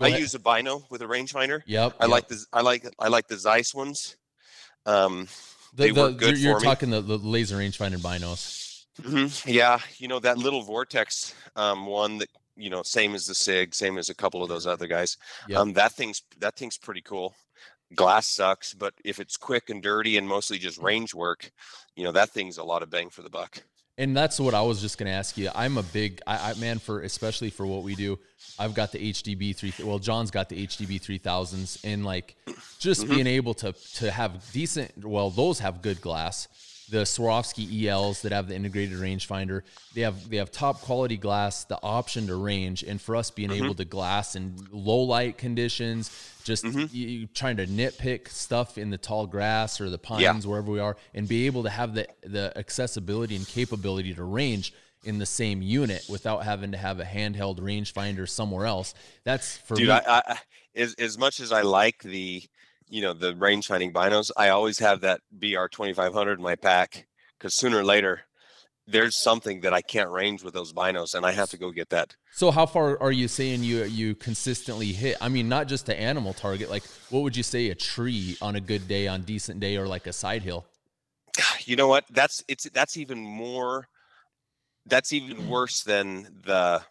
I 0.00 0.18
use 0.18 0.34
a 0.34 0.38
bino 0.38 0.84
with 0.90 1.02
a 1.02 1.06
rangefinder. 1.06 1.62
Yep 1.66 1.96
i 1.98 2.04
yep. 2.04 2.10
like 2.10 2.28
the 2.28 2.44
i 2.52 2.60
like 2.60 2.86
i 2.98 3.08
like 3.08 3.26
the 3.26 3.36
zeiss 3.36 3.74
ones. 3.74 4.16
Um 4.86 5.26
the, 5.74 5.84
they 5.84 5.90
the, 5.90 6.00
work 6.00 6.16
good 6.16 6.38
you're, 6.38 6.52
you're 6.52 6.60
talking 6.60 6.90
the, 6.90 7.00
the 7.00 7.18
laser 7.18 7.56
rangefinder 7.56 7.98
binos. 7.98 8.84
Mm-hmm. 9.00 9.48
yeah 9.48 9.78
you 9.98 10.08
know 10.08 10.18
that 10.18 10.36
little 10.36 10.62
vortex 10.62 11.34
um 11.56 11.86
one 11.86 12.18
that 12.18 12.28
you 12.56 12.70
know 12.70 12.82
same 12.82 13.14
as 13.14 13.26
the 13.26 13.34
sig 13.34 13.74
same 13.74 13.98
as 13.98 14.08
a 14.08 14.14
couple 14.14 14.42
of 14.42 14.48
those 14.48 14.66
other 14.66 14.86
guys 14.86 15.16
yep. 15.48 15.58
um 15.58 15.72
that 15.72 15.92
thing's 15.92 16.22
that 16.38 16.56
thing's 16.56 16.78
pretty 16.78 17.00
cool 17.00 17.34
glass 17.94 18.26
sucks 18.26 18.74
but 18.74 18.94
if 19.04 19.18
it's 19.18 19.36
quick 19.36 19.70
and 19.70 19.82
dirty 19.82 20.16
and 20.16 20.28
mostly 20.28 20.58
just 20.58 20.78
range 20.78 21.14
work 21.14 21.50
you 21.96 22.04
know 22.04 22.12
that 22.12 22.30
thing's 22.30 22.58
a 22.58 22.64
lot 22.64 22.82
of 22.82 22.90
bang 22.90 23.10
for 23.10 23.22
the 23.22 23.30
buck 23.30 23.62
and 24.00 24.16
that's 24.16 24.40
what 24.40 24.54
I 24.54 24.62
was 24.62 24.80
just 24.80 24.96
going 24.96 25.08
to 25.08 25.12
ask 25.12 25.36
you. 25.36 25.50
I'm 25.54 25.76
a 25.76 25.82
big 25.82 26.22
I, 26.26 26.52
I, 26.52 26.54
man 26.54 26.78
for 26.78 27.02
especially 27.02 27.50
for 27.50 27.66
what 27.66 27.82
we 27.82 27.94
do. 27.94 28.18
I've 28.58 28.72
got 28.72 28.92
the 28.92 29.12
HDB 29.12 29.54
three. 29.54 29.74
Well, 29.84 29.98
John's 29.98 30.30
got 30.30 30.48
the 30.48 30.66
HDB 30.66 30.98
three 30.98 31.18
thousands, 31.18 31.78
and 31.84 32.02
like 32.02 32.34
just 32.78 33.02
mm-hmm. 33.02 33.14
being 33.14 33.26
able 33.26 33.52
to 33.54 33.74
to 33.96 34.10
have 34.10 34.50
decent. 34.52 35.04
Well, 35.04 35.28
those 35.28 35.58
have 35.58 35.82
good 35.82 36.00
glass 36.00 36.48
the 36.90 37.02
Swarovski 37.02 37.86
ELs 37.86 38.22
that 38.22 38.32
have 38.32 38.48
the 38.48 38.54
integrated 38.54 38.98
rangefinder. 38.98 39.62
They 39.94 40.02
have 40.02 40.28
they 40.28 40.38
have 40.38 40.50
top 40.50 40.80
quality 40.80 41.16
glass, 41.16 41.64
the 41.64 41.78
option 41.82 42.26
to 42.26 42.36
range, 42.36 42.82
and 42.82 43.00
for 43.00 43.16
us 43.16 43.30
being 43.30 43.50
mm-hmm. 43.50 43.64
able 43.64 43.74
to 43.74 43.84
glass 43.84 44.34
in 44.34 44.56
low 44.72 45.00
light 45.00 45.38
conditions, 45.38 46.10
just 46.44 46.64
mm-hmm. 46.64 46.86
you, 46.90 47.26
trying 47.28 47.56
to 47.58 47.66
nitpick 47.66 48.28
stuff 48.28 48.76
in 48.76 48.90
the 48.90 48.98
tall 48.98 49.26
grass 49.26 49.80
or 49.80 49.88
the 49.88 49.98
pines 49.98 50.22
yeah. 50.22 50.50
wherever 50.50 50.70
we 50.70 50.80
are, 50.80 50.96
and 51.14 51.28
be 51.28 51.46
able 51.46 51.62
to 51.62 51.70
have 51.70 51.94
the 51.94 52.08
the 52.22 52.52
accessibility 52.56 53.36
and 53.36 53.46
capability 53.46 54.12
to 54.14 54.24
range 54.24 54.72
in 55.04 55.18
the 55.18 55.26
same 55.26 55.62
unit 55.62 56.04
without 56.08 56.44
having 56.44 56.72
to 56.72 56.78
have 56.78 57.00
a 57.00 57.04
handheld 57.04 57.58
rangefinder 57.58 58.28
somewhere 58.28 58.66
else. 58.66 58.94
That's 59.24 59.56
for 59.56 59.74
Dude, 59.74 59.88
me. 59.88 59.94
I, 59.94 60.18
I, 60.26 60.38
as 60.74 60.94
as 60.94 61.18
much 61.18 61.40
as 61.40 61.52
I 61.52 61.62
like 61.62 62.02
the 62.02 62.42
you 62.90 63.00
know 63.00 63.12
the 63.12 63.34
range 63.36 63.68
finding 63.68 63.92
binos 63.92 64.30
i 64.36 64.48
always 64.48 64.78
have 64.78 65.00
that 65.00 65.20
br 65.32 65.66
2500 65.70 66.38
in 66.38 66.42
my 66.42 66.56
pack 66.56 67.06
because 67.38 67.54
sooner 67.54 67.78
or 67.78 67.84
later 67.84 68.22
there's 68.86 69.16
something 69.16 69.60
that 69.60 69.72
i 69.72 69.80
can't 69.80 70.10
range 70.10 70.42
with 70.42 70.52
those 70.52 70.72
binos 70.72 71.14
and 71.14 71.24
i 71.24 71.32
have 71.32 71.48
to 71.48 71.56
go 71.56 71.70
get 71.70 71.88
that. 71.90 72.16
So 72.32 72.50
how 72.50 72.66
far 72.66 73.00
are 73.00 73.12
you 73.12 73.28
saying 73.28 73.62
you 73.62 73.84
you 73.84 74.14
consistently 74.14 74.92
hit 74.92 75.16
i 75.20 75.28
mean 75.28 75.48
not 75.48 75.68
just 75.68 75.86
the 75.86 75.98
animal 75.98 76.34
target 76.34 76.68
like 76.68 76.84
what 77.10 77.20
would 77.22 77.36
you 77.36 77.42
say 77.42 77.70
a 77.70 77.74
tree 77.74 78.36
on 78.42 78.56
a 78.56 78.60
good 78.60 78.88
day 78.88 79.06
on 79.08 79.22
decent 79.22 79.60
day 79.60 79.76
or 79.76 79.86
like 79.86 80.06
a 80.06 80.12
side 80.12 80.42
hill? 80.42 80.66
You 81.64 81.76
know 81.76 81.86
what? 81.86 82.04
That's 82.10 82.42
it's 82.48 82.68
that's 82.70 82.96
even 82.96 83.20
more 83.20 83.86
that's 84.86 85.12
even 85.12 85.48
worse 85.48 85.82
than 85.82 86.40
the 86.44 86.82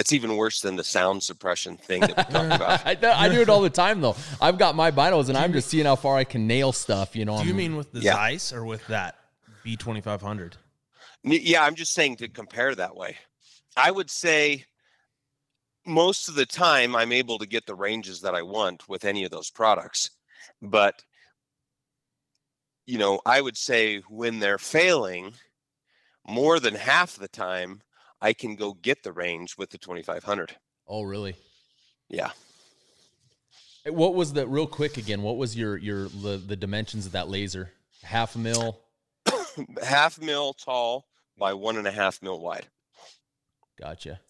it's 0.00 0.14
even 0.14 0.36
worse 0.36 0.62
than 0.62 0.76
the 0.76 0.82
sound 0.82 1.22
suppression 1.22 1.76
thing 1.76 2.00
that 2.00 2.16
we 2.16 2.34
talked 2.34 2.34
about. 2.54 2.86
I, 2.86 3.26
I, 3.26 3.28
do 3.28 3.42
it 3.42 3.50
all 3.50 3.60
the 3.60 3.68
time 3.68 4.00
though. 4.00 4.16
I've 4.40 4.56
got 4.56 4.74
my 4.74 4.90
binos 4.90 5.28
and 5.28 5.36
I'm 5.36 5.52
just 5.52 5.68
seeing 5.68 5.84
how 5.84 5.94
far 5.94 6.16
I 6.16 6.24
can 6.24 6.46
nail 6.46 6.72
stuff. 6.72 7.14
You 7.14 7.26
know. 7.26 7.40
Do 7.40 7.46
you 7.46 7.54
mean 7.54 7.76
with 7.76 7.92
the 7.92 8.00
yeah. 8.00 8.14
Zeiss 8.14 8.52
or 8.52 8.64
with 8.64 8.86
that 8.86 9.16
B 9.62 9.76
twenty 9.76 10.00
five 10.00 10.22
hundred? 10.22 10.56
Yeah, 11.22 11.62
I'm 11.62 11.74
just 11.74 11.92
saying 11.92 12.16
to 12.16 12.28
compare 12.28 12.74
that 12.74 12.96
way. 12.96 13.18
I 13.76 13.90
would 13.90 14.10
say 14.10 14.64
most 15.86 16.30
of 16.30 16.34
the 16.34 16.46
time 16.46 16.96
I'm 16.96 17.12
able 17.12 17.38
to 17.38 17.46
get 17.46 17.66
the 17.66 17.74
ranges 17.74 18.22
that 18.22 18.34
I 18.34 18.40
want 18.40 18.88
with 18.88 19.04
any 19.04 19.24
of 19.24 19.30
those 19.30 19.50
products, 19.50 20.10
but 20.62 21.04
you 22.86 22.96
know, 22.96 23.20
I 23.26 23.42
would 23.42 23.58
say 23.58 23.98
when 24.08 24.40
they're 24.40 24.58
failing, 24.58 25.34
more 26.26 26.58
than 26.58 26.74
half 26.74 27.16
the 27.16 27.28
time 27.28 27.82
I 28.20 28.32
can 28.32 28.56
go 28.56 28.74
get 28.74 29.02
the 29.02 29.12
range 29.12 29.56
with 29.56 29.70
the 29.70 29.78
2500. 29.78 30.56
Oh, 30.86 31.02
really? 31.02 31.36
Yeah. 32.08 32.30
What 33.86 34.14
was 34.14 34.32
the 34.34 34.46
real 34.46 34.66
quick 34.66 34.98
again? 34.98 35.22
What 35.22 35.38
was 35.38 35.56
your 35.56 35.76
your 35.78 36.08
the, 36.08 36.36
the 36.36 36.56
dimensions 36.56 37.06
of 37.06 37.12
that 37.12 37.28
laser? 37.28 37.72
Half 38.02 38.34
a 38.36 38.38
mil, 38.38 38.78
half 39.82 40.20
mil 40.20 40.52
tall 40.52 41.06
by 41.38 41.54
one 41.54 41.76
and 41.76 41.86
a 41.86 41.90
half 41.90 42.20
mil 42.22 42.40
wide. 42.40 42.66
Gotcha. 43.80 44.20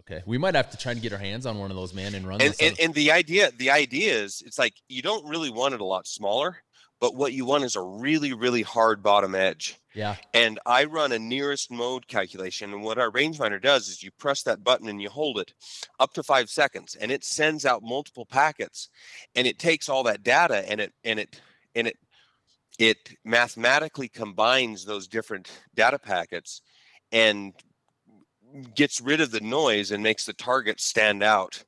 Okay, 0.00 0.22
we 0.26 0.38
might 0.38 0.54
have 0.54 0.70
to 0.70 0.76
try 0.76 0.92
and 0.92 1.02
get 1.02 1.12
our 1.12 1.18
hands 1.18 1.46
on 1.46 1.58
one 1.58 1.70
of 1.70 1.76
those, 1.76 1.92
man, 1.92 2.14
and 2.14 2.26
run. 2.26 2.40
And, 2.40 2.54
and, 2.60 2.80
and 2.80 2.94
the 2.94 3.12
idea, 3.12 3.50
the 3.56 3.70
idea 3.70 4.12
is, 4.14 4.42
it's 4.44 4.58
like 4.58 4.74
you 4.88 5.02
don't 5.02 5.28
really 5.28 5.50
want 5.50 5.74
it 5.74 5.80
a 5.80 5.84
lot 5.84 6.06
smaller, 6.06 6.56
but 7.00 7.16
what 7.16 7.32
you 7.32 7.46
want 7.46 7.64
is 7.64 7.76
a 7.76 7.82
really, 7.82 8.34
really 8.34 8.62
hard 8.62 9.02
bottom 9.02 9.34
edge. 9.34 9.78
Yeah. 9.94 10.16
And 10.34 10.60
I 10.66 10.84
run 10.84 11.12
a 11.12 11.18
nearest 11.18 11.70
mode 11.70 12.06
calculation. 12.06 12.72
And 12.72 12.82
what 12.82 12.98
our 12.98 13.10
rangefinder 13.10 13.60
does 13.60 13.88
is 13.88 14.02
you 14.02 14.10
press 14.12 14.42
that 14.44 14.62
button 14.62 14.88
and 14.88 15.00
you 15.00 15.08
hold 15.08 15.38
it 15.38 15.52
up 15.98 16.12
to 16.14 16.22
five 16.22 16.48
seconds 16.48 16.94
and 16.94 17.10
it 17.10 17.24
sends 17.24 17.64
out 17.64 17.82
multiple 17.82 18.26
packets 18.26 18.90
and 19.34 19.46
it 19.46 19.58
takes 19.58 19.88
all 19.88 20.04
that 20.04 20.22
data 20.22 20.68
and 20.70 20.80
it 20.80 20.92
and 21.02 21.18
it 21.18 21.40
and 21.74 21.88
it 21.88 21.96
it 22.78 23.10
mathematically 23.24 24.08
combines 24.08 24.84
those 24.84 25.08
different 25.08 25.50
data 25.74 25.98
packets 25.98 26.62
and 27.12 27.52
gets 28.74 29.00
rid 29.00 29.20
of 29.20 29.30
the 29.30 29.40
noise 29.40 29.90
and 29.90 30.02
makes 30.02 30.24
the 30.24 30.32
target 30.32 30.80
stand 30.80 31.22
out. 31.22 31.64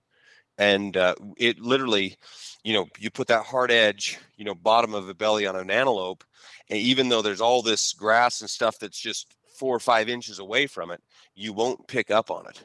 And 0.58 0.96
uh, 0.96 1.14
it 1.36 1.60
literally, 1.60 2.16
you 2.62 2.74
know, 2.74 2.88
you 2.98 3.10
put 3.10 3.28
that 3.28 3.44
hard 3.44 3.70
edge, 3.70 4.18
you 4.36 4.44
know, 4.44 4.54
bottom 4.54 4.94
of 4.94 5.06
the 5.06 5.14
belly 5.14 5.46
on 5.46 5.56
an 5.56 5.70
antelope 5.70 6.24
and 6.72 6.80
even 6.80 7.10
though 7.10 7.20
there's 7.22 7.40
all 7.40 7.60
this 7.60 7.92
grass 7.92 8.40
and 8.40 8.48
stuff 8.48 8.78
that's 8.78 8.98
just 8.98 9.34
four 9.58 9.76
or 9.76 9.80
five 9.80 10.08
inches 10.08 10.38
away 10.38 10.66
from 10.66 10.90
it, 10.90 11.02
you 11.34 11.52
won't 11.52 11.86
pick 11.86 12.10
up 12.10 12.30
on 12.30 12.46
it. 12.46 12.64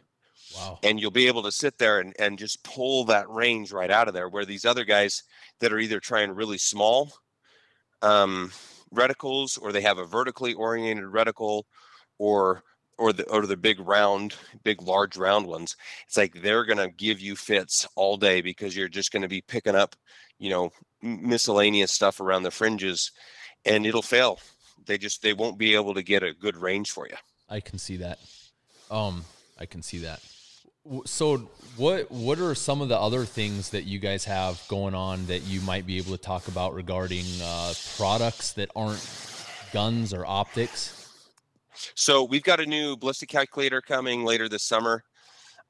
Wow. 0.56 0.80
And 0.82 0.98
you'll 0.98 1.12
be 1.12 1.28
able 1.28 1.44
to 1.44 1.52
sit 1.52 1.78
there 1.78 2.00
and, 2.00 2.14
and 2.18 2.40
just 2.40 2.64
pull 2.64 3.04
that 3.06 3.30
range 3.30 3.74
right 3.74 3.92
out 3.92 4.08
of 4.08 4.14
there. 4.14 4.30
Where 4.30 4.46
these 4.46 4.64
other 4.64 4.86
guys 4.86 5.24
that 5.60 5.74
are 5.74 5.80
either 5.80 6.00
trying 6.00 6.32
really 6.32 6.58
small 6.58 7.12
um, 8.02 8.52
reticles 8.96 9.62
or 9.62 9.74
they 9.74 9.82
have 9.82 9.98
a 9.98 10.06
vertically 10.06 10.54
oriented 10.54 11.06
reticle 11.06 11.64
or 12.18 12.64
or 12.98 13.14
the 13.14 13.28
or 13.30 13.46
the 13.46 13.58
big 13.58 13.80
round, 13.80 14.36
big 14.64 14.82
large 14.82 15.18
round 15.18 15.48
ones. 15.48 15.76
It's 16.06 16.18
like 16.18 16.42
they're 16.42 16.66
gonna 16.66 16.90
give 16.90 17.20
you 17.20 17.36
fits 17.36 17.88
all 17.96 18.18
day 18.18 18.42
because 18.42 18.76
you're 18.76 18.88
just 18.88 19.12
gonna 19.12 19.28
be 19.28 19.42
picking 19.42 19.76
up, 19.76 19.96
you 20.40 20.50
know, 20.50 20.72
miscellaneous 21.02 21.92
stuff 21.92 22.20
around 22.20 22.44
the 22.44 22.52
fringes 22.52 23.12
and 23.66 23.86
it'll 23.86 24.02
fail. 24.02 24.40
They 24.86 24.98
just 24.98 25.22
they 25.22 25.34
won't 25.34 25.58
be 25.58 25.76
able 25.76 25.94
to 25.94 26.04
get 26.04 26.24
a 26.24 26.34
good 26.34 26.58
range 26.58 26.92
for 26.92 27.08
you. 27.08 27.16
I 27.50 27.60
can 27.60 27.78
see 27.78 27.98
that. 27.98 28.20
Um, 28.90 29.26
I 29.60 29.66
can 29.66 29.82
see 29.82 30.00
that. 30.00 30.22
So, 31.06 31.50
what 31.76 32.10
what 32.10 32.40
are 32.40 32.56
some 32.56 32.82
of 32.82 32.88
the 32.88 32.98
other 32.98 33.26
things 33.26 33.72
that 33.72 33.84
you 33.84 34.00
guys 34.00 34.24
have 34.26 34.62
going 34.70 34.96
on 34.96 35.26
that 35.26 35.44
you 35.44 35.60
might 35.62 35.86
be 35.86 35.98
able 35.98 36.12
to 36.12 36.18
talk 36.18 36.48
about 36.48 36.74
regarding 36.74 37.26
uh, 37.44 37.74
products 37.98 38.54
that 38.54 38.70
aren't 38.76 39.06
guns 39.74 40.14
or 40.14 40.26
optics? 40.26 40.97
So 41.96 42.24
we've 42.24 42.44
got 42.44 42.60
a 42.60 42.66
new 42.66 42.98
ballistic 42.98 43.30
calculator 43.30 43.82
coming 43.82 44.24
later 44.24 44.50
this 44.50 44.64
summer. 44.64 45.04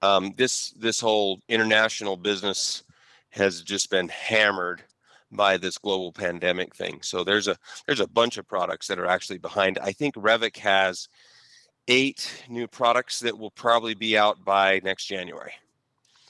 Um, 0.01 0.33
this 0.37 0.71
this 0.71 0.99
whole 0.99 1.39
international 1.49 2.17
business 2.17 2.83
has 3.31 3.61
just 3.61 3.89
been 3.89 4.09
hammered 4.09 4.83
by 5.31 5.57
this 5.57 5.77
global 5.77 6.11
pandemic 6.11 6.75
thing. 6.75 6.99
So 7.01 7.23
there's 7.23 7.47
a 7.47 7.57
there's 7.85 7.99
a 7.99 8.07
bunch 8.07 8.37
of 8.37 8.47
products 8.47 8.87
that 8.87 8.99
are 8.99 9.07
actually 9.07 9.39
behind. 9.39 9.79
I 9.79 9.91
think 9.91 10.15
Revic 10.15 10.57
has 10.57 11.09
eight 11.87 12.43
new 12.49 12.67
products 12.67 13.19
that 13.21 13.37
will 13.37 13.51
probably 13.51 13.95
be 13.95 14.17
out 14.17 14.43
by 14.43 14.81
next 14.83 15.05
January. 15.05 15.53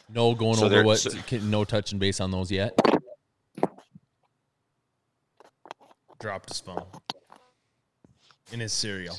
No 0.09 0.33
going 0.33 0.55
so 0.55 0.65
over 0.67 0.83
what 0.83 0.99
so, 0.99 1.11
no 1.43 1.65
touching 1.65 1.99
base 1.99 2.21
on 2.21 2.31
those 2.31 2.51
yet. 2.51 2.79
Dropped 6.19 6.49
his 6.49 6.61
phone 6.61 6.85
in 8.51 8.59
his 8.59 8.73
cereal. 8.73 9.17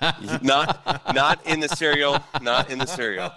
not 0.42 1.14
not 1.14 1.46
in 1.46 1.60
the 1.60 1.68
cereal, 1.68 2.18
not 2.40 2.70
in 2.70 2.78
the 2.78 2.86
cereal. 2.86 3.32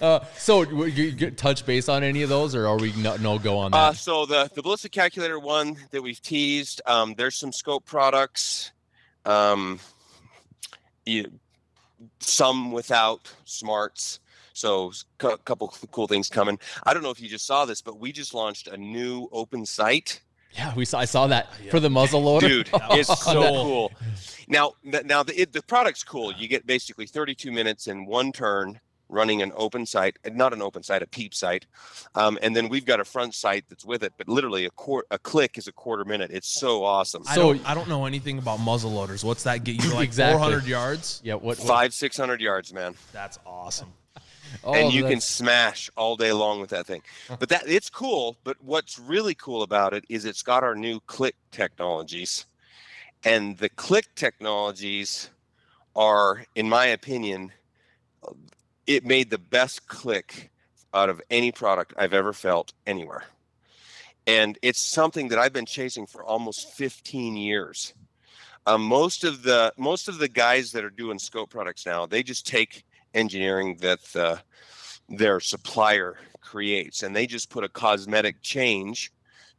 uh, 0.00 0.20
so 0.36 0.62
you 0.62 1.30
touch 1.30 1.64
base 1.66 1.88
on 1.88 2.02
any 2.02 2.22
of 2.22 2.28
those, 2.28 2.54
or 2.54 2.66
are 2.66 2.78
we 2.78 2.92
no, 2.96 3.16
no 3.16 3.38
go 3.38 3.58
on 3.58 3.72
that? 3.72 3.76
Uh, 3.76 3.92
so 3.92 4.26
the 4.26 4.50
the 4.54 4.62
ballistic 4.62 4.92
calculator 4.92 5.38
one 5.38 5.76
that 5.90 6.02
we've 6.02 6.20
teased, 6.22 6.80
um, 6.86 7.14
there's 7.16 7.36
some 7.36 7.52
scope 7.52 7.84
products, 7.84 8.72
um, 9.24 9.78
you, 11.04 11.30
some 12.20 12.72
without 12.72 13.32
smarts. 13.44 14.20
So 14.52 14.92
a 15.20 15.38
couple 15.38 15.72
cool 15.92 16.08
things 16.08 16.28
coming. 16.28 16.58
I 16.82 16.92
don't 16.92 17.04
know 17.04 17.10
if 17.10 17.20
you 17.20 17.28
just 17.28 17.46
saw 17.46 17.64
this, 17.64 17.80
but 17.80 18.00
we 18.00 18.10
just 18.10 18.34
launched 18.34 18.66
a 18.66 18.76
new 18.76 19.28
open 19.30 19.64
sight. 19.64 20.20
Yeah, 20.54 20.74
we 20.74 20.84
saw. 20.84 20.98
I 20.98 21.04
saw 21.04 21.26
that 21.28 21.48
yeah. 21.62 21.70
for 21.70 21.80
the 21.80 21.90
muzzle 21.90 22.22
loader. 22.22 22.48
Dude, 22.48 22.70
it's 22.90 23.22
so 23.22 23.42
cool. 23.42 23.92
Now, 24.48 24.72
now 24.82 25.22
the 25.22 25.40
it, 25.40 25.52
the 25.52 25.62
product's 25.62 26.02
cool. 26.02 26.32
You 26.32 26.48
get 26.48 26.66
basically 26.66 27.06
32 27.06 27.52
minutes 27.52 27.86
in 27.86 28.06
one 28.06 28.32
turn 28.32 28.80
running 29.08 29.42
an 29.42 29.52
open 29.56 29.86
sight, 29.86 30.18
not 30.32 30.52
an 30.52 30.62
open 30.62 30.82
sight, 30.82 31.02
a 31.02 31.06
peep 31.06 31.34
sight, 31.34 31.66
um, 32.14 32.38
and 32.42 32.54
then 32.54 32.68
we've 32.68 32.84
got 32.84 33.00
a 33.00 33.04
front 33.04 33.34
sight 33.34 33.64
that's 33.68 33.84
with 33.84 34.02
it. 34.02 34.12
But 34.18 34.28
literally, 34.28 34.64
a 34.66 34.70
quart, 34.70 35.06
a 35.10 35.18
click 35.18 35.58
is 35.58 35.66
a 35.66 35.72
quarter 35.72 36.04
minute. 36.04 36.30
It's 36.30 36.48
so 36.48 36.84
awesome. 36.84 37.22
I 37.26 37.34
so 37.34 37.54
don't, 37.54 37.68
I 37.68 37.74
don't 37.74 37.88
know 37.88 38.04
anything 38.04 38.38
about 38.38 38.60
muzzle 38.60 38.92
loaders. 38.92 39.24
What's 39.24 39.44
that 39.44 39.64
get 39.64 39.82
you? 39.82 39.92
Like 39.92 40.04
exactly. 40.04 40.38
400 40.38 40.66
yards? 40.66 41.20
Yeah. 41.24 41.34
What, 41.34 41.44
what? 41.44 41.58
Five, 41.58 41.94
600 41.94 42.40
yards, 42.40 42.72
man. 42.72 42.94
That's 43.12 43.38
awesome. 43.46 43.92
Oh, 44.64 44.74
and 44.74 44.92
you 44.92 45.02
that's... 45.02 45.12
can 45.12 45.20
smash 45.20 45.90
all 45.96 46.16
day 46.16 46.32
long 46.32 46.60
with 46.60 46.70
that 46.70 46.86
thing. 46.86 47.02
But 47.38 47.48
that 47.48 47.64
it's 47.66 47.90
cool. 47.90 48.36
But 48.44 48.56
what's 48.62 48.98
really 48.98 49.34
cool 49.34 49.62
about 49.62 49.94
it 49.94 50.04
is 50.08 50.24
it's 50.24 50.42
got 50.42 50.64
our 50.64 50.74
new 50.74 51.00
click 51.00 51.36
technologies, 51.50 52.46
and 53.24 53.56
the 53.58 53.68
click 53.68 54.14
technologies 54.14 55.30
are, 55.96 56.44
in 56.54 56.68
my 56.68 56.86
opinion, 56.86 57.52
it 58.86 59.04
made 59.04 59.30
the 59.30 59.38
best 59.38 59.88
click 59.88 60.50
out 60.94 61.08
of 61.08 61.20
any 61.30 61.52
product 61.52 61.92
I've 61.98 62.14
ever 62.14 62.32
felt 62.32 62.72
anywhere. 62.86 63.24
And 64.26 64.58
it's 64.62 64.80
something 64.80 65.28
that 65.28 65.38
I've 65.38 65.52
been 65.52 65.66
chasing 65.66 66.06
for 66.06 66.22
almost 66.22 66.72
15 66.72 67.36
years. 67.36 67.94
Um, 68.66 68.82
most 68.82 69.24
of 69.24 69.42
the 69.42 69.72
most 69.78 70.08
of 70.08 70.18
the 70.18 70.28
guys 70.28 70.72
that 70.72 70.84
are 70.84 70.90
doing 70.90 71.18
scope 71.18 71.50
products 71.50 71.86
now, 71.86 72.04
they 72.04 72.22
just 72.22 72.46
take 72.46 72.84
engineering 73.18 73.76
that 73.80 74.02
the, 74.12 74.40
their 75.08 75.40
supplier 75.40 76.16
creates 76.40 77.02
and 77.02 77.14
they 77.14 77.26
just 77.26 77.50
put 77.50 77.64
a 77.64 77.68
cosmetic 77.68 78.40
change 78.42 79.12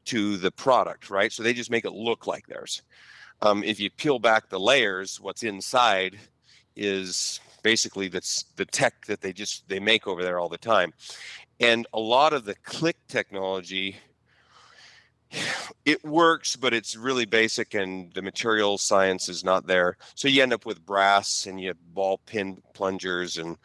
to 0.05 0.37
the 0.37 0.51
product, 0.51 1.09
right? 1.09 1.31
So 1.31 1.43
they 1.43 1.53
just 1.53 1.69
make 1.69 1.85
it 1.85 1.93
look 1.93 2.25
like 2.25 2.47
theirs. 2.47 2.81
Um, 3.41 3.63
if 3.63 3.79
you 3.79 3.89
peel 3.89 4.19
back 4.19 4.49
the 4.49 4.59
layers, 4.59 5.19
what's 5.19 5.43
inside 5.43 6.17
is 6.75 7.39
basically 7.63 8.07
that's 8.07 8.45
the 8.55 8.65
tech 8.65 9.05
that 9.05 9.21
they 9.21 9.33
just 9.33 9.67
they 9.67 9.79
make 9.79 10.07
over 10.07 10.23
there 10.23 10.39
all 10.39 10.49
the 10.49 10.57
time 10.57 10.93
and 11.59 11.85
a 11.93 11.99
lot 11.99 12.33
of 12.33 12.45
the 12.45 12.55
click 12.55 12.95
technology 13.07 13.97
it 15.85 16.03
works 16.03 16.55
but 16.55 16.73
it's 16.73 16.95
really 16.95 17.25
basic 17.25 17.73
and 17.73 18.13
the 18.13 18.21
material 18.21 18.77
science 18.77 19.29
is 19.29 19.43
not 19.43 19.67
there. 19.67 19.97
So 20.15 20.27
you 20.27 20.41
end 20.41 20.53
up 20.53 20.65
with 20.65 20.85
brass 20.85 21.45
and 21.45 21.59
you 21.59 21.69
have 21.69 21.77
ball 21.93 22.19
pin 22.25 22.61
plungers 22.73 23.37
and 23.37 23.57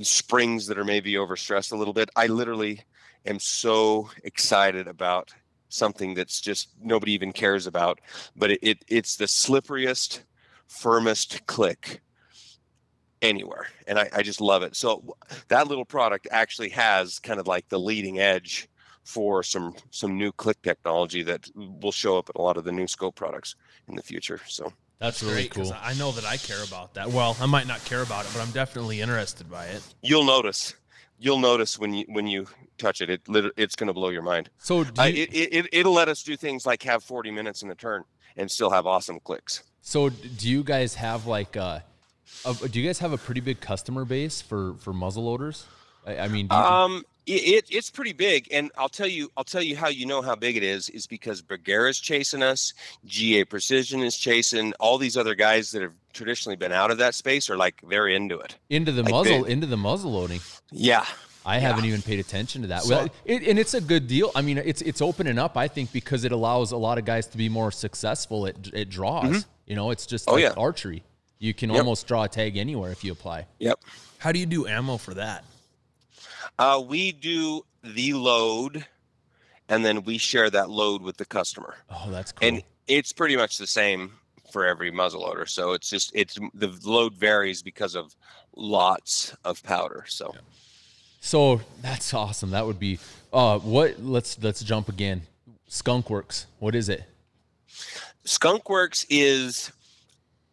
springs 0.00 0.66
that 0.66 0.78
are 0.78 0.84
maybe 0.84 1.14
overstressed 1.14 1.72
a 1.72 1.76
little 1.76 1.94
bit. 1.94 2.10
I 2.16 2.26
literally 2.26 2.82
am 3.26 3.38
so 3.38 4.10
excited 4.24 4.88
about 4.88 5.32
something 5.68 6.14
that's 6.14 6.40
just 6.40 6.70
nobody 6.82 7.12
even 7.12 7.32
cares 7.32 7.66
about 7.68 8.00
but 8.34 8.50
it, 8.50 8.58
it 8.60 8.84
it's 8.88 9.16
the 9.16 9.26
slipperiest 9.26 10.22
firmest 10.66 11.46
click 11.46 12.00
anywhere 13.22 13.68
and 13.86 13.98
I, 13.98 14.08
I 14.16 14.22
just 14.22 14.40
love 14.40 14.62
it. 14.62 14.74
So 14.74 15.16
that 15.48 15.68
little 15.68 15.84
product 15.84 16.26
actually 16.30 16.70
has 16.70 17.18
kind 17.18 17.38
of 17.38 17.46
like 17.46 17.68
the 17.68 17.78
leading 17.78 18.18
edge 18.18 18.68
for 19.04 19.42
some 19.42 19.74
some 19.90 20.16
new 20.16 20.32
click 20.32 20.60
technology 20.62 21.22
that 21.22 21.48
will 21.54 21.92
show 21.92 22.18
up 22.18 22.30
in 22.34 22.40
a 22.40 22.42
lot 22.42 22.56
of 22.56 22.64
the 22.64 22.72
new 22.72 22.86
scope 22.86 23.14
products 23.14 23.56
in 23.88 23.96
the 23.96 24.02
future 24.02 24.40
so. 24.46 24.72
That's 24.98 25.22
really 25.22 25.48
Great, 25.48 25.52
cool. 25.52 25.76
I 25.82 25.94
know 25.94 26.12
that 26.12 26.26
i 26.26 26.36
care 26.36 26.62
about 26.62 26.92
that. 26.94 27.08
Well 27.08 27.36
i 27.40 27.46
might 27.46 27.66
not 27.66 27.82
care 27.84 28.02
about 28.02 28.26
it 28.26 28.32
but 28.34 28.42
i'm 28.42 28.50
definitely 28.50 29.00
interested 29.00 29.50
by 29.50 29.66
it. 29.66 29.82
You'll 30.02 30.24
notice. 30.24 30.74
You'll 31.18 31.38
notice 31.38 31.78
when 31.78 31.94
you 31.94 32.04
when 32.08 32.26
you 32.26 32.46
touch 32.78 33.00
it. 33.00 33.10
It 33.10 33.22
it's 33.56 33.76
going 33.76 33.88
to 33.88 33.92
blow 33.92 34.08
your 34.08 34.22
mind. 34.22 34.50
So 34.58 34.80
you, 34.80 34.86
uh, 34.98 35.04
it, 35.06 35.28
it, 35.32 35.66
it'll 35.72 35.92
let 35.92 36.08
us 36.08 36.22
do 36.22 36.36
things 36.36 36.64
like 36.66 36.82
have 36.84 37.02
40 37.04 37.30
minutes 37.30 37.62
in 37.62 37.70
a 37.70 37.74
turn 37.74 38.04
and 38.36 38.50
still 38.50 38.70
have 38.70 38.86
awesome 38.86 39.20
clicks. 39.20 39.62
So 39.82 40.08
do 40.08 40.48
you 40.48 40.62
guys 40.62 40.94
have 40.94 41.26
like 41.26 41.56
uh 41.56 41.80
uh, 42.44 42.54
do 42.70 42.80
you 42.80 42.86
guys 42.86 42.98
have 43.00 43.12
a 43.12 43.18
pretty 43.18 43.40
big 43.40 43.60
customer 43.60 44.04
base 44.04 44.40
for 44.40 44.74
for 44.74 44.92
muzzle 44.92 45.24
loaders? 45.24 45.66
I, 46.06 46.18
I 46.18 46.28
mean, 46.28 46.46
do 46.46 46.56
you 46.56 46.62
um, 46.62 47.04
it, 47.26 47.66
it's 47.70 47.90
pretty 47.90 48.12
big, 48.12 48.48
and 48.50 48.70
I'll 48.76 48.88
tell 48.88 49.06
you, 49.06 49.30
I'll 49.36 49.44
tell 49.44 49.62
you 49.62 49.76
how 49.76 49.88
you 49.88 50.06
know 50.06 50.22
how 50.22 50.34
big 50.34 50.56
it 50.56 50.62
is 50.62 50.88
is 50.88 51.06
because 51.06 51.42
Bergara's 51.42 51.98
chasing 51.98 52.42
us, 52.42 52.74
GA 53.04 53.44
Precision 53.44 54.00
is 54.00 54.16
chasing 54.16 54.72
all 54.80 54.98
these 54.98 55.16
other 55.16 55.34
guys 55.34 55.70
that 55.72 55.82
have 55.82 55.94
traditionally 56.12 56.56
been 56.56 56.72
out 56.72 56.90
of 56.90 56.98
that 56.98 57.14
space 57.14 57.48
are 57.48 57.56
like 57.56 57.80
they're 57.88 58.08
into 58.08 58.38
it, 58.38 58.56
into 58.68 58.92
the 58.92 59.02
like 59.02 59.12
muzzle, 59.12 59.44
they, 59.44 59.52
into 59.52 59.66
the 59.66 59.76
muzzle 59.76 60.12
loading. 60.12 60.40
Yeah, 60.70 61.04
I 61.44 61.56
yeah. 61.56 61.60
haven't 61.60 61.84
even 61.84 62.02
paid 62.02 62.20
attention 62.20 62.62
to 62.62 62.68
that. 62.68 62.82
So, 62.82 62.96
well, 62.96 63.08
it, 63.24 63.42
and 63.44 63.58
it's 63.58 63.74
a 63.74 63.80
good 63.80 64.06
deal. 64.06 64.30
I 64.34 64.42
mean, 64.42 64.58
it's 64.58 64.82
it's 64.82 65.00
opening 65.00 65.38
up. 65.38 65.56
I 65.56 65.68
think 65.68 65.92
because 65.92 66.24
it 66.24 66.32
allows 66.32 66.72
a 66.72 66.76
lot 66.76 66.98
of 66.98 67.04
guys 67.04 67.26
to 67.28 67.38
be 67.38 67.48
more 67.48 67.70
successful 67.70 68.46
at, 68.46 68.74
at 68.74 68.88
draws. 68.88 69.24
Mm-hmm. 69.24 69.50
You 69.66 69.76
know, 69.76 69.90
it's 69.90 70.06
just 70.06 70.28
oh, 70.28 70.34
like 70.34 70.42
yeah. 70.42 70.54
archery. 70.56 71.04
You 71.38 71.54
can 71.54 71.70
yep. 71.70 71.78
almost 71.78 72.06
draw 72.06 72.24
a 72.24 72.28
tag 72.28 72.56
anywhere 72.56 72.90
if 72.90 73.02
you 73.02 73.12
apply. 73.12 73.46
Yep. 73.60 73.80
How 74.18 74.32
do 74.32 74.38
you 74.38 74.46
do 74.46 74.66
ammo 74.66 74.98
for 74.98 75.14
that? 75.14 75.44
Uh, 76.60 76.78
we 76.78 77.10
do 77.10 77.64
the 77.82 78.12
load, 78.12 78.84
and 79.70 79.82
then 79.82 80.04
we 80.04 80.18
share 80.18 80.50
that 80.50 80.68
load 80.68 81.00
with 81.00 81.16
the 81.16 81.24
customer. 81.24 81.74
Oh, 81.88 82.08
that's 82.10 82.32
cool. 82.32 82.46
And 82.46 82.62
it's 82.86 83.14
pretty 83.14 83.34
much 83.34 83.56
the 83.56 83.66
same 83.66 84.12
for 84.52 84.66
every 84.66 84.92
muzzleloader. 84.92 85.48
So 85.48 85.72
it's 85.72 85.88
just 85.88 86.12
it's 86.14 86.38
the 86.52 86.78
load 86.84 87.14
varies 87.14 87.62
because 87.62 87.94
of 87.94 88.14
lots 88.54 89.34
of 89.42 89.62
powder. 89.62 90.04
So. 90.06 90.32
Yeah. 90.34 90.40
So 91.22 91.60
that's 91.80 92.12
awesome. 92.12 92.50
That 92.50 92.66
would 92.66 92.78
be 92.78 92.98
uh 93.32 93.58
what 93.60 93.98
let's 94.02 94.38
let's 94.42 94.62
jump 94.62 94.90
again. 94.90 95.22
Skunkworks. 95.68 96.44
What 96.58 96.74
is 96.74 96.90
it? 96.90 97.04
Skunkworks 98.26 99.06
is 99.08 99.72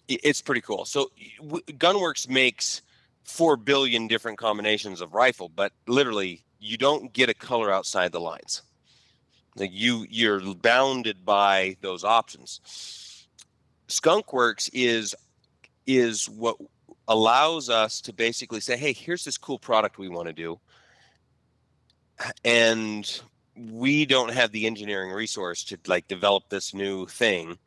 it's 0.07 0.41
pretty 0.41 0.61
cool. 0.61 0.85
So 0.85 1.11
Gunwerks 1.41 2.29
makes 2.29 2.81
four 3.27 3.57
billion 3.57 4.07
different 4.07 4.37
combinations 4.37 5.01
of 5.01 5.13
rifle, 5.13 5.49
but 5.49 5.73
literally 5.85 6.43
you 6.59 6.77
don't 6.77 7.13
get 7.13 7.29
a 7.29 7.33
color 7.33 7.71
outside 7.71 8.11
the 8.11 8.19
lines. 8.19 8.63
Like 9.55 9.71
you 9.73 10.05
you're 10.09 10.41
bounded 10.55 11.25
by 11.25 11.77
those 11.81 12.03
options. 12.03 13.27
Skunkworks 13.87 14.69
is 14.73 15.13
is 15.85 16.27
what 16.27 16.57
allows 17.07 17.69
us 17.69 18.01
to 18.01 18.13
basically 18.13 18.59
say, 18.59 18.77
hey, 18.77 18.93
here's 18.93 19.23
this 19.23 19.37
cool 19.37 19.59
product 19.59 19.97
we 19.97 20.09
want 20.09 20.27
to 20.27 20.33
do. 20.33 20.59
And 22.43 23.21
we 23.55 24.05
don't 24.05 24.33
have 24.33 24.51
the 24.51 24.65
engineering 24.65 25.11
resource 25.11 25.63
to 25.65 25.79
like 25.87 26.07
develop 26.07 26.49
this 26.49 26.73
new 26.73 27.05
thing 27.07 27.57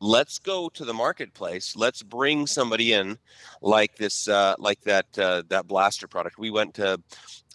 let's 0.00 0.38
go 0.38 0.68
to 0.68 0.84
the 0.84 0.92
marketplace 0.92 1.74
let's 1.74 2.02
bring 2.02 2.46
somebody 2.46 2.92
in 2.92 3.18
like 3.62 3.96
this 3.96 4.28
uh, 4.28 4.54
like 4.58 4.80
that 4.82 5.06
uh, 5.18 5.42
that 5.48 5.66
blaster 5.66 6.06
product. 6.06 6.38
We 6.38 6.50
went 6.50 6.74
to 6.74 7.00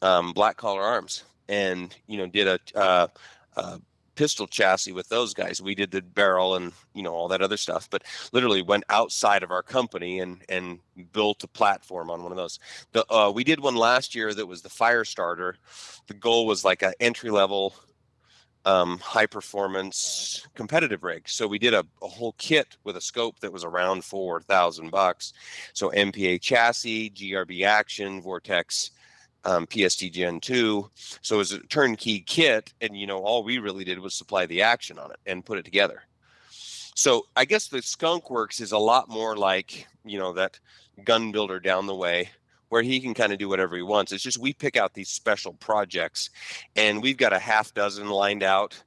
um, 0.02 0.34
black 0.34 0.58
collar 0.58 0.82
arms 0.82 1.24
and 1.48 1.96
you 2.08 2.18
know 2.18 2.28
did 2.28 2.48
a, 2.48 2.60
uh, 2.76 3.08
a, 3.56 3.82
pistol 4.14 4.46
chassis 4.46 4.92
with 4.92 5.08
those 5.08 5.34
guys. 5.34 5.62
We 5.62 5.74
did 5.74 5.90
the 5.90 6.02
barrel 6.02 6.56
and 6.56 6.74
you 6.94 7.02
know 7.02 7.14
all 7.14 7.28
that 7.30 7.42
other 7.42 7.58
stuff 7.58 7.90
but 7.90 8.04
literally 8.34 8.62
went 8.62 8.84
outside 8.90 9.42
of 9.44 9.52
our 9.52 9.64
company 9.64 10.20
and 10.20 10.42
and 10.50 10.80
built 11.14 11.44
a 11.44 11.48
platform 11.48 12.10
on 12.10 12.24
one 12.24 12.32
of 12.32 12.38
those. 12.38 12.60
The, 12.92 13.06
uh, 13.12 13.32
we 13.32 13.44
did 13.44 13.60
one 13.60 13.76
last 13.76 14.14
year 14.14 14.34
that 14.34 14.46
was 14.46 14.62
the 14.62 14.70
fire 14.70 15.06
starter 15.06 15.58
the 16.08 16.14
goal 16.14 16.46
was 16.46 16.66
like 16.66 16.82
an 16.82 16.94
entry 17.00 17.30
level 17.30 17.74
um, 18.66 19.00
high 19.00 19.26
performance 19.26 20.48
competitive 20.56 21.04
rig. 21.04 21.28
So 21.28 21.48
we 21.48 21.60
did 21.60 21.74
a, 21.74 21.86
a, 22.02 22.08
whole 22.08 22.34
kit 22.38 22.78
with 22.84 22.96
a 22.96 23.02
scope 23.02 23.40
that 23.40 23.52
was 23.52 23.64
around 23.64 24.04
four 24.04 24.42
thousand 24.42 24.92
bucks. 24.92 25.34
So 25.74 25.90
MPA 25.90 26.42
chassis, 26.42 27.10
GRB 27.12 27.66
action, 27.66 28.22
Vortex, 28.22 28.92
um, 29.46 29.68
PST 29.72 30.12
Gen 30.12 30.40
two. 30.40 30.90
So 31.22 31.36
it 31.36 31.40
was 31.40 31.52
a 31.54 31.60
turnkey 31.60 32.20
kit, 32.20 32.74
and 32.82 32.96
you 32.96 33.08
know 33.08 33.20
all 33.20 33.44
we 33.44 33.58
really 33.58 33.84
did 33.84 34.00
was 34.00 34.14
supply 34.14 34.46
the 34.46 34.62
action 34.62 35.00
on 35.00 35.12
it 35.12 35.18
and 35.26 35.46
put 35.46 35.58
it 35.58 35.66
together. 35.66 36.04
So 36.96 37.26
I 37.36 37.46
guess 37.46 37.68
the 37.68 37.82
Skunk 37.82 38.30
Works 38.30 38.60
is 38.60 38.74
a 38.74 38.78
lot 38.78 39.10
more 39.10 39.36
like 39.36 39.88
you 40.06 40.20
know 40.20 40.34
that 40.34 40.60
gun 41.04 41.32
builder 41.32 41.60
down 41.60 41.88
the 41.88 41.96
way 41.96 42.30
where 42.72 42.82
he 42.82 43.02
can 43.02 43.14
kind 43.14 43.34
of 43.34 43.38
do 43.38 43.50
whatever 43.50 43.76
he 43.76 43.82
wants. 43.82 44.14
It's 44.14 44.24
just 44.24 44.38
we 44.38 44.54
pick 44.54 44.78
out 44.78 44.94
these 44.94 45.10
special 45.10 45.52
projects, 45.52 46.30
and 46.78 47.04
we've 47.04 47.18
got 47.18 47.34
a 47.34 47.40
half 47.40 47.74
dozen 47.74 48.10
lined 48.10 48.44
out, 48.44 48.82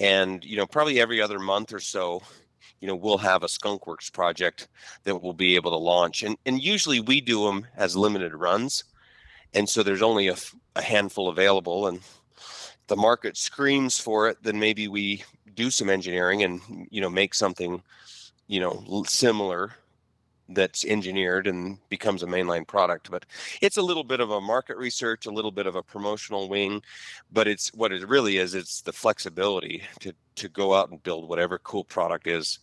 and 0.00 0.44
you 0.44 0.56
know 0.56 0.66
probably 0.66 1.00
every 1.00 1.22
other 1.22 1.38
month 1.38 1.72
or 1.72 1.78
so, 1.78 2.22
you 2.80 2.88
know 2.88 2.96
we'll 2.96 3.18
have 3.18 3.44
a 3.44 3.46
skunkworks 3.46 4.12
project 4.12 4.66
that 5.04 5.22
we'll 5.22 5.32
be 5.32 5.54
able 5.54 5.70
to 5.70 5.76
launch, 5.76 6.24
and 6.24 6.36
and 6.44 6.60
usually 6.60 6.98
we 6.98 7.20
do 7.20 7.44
them 7.44 7.64
as 7.76 7.96
limited 7.96 8.34
runs, 8.34 8.82
and 9.54 9.68
so 9.68 9.84
there's 9.84 10.02
only 10.02 10.26
a, 10.26 10.36
a 10.74 10.82
handful 10.82 11.28
available 11.28 11.86
and 11.86 12.00
the 12.88 12.96
market 12.96 13.36
screams 13.36 14.00
for 14.00 14.28
it 14.28 14.36
then 14.42 14.58
maybe 14.58 14.88
we 14.88 15.22
do 15.54 15.70
some 15.70 15.88
engineering 15.88 16.42
and 16.42 16.60
you 16.90 17.00
know 17.00 17.08
make 17.08 17.34
something 17.34 17.80
you 18.48 18.58
know 18.58 19.04
similar 19.06 19.72
that's 20.50 20.84
engineered 20.84 21.46
and 21.46 21.78
becomes 21.88 22.22
a 22.22 22.26
mainline 22.26 22.66
product 22.66 23.10
but 23.10 23.24
it's 23.60 23.76
a 23.76 23.82
little 23.82 24.04
bit 24.04 24.20
of 24.20 24.30
a 24.30 24.40
market 24.40 24.76
research 24.76 25.26
a 25.26 25.30
little 25.30 25.52
bit 25.52 25.66
of 25.66 25.76
a 25.76 25.82
promotional 25.82 26.48
wing 26.48 26.82
but 27.32 27.46
it's 27.46 27.72
what 27.74 27.92
it 27.92 28.06
really 28.08 28.36
is 28.36 28.54
it's 28.54 28.80
the 28.82 28.92
flexibility 28.92 29.82
to 30.00 30.12
to 30.34 30.48
go 30.48 30.74
out 30.74 30.90
and 30.90 31.02
build 31.02 31.28
whatever 31.28 31.58
cool 31.58 31.84
product 31.84 32.26
is 32.26 32.58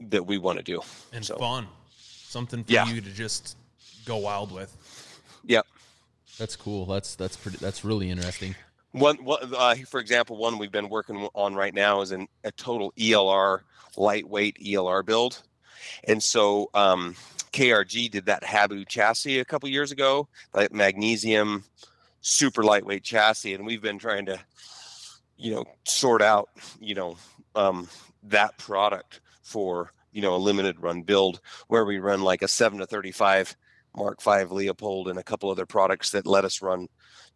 that 0.00 0.26
we 0.26 0.38
want 0.38 0.58
to 0.58 0.64
do 0.64 0.80
and 1.12 1.24
so, 1.24 1.36
fun. 1.36 1.66
Something 1.98 2.64
for 2.64 2.72
yeah. 2.72 2.86
you 2.86 3.00
to 3.00 3.10
just 3.10 3.56
go 4.04 4.18
wild 4.18 4.52
with. 4.52 4.76
Yep. 5.44 5.66
That's 6.38 6.56
cool. 6.56 6.84
That's 6.84 7.14
that's 7.14 7.36
pretty 7.36 7.58
that's 7.58 7.84
really 7.84 8.10
interesting. 8.10 8.54
One, 8.92 9.16
one 9.24 9.54
uh, 9.54 9.74
for 9.88 10.00
example 10.00 10.36
one 10.36 10.58
we've 10.58 10.72
been 10.72 10.88
working 10.88 11.28
on 11.34 11.54
right 11.54 11.74
now 11.74 12.00
is 12.00 12.10
an, 12.10 12.28
a 12.44 12.52
total 12.52 12.92
elr 12.98 13.60
lightweight 13.96 14.58
elr 14.62 15.04
build 15.04 15.42
and 16.04 16.22
so 16.22 16.70
um, 16.74 17.14
KRG 17.52 18.10
did 18.10 18.26
that 18.26 18.44
Habu 18.44 18.84
chassis 18.84 19.38
a 19.38 19.44
couple 19.44 19.68
years 19.68 19.92
ago, 19.92 20.28
like 20.54 20.72
magnesium 20.72 21.64
super 22.20 22.62
lightweight 22.62 23.04
chassis, 23.04 23.54
and 23.54 23.64
we've 23.64 23.82
been 23.82 23.98
trying 23.98 24.26
to, 24.26 24.38
you 25.36 25.54
know, 25.54 25.64
sort 25.84 26.22
out, 26.22 26.48
you 26.80 26.94
know, 26.94 27.16
um, 27.54 27.88
that 28.24 28.58
product 28.58 29.20
for 29.42 29.92
you 30.12 30.22
know 30.22 30.34
a 30.34 30.38
limited 30.38 30.80
run 30.82 31.02
build 31.02 31.40
where 31.68 31.84
we 31.84 31.98
run 31.98 32.22
like 32.22 32.42
a 32.42 32.48
seven 32.48 32.78
to 32.78 32.86
thirty 32.86 33.12
five 33.12 33.56
Mark 33.96 34.20
V 34.20 34.30
Leupold 34.30 35.08
and 35.08 35.18
a 35.18 35.22
couple 35.22 35.50
other 35.50 35.66
products 35.66 36.10
that 36.10 36.26
let 36.26 36.44
us 36.44 36.60
run 36.60 36.88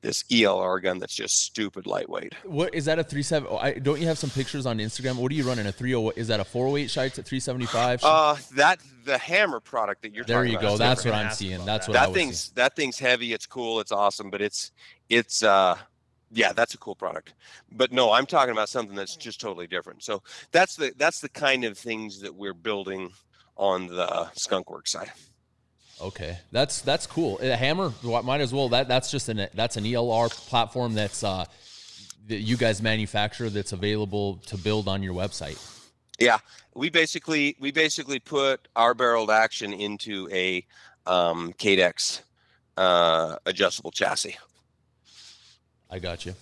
this 0.02 0.22
ELR 0.24 0.82
gun 0.82 0.98
that's 0.98 1.14
just 1.14 1.42
stupid 1.42 1.86
lightweight. 1.86 2.34
What 2.44 2.74
is 2.74 2.86
that 2.86 2.98
a 2.98 3.04
three 3.04 3.22
seven? 3.22 3.48
I, 3.60 3.72
don't 3.72 4.00
you 4.00 4.06
have 4.06 4.18
some 4.18 4.30
pictures 4.30 4.66
on 4.66 4.78
Instagram? 4.78 5.16
What 5.16 5.30
are 5.32 5.34
you 5.34 5.44
running 5.44 5.66
a 5.66 5.72
three 5.72 5.94
oh? 5.94 6.10
Is 6.10 6.28
that 6.28 6.40
a 6.40 6.44
four 6.44 6.66
oh 6.68 6.76
eight 6.76 6.88
CheyTac 6.88 7.18
at 7.18 7.26
three 7.26 7.40
seventy 7.40 7.66
five? 7.66 8.00
Uh, 8.02 8.36
that 8.56 8.80
the 9.04 9.18
hammer 9.18 9.60
product 9.60 10.02
that 10.02 10.14
you're. 10.14 10.24
There 10.24 10.44
you 10.44 10.58
go. 10.58 10.76
That's 10.76 11.04
what 11.04 11.14
I'm 11.14 11.32
seeing. 11.32 11.64
That's 11.64 11.88
what 11.88 11.94
that 11.94 12.12
thing's 12.12 12.44
seeing. 12.44 12.54
that 12.56 12.76
thing's 12.76 12.98
heavy. 12.98 13.32
It's 13.32 13.46
cool. 13.46 13.80
It's 13.80 13.92
awesome, 13.92 14.30
but 14.30 14.40
it's 14.40 14.72
it's 15.08 15.42
uh 15.42 15.76
yeah 16.32 16.52
that's 16.52 16.74
a 16.74 16.78
cool 16.78 16.94
product 16.94 17.34
but 17.72 17.90
no 17.90 18.12
i'm 18.12 18.26
talking 18.26 18.52
about 18.52 18.68
something 18.68 18.94
that's 18.94 19.16
just 19.16 19.40
totally 19.40 19.66
different 19.66 20.02
so 20.02 20.22
that's 20.52 20.76
the 20.76 20.92
that's 20.96 21.20
the 21.20 21.28
kind 21.28 21.64
of 21.64 21.76
things 21.76 22.20
that 22.20 22.32
we're 22.32 22.54
building 22.54 23.10
on 23.56 23.88
the 23.88 24.30
skunk 24.34 24.70
work 24.70 24.86
side 24.86 25.10
Okay, 26.00 26.38
that's 26.50 26.80
that's 26.80 27.06
cool. 27.06 27.38
A 27.40 27.56
hammer 27.56 27.92
might 28.02 28.40
as 28.40 28.54
well. 28.54 28.70
That 28.70 28.88
that's 28.88 29.10
just 29.10 29.28
an 29.28 29.48
that's 29.54 29.76
an 29.76 29.84
ELR 29.84 30.30
platform 30.48 30.94
that's 30.94 31.22
uh, 31.22 31.44
that 32.28 32.40
you 32.40 32.56
guys 32.56 32.80
manufacture 32.80 33.50
that's 33.50 33.72
available 33.72 34.36
to 34.46 34.56
build 34.56 34.88
on 34.88 35.02
your 35.02 35.14
website. 35.14 35.58
Yeah, 36.18 36.38
we 36.74 36.88
basically 36.88 37.56
we 37.60 37.70
basically 37.70 38.18
put 38.18 38.68
our 38.76 38.94
barreled 38.94 39.30
action 39.30 39.72
into 39.72 40.28
a 40.32 40.64
um, 41.06 41.52
Cadex 41.54 42.22
uh, 42.76 43.36
adjustable 43.44 43.90
chassis. 43.90 44.36
I 45.90 45.98
got 45.98 46.24
you. 46.24 46.34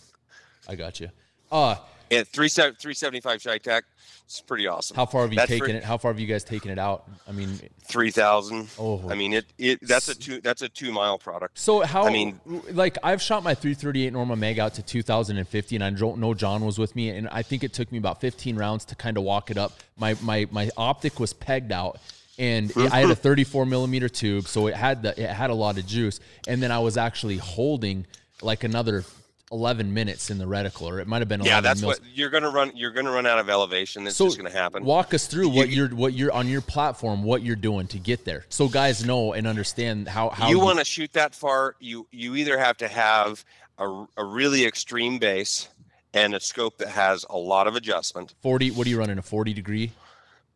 I 0.69 0.77
got 0.77 1.01
you. 1.01 1.11
Uh, 1.51 1.77
and 2.11 2.27
three 2.29 2.49
three 2.49 2.95
seventy 2.95 3.21
five 3.21 3.41
CheyTac 3.41 3.83
it's 4.29 4.43
pretty 4.43 4.67
awesome. 4.67 4.95
How 4.95 5.07
far 5.07 5.23
have 5.23 5.33
you 5.33 5.39
that's 5.39 5.49
taken 5.49 5.75
it? 5.75 5.83
How 5.83 5.97
far 5.97 6.13
have 6.13 6.21
you 6.21 6.27
guys 6.27 6.45
taken 6.45 6.71
it 6.71 6.79
out? 6.79 7.09
I 7.27 7.33
mean, 7.33 7.59
three 7.85 8.11
thousand. 8.11 8.69
Oh, 8.79 9.03
I 9.09 9.15
mean 9.15 9.33
it. 9.33 9.47
It 9.57 9.79
that's 9.81 10.11
a 10.11 10.15
two. 10.15 10.43
That's 10.43 10.61
a 10.61 10.69
two 10.69 10.93
mile 10.93 11.17
product. 11.17 11.59
So 11.59 11.81
how? 11.81 12.07
I 12.07 12.11
mean, 12.11 12.39
like 12.73 12.99
I've 13.03 13.23
shot 13.23 13.43
my 13.43 13.55
338 13.55 14.13
Norma 14.13 14.37
Mag 14.37 14.59
out 14.59 14.75
to 14.75 14.83
2050, 14.83 15.77
and 15.77 15.83
I 15.83 15.89
don't 15.89 16.19
know 16.19 16.35
John 16.35 16.63
was 16.63 16.79
with 16.79 16.95
me, 16.95 17.09
and 17.09 17.27
I 17.31 17.41
think 17.41 17.65
it 17.65 17.73
took 17.73 17.91
me 17.91 17.97
about 17.97 18.21
15 18.21 18.55
rounds 18.57 18.85
to 18.87 18.95
kind 18.95 19.17
of 19.17 19.23
walk 19.23 19.51
it 19.51 19.57
up. 19.57 19.79
My 19.97 20.15
my 20.21 20.47
my 20.51 20.69
optic 20.77 21.19
was 21.19 21.33
pegged 21.33 21.73
out, 21.73 21.99
and 22.39 22.71
it, 22.77 22.93
I 22.93 23.01
had 23.01 23.11
a 23.11 23.15
34 23.17 23.65
millimeter 23.65 24.11
tube, 24.11 24.47
so 24.47 24.67
it 24.67 24.75
had 24.75 25.05
the 25.05 25.19
it 25.19 25.31
had 25.31 25.49
a 25.49 25.55
lot 25.55 25.79
of 25.79 25.87
juice, 25.87 26.21
and 26.47 26.63
then 26.63 26.71
I 26.71 26.81
was 26.81 26.99
actually 26.99 27.39
holding 27.39 28.05
like 28.43 28.63
another 28.63 29.07
11 29.51 29.93
minutes 29.93 30.31
in 30.31 30.39
the 30.39 30.45
reticle, 30.45 30.83
or 30.83 31.01
it 31.01 31.07
might 31.07 31.21
have 31.21 31.29
been. 31.29 31.43
Yeah, 31.43 31.61
that's 31.61 31.81
mils. 31.81 32.01
what 32.01 32.09
you're 32.15 32.31
gonna 32.31 32.51
run. 32.51 32.73
You're 32.75 32.91
gonna 32.91 33.11
run 33.11 33.27
out 33.27 33.39
of 33.39 33.49
elevation. 33.49 34.07
It's 34.07 34.17
so 34.17 34.27
just 34.27 34.37
gonna 34.37 34.51
happen. 34.51 34.85
Walk 34.85 35.15
us 35.15 35.27
through 35.27 35.49
what 35.49 35.71
you, 35.71 35.85
are 35.85 35.89
what 35.89 36.13
you're 36.13 36.33
on 36.33 36.49
your 36.49 36.61
platform, 36.61 37.23
what 37.23 37.43
you're 37.43 37.57
doing 37.57 37.87
to 37.89 37.99
get 37.99 38.25
there, 38.25 38.45
so 38.49 38.69
guys 38.69 39.05
know 39.05 39.33
and 39.33 39.47
understand 39.47 40.09
how 40.09 40.29
how 40.31 40.49
you, 40.49 40.59
you 40.59 40.65
want 40.65 40.79
to 40.79 40.85
shoot 40.85 41.13
that 41.15 41.35
far. 41.35 41.77
You 41.81 42.07
you 42.11 42.37
either 42.37 42.59
have 42.59 42.77
to 42.79 42.89
have 42.89 43.45
a, 43.79 44.07
a 44.17 44.25
really 44.25 44.67
extreme 44.67 45.19
base 45.19 45.69
and 46.15 46.35
a 46.35 46.41
scope 46.41 46.79
that 46.79 46.89
has 46.89 47.25
a 47.31 47.37
lot 47.37 47.67
of 47.67 47.77
adjustment. 47.77 48.35
40. 48.43 48.73
What 48.73 48.87
are 48.87 48.91
you 48.91 48.99
running? 48.99 49.19
A 49.19 49.23
40 49.23 49.53
degree? 49.53 49.93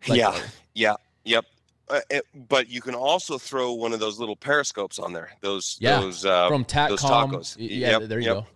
Like 0.08 0.18
yeah. 0.18 0.38
Yeah. 0.74 0.94
Yep. 1.24 1.44
Uh, 1.88 2.00
it, 2.10 2.24
but 2.48 2.68
you 2.68 2.80
can 2.80 2.94
also 2.94 3.38
throw 3.38 3.72
one 3.72 3.92
of 3.92 4.00
those 4.00 4.18
little 4.18 4.36
periscopes 4.36 4.98
on 4.98 5.12
there. 5.12 5.30
Those 5.40 5.76
yeah. 5.80 6.00
those 6.00 6.24
uh, 6.24 6.48
from 6.48 6.64
TACCOM. 6.64 6.88
Those 6.88 7.02
tacos. 7.02 7.56
Yeah, 7.58 7.98
yep, 7.98 8.08
there 8.08 8.18
you 8.18 8.26
yep. 8.26 8.34
go 8.36 8.46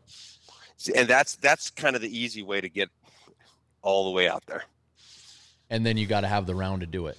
and 0.94 1.08
that's 1.08 1.36
that's 1.36 1.70
kind 1.70 1.96
of 1.96 2.02
the 2.02 2.18
easy 2.18 2.42
way 2.42 2.60
to 2.60 2.68
get 2.68 2.90
all 3.82 4.04
the 4.04 4.10
way 4.10 4.28
out 4.28 4.44
there. 4.46 4.64
And 5.70 5.84
then 5.84 5.96
you 5.96 6.06
got 6.06 6.20
to 6.20 6.28
have 6.28 6.46
the 6.46 6.54
round 6.54 6.80
to 6.80 6.86
do 6.86 7.06
it. 7.06 7.18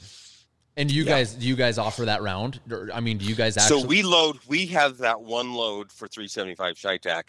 And 0.78 0.92
you 0.92 1.04
yeah. 1.04 1.12
guys, 1.12 1.34
do 1.34 1.48
you 1.48 1.56
guys 1.56 1.80
offer 1.80 2.06
that 2.06 2.22
round? 2.22 2.60
I 2.94 3.00
mean, 3.00 3.18
do 3.18 3.26
you 3.26 3.34
guys 3.34 3.58
actually? 3.58 3.82
So 3.82 3.88
we 3.88 4.04
load. 4.04 4.38
We 4.48 4.68
have 4.68 5.00
that 5.00 5.20
one 5.20 5.54
load 5.54 5.92
for 5.92 6.08
375 6.08 6.76
CheyTac. 6.76 7.24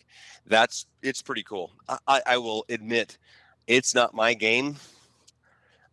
That's 0.46 0.86
it's 1.02 1.22
pretty 1.22 1.42
cool. 1.42 1.72
I, 2.06 2.20
I 2.26 2.36
will 2.36 2.66
admit, 2.68 3.16
it's 3.66 3.94
not 3.94 4.12
my 4.12 4.34
game, 4.34 4.76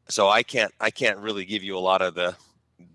so 0.10 0.28
I 0.28 0.44
can't 0.44 0.74
I 0.82 0.92
can't 0.92 1.18
really 1.20 1.46
give 1.46 1.64
you 1.64 1.78
a 1.78 1.80
lot 1.80 2.02
of 2.02 2.14
the 2.14 2.36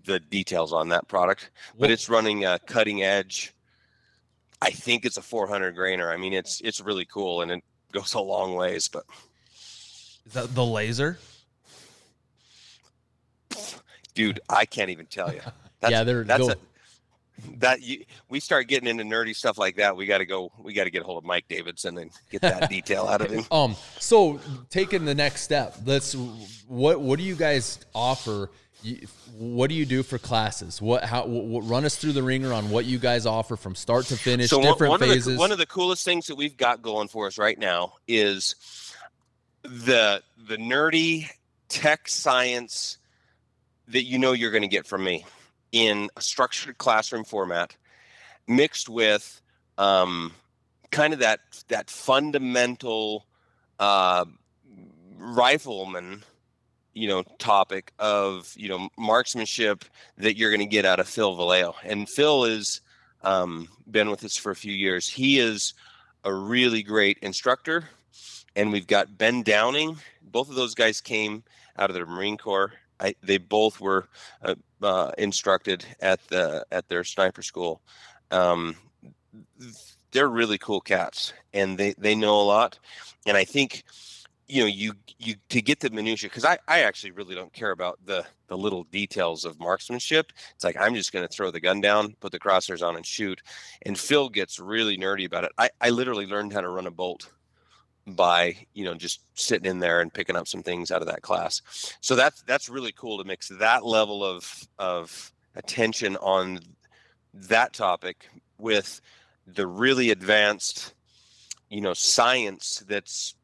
the 0.05 0.19
details 0.19 0.73
on 0.73 0.89
that 0.89 1.07
product. 1.07 1.49
But 1.79 1.89
it's 1.89 2.07
running 2.07 2.45
a 2.45 2.59
cutting 2.59 3.01
edge 3.01 3.53
I 4.61 4.69
think 4.69 5.05
it's 5.05 5.17
a 5.17 5.21
400 5.21 5.75
grainer. 5.75 6.13
I 6.13 6.17
mean, 6.17 6.33
it's 6.33 6.61
it's 6.61 6.79
really 6.79 7.05
cool 7.05 7.41
and 7.41 7.51
it 7.51 7.63
goes 7.91 8.13
a 8.13 8.19
long 8.19 8.55
ways. 8.55 8.87
But 8.87 9.03
is 10.25 10.33
that 10.33 10.53
the 10.53 10.65
laser? 10.65 11.17
Dude, 14.13 14.39
I 14.49 14.65
can't 14.65 14.89
even 14.89 15.05
tell 15.05 15.33
you. 15.33 15.41
That's, 15.79 15.91
yeah, 15.91 16.03
they're 16.03 16.23
that's 16.23 16.45
go. 16.45 16.51
a 16.51 16.55
that 17.57 17.81
you, 17.81 18.03
we 18.29 18.39
start 18.39 18.67
getting 18.67 18.87
into 18.87 19.03
nerdy 19.03 19.35
stuff 19.35 19.57
like 19.57 19.77
that. 19.77 19.95
We 19.95 20.05
got 20.05 20.19
to 20.19 20.25
go. 20.25 20.51
We 20.59 20.73
got 20.73 20.83
to 20.83 20.91
get 20.91 21.01
a 21.01 21.05
hold 21.05 21.17
of 21.17 21.23
Mike 21.23 21.45
Davidson 21.49 21.97
and 21.97 22.11
get 22.29 22.41
that 22.41 22.69
detail 22.69 23.07
out 23.07 23.21
of 23.21 23.31
him. 23.31 23.45
Um. 23.51 23.75
So 23.99 24.39
taking 24.69 25.05
the 25.05 25.15
next 25.15 25.41
step, 25.41 25.75
let's. 25.85 26.13
What 26.67 27.01
What 27.01 27.17
do 27.17 27.25
you 27.25 27.35
guys 27.35 27.79
offer 27.93 28.51
what 29.37 29.69
do 29.69 29.75
you 29.75 29.85
do 29.85 30.03
for 30.03 30.17
classes? 30.17 30.81
What 30.81 31.03
how 31.03 31.25
what, 31.25 31.61
run 31.61 31.85
us 31.85 31.95
through 31.95 32.13
the 32.13 32.23
ringer 32.23 32.53
on 32.53 32.69
what 32.69 32.85
you 32.85 32.97
guys 32.97 33.25
offer 33.25 33.55
from 33.55 33.75
start 33.75 34.05
to 34.07 34.17
finish, 34.17 34.49
so 34.49 34.61
different 34.61 34.91
one 34.91 34.99
phases. 34.99 35.27
Of 35.27 35.33
the, 35.33 35.39
one 35.39 35.51
of 35.51 35.57
the 35.57 35.65
coolest 35.65 36.03
things 36.03 36.27
that 36.27 36.35
we've 36.35 36.57
got 36.57 36.81
going 36.81 37.07
for 37.07 37.27
us 37.27 37.37
right 37.37 37.57
now 37.57 37.93
is 38.07 38.55
the 39.63 40.23
the 40.47 40.57
nerdy 40.57 41.29
tech 41.69 42.07
science 42.07 42.97
that 43.87 44.03
you 44.03 44.17
know 44.17 44.31
you're 44.31 44.51
going 44.51 44.63
to 44.63 44.67
get 44.67 44.87
from 44.87 45.03
me 45.03 45.25
in 45.71 46.09
a 46.15 46.21
structured 46.21 46.77
classroom 46.77 47.23
format, 47.23 47.75
mixed 48.47 48.89
with 48.89 49.41
um, 49.77 50.33
kind 50.91 51.13
of 51.13 51.19
that 51.19 51.39
that 51.67 51.89
fundamental 51.89 53.25
uh, 53.79 54.25
rifleman 55.17 56.23
you 56.93 57.07
know 57.07 57.23
topic 57.37 57.93
of 57.99 58.53
you 58.57 58.67
know 58.67 58.89
marksmanship 58.97 59.85
that 60.17 60.37
you're 60.37 60.51
going 60.51 60.59
to 60.59 60.65
get 60.65 60.85
out 60.85 60.99
of 60.99 61.07
Phil 61.07 61.35
Vallejo. 61.35 61.75
And 61.83 62.09
Phil 62.09 62.45
has 62.45 62.81
um, 63.23 63.67
been 63.89 64.09
with 64.09 64.23
us 64.23 64.37
for 64.37 64.51
a 64.51 64.55
few 64.55 64.73
years. 64.73 65.07
He 65.07 65.39
is 65.39 65.73
a 66.23 66.33
really 66.33 66.83
great 66.83 67.17
instructor, 67.21 67.89
and 68.55 68.71
we've 68.71 68.87
got 68.87 69.17
Ben 69.17 69.43
Downing. 69.43 69.97
Both 70.21 70.49
of 70.49 70.55
those 70.55 70.75
guys 70.75 71.01
came 71.01 71.43
out 71.77 71.89
of 71.89 71.95
the 71.95 72.05
Marine 72.05 72.37
Corps. 72.37 72.73
I, 72.99 73.15
they 73.23 73.37
both 73.37 73.81
were 73.81 74.07
uh, 74.43 74.55
uh, 74.81 75.11
instructed 75.17 75.85
at 76.01 76.25
the 76.27 76.65
at 76.71 76.87
their 76.87 77.03
sniper 77.03 77.41
school. 77.41 77.81
Um, 78.29 78.75
they're 80.11 80.29
really 80.29 80.57
cool 80.57 80.81
cats, 80.81 81.33
and 81.53 81.77
they 81.77 81.93
they 81.97 82.15
know 82.15 82.39
a 82.39 82.43
lot. 82.43 82.77
And 83.25 83.37
I 83.37 83.43
think 83.43 83.83
you 84.51 84.61
know 84.61 84.67
you 84.67 84.93
you 85.17 85.35
to 85.49 85.61
get 85.61 85.79
the 85.79 85.89
minutia 85.89 86.29
because 86.29 86.43
I, 86.43 86.57
I 86.67 86.81
actually 86.81 87.11
really 87.11 87.35
don't 87.35 87.53
care 87.53 87.71
about 87.71 87.99
the 88.05 88.25
the 88.47 88.57
little 88.57 88.83
details 88.83 89.45
of 89.45 89.59
marksmanship. 89.59 90.33
It's 90.55 90.63
like 90.63 90.75
i'm 90.77 90.93
just 90.93 91.13
going 91.13 91.25
to 91.25 91.33
throw 91.33 91.51
the 91.51 91.61
gun 91.61 91.79
down 91.79 92.15
put 92.19 92.33
the 92.33 92.39
crosshairs 92.39 92.85
on 92.85 92.97
and 92.97 93.05
shoot. 93.05 93.41
And 93.83 93.97
phil 93.97 94.27
gets 94.27 94.59
really 94.59 94.97
nerdy 94.97 95.25
about 95.25 95.45
it. 95.45 95.51
I 95.57 95.69
i 95.79 95.89
literally 95.89 96.25
learned 96.25 96.51
how 96.51 96.61
to 96.61 96.69
run 96.69 96.85
a 96.85 96.91
bolt 96.91 97.31
by 98.05 98.57
you 98.73 98.83
know 98.83 98.93
just 98.93 99.21
sitting 99.35 99.69
in 99.69 99.79
there 99.79 100.01
and 100.01 100.13
picking 100.13 100.35
up 100.35 100.47
some 100.47 100.63
things 100.63 100.91
out 100.91 101.01
of 101.01 101.07
that 101.07 101.21
class. 101.21 101.61
So 102.01 102.15
that's 102.15 102.41
that's 102.41 102.67
really 102.67 102.91
cool 102.91 103.17
to 103.19 103.23
mix 103.23 103.47
that 103.47 103.85
level 103.85 104.23
of 104.25 104.67
of 104.77 105.31
attention 105.55 106.17
on 106.17 106.59
that 107.33 107.71
topic 107.71 108.27
with 108.57 108.99
the 109.47 109.65
really 109.65 110.11
advanced, 110.11 110.93
you 111.69 111.81
know, 111.81 111.93
science 111.93 112.83
that's 112.87 113.35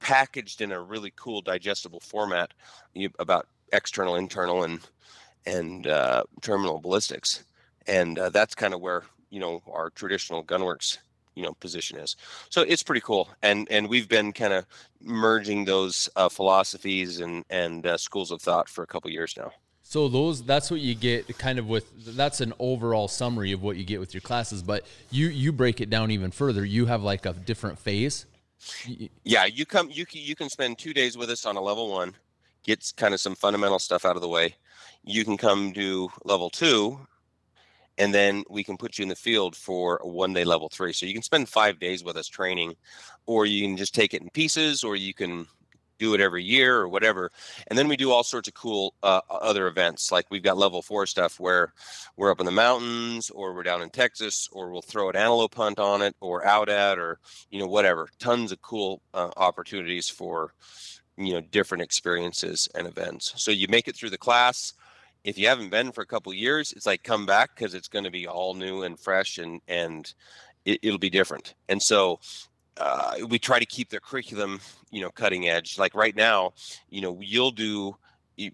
packaged 0.00 0.60
in 0.60 0.72
a 0.72 0.80
really 0.80 1.12
cool 1.16 1.40
digestible 1.40 2.00
format 2.00 2.52
about 3.18 3.46
external, 3.72 4.16
internal, 4.16 4.64
and 4.64 4.80
and 5.46 5.86
uh, 5.86 6.24
terminal 6.40 6.80
ballistics, 6.80 7.44
and 7.86 8.18
uh, 8.18 8.28
that's 8.30 8.54
kind 8.54 8.74
of 8.74 8.80
where 8.80 9.04
you 9.30 9.40
know 9.40 9.62
our 9.70 9.90
traditional 9.90 10.44
gunwerks 10.44 10.98
you 11.34 11.42
know 11.42 11.52
position 11.54 11.98
is. 11.98 12.16
So 12.50 12.62
it's 12.62 12.82
pretty 12.82 13.02
cool, 13.02 13.28
and 13.42 13.68
and 13.70 13.88
we've 13.88 14.08
been 14.08 14.32
kind 14.32 14.52
of 14.52 14.66
merging 15.00 15.64
those 15.64 16.08
uh, 16.16 16.28
philosophies 16.28 17.20
and 17.20 17.44
and 17.50 17.86
uh, 17.86 17.96
schools 17.96 18.30
of 18.32 18.42
thought 18.42 18.68
for 18.68 18.82
a 18.82 18.86
couple 18.86 19.10
years 19.10 19.34
now. 19.36 19.52
So 19.82 20.08
those 20.08 20.42
that's 20.42 20.68
what 20.68 20.80
you 20.80 20.96
get 20.96 21.38
kind 21.38 21.60
of 21.60 21.68
with 21.68 22.16
that's 22.16 22.40
an 22.40 22.52
overall 22.58 23.06
summary 23.06 23.52
of 23.52 23.62
what 23.62 23.76
you 23.76 23.84
get 23.84 24.00
with 24.00 24.14
your 24.14 24.20
classes, 24.20 24.62
but 24.62 24.84
you 25.10 25.28
you 25.28 25.52
break 25.52 25.80
it 25.80 25.90
down 25.90 26.10
even 26.10 26.32
further. 26.32 26.64
You 26.64 26.86
have 26.86 27.04
like 27.04 27.24
a 27.24 27.32
different 27.32 27.78
phase. 27.78 28.26
Yeah, 29.24 29.44
you 29.44 29.66
come 29.66 29.90
you 29.90 30.06
can, 30.06 30.20
you 30.20 30.34
can 30.34 30.48
spend 30.48 30.78
2 30.78 30.92
days 30.94 31.16
with 31.16 31.30
us 31.30 31.46
on 31.46 31.56
a 31.56 31.60
level 31.60 31.90
1, 31.90 32.14
get 32.64 32.92
kind 32.96 33.14
of 33.14 33.20
some 33.20 33.34
fundamental 33.34 33.78
stuff 33.78 34.04
out 34.04 34.16
of 34.16 34.22
the 34.22 34.28
way. 34.28 34.54
You 35.04 35.24
can 35.24 35.36
come 35.36 35.72
do 35.72 36.08
level 36.24 36.50
2 36.50 36.98
and 37.98 38.12
then 38.14 38.44
we 38.50 38.62
can 38.62 38.76
put 38.76 38.98
you 38.98 39.02
in 39.02 39.08
the 39.08 39.16
field 39.16 39.56
for 39.56 40.00
a 40.02 40.08
one 40.08 40.32
day 40.32 40.44
level 40.44 40.68
3. 40.68 40.92
So 40.92 41.06
you 41.06 41.12
can 41.12 41.22
spend 41.22 41.48
5 41.48 41.78
days 41.78 42.04
with 42.04 42.16
us 42.16 42.28
training 42.28 42.74
or 43.26 43.46
you 43.46 43.66
can 43.66 43.76
just 43.76 43.94
take 43.94 44.14
it 44.14 44.22
in 44.22 44.30
pieces 44.30 44.84
or 44.84 44.96
you 44.96 45.14
can 45.14 45.46
do 45.98 46.14
it 46.14 46.20
every 46.20 46.44
year 46.44 46.78
or 46.78 46.88
whatever. 46.88 47.30
And 47.66 47.78
then 47.78 47.88
we 47.88 47.96
do 47.96 48.10
all 48.10 48.24
sorts 48.24 48.48
of 48.48 48.54
cool 48.54 48.94
uh, 49.02 49.20
other 49.30 49.66
events. 49.66 50.12
Like 50.12 50.26
we've 50.30 50.42
got 50.42 50.56
level 50.56 50.82
four 50.82 51.06
stuff 51.06 51.40
where 51.40 51.72
we're 52.16 52.30
up 52.30 52.40
in 52.40 52.46
the 52.46 52.52
mountains 52.52 53.30
or 53.30 53.54
we're 53.54 53.62
down 53.62 53.82
in 53.82 53.90
Texas 53.90 54.48
or 54.52 54.70
we'll 54.70 54.82
throw 54.82 55.08
an 55.10 55.16
antelope 55.16 55.54
hunt 55.54 55.78
on 55.78 56.02
it 56.02 56.14
or 56.20 56.46
out 56.46 56.68
at 56.68 56.98
or, 56.98 57.18
you 57.50 57.58
know, 57.58 57.66
whatever. 57.66 58.08
Tons 58.18 58.52
of 58.52 58.62
cool 58.62 59.02
uh, 59.14 59.30
opportunities 59.36 60.08
for, 60.08 60.52
you 61.16 61.32
know, 61.32 61.40
different 61.40 61.82
experiences 61.82 62.68
and 62.74 62.86
events. 62.86 63.32
So 63.36 63.50
you 63.50 63.66
make 63.68 63.88
it 63.88 63.96
through 63.96 64.10
the 64.10 64.18
class. 64.18 64.72
If 65.24 65.38
you 65.38 65.48
haven't 65.48 65.70
been 65.70 65.90
for 65.90 66.02
a 66.02 66.06
couple 66.06 66.32
years, 66.32 66.72
it's 66.72 66.86
like 66.86 67.02
come 67.02 67.26
back 67.26 67.56
because 67.56 67.74
it's 67.74 67.88
going 67.88 68.04
to 68.04 68.10
be 68.10 68.28
all 68.28 68.54
new 68.54 68.82
and 68.82 68.98
fresh 68.98 69.38
and, 69.38 69.60
and, 69.66 70.12
it, 70.66 70.80
will 70.84 70.98
be 70.98 71.10
different. 71.10 71.54
And 71.68 71.82
so 71.82 72.20
uh, 72.78 73.14
we 73.28 73.38
try 73.38 73.58
to 73.58 73.66
keep 73.66 73.90
the 73.90 74.00
curriculum, 74.00 74.60
you 74.90 75.00
know, 75.00 75.10
cutting 75.10 75.48
edge. 75.48 75.78
Like 75.78 75.94
right 75.94 76.14
now, 76.14 76.52
you 76.90 77.00
know, 77.00 77.18
you'll 77.20 77.50
do 77.50 77.96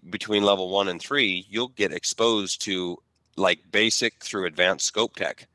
between 0.09 0.43
level 0.43 0.69
one 0.69 0.87
and 0.87 1.01
three, 1.01 1.45
you'll 1.49 1.67
get 1.69 1.91
exposed 1.91 2.61
to 2.61 2.97
like 3.35 3.59
basic 3.71 4.23
through 4.23 4.45
advanced 4.45 4.85
scope 4.85 5.15
tech. 5.15 5.47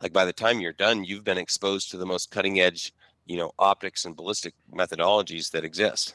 Like 0.00 0.12
by 0.12 0.24
the 0.24 0.32
time 0.32 0.60
you're 0.60 0.72
done, 0.72 1.04
you've 1.04 1.24
been 1.24 1.38
exposed 1.38 1.90
to 1.90 1.96
the 1.96 2.06
most 2.06 2.30
cutting 2.30 2.60
edge, 2.60 2.92
you 3.26 3.36
know, 3.36 3.52
optics 3.58 4.04
and 4.04 4.16
ballistic 4.16 4.54
methodologies 4.72 5.50
that 5.50 5.64
exist. 5.64 6.14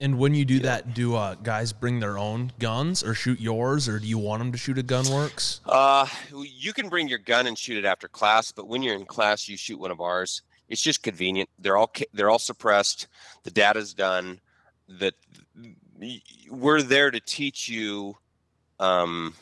And 0.00 0.18
when 0.18 0.32
you 0.32 0.44
do 0.44 0.60
that, 0.60 0.94
do 0.94 1.16
uh, 1.16 1.34
guys 1.34 1.72
bring 1.72 1.98
their 1.98 2.18
own 2.18 2.52
guns 2.60 3.02
or 3.02 3.14
shoot 3.14 3.40
yours, 3.40 3.88
or 3.88 3.98
do 3.98 4.06
you 4.06 4.16
want 4.16 4.38
them 4.38 4.52
to 4.52 4.58
shoot 4.58 4.78
a 4.78 4.82
Gunwerks? 4.82 5.58
Uh, 5.66 6.06
you 6.32 6.72
can 6.72 6.88
bring 6.88 7.08
your 7.08 7.18
gun 7.18 7.48
and 7.48 7.58
shoot 7.58 7.78
it 7.78 7.84
after 7.84 8.06
class, 8.06 8.52
but 8.52 8.68
when 8.68 8.80
you're 8.80 8.94
in 8.94 9.06
class, 9.06 9.48
you 9.48 9.56
shoot 9.56 9.78
one 9.78 9.90
of 9.90 10.00
ours 10.00 10.42
it's 10.68 10.82
just 10.82 11.02
convenient. 11.02 11.48
They're 11.58 11.76
all 11.76 11.92
they're 12.12 12.30
all 12.30 12.38
suppressed. 12.38 13.08
The 13.44 13.50
data's 13.50 13.94
done. 13.94 14.40
That 14.88 15.14
we're 16.48 16.82
there 16.82 17.10
to 17.10 17.20
teach 17.20 17.68
you 17.68 18.16
um, 18.80 19.34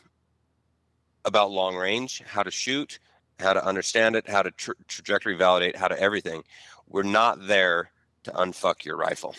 about 1.25 1.51
long 1.51 1.77
range, 1.77 2.23
how 2.27 2.43
to 2.43 2.51
shoot, 2.51 2.99
how 3.39 3.53
to 3.53 3.65
understand 3.65 4.17
it, 4.17 4.29
how 4.29 4.43
to 4.43 4.51
tra- 4.51 4.75
trajectory 4.89 5.37
validate, 5.37 5.77
how 5.77 5.89
to 5.89 6.01
everything. 6.01 6.43
We're 6.89 7.03
not 7.03 7.47
there 7.47 7.91
to 8.25 8.33
unfuck 8.33 8.85
your 8.85 8.97
rifle. 8.97 9.37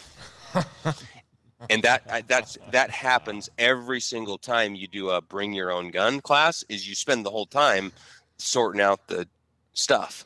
and 1.69 1.83
that 1.83 2.27
that's 2.27 2.57
that 2.71 2.89
happens 2.89 3.49
every 3.57 3.99
single 3.99 4.37
time 4.37 4.75
you 4.75 4.87
do 4.87 5.09
a 5.09 5.21
bring 5.21 5.53
your 5.53 5.71
own 5.71 5.91
gun 5.91 6.21
class 6.21 6.63
is 6.69 6.87
you 6.87 6.95
spend 6.95 7.25
the 7.25 7.31
whole 7.31 7.45
time 7.45 7.91
sorting 8.37 8.81
out 8.81 9.07
the 9.07 9.27
stuff 9.73 10.25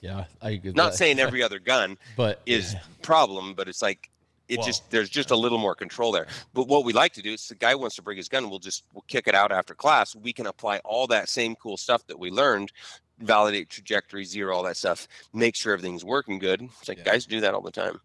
yeah, 0.00 0.24
I 0.42 0.60
not 0.64 0.92
that. 0.92 0.94
saying 0.94 1.18
every 1.18 1.42
other 1.44 1.58
gun 1.58 1.98
but 2.16 2.40
is 2.46 2.74
yeah. 2.74 2.80
problem, 3.02 3.54
but 3.54 3.68
it's 3.68 3.82
like 3.82 4.10
it 4.48 4.58
well, 4.58 4.66
just 4.66 4.90
there's 4.90 5.08
just 5.08 5.30
a 5.30 5.36
little 5.36 5.58
more 5.58 5.74
control 5.74 6.12
there. 6.12 6.26
But 6.54 6.68
what 6.68 6.84
we 6.84 6.92
like 6.92 7.12
to 7.14 7.22
do 7.22 7.32
is 7.32 7.48
the 7.48 7.54
guy 7.54 7.74
wants 7.74 7.96
to 7.96 8.02
bring 8.02 8.16
his 8.16 8.28
gun, 8.28 8.48
we'll 8.48 8.58
just 8.58 8.84
we'll 8.92 9.04
kick 9.08 9.26
it 9.26 9.34
out 9.34 9.52
after 9.52 9.74
class. 9.74 10.14
We 10.14 10.32
can 10.32 10.46
apply 10.46 10.78
all 10.84 11.06
that 11.08 11.28
same 11.28 11.54
cool 11.56 11.76
stuff 11.76 12.06
that 12.06 12.18
we 12.18 12.30
learned, 12.30 12.72
validate 13.18 13.68
trajectory, 13.68 14.24
zero, 14.24 14.56
all 14.56 14.62
that 14.64 14.76
stuff, 14.76 15.08
make 15.32 15.56
sure 15.56 15.72
everything's 15.72 16.04
working 16.04 16.38
good. 16.38 16.62
It's 16.80 16.88
like 16.88 16.98
yeah. 16.98 17.04
guys 17.04 17.26
do 17.26 17.40
that 17.40 17.54
all 17.54 17.62
the 17.62 17.70
time. 17.70 18.00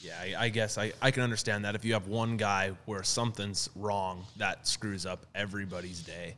Yeah, 0.00 0.14
I, 0.20 0.44
I 0.44 0.48
guess 0.48 0.78
I, 0.78 0.92
I 1.02 1.10
can 1.10 1.24
understand 1.24 1.64
that. 1.64 1.74
If 1.74 1.84
you 1.84 1.92
have 1.94 2.06
one 2.06 2.36
guy 2.36 2.72
where 2.84 3.02
something's 3.02 3.68
wrong, 3.74 4.24
that 4.36 4.66
screws 4.66 5.06
up 5.06 5.26
everybody's 5.34 6.02
day 6.02 6.36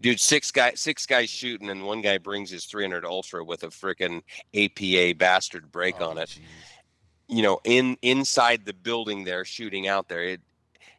dude 0.00 0.20
six 0.20 0.50
guy 0.50 0.72
six 0.74 1.06
guys 1.06 1.28
shooting 1.28 1.70
and 1.70 1.84
one 1.84 2.00
guy 2.00 2.18
brings 2.18 2.50
his 2.50 2.64
300 2.66 3.04
ultra 3.04 3.44
with 3.44 3.62
a 3.62 3.68
freaking 3.68 4.22
apa 4.54 5.14
bastard 5.14 5.70
break 5.70 5.96
oh, 6.00 6.10
on 6.10 6.18
it 6.18 6.28
geez. 6.28 6.44
you 7.28 7.42
know 7.42 7.60
in 7.64 7.96
inside 8.02 8.64
the 8.64 8.72
building 8.72 9.24
there 9.24 9.44
shooting 9.44 9.88
out 9.88 10.08
there 10.08 10.24
it 10.24 10.40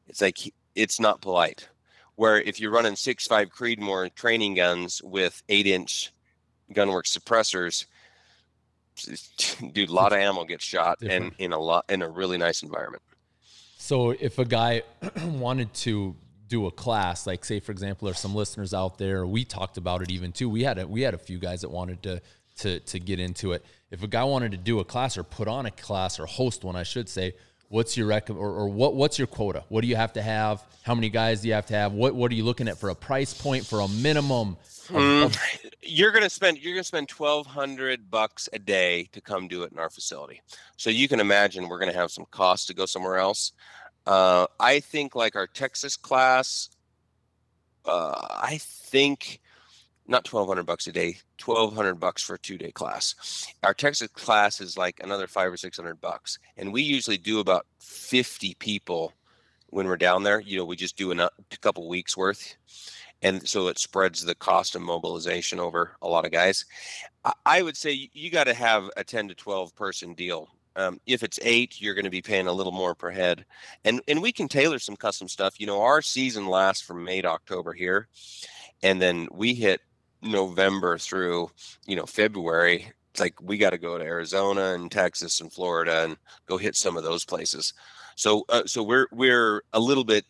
it's 0.08 0.22
like 0.22 0.38
it's 0.76 1.00
not 1.00 1.22
polite 1.22 1.68
where 2.16 2.42
if 2.42 2.60
you're 2.60 2.72
running 2.72 2.96
six 2.96 3.28
five 3.28 3.50
creedmoor 3.50 4.14
training 4.16 4.56
guns 4.56 5.02
with 5.04 5.42
eight 5.50 5.68
inch 5.68 6.12
gunwerks 6.74 7.18
suppressors 7.18 7.86
dude 9.74 9.90
a 9.90 9.94
lot 9.94 10.12
of 10.12 10.20
ammo 10.20 10.44
gets 10.44 10.66
shot 10.66 11.00
Different. 11.00 11.26
and 11.26 11.34
in 11.40 11.54
a 11.54 11.60
lot 11.60 11.86
in 11.90 12.02
a 12.02 12.10
really 12.10 12.38
nice 12.38 12.64
environment 12.64 13.02
so 13.78 14.12
if 14.12 14.40
a 14.40 14.46
guy 14.46 14.84
wanted 15.24 15.74
to 15.74 16.16
do 16.50 16.66
a 16.66 16.72
class 16.72 17.28
like 17.28 17.46
say 17.46 17.60
for 17.60 17.72
example 17.72 18.08
there's 18.08 18.20
some 18.20 18.36
listeners 18.36 18.74
out 18.74 18.98
there 18.98 19.26
we 19.26 19.46
talked 19.46 19.78
about 19.78 20.02
it 20.02 20.12
even 20.12 20.32
too. 20.32 20.50
We 20.50 20.64
had 20.64 20.80
a, 20.80 20.88
we 20.88 21.02
had 21.02 21.14
a 21.14 21.18
few 21.18 21.38
guys 21.38 21.62
that 21.62 21.70
wanted 21.70 22.04
to 22.04 22.22
to 22.58 22.80
to 22.80 23.00
get 23.00 23.20
into 23.20 23.54
it. 23.54 23.64
If 23.92 24.04
a 24.04 24.08
guy 24.08 24.24
wanted 24.24 24.52
to 24.52 24.58
do 24.58 24.80
a 24.80 24.86
class 24.86 25.18
or 25.18 25.24
put 25.24 25.48
on 25.48 25.66
a 25.66 25.72
class 25.72 26.20
or 26.20 26.26
host 26.26 26.64
one 26.64 26.76
i 26.76 26.84
should 26.84 27.08
say 27.08 27.34
what's 27.70 27.96
your 27.96 28.08
rec 28.08 28.30
or, 28.30 28.36
or 28.36 28.68
what 28.68 28.96
what's 28.96 29.18
your 29.18 29.28
quota? 29.28 29.64
What 29.70 29.82
do 29.82 29.88
you 29.88 29.96
have 29.96 30.14
to 30.14 30.22
have? 30.22 30.64
How 30.84 30.96
many 30.96 31.10
guys 31.10 31.42
do 31.42 31.48
you 31.48 31.54
have 31.54 31.68
to 31.68 31.76
have? 31.76 31.94
What 31.94 32.16
what 32.16 32.32
are 32.32 32.36
you 32.36 32.44
looking 32.44 32.68
at 32.68 32.78
for 32.78 32.90
a 32.90 32.96
price 32.96 33.34
point 33.34 33.66
for 33.66 33.80
a 33.80 33.88
minimum? 33.88 34.58
Mm, 34.90 35.26
of- 35.26 35.38
you're 35.82 36.12
gonna 36.12 36.30
spend 36.30 36.58
you're 36.58 36.74
gonna 36.74 36.84
spend 36.84 37.10
1200 37.10 38.12
bucks 38.12 38.50
a 38.52 38.60
day 38.60 39.08
to 39.14 39.22
come 39.22 39.48
do 39.48 39.64
it 39.64 39.72
in 39.72 39.80
our 39.80 39.90
facility. 39.90 40.42
So 40.78 40.90
you 40.90 41.08
can 41.08 41.20
imagine 41.20 41.70
we're 41.70 41.80
gonna 41.80 41.94
have 41.94 42.12
some 42.12 42.26
costs 42.32 42.66
to 42.68 42.74
go 42.74 42.86
somewhere 42.86 43.18
else 43.18 43.54
uh, 44.10 44.48
I 44.60 44.80
think 44.80 45.14
like 45.14 45.36
our 45.36 45.45
Texas 45.45 45.95
class, 45.95 46.69
uh, 47.86 48.27
I 48.41 48.57
think 48.60 49.40
not 50.07 50.27
1200 50.27 50.64
bucks 50.64 50.88
a 50.88 50.91
day 50.91 51.18
1200 51.45 51.94
bucks 51.99 52.23
for 52.23 52.34
a 52.34 52.40
two 52.40 52.57
day 52.57 52.72
class. 52.72 53.53
Our 53.61 53.76
texas 53.76 54.07
class 54.07 54.60
is 54.60 54.76
like 54.76 54.99
another 55.03 55.27
five 55.27 55.53
or 55.53 55.57
six 55.57 55.77
hundred 55.77 56.02
bucks 56.02 56.40
and 56.57 56.73
we 56.73 56.81
usually 56.81 57.19
do 57.19 57.40
about 57.40 57.68
50 57.80 58.56
people 58.56 59.14
when 59.68 59.86
we're 59.86 59.98
down 59.98 60.23
there. 60.23 60.40
You 60.40 60.57
know 60.57 60.65
we 60.65 60.76
just 60.76 60.98
do 60.98 61.11
a 61.11 61.30
couple 61.61 61.88
weeks 61.88 62.18
worth 62.18 62.56
and 63.22 63.48
so 63.48 63.68
it 63.68 63.77
spreads 63.77 64.26
the 64.26 64.34
cost 64.34 64.76
of 64.76 64.81
mobilization 64.81 65.60
over 65.60 65.95
a 66.02 66.07
lot 66.07 66.26
of 66.26 66.31
guys. 66.31 66.65
I 67.45 67.61
would 67.61 67.77
say 67.77 68.10
you 68.11 68.31
got 68.31 68.45
to 68.45 68.56
have 68.56 68.90
a 68.98 69.03
10 69.03 69.27
to 69.27 69.36
12 69.36 69.76
person 69.76 70.15
deal 70.15 70.49
um, 70.76 71.00
if 71.06 71.24
it's 71.24 71.40
eight, 71.41 71.82
you're 71.82 71.94
going 71.94 72.06
to 72.06 72.12
be 72.12 72.22
paying 72.22 72.48
a 72.48 72.54
little 72.54 72.72
more 72.72 72.96
per 72.96 73.12
head, 73.12 73.46
and 73.84 74.02
and 74.08 74.22
we 74.22 74.32
can 74.32 74.48
tailor 74.48 74.80
some 74.80 74.96
custom 74.96 75.28
stuff. 75.28 75.60
You 75.60 75.68
know, 75.68 75.82
our 75.82 76.02
season 76.02 76.48
lasts 76.48 76.86
from 76.86 77.04
May 77.04 77.22
to 77.22 77.30
October 77.30 77.74
here, 77.74 78.08
and 78.84 79.02
then 79.02 79.28
we 79.32 79.54
hit 79.54 79.82
November 80.22 80.98
through 80.98 81.52
you 81.86 81.96
know 81.96 82.06
February. 82.06 82.91
It's 83.12 83.20
like 83.20 83.41
we 83.41 83.58
got 83.58 83.72
to 83.72 83.78
go 83.78 83.98
to 83.98 84.04
Arizona 84.04 84.74
and 84.74 84.91
Texas 84.91 85.41
and 85.41 85.52
Florida 85.52 86.04
and 86.04 86.18
go 86.46 86.58
hit 86.58 86.76
some 86.76 86.96
of 86.98 87.04
those 87.04 87.26
places. 87.26 87.74
So 88.16 88.46
uh, 88.50 88.64
so 88.66 88.84
we're 88.84 89.08
we're 89.12 89.64
a 89.74 89.80
little 89.80 90.04
bit 90.04 90.26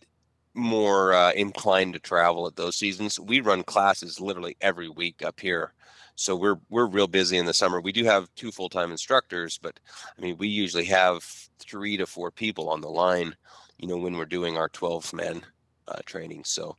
more 0.56 1.14
uh, 1.14 1.32
inclined 1.34 1.94
to 1.94 2.00
travel 2.00 2.48
at 2.48 2.56
those 2.56 2.76
seasons. 2.76 3.20
We 3.20 3.42
run 3.42 3.64
classes 3.64 4.20
literally 4.20 4.58
every 4.62 4.90
week 4.90 5.22
up 5.24 5.40
here 5.40 5.74
so 6.20 6.36
we're 6.36 6.60
we're 6.70 6.86
real 6.86 7.08
busy 7.08 7.38
in 7.38 7.46
the 7.46 7.54
summer. 7.54 7.80
We 7.80 7.94
do 7.94 8.04
have 8.04 8.30
two 8.36 8.52
full 8.52 8.68
time 8.68 8.92
instructors, 8.92 9.58
but 9.58 9.80
I 10.18 10.22
mean 10.22 10.38
we 10.38 10.50
usually 10.50 10.86
have 10.86 11.24
three 11.60 11.96
to 11.96 12.06
four 12.06 12.30
people 12.30 12.70
on 12.70 12.82
the 12.82 12.90
line. 12.90 13.36
You 13.78 13.88
know 13.88 13.98
when 13.98 14.18
we're 14.18 14.26
doing 14.26 14.58
our 14.58 14.68
twelve 14.68 15.14
man 15.14 15.44
uh, 15.88 16.00
training. 16.06 16.44
So 16.44 16.76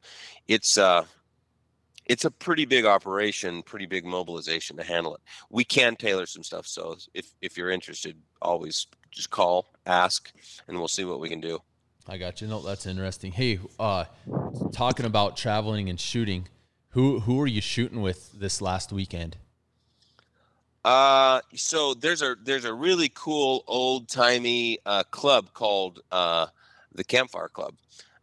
it's 0.46 0.76
uh 0.76 1.04
it's 2.04 2.26
a 2.26 2.30
pretty 2.30 2.66
big 2.66 2.84
operation, 2.84 3.62
pretty 3.62 3.86
big 3.86 4.04
mobilization 4.04 4.76
to 4.76 4.82
handle 4.82 5.14
it. 5.14 5.22
We 5.48 5.64
can 5.64 5.96
tailor 5.96 6.26
some 6.26 6.42
stuff. 6.42 6.66
So 6.66 6.98
if 7.14 7.32
if 7.40 7.56
you're 7.56 7.70
interested, 7.70 8.18
always 8.42 8.88
just 9.10 9.30
call, 9.30 9.72
ask, 9.86 10.30
and 10.68 10.76
we'll 10.76 10.88
see 10.88 11.04
what 11.04 11.18
we 11.18 11.30
can 11.30 11.40
do. 11.40 11.60
I 12.06 12.18
got 12.18 12.42
you. 12.42 12.48
No, 12.48 12.60
that's 12.60 12.84
interesting. 12.84 13.32
Hey, 13.32 13.58
uh, 13.78 14.04
talking 14.72 15.06
about 15.06 15.36
traveling 15.36 15.88
and 15.88 15.98
shooting, 15.98 16.48
who 16.90 17.20
who 17.20 17.40
are 17.40 17.46
you 17.46 17.60
shooting 17.60 18.00
with 18.00 18.32
this 18.32 18.60
last 18.60 18.92
weekend? 18.92 19.36
Uh, 20.84 21.40
so 21.54 21.94
there's 21.94 22.22
a 22.22 22.36
there's 22.42 22.64
a 22.64 22.72
really 22.72 23.10
cool 23.14 23.64
old 23.66 24.08
timey 24.08 24.78
uh, 24.86 25.02
club 25.10 25.52
called 25.52 26.00
uh, 26.10 26.46
the 26.94 27.04
Campfire 27.04 27.48
Club, 27.48 27.74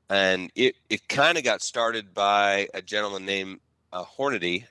and 0.10 0.52
it 0.56 0.76
it 0.90 1.08
kind 1.08 1.38
of 1.38 1.44
got 1.44 1.62
started 1.62 2.14
by 2.14 2.68
a 2.74 2.82
gentleman 2.82 3.26
named 3.26 3.60
uh, 3.94 4.04
Hornady, 4.04 4.66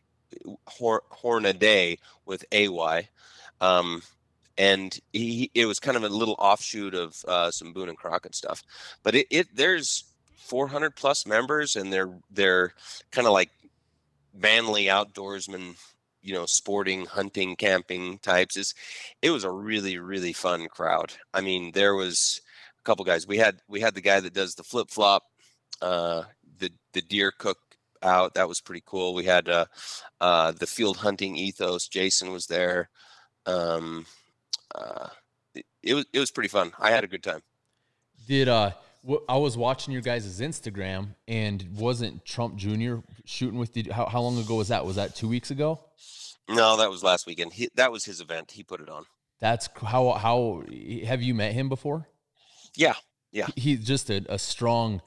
Hor- 0.66 1.04
Hornaday 1.10 1.98
with 2.24 2.44
AY. 2.52 3.08
Um, 3.60 4.02
and 4.58 4.98
he 5.12 5.50
it 5.54 5.66
was 5.66 5.78
kind 5.78 5.96
of 5.96 6.02
a 6.02 6.08
little 6.08 6.36
offshoot 6.38 6.94
of 6.94 7.24
uh, 7.28 7.50
some 7.50 7.72
Boone 7.72 7.88
and 7.88 7.98
Crockett 7.98 8.34
stuff. 8.34 8.62
But 9.02 9.14
it, 9.14 9.26
it 9.30 9.48
there's 9.54 10.04
400 10.38 10.96
plus 10.96 11.26
members, 11.26 11.76
and 11.76 11.92
they're 11.92 12.10
they're 12.30 12.72
kind 13.10 13.26
of 13.26 13.32
like 13.32 13.50
manly 14.36 14.84
outdoorsmen 14.84 15.76
you 16.22 16.34
know 16.34 16.44
sporting 16.44 17.06
hunting 17.06 17.56
camping 17.56 18.18
types 18.18 18.56
is 18.56 18.74
it 19.22 19.30
was 19.30 19.44
a 19.44 19.50
really 19.50 19.98
really 19.98 20.32
fun 20.32 20.66
crowd. 20.68 21.12
I 21.32 21.40
mean 21.40 21.72
there 21.72 21.94
was 21.94 22.40
a 22.80 22.82
couple 22.82 23.04
guys. 23.04 23.26
We 23.26 23.38
had 23.38 23.60
we 23.68 23.80
had 23.80 23.94
the 23.94 24.00
guy 24.00 24.20
that 24.20 24.34
does 24.34 24.54
the 24.54 24.64
flip 24.64 24.90
flop 24.90 25.22
uh 25.80 26.24
the 26.58 26.70
the 26.92 27.02
deer 27.02 27.32
cook 27.36 27.58
out. 28.02 28.34
That 28.34 28.48
was 28.48 28.60
pretty 28.60 28.82
cool. 28.84 29.14
We 29.14 29.24
had 29.24 29.48
uh 29.48 29.66
uh 30.20 30.52
the 30.52 30.66
field 30.66 30.98
hunting 30.98 31.36
ethos. 31.36 31.88
Jason 31.88 32.32
was 32.32 32.46
there. 32.46 32.90
Um 33.46 34.06
uh 34.74 35.08
it, 35.54 35.64
it 35.82 35.94
was 35.94 36.06
it 36.12 36.18
was 36.18 36.32
pretty 36.32 36.48
fun. 36.48 36.72
I 36.78 36.90
had 36.90 37.04
a 37.04 37.08
good 37.08 37.22
time. 37.22 37.42
Did 38.26 38.48
uh 38.48 38.72
I 39.28 39.36
was 39.36 39.56
watching 39.56 39.92
your 39.92 40.02
guys' 40.02 40.40
Instagram, 40.40 41.14
and 41.28 41.66
wasn't 41.76 42.24
Trump 42.24 42.56
Jr. 42.56 42.96
shooting 43.24 43.58
with 43.58 43.76
you? 43.76 43.92
How, 43.92 44.06
how 44.06 44.20
long 44.20 44.38
ago 44.38 44.56
was 44.56 44.68
that? 44.68 44.84
Was 44.84 44.96
that 44.96 45.14
two 45.14 45.28
weeks 45.28 45.50
ago? 45.50 45.80
No, 46.48 46.76
that 46.76 46.90
was 46.90 47.02
last 47.02 47.26
weekend. 47.26 47.52
He, 47.52 47.68
that 47.74 47.90
was 47.90 48.04
his 48.04 48.20
event. 48.20 48.52
He 48.52 48.62
put 48.62 48.80
it 48.80 48.88
on. 48.88 49.04
That's 49.40 49.68
how 49.82 50.12
how 50.12 50.64
have 51.04 51.22
you 51.22 51.34
met 51.34 51.52
him 51.52 51.68
before? 51.68 52.08
Yeah, 52.74 52.94
yeah. 53.32 53.48
He's 53.56 53.84
just 53.84 54.10
a, 54.10 54.24
a 54.28 54.38
strong 54.38 55.02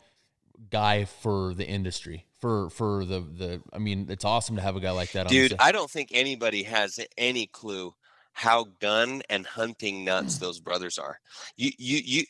guy 0.69 1.05
for 1.05 1.53
the 1.53 1.65
industry. 1.67 2.26
For 2.39 2.69
for 2.69 3.05
the 3.05 3.21
the 3.21 3.61
I 3.73 3.80
mean, 3.80 4.07
it's 4.09 4.26
awesome 4.26 4.55
to 4.57 4.61
have 4.61 4.76
a 4.76 4.80
guy 4.80 4.91
like 4.91 5.11
that. 5.13 5.27
Dude, 5.27 5.55
I 5.59 5.71
don't 5.71 5.89
think 5.89 6.09
anybody 6.13 6.63
has 6.63 6.99
any 7.17 7.47
clue 7.47 7.95
how 8.34 8.67
gun 8.80 9.21
and 9.30 9.45
hunting 9.45 10.05
nuts 10.05 10.38
those 10.38 10.59
brothers 10.59 10.97
are. 10.97 11.19
You 11.57 11.71
you 11.77 12.01
you. 12.03 12.23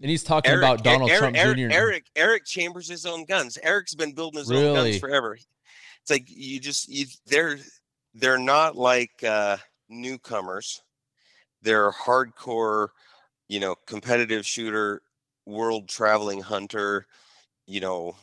And 0.00 0.10
he's 0.10 0.24
talking 0.24 0.50
Eric, 0.50 0.62
about 0.62 0.84
Donald 0.84 1.10
Eric, 1.10 1.20
Trump 1.20 1.36
Eric, 1.36 1.56
Jr. 1.58 1.68
Eric 1.70 2.04
Eric 2.16 2.44
chambers 2.44 2.88
his 2.88 3.06
own 3.06 3.24
guns. 3.24 3.58
Eric's 3.62 3.94
been 3.94 4.12
building 4.12 4.38
his 4.38 4.50
really? 4.50 4.68
own 4.68 4.74
guns 4.74 4.98
forever. 4.98 5.34
It's 5.34 6.10
like 6.10 6.24
you 6.26 6.58
just 6.58 6.88
you, 6.88 7.06
they're 7.26 7.58
they're 8.14 8.38
not 8.38 8.76
like 8.76 9.22
uh, 9.22 9.58
newcomers. 9.88 10.82
They're 11.62 11.92
hardcore, 11.92 12.88
you 13.48 13.60
know, 13.60 13.76
competitive 13.86 14.44
shooter, 14.44 15.02
world 15.46 15.88
traveling 15.88 16.40
hunter. 16.40 17.06
You 17.66 17.80
know, 17.80 18.16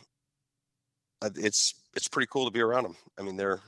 uh, 1.22 1.30
it's 1.36 1.74
it's 1.94 2.08
pretty 2.08 2.28
cool 2.30 2.44
to 2.44 2.50
be 2.50 2.60
around 2.60 2.82
them. 2.84 2.96
I 3.18 3.22
mean, 3.22 3.36
they're 3.36 3.60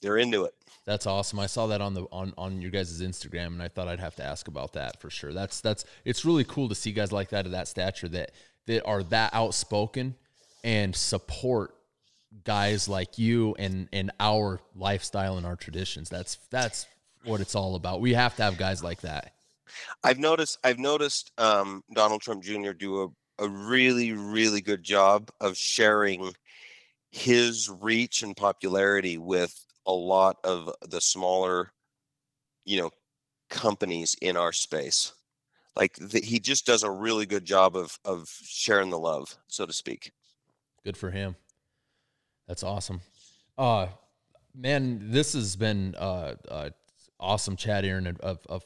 they're 0.00 0.18
into 0.18 0.44
it. 0.44 0.54
That's 0.84 1.06
awesome. 1.06 1.38
I 1.38 1.46
saw 1.46 1.66
that 1.68 1.80
on 1.80 1.94
the 1.94 2.06
on 2.10 2.32
on 2.38 2.62
your 2.62 2.70
guys' 2.70 3.00
Instagram, 3.00 3.48
and 3.48 3.62
I 3.62 3.68
thought 3.68 3.88
I'd 3.88 4.00
have 4.00 4.16
to 4.16 4.24
ask 4.24 4.48
about 4.48 4.72
that 4.72 5.00
for 5.00 5.10
sure. 5.10 5.32
That's 5.32 5.60
that's 5.60 5.84
it's 6.04 6.24
really 6.24 6.44
cool 6.44 6.68
to 6.68 6.74
see 6.74 6.92
guys 6.92 7.12
like 7.12 7.30
that 7.30 7.46
of 7.46 7.52
that 7.52 7.68
stature 7.68 8.08
that 8.08 8.32
that 8.66 8.84
are 8.84 9.02
that 9.04 9.34
outspoken 9.34 10.14
and 10.64 10.94
support 10.94 11.74
guys 12.44 12.88
like 12.88 13.18
you 13.18 13.54
and 13.58 13.88
and 13.92 14.10
our 14.20 14.60
lifestyle 14.74 15.36
and 15.36 15.46
our 15.46 15.56
traditions. 15.56 16.08
That's 16.08 16.36
that's 16.50 16.86
what 17.24 17.40
it's 17.40 17.54
all 17.54 17.74
about. 17.74 18.00
We 18.00 18.14
have 18.14 18.36
to 18.36 18.42
have 18.42 18.56
guys 18.56 18.82
like 18.82 19.02
that. 19.02 19.34
I've 20.02 20.18
noticed 20.18 20.58
I've 20.64 20.78
noticed 20.78 21.30
um, 21.38 21.84
Donald 21.92 22.22
Trump 22.22 22.42
Jr. 22.42 22.72
do 22.72 23.02
a, 23.38 23.44
a 23.44 23.48
really 23.48 24.12
really 24.12 24.60
good 24.60 24.82
job 24.82 25.30
of 25.40 25.56
sharing 25.56 26.32
his 27.10 27.68
reach 27.68 28.22
and 28.22 28.36
popularity 28.36 29.18
with 29.18 29.66
a 29.86 29.92
lot 29.92 30.38
of 30.44 30.70
the 30.88 31.00
smaller, 31.00 31.72
you 32.64 32.80
know, 32.80 32.90
companies 33.48 34.16
in 34.20 34.36
our 34.36 34.52
space. 34.52 35.12
Like 35.76 35.96
the, 35.96 36.20
he 36.20 36.40
just 36.40 36.66
does 36.66 36.82
a 36.82 36.90
really 36.90 37.26
good 37.26 37.44
job 37.44 37.76
of 37.76 37.98
of 38.04 38.28
sharing 38.42 38.90
the 38.90 38.98
love, 38.98 39.36
so 39.48 39.66
to 39.66 39.72
speak. 39.72 40.12
Good 40.84 40.96
for 40.96 41.10
him. 41.10 41.36
That's 42.48 42.62
awesome. 42.62 43.00
Uh, 43.56 43.88
man, 44.54 45.10
this 45.10 45.34
has 45.34 45.56
been 45.56 45.94
uh, 45.96 46.34
uh 46.48 46.70
awesome 47.20 47.56
chat, 47.56 47.84
Aaron, 47.84 48.16
of, 48.20 48.38
of 48.48 48.64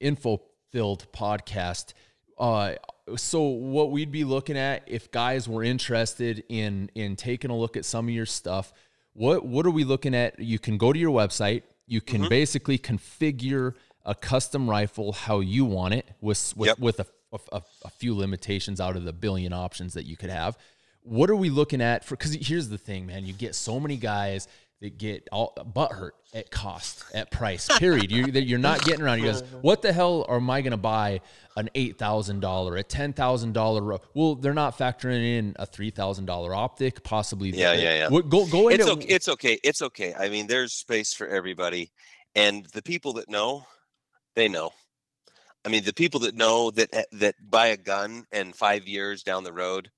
info 0.00 0.40
filled 0.70 1.10
podcast. 1.12 1.92
Uh, 2.38 2.74
so 3.16 3.42
what 3.42 3.90
we'd 3.90 4.12
be 4.12 4.24
looking 4.24 4.56
at 4.56 4.82
if 4.86 5.10
guys 5.10 5.48
were 5.48 5.64
interested 5.64 6.44
in 6.48 6.90
in 6.94 7.16
taking 7.16 7.50
a 7.50 7.56
look 7.56 7.76
at 7.76 7.84
some 7.84 8.06
of 8.06 8.14
your 8.14 8.26
stuff, 8.26 8.72
what 9.18 9.44
what 9.44 9.66
are 9.66 9.70
we 9.70 9.84
looking 9.84 10.14
at? 10.14 10.38
You 10.38 10.58
can 10.58 10.78
go 10.78 10.92
to 10.92 10.98
your 10.98 11.10
website. 11.10 11.62
You 11.86 12.00
can 12.00 12.22
mm-hmm. 12.22 12.28
basically 12.28 12.78
configure 12.78 13.74
a 14.04 14.14
custom 14.14 14.68
rifle 14.68 15.12
how 15.12 15.40
you 15.40 15.64
want 15.64 15.94
it 15.94 16.08
with 16.20 16.54
with, 16.56 16.68
yep. 16.68 16.78
with 16.78 17.00
a, 17.00 17.06
a, 17.52 17.62
a 17.84 17.90
few 17.90 18.14
limitations 18.14 18.80
out 18.80 18.96
of 18.96 19.04
the 19.04 19.12
billion 19.12 19.52
options 19.52 19.94
that 19.94 20.04
you 20.04 20.16
could 20.16 20.30
have 20.30 20.56
what 21.08 21.30
are 21.30 21.36
we 21.36 21.48
looking 21.48 21.80
at 21.80 22.04
for? 22.04 22.16
Because 22.16 22.34
here's 22.34 22.68
the 22.68 22.78
thing, 22.78 23.06
man. 23.06 23.24
You 23.24 23.32
get 23.32 23.54
so 23.54 23.80
many 23.80 23.96
guys 23.96 24.46
that 24.80 24.96
get 24.96 25.28
all 25.32 25.52
butt 25.74 25.92
hurt 25.92 26.14
at 26.32 26.50
cost, 26.50 27.04
at 27.12 27.30
price. 27.30 27.68
Period. 27.78 28.10
you 28.10 28.26
you're 28.26 28.58
not 28.58 28.84
getting 28.84 29.02
around. 29.02 29.18
You 29.18 29.26
guys, 29.26 29.42
what 29.60 29.82
the 29.82 29.92
hell 29.92 30.24
am 30.28 30.48
I 30.50 30.60
going 30.60 30.72
to 30.72 30.76
buy 30.76 31.20
an 31.56 31.68
eight 31.74 31.98
thousand 31.98 32.40
dollar, 32.40 32.76
a 32.76 32.82
ten 32.82 33.12
thousand 33.12 33.54
dollar? 33.54 33.98
Well, 34.14 34.36
they're 34.36 34.54
not 34.54 34.78
factoring 34.78 35.38
in 35.38 35.54
a 35.56 35.66
three 35.66 35.90
thousand 35.90 36.26
dollar 36.26 36.54
optic, 36.54 37.02
possibly. 37.02 37.50
Yeah, 37.50 37.74
the, 37.74 37.82
yeah, 37.82 37.94
yeah. 37.96 38.08
What, 38.08 38.28
go 38.28 38.46
go 38.46 38.68
into. 38.68 38.84
It's 38.84 38.90
okay. 38.92 39.08
It's 39.08 39.28
okay. 39.28 39.58
It's 39.64 39.82
okay. 39.82 40.14
I 40.14 40.28
mean, 40.28 40.46
there's 40.46 40.72
space 40.72 41.12
for 41.12 41.26
everybody, 41.26 41.90
and 42.34 42.66
the 42.66 42.82
people 42.82 43.14
that 43.14 43.28
know, 43.28 43.66
they 44.36 44.48
know. 44.48 44.72
I 45.64 45.70
mean, 45.70 45.82
the 45.84 45.92
people 45.92 46.20
that 46.20 46.36
know 46.36 46.70
that 46.70 46.88
eh, 46.92 47.02
that 47.12 47.34
buy 47.50 47.68
a 47.68 47.76
gun 47.76 48.26
and 48.30 48.54
five 48.54 48.86
years 48.86 49.22
down 49.22 49.42
the 49.42 49.52
road 49.52 49.90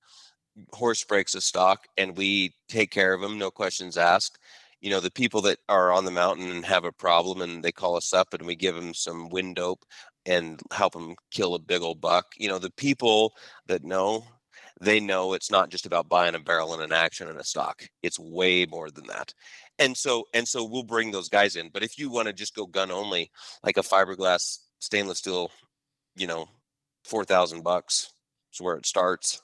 horse 0.73 1.03
breaks 1.03 1.35
a 1.35 1.41
stock 1.41 1.87
and 1.97 2.17
we 2.17 2.53
take 2.67 2.91
care 2.91 3.13
of 3.13 3.21
them, 3.21 3.37
no 3.37 3.51
questions 3.51 3.97
asked. 3.97 4.37
You 4.81 4.89
know, 4.89 4.99
the 4.99 5.11
people 5.11 5.41
that 5.41 5.59
are 5.69 5.91
on 5.91 6.05
the 6.05 6.11
mountain 6.11 6.49
and 6.49 6.65
have 6.65 6.85
a 6.85 6.91
problem 6.91 7.41
and 7.41 7.63
they 7.63 7.71
call 7.71 7.95
us 7.95 8.13
up 8.13 8.33
and 8.33 8.45
we 8.45 8.55
give 8.55 8.75
them 8.75 8.93
some 8.93 9.29
wind 9.29 9.55
dope 9.55 9.85
and 10.25 10.59
help 10.71 10.93
them 10.93 11.15
kill 11.31 11.55
a 11.55 11.59
big 11.59 11.81
old 11.81 12.01
buck. 12.01 12.33
You 12.37 12.49
know, 12.49 12.59
the 12.59 12.71
people 12.71 13.33
that 13.67 13.83
know, 13.83 14.25
they 14.79 14.99
know 14.99 15.33
it's 15.33 15.51
not 15.51 15.69
just 15.69 15.85
about 15.85 16.09
buying 16.09 16.35
a 16.35 16.39
barrel 16.39 16.73
and 16.73 16.83
an 16.83 16.93
action 16.93 17.27
and 17.27 17.39
a 17.39 17.43
stock. 17.43 17.83
It's 18.01 18.19
way 18.19 18.65
more 18.65 18.89
than 18.89 19.05
that. 19.07 19.33
And 19.77 19.95
so, 19.95 20.25
and 20.33 20.47
so 20.47 20.63
we'll 20.63 20.83
bring 20.83 21.11
those 21.11 21.29
guys 21.29 21.55
in. 21.55 21.69
But 21.69 21.83
if 21.83 21.97
you 21.97 22.09
want 22.09 22.27
to 22.27 22.33
just 22.33 22.55
go 22.55 22.65
gun 22.65 22.91
only, 22.91 23.31
like 23.63 23.77
a 23.77 23.81
fiberglass 23.81 24.59
stainless 24.79 25.19
steel, 25.19 25.51
you 26.15 26.27
know, 26.27 26.47
four 27.03 27.23
thousand 27.23 27.63
bucks 27.63 28.11
is 28.53 28.61
where 28.61 28.75
it 28.77 28.85
starts 28.85 29.41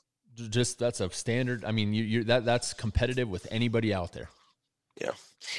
just 0.49 0.79
that's 0.79 0.99
a 0.99 1.09
standard. 1.09 1.65
I 1.65 1.71
mean, 1.71 1.93
you, 1.93 2.03
you 2.03 2.23
that 2.25 2.45
that's 2.45 2.73
competitive 2.73 3.29
with 3.29 3.47
anybody 3.51 3.93
out 3.93 4.13
there. 4.13 4.29
Yeah, 4.99 5.11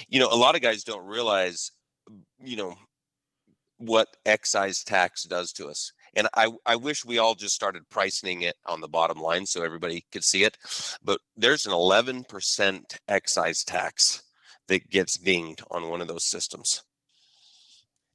you 0.09 0.21
know, 0.21 0.29
a 0.31 0.37
lot 0.37 0.55
of 0.55 0.63
guys 0.63 0.85
don't 0.85 1.07
realize, 1.07 1.71
you 2.43 2.57
know, 2.57 2.77
what 3.79 4.09
excise 4.27 4.83
tax 4.83 5.25
does 5.25 5.53
to 5.53 5.69
us. 5.69 5.93
And 6.15 6.29
I, 6.35 6.49
I 6.67 6.77
wish 6.77 7.05
we 7.05 7.19
all 7.19 7.35
just 7.35 7.55
started 7.55 7.89
pricing 7.91 8.43
it 8.43 8.57
on 8.67 8.81
the 8.81 8.89
bottom 8.89 9.21
line 9.21 9.47
so 9.47 9.63
everybody 9.63 10.05
could 10.11 10.25
see 10.25 10.43
it. 10.43 10.57
But 11.03 11.21
there's 11.37 11.67
an 11.67 11.73
11% 11.73 12.83
excise 13.07 13.65
tax 13.65 14.23
that 14.67 14.91
gets 14.91 15.17
dinged 15.19 15.63
on 15.71 15.89
one 15.89 16.01
of 16.01 16.09
those 16.09 16.25
systems. 16.25 16.83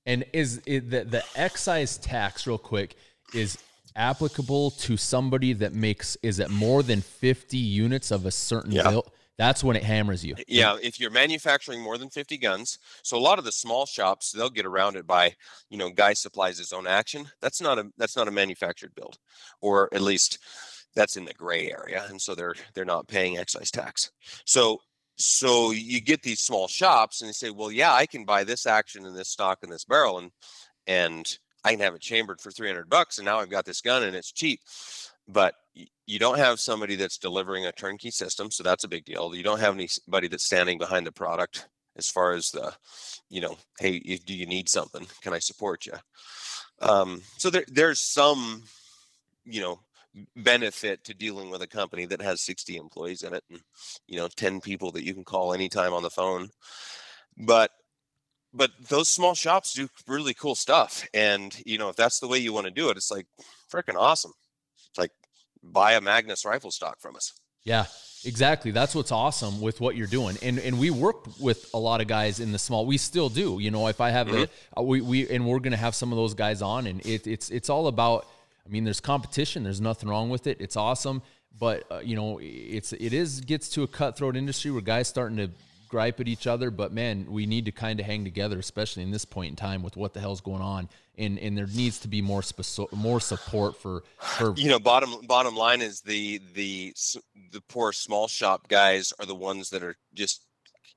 And 0.05 0.25
is 0.33 0.61
it 0.65 0.89
the, 0.89 1.05
the 1.05 1.23
excise 1.35 1.97
tax, 1.97 2.45
real 2.45 2.57
quick, 2.57 2.95
is 3.33 3.57
applicable 3.95 4.71
to 4.71 4.97
somebody 4.97 5.53
that 5.53 5.73
makes 5.73 6.17
is 6.23 6.39
it 6.39 6.49
more 6.49 6.81
than 6.83 6.99
50 6.99 7.57
units 7.57 8.11
of 8.11 8.25
a 8.25 8.31
certain 8.31 8.71
yeah. 8.71 8.89
build 8.89 9.11
that's 9.37 9.63
when 9.63 9.75
it 9.75 9.83
hammers 9.83 10.23
you. 10.23 10.35
Yeah 10.47 10.77
if 10.81 10.99
you're 10.99 11.11
manufacturing 11.11 11.81
more 11.81 11.97
than 11.97 12.09
50 12.09 12.37
guns 12.37 12.79
so 13.03 13.17
a 13.17 13.19
lot 13.19 13.39
of 13.39 13.45
the 13.45 13.51
small 13.51 13.85
shops 13.85 14.31
they'll 14.31 14.49
get 14.49 14.65
around 14.65 14.95
it 14.95 15.07
by 15.07 15.33
you 15.69 15.77
know 15.77 15.89
guy 15.89 16.13
supplies 16.13 16.57
his 16.57 16.73
own 16.73 16.87
action. 16.87 17.29
That's 17.41 17.61
not 17.61 17.79
a 17.79 17.89
that's 17.97 18.15
not 18.15 18.27
a 18.27 18.31
manufactured 18.31 18.93
build 18.95 19.17
or 19.61 19.89
at 19.93 20.01
least 20.01 20.39
that's 20.95 21.17
in 21.17 21.25
the 21.25 21.33
gray 21.33 21.71
area 21.71 22.05
and 22.09 22.21
so 22.21 22.35
they're 22.35 22.55
they're 22.73 22.85
not 22.85 23.07
paying 23.07 23.37
excise 23.37 23.71
tax. 23.71 24.11
So 24.45 24.79
so 25.15 25.71
you 25.71 26.01
get 26.01 26.23
these 26.23 26.39
small 26.39 26.67
shops 26.67 27.21
and 27.21 27.29
they 27.29 27.33
say 27.33 27.51
well 27.51 27.71
yeah 27.71 27.93
i 27.93 28.03
can 28.03 28.25
buy 28.25 28.43
this 28.43 28.65
action 28.65 29.05
and 29.05 29.15
this 29.15 29.29
stock 29.29 29.59
and 29.61 29.71
this 29.71 29.85
barrel 29.85 30.17
and 30.17 30.31
and 30.87 31.37
I 31.63 31.71
can 31.71 31.79
have 31.79 31.95
it 31.95 32.01
chambered 32.01 32.41
for 32.41 32.51
300 32.51 32.89
bucks 32.89 33.17
and 33.17 33.25
now 33.25 33.39
I've 33.39 33.49
got 33.49 33.65
this 33.65 33.81
gun 33.81 34.03
and 34.03 34.15
it's 34.15 34.31
cheap. 34.31 34.59
But 35.27 35.55
you 36.05 36.19
don't 36.19 36.37
have 36.37 36.59
somebody 36.59 36.95
that's 36.95 37.17
delivering 37.17 37.65
a 37.65 37.71
turnkey 37.71 38.11
system, 38.11 38.51
so 38.51 38.63
that's 38.63 38.83
a 38.83 38.89
big 38.89 39.05
deal. 39.05 39.33
You 39.33 39.43
don't 39.43 39.59
have 39.59 39.73
anybody 39.73 40.27
that's 40.27 40.45
standing 40.45 40.77
behind 40.77 41.07
the 41.07 41.11
product 41.11 41.67
as 41.95 42.09
far 42.09 42.33
as 42.33 42.51
the, 42.51 42.73
you 43.29 43.41
know, 43.41 43.57
hey, 43.79 43.99
do 43.99 44.33
you 44.33 44.45
need 44.45 44.67
something? 44.67 45.05
Can 45.21 45.33
I 45.33 45.39
support 45.39 45.85
you? 45.85 45.93
Um, 46.81 47.21
so 47.37 47.49
there, 47.49 47.65
there's 47.67 47.99
some, 47.99 48.63
you 49.45 49.61
know, 49.61 49.79
benefit 50.35 51.03
to 51.05 51.13
dealing 51.13 51.49
with 51.49 51.61
a 51.61 51.67
company 51.67 52.05
that 52.05 52.21
has 52.21 52.41
60 52.41 52.77
employees 52.77 53.23
in 53.23 53.33
it 53.33 53.43
and 53.49 53.59
you 54.05 54.17
know 54.17 54.27
10 54.27 54.61
people 54.61 54.91
that 54.91 55.03
you 55.03 55.13
can 55.13 55.23
call 55.23 55.53
anytime 55.53 55.91
on 55.91 56.03
the 56.03 56.09
phone 56.09 56.49
but 57.35 57.71
but 58.53 58.69
those 58.89 59.09
small 59.09 59.33
shops 59.33 59.73
do 59.73 59.89
really 60.07 60.35
cool 60.35 60.53
stuff 60.53 61.07
and 61.15 61.59
you 61.65 61.79
know 61.79 61.89
if 61.89 61.95
that's 61.95 62.19
the 62.19 62.27
way 62.27 62.37
you 62.37 62.53
want 62.53 62.65
to 62.65 62.71
do 62.71 62.89
it 62.89 62.97
it's 62.97 63.09
like 63.09 63.25
freaking 63.71 63.95
awesome 63.97 64.33
it's 64.93 64.99
like 64.99 65.11
buy 65.61 65.93
a 65.93 66.01
magnus 66.01 66.45
rifle 66.45 66.71
stock 66.71 66.99
from 67.01 67.15
us. 67.15 67.33
Yeah 67.63 67.85
exactly. 68.25 68.71
That's 68.71 68.95
what's 68.95 69.11
awesome 69.11 69.61
with 69.61 69.81
what 69.81 69.95
you're 69.95 70.07
doing. 70.07 70.37
And 70.41 70.59
and 70.59 70.79
we 70.79 70.89
work 70.89 71.39
with 71.39 71.69
a 71.73 71.77
lot 71.77 72.01
of 72.01 72.07
guys 72.07 72.39
in 72.39 72.51
the 72.51 72.59
small 72.59 72.85
we 72.85 72.97
still 72.97 73.29
do 73.29 73.59
you 73.59 73.71
know 73.71 73.87
if 73.87 74.01
i 74.01 74.09
have 74.09 74.27
mm-hmm. 74.27 74.79
uh, 74.79 74.81
we, 74.81 75.01
we 75.01 75.29
and 75.29 75.45
we're 75.45 75.59
gonna 75.59 75.77
have 75.77 75.95
some 75.95 76.11
of 76.11 76.17
those 76.17 76.33
guys 76.33 76.61
on 76.61 76.87
and 76.87 77.05
it, 77.05 77.27
it's 77.27 77.49
it's 77.49 77.69
all 77.69 77.87
about 77.87 78.27
i 78.65 78.69
mean 78.69 78.83
there's 78.83 78.99
competition 78.99 79.63
there's 79.63 79.81
nothing 79.81 80.09
wrong 80.09 80.29
with 80.29 80.47
it 80.47 80.57
it's 80.59 80.75
awesome. 80.75 81.21
But 81.59 81.83
uh, 81.91 81.99
you 81.99 82.15
know 82.15 82.39
it's 82.41 82.93
it 82.93 83.13
is 83.13 83.41
gets 83.41 83.69
to 83.69 83.83
a 83.83 83.87
cutthroat 83.87 84.35
industry 84.35 84.71
where 84.71 84.81
guys 84.81 85.07
starting 85.07 85.37
to 85.37 85.51
gripe 85.93 86.19
at 86.19 86.27
each 86.27 86.47
other, 86.47 86.71
but 86.71 86.91
man, 86.91 87.27
we 87.29 87.45
need 87.45 87.65
to 87.65 87.71
kind 87.71 87.99
of 87.99 88.05
hang 88.07 88.23
together, 88.23 88.57
especially 88.57 89.03
in 89.03 89.11
this 89.11 89.25
point 89.25 89.51
in 89.51 89.55
time 89.55 89.83
with 89.83 89.95
what 89.95 90.11
the 90.11 90.19
hell's 90.19 90.41
going 90.41 90.61
on. 90.61 90.89
And 91.19 91.37
and 91.37 91.55
there 91.55 91.67
needs 91.67 91.99
to 91.99 92.07
be 92.07 92.19
more 92.19 92.41
spe- 92.41 92.91
more 92.91 93.19
support 93.19 93.77
for 93.77 94.03
for 94.17 94.55
you 94.57 94.69
know 94.69 94.79
bottom 94.79 95.21
bottom 95.27 95.55
line 95.55 95.83
is 95.83 96.01
the 96.01 96.41
the 96.55 96.95
the 97.51 97.61
poor 97.69 97.93
small 97.93 98.27
shop 98.27 98.67
guys 98.69 99.13
are 99.19 99.27
the 99.27 99.35
ones 99.35 99.69
that 99.69 99.83
are 99.83 99.95
just 100.15 100.47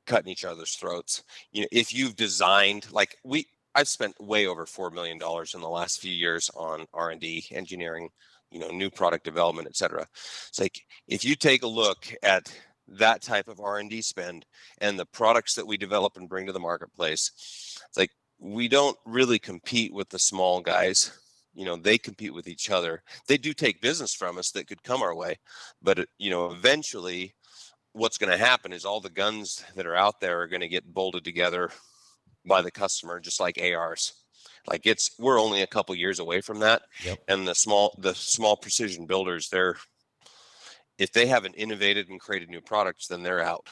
cutting 0.06 0.32
each 0.32 0.46
other's 0.46 0.74
throats. 0.76 1.22
You 1.52 1.62
know, 1.62 1.68
if 1.70 1.92
you've 1.92 2.16
designed 2.16 2.90
like 2.90 3.16
we 3.22 3.46
I've 3.74 3.88
spent 3.88 4.18
way 4.18 4.46
over 4.46 4.64
four 4.64 4.90
million 4.90 5.18
dollars 5.18 5.52
in 5.52 5.60
the 5.60 5.68
last 5.68 6.00
few 6.00 6.12
years 6.12 6.50
on 6.56 6.86
R 6.94 7.10
and 7.10 7.20
D 7.20 7.44
engineering, 7.50 8.08
you 8.50 8.58
know, 8.58 8.70
new 8.70 8.88
product 8.88 9.24
development, 9.24 9.68
et 9.68 9.76
cetera. 9.76 10.06
It's 10.48 10.58
like 10.58 10.80
if 11.06 11.22
you 11.26 11.36
take 11.36 11.62
a 11.62 11.68
look 11.68 12.06
at 12.22 12.50
that 12.88 13.22
type 13.22 13.48
of 13.48 13.60
r&d 13.60 14.00
spend 14.00 14.46
and 14.78 14.98
the 14.98 15.06
products 15.06 15.54
that 15.54 15.66
we 15.66 15.76
develop 15.76 16.16
and 16.16 16.28
bring 16.28 16.46
to 16.46 16.52
the 16.52 16.60
marketplace 16.60 17.30
it's 17.88 17.96
like 17.96 18.10
we 18.38 18.68
don't 18.68 18.96
really 19.06 19.38
compete 19.38 19.92
with 19.94 20.08
the 20.10 20.18
small 20.18 20.60
guys. 20.60 21.10
You 21.54 21.64
know 21.64 21.76
they 21.76 21.96
compete 21.96 22.34
with 22.34 22.48
each 22.48 22.70
other. 22.70 23.02
They 23.28 23.38
do 23.38 23.54
take 23.54 23.80
business 23.80 24.14
from 24.14 24.36
us 24.36 24.50
that 24.50 24.66
could 24.66 24.82
come 24.82 25.02
our 25.02 25.14
way 25.14 25.38
but 25.82 25.98
uh, 25.98 26.04
you 26.18 26.30
know 26.30 26.50
eventually 26.50 27.34
what's 27.92 28.18
going 28.18 28.30
to 28.30 28.36
happen 28.36 28.72
is 28.72 28.84
all 28.84 29.00
the 29.00 29.08
guns 29.08 29.64
that 29.74 29.86
are 29.86 29.96
out 29.96 30.20
there 30.20 30.40
are 30.40 30.48
going 30.48 30.60
to 30.60 30.68
get 30.68 30.92
bolted 30.92 31.24
together 31.24 31.70
by 32.44 32.60
the 32.60 32.70
customer 32.70 33.18
just 33.18 33.40
like 33.40 33.58
ars 33.58 34.12
like 34.68 34.86
it's 34.86 35.12
we're 35.18 35.40
only 35.40 35.62
a 35.62 35.66
couple 35.66 35.94
years 35.94 36.18
away 36.18 36.42
from 36.42 36.60
that 36.60 36.82
yep. 37.02 37.18
and 37.28 37.48
the 37.48 37.54
small 37.54 37.94
the 37.98 38.14
small 38.14 38.54
precision 38.54 39.06
builders 39.06 39.48
they're 39.48 39.76
if 40.98 41.12
they 41.12 41.26
haven't 41.26 41.54
innovated 41.54 42.08
and 42.08 42.20
created 42.20 42.50
new 42.50 42.60
products, 42.60 43.08
then 43.08 43.22
they're 43.22 43.42
out. 43.42 43.68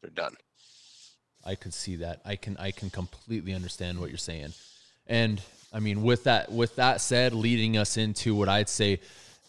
They're 0.00 0.10
done. 0.10 0.36
I 1.44 1.54
could 1.54 1.74
see 1.74 1.96
that. 1.96 2.20
I 2.24 2.36
can 2.36 2.56
I 2.56 2.70
can 2.70 2.90
completely 2.90 3.52
understand 3.54 4.00
what 4.00 4.08
you're 4.08 4.18
saying. 4.18 4.54
And 5.06 5.42
I 5.72 5.80
mean 5.80 6.02
with 6.02 6.24
that 6.24 6.50
with 6.50 6.76
that 6.76 7.00
said, 7.00 7.34
leading 7.34 7.76
us 7.76 7.96
into 7.96 8.34
what 8.34 8.48
I'd 8.48 8.68
say 8.68 9.00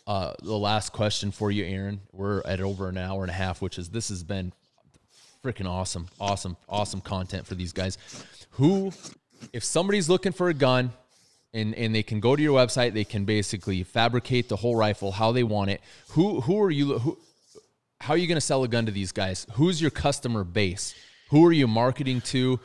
uh, 0.07 0.33
the 0.41 0.57
last 0.57 0.93
question 0.93 1.31
for 1.31 1.49
you, 1.51 1.65
Aaron. 1.65 2.01
We're 2.11 2.41
at 2.45 2.61
over 2.61 2.89
an 2.89 2.97
hour 2.97 3.23
and 3.23 3.31
a 3.31 3.33
half, 3.33 3.61
which 3.61 3.79
is 3.79 3.89
this 3.89 4.09
has 4.09 4.23
been 4.23 4.53
freaking 5.43 5.67
awesome, 5.67 6.07
awesome, 6.19 6.57
awesome 6.69 7.01
content 7.01 7.47
for 7.47 7.55
these 7.55 7.71
guys. 7.71 7.97
Who, 8.51 8.91
if 9.51 9.63
somebody's 9.63 10.07
looking 10.07 10.31
for 10.31 10.49
a 10.49 10.53
gun, 10.53 10.91
and 11.55 11.73
and 11.75 11.95
they 11.95 12.03
can 12.03 12.19
go 12.19 12.35
to 12.35 12.41
your 12.41 12.57
website. 12.59 12.93
They 12.93 13.03
can 13.03 13.25
basically 13.25 13.83
fabricate 13.83 14.49
the 14.49 14.57
whole 14.57 14.75
rifle 14.75 15.11
how 15.11 15.31
they 15.31 15.43
want 15.43 15.71
it. 15.71 15.81
Who 16.09 16.41
who 16.41 16.61
are 16.61 16.71
you? 16.71 16.99
Who, 16.99 17.17
how 18.01 18.13
are 18.13 18.17
you 18.17 18.27
going 18.27 18.35
to 18.35 18.41
sell 18.41 18.63
a 18.63 18.67
gun 18.67 18.85
to 18.85 18.91
these 18.91 19.11
guys? 19.11 19.47
Who's 19.53 19.81
your 19.81 19.89
customer 19.89 20.43
base? 20.43 20.93
Who 21.29 21.45
are 21.45 21.53
you 21.53 21.67
marketing 21.67 22.21
to? 22.21 22.59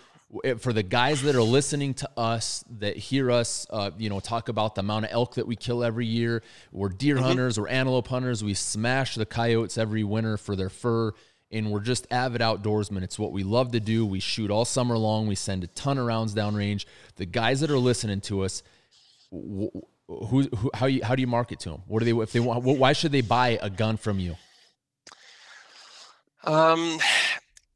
For 0.59 0.73
the 0.73 0.85
guys 0.85 1.23
that 1.23 1.35
are 1.35 1.43
listening 1.43 1.95
to 1.95 2.11
us, 2.17 2.65
that 2.79 2.97
hear 2.97 3.33
us, 3.33 3.67
uh, 3.69 3.91
you 3.99 4.09
know, 4.09 4.21
talk 4.21 4.49
about 4.49 4.77
the 4.77 4.81
amount 4.81 5.07
of 5.07 5.11
elk 5.13 5.35
that 5.35 5.47
we 5.47 5.57
kill 5.57 5.83
every 5.83 6.07
year. 6.07 6.45
We're 6.71 6.89
deer 6.89 7.17
mm-hmm. 7.17 7.25
hunters, 7.25 7.59
we're 7.59 7.67
antelope 7.67 8.07
hunters. 8.07 8.45
We 8.45 8.55
smash 8.55 9.17
the 9.17 9.27
coyotes 9.27 9.77
every 9.77 10.05
winter 10.05 10.37
for 10.37 10.55
their 10.55 10.69
fur 10.69 11.15
and 11.53 11.71
we're 11.71 11.81
just 11.81 12.07
avid 12.11 12.41
outdoorsmen. 12.41 13.03
It's 13.03 13.19
what 13.19 13.33
we 13.33 13.43
love 13.43 13.73
to 13.73 13.81
do. 13.81 14.07
We 14.07 14.21
shoot 14.21 14.51
all 14.51 14.65
summer 14.65 14.97
long. 14.97 15.27
We 15.27 15.35
send 15.35 15.65
a 15.65 15.67
ton 15.69 15.99
of 15.99 16.07
rounds 16.07 16.35
downrange. 16.35 16.85
The 17.17 17.27
guys 17.27 17.61
that 17.61 17.71
are 17.71 17.79
listening 17.79 18.21
to 18.23 18.43
us, 18.43 18.63
who, 19.31 19.71
who 20.09 20.71
how 20.75 20.87
you 20.87 21.03
how 21.05 21.15
do 21.15 21.21
you 21.21 21.27
market 21.27 21.61
to 21.61 21.71
them? 21.71 21.83
What 21.87 22.01
do 22.01 22.05
they 22.05 22.23
if 22.23 22.33
they 22.33 22.41
want? 22.41 22.65
Why 22.65 22.93
should 22.93 23.13
they 23.13 23.21
buy 23.21 23.59
a 23.63 23.71
gun 23.71 23.97
from 23.97 24.19
you? 24.19 24.37
Um, 26.45 26.99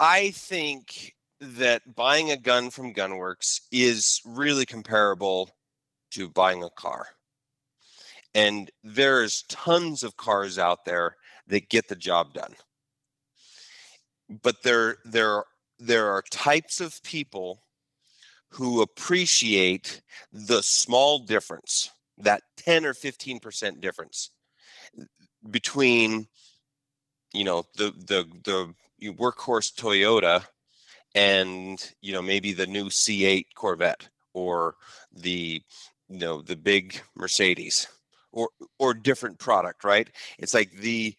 I 0.01 0.31
think 0.31 1.15
that 1.41 1.95
buying 1.95 2.31
a 2.31 2.37
gun 2.37 2.71
from 2.71 2.95
Gunwerks 2.95 3.61
is 3.71 4.21
really 4.25 4.65
comparable 4.65 5.51
to 6.13 6.29
buying 6.29 6.63
a 6.63 6.71
car. 6.71 7.09
And 8.35 8.71
there's 8.83 9.43
tons 9.49 10.03
of 10.03 10.17
cars 10.17 10.59
out 10.59 10.85
there 10.85 11.17
that 11.47 11.69
get 11.69 11.89
the 11.89 11.97
job 11.97 12.35
done. 12.35 12.55
But 14.43 14.63
there 14.63 14.97
there 15.05 15.45
there 15.79 16.11
are 16.11 16.23
types 16.31 16.81
of 16.81 17.03
people 17.03 17.64
who 18.55 18.83
appreciate 18.83 20.01
the 20.33 20.63
small 20.63 21.19
difference, 21.19 21.91
that 22.19 22.43
10 22.59 22.87
or 22.87 22.95
15% 22.95 23.81
difference 23.81 24.31
eh, 24.99 25.03
between, 25.51 26.29
you 27.33 27.43
know, 27.43 27.65
the, 27.77 27.93
the, 28.07 28.25
the 28.45 29.11
workhorse 29.11 29.75
Toyota 29.75 30.45
and, 31.17 31.95
you 32.01 32.13
know, 32.13 32.23
maybe 32.23 32.53
the 32.53 32.67
new 32.67 32.85
C8 32.87 33.47
Corvette 33.57 34.09
or 34.35 34.77
the, 35.13 35.61
you 36.09 36.19
know, 36.19 36.41
the 36.41 36.57
big 36.57 37.01
Mercedes 37.17 37.89
or, 38.31 38.51
or 38.79 38.95
different 38.95 39.41
product, 39.41 39.83
right? 39.83 40.09
It's 40.39 40.55
like 40.55 40.71
the, 40.71 41.17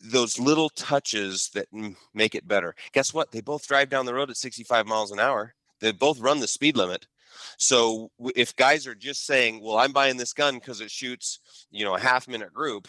those 0.00 0.40
little 0.40 0.70
touches 0.70 1.50
that 1.50 1.68
make 2.14 2.34
it 2.34 2.48
better. 2.48 2.74
Guess 2.92 3.14
what? 3.14 3.30
They 3.30 3.40
both 3.40 3.68
drive 3.68 3.90
down 3.90 4.06
the 4.06 4.14
road 4.14 4.30
at 4.30 4.36
65 4.36 4.86
miles 4.88 5.12
an 5.12 5.20
hour 5.20 5.54
they 5.84 5.92
both 5.92 6.20
run 6.20 6.40
the 6.40 6.48
speed 6.48 6.76
limit. 6.76 7.06
So 7.58 8.10
if 8.34 8.56
guys 8.56 8.86
are 8.86 8.94
just 8.94 9.26
saying, 9.26 9.60
"Well, 9.60 9.78
I'm 9.78 9.92
buying 9.92 10.16
this 10.16 10.32
gun 10.32 10.54
because 10.54 10.80
it 10.80 10.90
shoots, 10.90 11.40
you 11.70 11.84
know, 11.84 11.96
a 11.96 12.00
half 12.00 12.26
minute 12.28 12.52
group," 12.52 12.88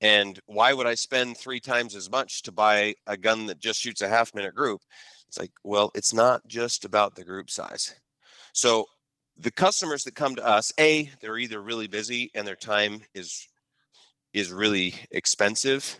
and 0.00 0.38
why 0.46 0.72
would 0.72 0.86
I 0.86 0.94
spend 0.94 1.36
three 1.36 1.60
times 1.60 1.94
as 1.94 2.10
much 2.10 2.42
to 2.42 2.52
buy 2.52 2.94
a 3.06 3.16
gun 3.16 3.46
that 3.46 3.58
just 3.58 3.80
shoots 3.80 4.02
a 4.02 4.08
half 4.08 4.34
minute 4.34 4.54
group? 4.54 4.82
It's 5.28 5.38
like, 5.38 5.52
well, 5.64 5.90
it's 5.94 6.12
not 6.12 6.46
just 6.46 6.84
about 6.84 7.14
the 7.14 7.24
group 7.24 7.50
size. 7.50 7.94
So 8.52 8.86
the 9.36 9.50
customers 9.50 10.04
that 10.04 10.14
come 10.14 10.36
to 10.36 10.46
us, 10.46 10.72
a, 10.78 11.10
they're 11.20 11.38
either 11.38 11.60
really 11.60 11.86
busy 11.86 12.30
and 12.34 12.46
their 12.46 12.56
time 12.56 13.02
is 13.14 13.46
is 14.32 14.52
really 14.52 14.94
expensive, 15.10 15.98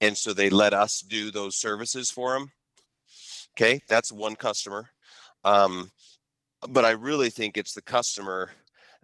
and 0.00 0.16
so 0.16 0.34
they 0.34 0.50
let 0.50 0.74
us 0.74 1.00
do 1.00 1.30
those 1.30 1.56
services 1.56 2.10
for 2.10 2.34
them. 2.34 2.52
Okay, 3.56 3.80
that's 3.88 4.12
one 4.12 4.36
customer. 4.36 4.90
Um, 5.48 5.90
but 6.68 6.84
I 6.84 6.90
really 6.90 7.30
think 7.30 7.56
it's 7.56 7.72
the 7.72 7.82
customer 7.82 8.50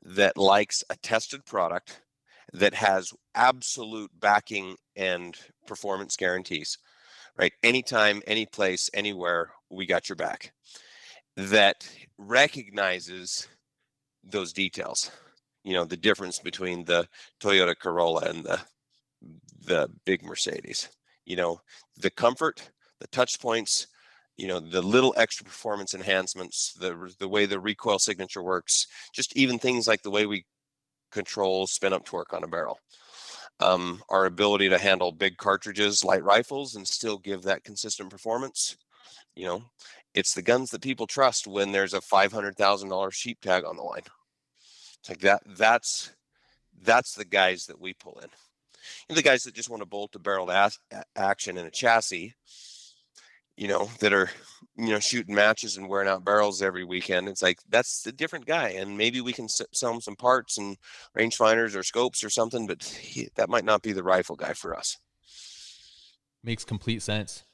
that 0.02 0.36
likes 0.36 0.84
a 0.90 0.96
tested 0.96 1.46
product 1.46 2.02
that 2.52 2.74
has 2.74 3.12
absolute 3.34 4.10
backing 4.20 4.76
and 4.94 5.36
performance 5.66 6.16
guarantees, 6.16 6.76
right? 7.38 7.52
Anytime, 7.62 8.22
any 8.26 8.44
place, 8.44 8.90
anywhere, 8.92 9.52
we 9.70 9.86
got 9.86 10.08
your 10.08 10.16
back. 10.16 10.52
That 11.36 11.88
recognizes 12.18 13.48
those 14.22 14.52
details. 14.52 15.10
You 15.64 15.72
know, 15.72 15.84
the 15.84 15.96
difference 15.96 16.38
between 16.38 16.84
the 16.84 17.08
Toyota 17.42 17.74
Corolla 17.76 18.28
and 18.28 18.44
the 18.44 18.60
the 19.64 19.88
big 20.04 20.22
Mercedes. 20.22 20.90
You 21.24 21.36
know, 21.36 21.62
the 21.96 22.10
comfort, 22.10 22.70
the 23.00 23.06
touch 23.06 23.40
points, 23.40 23.86
you 24.36 24.48
know 24.48 24.60
the 24.60 24.82
little 24.82 25.14
extra 25.16 25.44
performance 25.44 25.94
enhancements 25.94 26.72
the 26.74 27.14
the 27.18 27.28
way 27.28 27.46
the 27.46 27.60
recoil 27.60 27.98
signature 27.98 28.42
works 28.42 28.86
just 29.12 29.36
even 29.36 29.58
things 29.58 29.86
like 29.86 30.02
the 30.02 30.10
way 30.10 30.26
we 30.26 30.44
control 31.12 31.66
spin 31.66 31.92
up 31.92 32.04
torque 32.04 32.32
on 32.32 32.44
a 32.44 32.48
barrel. 32.48 32.78
Um, 33.60 34.02
our 34.08 34.26
ability 34.26 34.68
to 34.70 34.78
handle 34.78 35.12
big 35.12 35.36
cartridges 35.36 36.04
light 36.04 36.24
rifles 36.24 36.74
and 36.74 36.86
still 36.86 37.18
give 37.18 37.42
that 37.42 37.62
consistent 37.62 38.10
performance 38.10 38.76
you 39.36 39.46
know 39.46 39.62
it's 40.14 40.34
the 40.34 40.42
guns 40.42 40.70
that 40.70 40.80
people 40.80 41.06
trust 41.06 41.46
when 41.46 41.72
there's 41.72 41.92
a 41.92 42.00
$500000 42.00 43.12
sheep 43.12 43.40
tag 43.40 43.64
on 43.64 43.76
the 43.76 43.82
line. 43.82 44.02
It's 45.00 45.08
like 45.08 45.20
that 45.20 45.42
that's 45.56 46.12
that's 46.82 47.14
the 47.14 47.24
guys 47.24 47.66
that 47.66 47.80
we 47.80 47.94
pull 47.94 48.18
in. 48.22 48.28
And 49.08 49.18
the 49.18 49.22
guys 49.22 49.44
that 49.44 49.54
just 49.54 49.70
want 49.70 49.82
to 49.82 49.86
bolt 49.86 50.14
a 50.14 50.18
barrel 50.18 50.50
action 51.16 51.58
in 51.58 51.66
a 51.66 51.70
chassis 51.70 52.34
you 53.56 53.68
know, 53.68 53.88
that 54.00 54.12
are, 54.12 54.30
you 54.76 54.88
know, 54.88 55.00
shooting 55.00 55.34
matches 55.34 55.76
and 55.76 55.88
wearing 55.88 56.08
out 56.08 56.24
barrels 56.24 56.62
every 56.62 56.84
weekend. 56.84 57.28
It's 57.28 57.42
like 57.42 57.58
that's 57.68 58.06
a 58.06 58.12
different 58.12 58.46
guy, 58.46 58.70
and 58.70 58.98
maybe 58.98 59.20
we 59.20 59.32
can 59.32 59.48
sell 59.48 59.92
him 59.92 60.00
some 60.00 60.16
parts 60.16 60.58
and 60.58 60.76
rangefinders 61.16 61.76
or 61.76 61.82
scopes 61.82 62.24
or 62.24 62.30
something. 62.30 62.66
But 62.66 62.82
he, 62.82 63.28
that 63.36 63.48
might 63.48 63.64
not 63.64 63.82
be 63.82 63.92
the 63.92 64.02
rifle 64.02 64.36
guy 64.36 64.52
for 64.52 64.76
us. 64.76 64.96
Makes 66.42 66.64
complete 66.64 67.02
sense. 67.02 67.44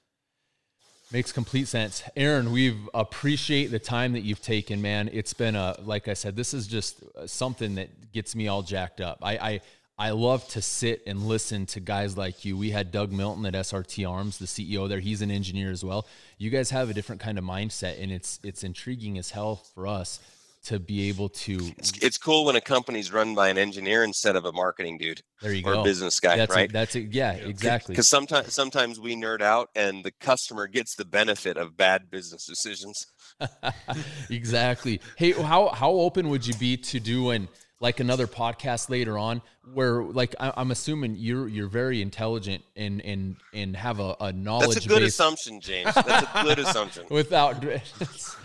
Makes 1.13 1.33
complete 1.33 1.67
sense. 1.67 2.05
Aaron, 2.17 2.53
we 2.53 2.77
appreciate 2.95 3.73
the 3.73 3.81
time 3.81 4.13
that 4.13 4.21
you've 4.21 4.43
taken, 4.43 4.81
man. 4.81 5.11
It's 5.13 5.35
been 5.35 5.57
a 5.57 5.77
like 5.83 6.07
I 6.07 6.15
said, 6.15 6.37
this 6.37 6.55
is 6.55 6.69
just 6.69 7.03
uh, 7.17 7.27
something 7.27 7.75
that 7.75 8.13
gets 8.13 8.37
me 8.37 8.47
all 8.47 8.63
jacked 8.63 9.01
up. 9.01 9.19
I, 9.21 9.33
I 9.37 9.61
I 10.01 10.13
love 10.13 10.49
to 10.49 10.63
sit 10.63 11.03
and 11.07 11.25
listen 11.25 11.67
to 11.67 11.79
guys 11.79 12.17
like 12.17 12.47
you. 12.47 12.57
We 12.57 12.71
had 12.71 12.91
Doug 12.91 13.13
Milton 13.13 13.45
at 13.45 13.53
SRT 13.53 14.09
Arms, 14.09 14.39
the 14.39 14.47
CEO 14.47 14.89
there. 14.89 14.99
He's 14.99 15.21
an 15.21 15.31
engineer 15.31 15.71
as 15.71 15.85
well. 15.85 16.07
You 16.39 16.49
guys 16.49 16.71
have 16.71 16.89
a 16.89 16.95
different 16.95 17.21
kind 17.21 17.37
of 17.37 17.45
mindset, 17.45 18.03
and 18.03 18.11
it's 18.11 18.41
it's 18.43 18.65
intriguing 18.65 19.19
as 19.19 19.33
hell 19.33 19.57
for 19.75 19.87
us 19.87 20.19
to 20.65 20.81
be 20.81 21.11
able 21.11 21.29
to. 21.29 21.73
It's, 21.77 21.93
it's 22.03 22.17
cool 22.17 22.47
when 22.47 22.57
a 22.57 22.63
company's 22.63 23.13
run 23.13 23.35
by 23.35 23.51
an 23.51 23.59
engineer 23.59 24.03
instead 24.03 24.37
of 24.37 24.47
a 24.47 24.53
marketing 24.53 24.97
dude. 24.97 25.21
There 25.43 25.53
you 25.53 25.63
or 25.67 25.75
go. 25.75 25.81
a 25.83 25.85
business 25.85 26.19
guy, 26.19 26.39
that's 26.39 26.55
right? 26.55 26.71
A, 26.71 26.73
that's 26.73 26.97
it. 26.97 27.13
Yeah, 27.13 27.33
exactly. 27.33 27.93
Because 27.93 28.09
sometimes 28.09 28.55
sometimes 28.55 28.99
we 28.99 29.17
nerd 29.17 29.43
out, 29.43 29.69
and 29.77 30.03
the 30.03 30.13
customer 30.13 30.67
gets 30.67 30.95
the 30.95 31.05
benefit 31.05 31.59
of 31.59 31.77
bad 31.77 32.11
business 32.11 32.47
decisions. 32.47 33.07
exactly. 34.31 35.03
Hey, 35.17 35.33
how 35.33 35.69
how 35.69 35.91
open 35.91 36.31
would 36.31 36.47
you 36.47 36.55
be 36.55 36.79
to 36.79 36.99
doing? 37.01 37.49
Like 37.81 37.99
another 37.99 38.27
podcast 38.27 38.91
later 38.91 39.17
on 39.17 39.41
where 39.73 40.03
like 40.03 40.35
I, 40.39 40.53
am 40.61 40.71
assuming 40.71 41.17
you're 41.17 41.49
you're 41.49 41.69
very 41.69 42.03
intelligent 42.03 42.63
and 42.77 43.01
and 43.01 43.37
and 43.55 43.75
have 43.75 43.99
a, 44.01 44.15
a 44.21 44.33
knowledge. 44.33 44.75
That's 44.75 44.87
a 44.87 44.89
good 44.89 45.01
base. 45.01 45.09
assumption, 45.15 45.61
James. 45.61 45.95
That's 45.95 46.27
a 46.35 46.43
good 46.43 46.59
assumption. 46.67 47.07
Without 47.11 47.65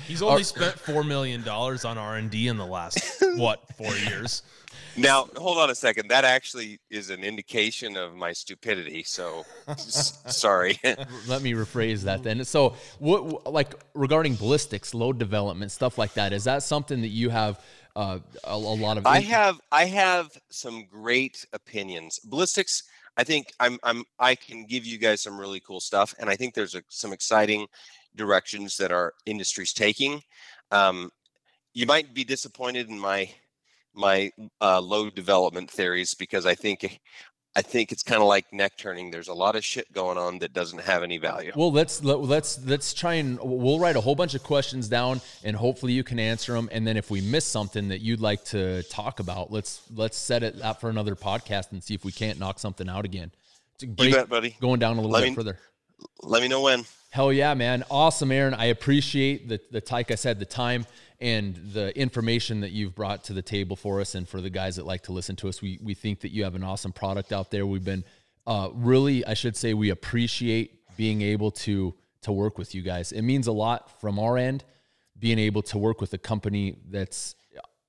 he's 0.07 0.21
only 0.21 0.43
spent 0.43 0.79
four 0.79 1.03
million 1.03 1.43
dollars 1.43 1.85
on 1.85 1.97
R 1.97 2.15
and 2.15 2.31
D 2.31 2.47
in 2.47 2.57
the 2.57 2.65
last 2.65 2.99
what 3.35 3.61
four 3.77 3.93
years. 3.93 4.41
Now, 4.97 5.27
hold 5.37 5.57
on 5.57 5.69
a 5.69 5.75
second. 5.75 6.09
That 6.09 6.25
actually 6.25 6.79
is 6.89 7.09
an 7.09 7.23
indication 7.23 7.97
of 7.97 8.15
my 8.15 8.33
stupidity. 8.33 9.03
So, 9.03 9.45
sorry. 9.77 10.79
Let 11.27 11.41
me 11.41 11.53
rephrase 11.53 12.01
that 12.03 12.23
then. 12.23 12.43
So, 12.45 12.75
what 12.99 13.51
like 13.51 13.75
regarding 13.93 14.35
ballistics, 14.35 14.93
load 14.93 15.17
development, 15.17 15.71
stuff 15.71 15.97
like 15.97 16.13
that, 16.13 16.33
is 16.33 16.43
that 16.45 16.63
something 16.63 17.01
that 17.01 17.09
you 17.09 17.29
have 17.29 17.59
uh, 17.95 18.19
a, 18.43 18.53
a, 18.53 18.57
lot 18.57 18.97
of. 18.97 19.05
I 19.05 19.21
have 19.21 19.61
I 19.71 19.85
have 19.85 20.29
some 20.49 20.85
great 20.85 21.45
opinions. 21.53 22.19
Ballistics. 22.19 22.83
I 23.17 23.23
think 23.23 23.53
I'm 23.59 23.79
I'm 23.83 24.03
I 24.19 24.35
can 24.35 24.65
give 24.65 24.85
you 24.85 24.97
guys 24.97 25.21
some 25.21 25.39
really 25.39 25.61
cool 25.61 25.79
stuff, 25.79 26.13
and 26.19 26.29
I 26.29 26.35
think 26.35 26.53
there's 26.53 26.75
a, 26.75 26.83
some 26.89 27.13
exciting 27.13 27.67
directions 28.15 28.77
that 28.77 28.91
our 28.91 29.13
industry's 29.25 29.73
taking. 29.73 30.21
Um, 30.71 31.11
you 31.73 31.85
might 31.85 32.13
be 32.13 32.23
disappointed 32.23 32.89
in 32.89 32.99
my 32.99 33.29
my 33.95 34.31
uh, 34.61 34.81
load 34.81 35.15
development 35.15 35.69
theories 35.69 36.13
because 36.13 36.45
I 36.45 36.55
think 36.55 36.99
I 37.57 37.61
think 37.61 37.93
it's 37.93 38.03
kind 38.03 38.21
of 38.21 38.27
like 38.27 38.51
neck 38.51 38.73
turning. 38.77 39.11
There's 39.11 39.29
a 39.29 39.33
lot 39.33 39.55
of 39.55 39.63
shit 39.63 39.91
going 39.93 40.17
on 40.17 40.39
that 40.39 40.51
doesn't 40.51 40.81
have 40.81 41.03
any 41.03 41.17
value. 41.17 41.53
Well, 41.55 41.71
let's 41.71 42.03
let, 42.03 42.19
let's 42.19 42.63
let's 42.65 42.93
try 42.93 43.13
and 43.13 43.39
we'll 43.41 43.79
write 43.79 43.95
a 43.95 44.01
whole 44.01 44.15
bunch 44.15 44.35
of 44.35 44.43
questions 44.43 44.89
down, 44.89 45.21
and 45.43 45.55
hopefully 45.55 45.93
you 45.93 46.03
can 46.03 46.19
answer 46.19 46.51
them. 46.51 46.67
And 46.73 46.85
then 46.85 46.97
if 46.97 47.09
we 47.09 47.21
miss 47.21 47.45
something 47.45 47.87
that 47.89 48.01
you'd 48.01 48.19
like 48.19 48.43
to 48.45 48.83
talk 48.83 49.21
about, 49.21 49.53
let's 49.53 49.81
let's 49.95 50.17
set 50.17 50.43
it 50.43 50.61
up 50.61 50.81
for 50.81 50.89
another 50.89 51.15
podcast 51.15 51.71
and 51.71 51.81
see 51.81 51.93
if 51.93 52.03
we 52.03 52.11
can't 52.11 52.39
knock 52.39 52.59
something 52.59 52.89
out 52.89 53.05
again. 53.05 53.31
Break, 53.79 54.09
you 54.09 54.15
bet, 54.15 54.27
buddy. 54.27 54.57
Going 54.59 54.81
down 54.81 54.97
a 54.97 55.01
little 55.01 55.11
let 55.11 55.21
bit 55.21 55.29
me, 55.29 55.35
further. 55.35 55.57
Let 56.23 56.41
me 56.41 56.49
know 56.49 56.61
when. 56.61 56.83
Hell 57.11 57.31
yeah, 57.31 57.53
man! 57.53 57.85
Awesome, 57.89 58.33
Aaron. 58.33 58.53
I 58.53 58.65
appreciate 58.65 59.47
the 59.47 59.61
the 59.71 59.81
like 59.89 60.11
I 60.11 60.15
said 60.15 60.39
the 60.39 60.45
time 60.45 60.85
and 61.19 61.55
the 61.55 61.97
information 61.97 62.61
that 62.61 62.71
you've 62.71 62.95
brought 62.95 63.23
to 63.25 63.33
the 63.33 63.41
table 63.41 63.75
for 63.75 64.01
us 64.01 64.15
and 64.15 64.27
for 64.27 64.41
the 64.41 64.49
guys 64.49 64.75
that 64.75 64.85
like 64.85 65.03
to 65.03 65.11
listen 65.11 65.35
to 65.37 65.47
us. 65.47 65.61
We, 65.61 65.79
we 65.81 65.93
think 65.93 66.21
that 66.21 66.31
you 66.31 66.43
have 66.43 66.55
an 66.55 66.63
awesome 66.63 66.91
product 66.91 67.31
out 67.31 67.51
there. 67.51 67.65
We've 67.65 67.83
been 67.83 68.03
uh, 68.47 68.69
really, 68.73 69.25
I 69.25 69.33
should 69.33 69.55
say, 69.55 69.73
we 69.73 69.89
appreciate 69.89 70.79
being 70.97 71.21
able 71.21 71.51
to 71.51 71.95
to 72.21 72.31
work 72.31 72.57
with 72.57 72.73
you 72.73 72.81
guys. 72.81 73.11
It 73.11 73.21
means 73.21 73.45
a 73.45 73.51
lot 73.51 74.01
from 74.01 74.17
our 74.17 74.37
end 74.37 74.63
being 75.19 75.39
able 75.39 75.61
to 75.61 75.77
work 75.77 76.01
with 76.01 76.13
a 76.13 76.17
company 76.17 76.77
that's 76.89 77.35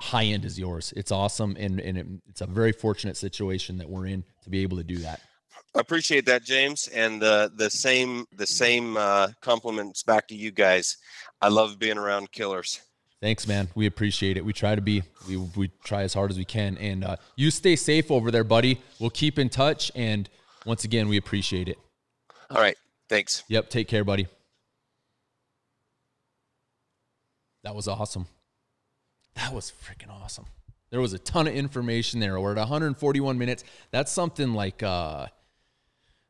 high 0.01 0.25
end 0.25 0.45
as 0.45 0.59
yours. 0.59 0.93
It's 0.97 1.11
awesome, 1.11 1.57
and 1.59 1.81
and 1.81 1.99
it, 1.99 2.07
it's 2.29 2.41
a 2.41 2.47
very 2.47 2.73
fortunate 2.73 3.17
situation 3.17 3.79
that 3.79 3.89
we're 3.89 4.07
in 4.07 4.25
to 4.43 4.51
be 4.51 4.63
able 4.63 4.77
to 4.77 4.85
do 4.85 4.99
that. 4.99 5.21
Appreciate 5.75 6.27
that, 6.27 6.45
James, 6.45 6.89
and 6.89 7.21
the 7.21 7.51
the 7.57 7.71
same 7.71 8.27
the 8.33 8.47
same 8.47 8.97
uh, 8.97 9.29
compliments 9.41 10.03
back 10.03 10.29
to 10.29 10.35
you 10.35 10.51
guys. 10.51 10.97
I 11.41 11.49
love 11.49 11.79
being 11.79 11.99
around 11.99 12.33
killers. 12.33 12.81
Thanks, 13.23 13.47
man. 13.49 13.69
We 13.75 13.87
appreciate 13.87 14.37
it. 14.37 14.45
We 14.45 14.53
try 14.53 14.75
to 14.75 14.83
be, 14.83 15.03
we, 15.27 15.37
we 15.37 15.71
try 15.83 16.03
as 16.03 16.13
hard 16.13 16.31
as 16.31 16.37
we 16.37 16.45
can. 16.45 16.77
And 16.77 17.03
uh, 17.05 17.17
you 17.35 17.51
stay 17.51 17.75
safe 17.75 18.11
over 18.11 18.31
there, 18.31 18.45
buddy. 18.45 18.81
We'll 19.01 19.11
keep 19.11 19.39
in 19.39 19.49
touch. 19.49 19.91
And 19.95 20.29
once 20.67 20.85
again, 20.85 21.09
we 21.09 21.17
appreciate 21.17 21.69
it. 21.69 21.79
All 22.51 22.61
right. 22.61 22.77
Thanks. 23.09 23.43
Yep. 23.49 23.71
Take 23.71 23.89
care, 23.89 24.05
buddy. 24.05 24.27
That 27.65 27.75
was 27.75 27.89
awesome. 27.89 28.27
That 29.35 29.53
was 29.53 29.73
freaking 29.85 30.11
awesome. 30.11 30.47
There 30.91 31.01
was 31.01 31.13
a 31.13 31.19
ton 31.19 31.49
of 31.49 31.55
information 31.55 32.21
there. 32.21 32.39
We're 32.41 32.53
at 32.53 32.59
141 32.59 33.39
minutes. 33.39 33.65
That's 33.91 34.13
something 34.13 34.53
like 34.53 34.83
uh, 34.83 35.27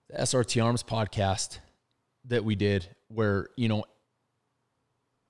the 0.08 0.18
SRT 0.18 0.64
Arms 0.64 0.82
podcast 0.82 1.58
that 2.24 2.44
we 2.44 2.54
did, 2.54 2.88
where, 3.08 3.48
you 3.56 3.68
know, 3.68 3.84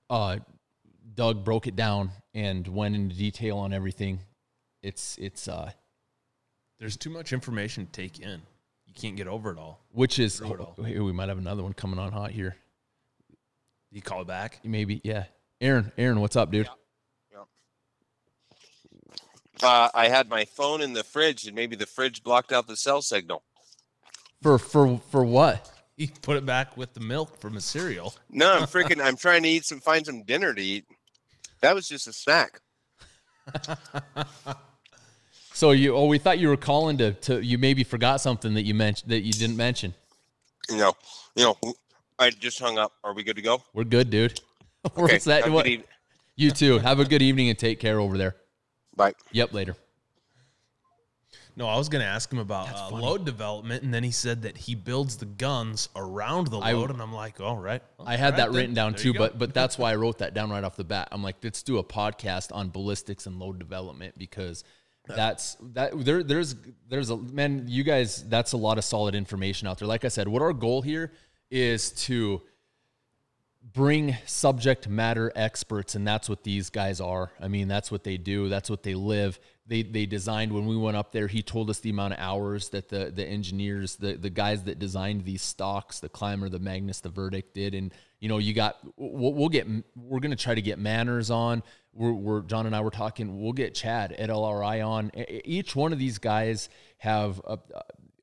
uh, 0.09 0.39
Doug 1.17 1.45
broke 1.45 1.67
it 1.67 1.75
down 1.75 2.13
and 2.35 2.69
went 2.69 2.95
into 2.95 3.17
detail 3.17 3.59
on 3.59 3.73
everything. 3.73 4.21
It's 4.83 5.17
it's 5.19 5.49
uh 5.49 5.73
there's 6.79 6.97
too 6.97 7.11
much 7.11 7.33
information 7.33 7.87
to 7.87 7.93
take 7.93 8.21
in. 8.21 8.43
You 8.87 8.95
can't 8.95 9.17
get 9.17 9.27
over 9.27 9.51
it 9.51 9.59
all. 9.59 9.81
Which 9.93 10.19
is 10.19 10.43
oh, 10.43 10.75
we 10.79 11.13
might 11.13 11.29
have 11.29 11.39
another 11.39 11.63
one 11.63 11.73
coming 11.73 11.99
on 11.99 12.13
hot 12.13 12.31
here. 12.31 12.57
You 13.91 14.03
call 14.03 14.23
it 14.23 14.27
back? 14.27 14.61
Maybe, 14.63 15.01
yeah. 15.05 15.25
Aaron, 15.61 15.91
Aaron, 15.97 16.21
what's 16.21 16.37
up, 16.37 16.51
dude? 16.51 16.69
Yeah. 17.33 17.39
yeah. 19.63 19.69
Uh, 19.69 19.89
I 19.95 20.09
had 20.09 20.29
my 20.29 20.45
phone 20.45 20.83
in 20.83 20.93
the 20.93 21.03
fridge, 21.03 21.47
and 21.47 21.57
maybe 21.57 21.77
the 21.77 21.87
fridge 21.87 22.23
blocked 22.23 22.53
out 22.53 22.67
the 22.67 22.77
cell 22.77 23.01
signal. 23.01 23.43
For 24.43 24.59
for 24.59 25.01
for 25.11 25.25
what? 25.25 25.73
He 25.97 26.09
put 26.09 26.37
it 26.37 26.45
back 26.45 26.77
with 26.77 26.93
the 26.93 27.01
milk 27.01 27.41
from 27.41 27.57
a 27.57 27.61
cereal. 27.61 28.15
No, 28.29 28.53
I'm 28.53 28.63
freaking. 28.67 29.03
I'm 29.03 29.17
trying 29.17 29.43
to 29.45 29.49
eat 29.49 29.65
some, 29.65 29.81
find 29.81 30.05
some 30.05 30.25
dinner 30.25 30.53
to 30.53 30.61
eat. 30.61 30.85
That 31.61 31.75
was 31.75 31.89
just 31.89 32.07
a 32.07 32.13
snack. 32.13 32.61
so 35.53 35.71
you 35.71 35.95
oh 35.95 36.07
we 36.07 36.19
thought 36.19 36.39
you 36.39 36.49
were 36.49 36.57
calling 36.57 36.99
to 36.99 37.13
to 37.13 37.41
you 37.41 37.59
maybe 37.59 37.85
forgot 37.85 38.21
something 38.21 38.55
that 38.55 38.63
you 38.63 38.75
mentioned 38.75 39.11
that 39.11 39.21
you 39.21 39.33
didn't 39.33 39.57
mention. 39.57 39.95
You 40.69 40.79
know, 40.79 40.93
you 41.37 41.45
know, 41.45 41.75
I 42.19 42.31
just 42.31 42.59
hung 42.59 42.79
up. 42.79 42.93
Are 43.05 43.15
we 43.15 43.23
good 43.23 43.37
to 43.37 43.43
go? 43.43 43.63
We're 43.73 43.85
good, 43.85 44.11
dude. 44.11 44.41
Okay, 44.97 45.19
that, 45.19 45.51
what, 45.51 45.67
you 46.37 46.53
too. 46.53 46.79
Have 46.79 47.01
a 47.01 47.05
good 47.05 47.21
evening 47.21 47.49
and 47.49 47.59
take 47.59 47.81
care 47.81 47.99
over 47.99 48.17
there. 48.17 48.37
Bye. 48.95 49.15
Yep, 49.33 49.53
later. 49.53 49.75
No, 51.59 51.67
I 51.67 51.77
was 51.79 51.89
going 51.89 52.03
to 52.03 52.07
ask 52.07 52.31
him 52.31 52.39
about 52.39 52.69
uh, 52.75 52.95
load 52.95 53.25
development, 53.25 53.83
and 53.83 53.93
then 53.93 54.05
he 54.05 54.11
said 54.11 54.43
that 54.43 54.59
he 54.59 54.75
builds 54.75 55.17
the 55.17 55.25
guns 55.25 55.89
around 55.97 56.49
the 56.49 56.59
load, 56.59 56.91
I, 56.91 56.93
and 56.93 57.01
I'm 57.01 57.15
like, 57.15 57.41
all 57.41 57.57
right. 57.57 57.83
Well, 57.97 58.07
I 58.07 58.17
had 58.17 58.35
right 58.35 58.37
that 58.37 58.51
written 58.53 58.75
down 58.75 58.95
too, 58.95 59.15
but 59.15 59.39
but 59.39 59.55
that's 59.55 59.79
why 59.79 59.93
I 59.93 59.95
wrote 59.97 60.19
that 60.19 60.35
down 60.35 60.51
right 60.51 60.63
off 60.63 60.77
the 60.77 60.85
bat. 60.85 61.09
I'm 61.13 61.23
like, 61.23 61.37
let's 61.43 61.63
do 61.63 61.79
a 61.79 61.85
podcast 61.85 62.55
on 62.55 62.69
ballistics 62.69 63.27
and 63.27 63.39
load 63.39 63.59
development 63.59 64.19
because 64.19 64.65
that's 65.09 65.57
that 65.73 65.93
there 66.05 66.23
there's 66.23 66.57
there's 66.89 67.11
a 67.11 67.17
man 67.17 67.65
you 67.69 67.85
guys 67.85 68.29
that's 68.29 68.53
a 68.53 68.57
lot 68.57 68.77
of 68.77 68.85
solid 68.85 69.15
information 69.15 69.67
out 69.67 69.79
there. 69.79 69.89
Like 69.89 70.05
I 70.05 70.09
said, 70.09 70.29
what 70.29 70.43
our 70.43 70.53
goal 70.53 70.83
here 70.83 71.13
is 71.51 71.91
to 71.93 72.43
bring 73.77 74.17
subject 74.25 74.89
matter 74.89 75.31
experts 75.37 75.95
and 75.95 76.09
that's 76.09 76.31
what 76.31 76.43
these 76.45 76.71
guys 76.71 76.99
are. 76.99 77.31
I 77.39 77.49
mean, 77.49 77.69
that's 77.69 77.91
what 77.93 78.05
they 78.05 78.17
do, 78.17 78.49
that's 78.49 78.71
what 78.71 78.83
they 78.83 78.95
live. 78.95 79.39
They 79.67 79.83
they 79.83 80.07
designed 80.07 80.53
when 80.53 80.65
we 80.65 80.77
went 80.77 80.97
up 80.97 81.13
there 81.13 81.27
he 81.27 81.43
told 81.43 81.69
us 81.69 81.81
the 81.81 81.91
amount 81.91 82.15
of 82.15 82.21
hours 82.21 82.71
that 82.71 82.89
the 82.89 83.13
the 83.15 83.25
engineers 83.25 83.97
the 83.97 84.15
the 84.15 84.31
guys 84.31 84.63
that 84.65 84.79
designed 84.79 85.25
these 85.25 85.43
stocks 85.43 86.01
the 86.01 86.09
ClymR 86.09 86.51
the 86.51 86.59
magnus 86.59 87.01
the 87.01 87.11
Verdikt 87.11 87.53
did. 87.53 87.75
And 87.75 87.93
you 88.19 88.29
know 88.29 88.39
you 88.39 88.55
got 88.55 88.79
we'll, 88.97 89.35
we'll 89.35 89.49
get 89.51 89.67
we're 89.95 90.21
going 90.21 90.31
to 90.31 90.43
try 90.43 90.55
to 90.55 90.63
get 90.63 90.79
manners 90.79 91.31
on. 91.31 91.63
We're, 91.93 92.13
we're, 92.13 92.41
john 92.43 92.67
and 92.67 92.77
i 92.77 92.81
were 92.81 92.91
talking 92.91 93.41
we'll 93.43 93.53
get 93.53 93.75
chad 93.75 94.13
at 94.13 94.31
lri 94.31 94.87
on. 94.87 95.11
Each 95.45 95.77
one 95.77 95.93
of 95.93 95.99
these 95.99 96.17
guys 96.19 96.71
have 96.99 97.43
a, 97.47 97.59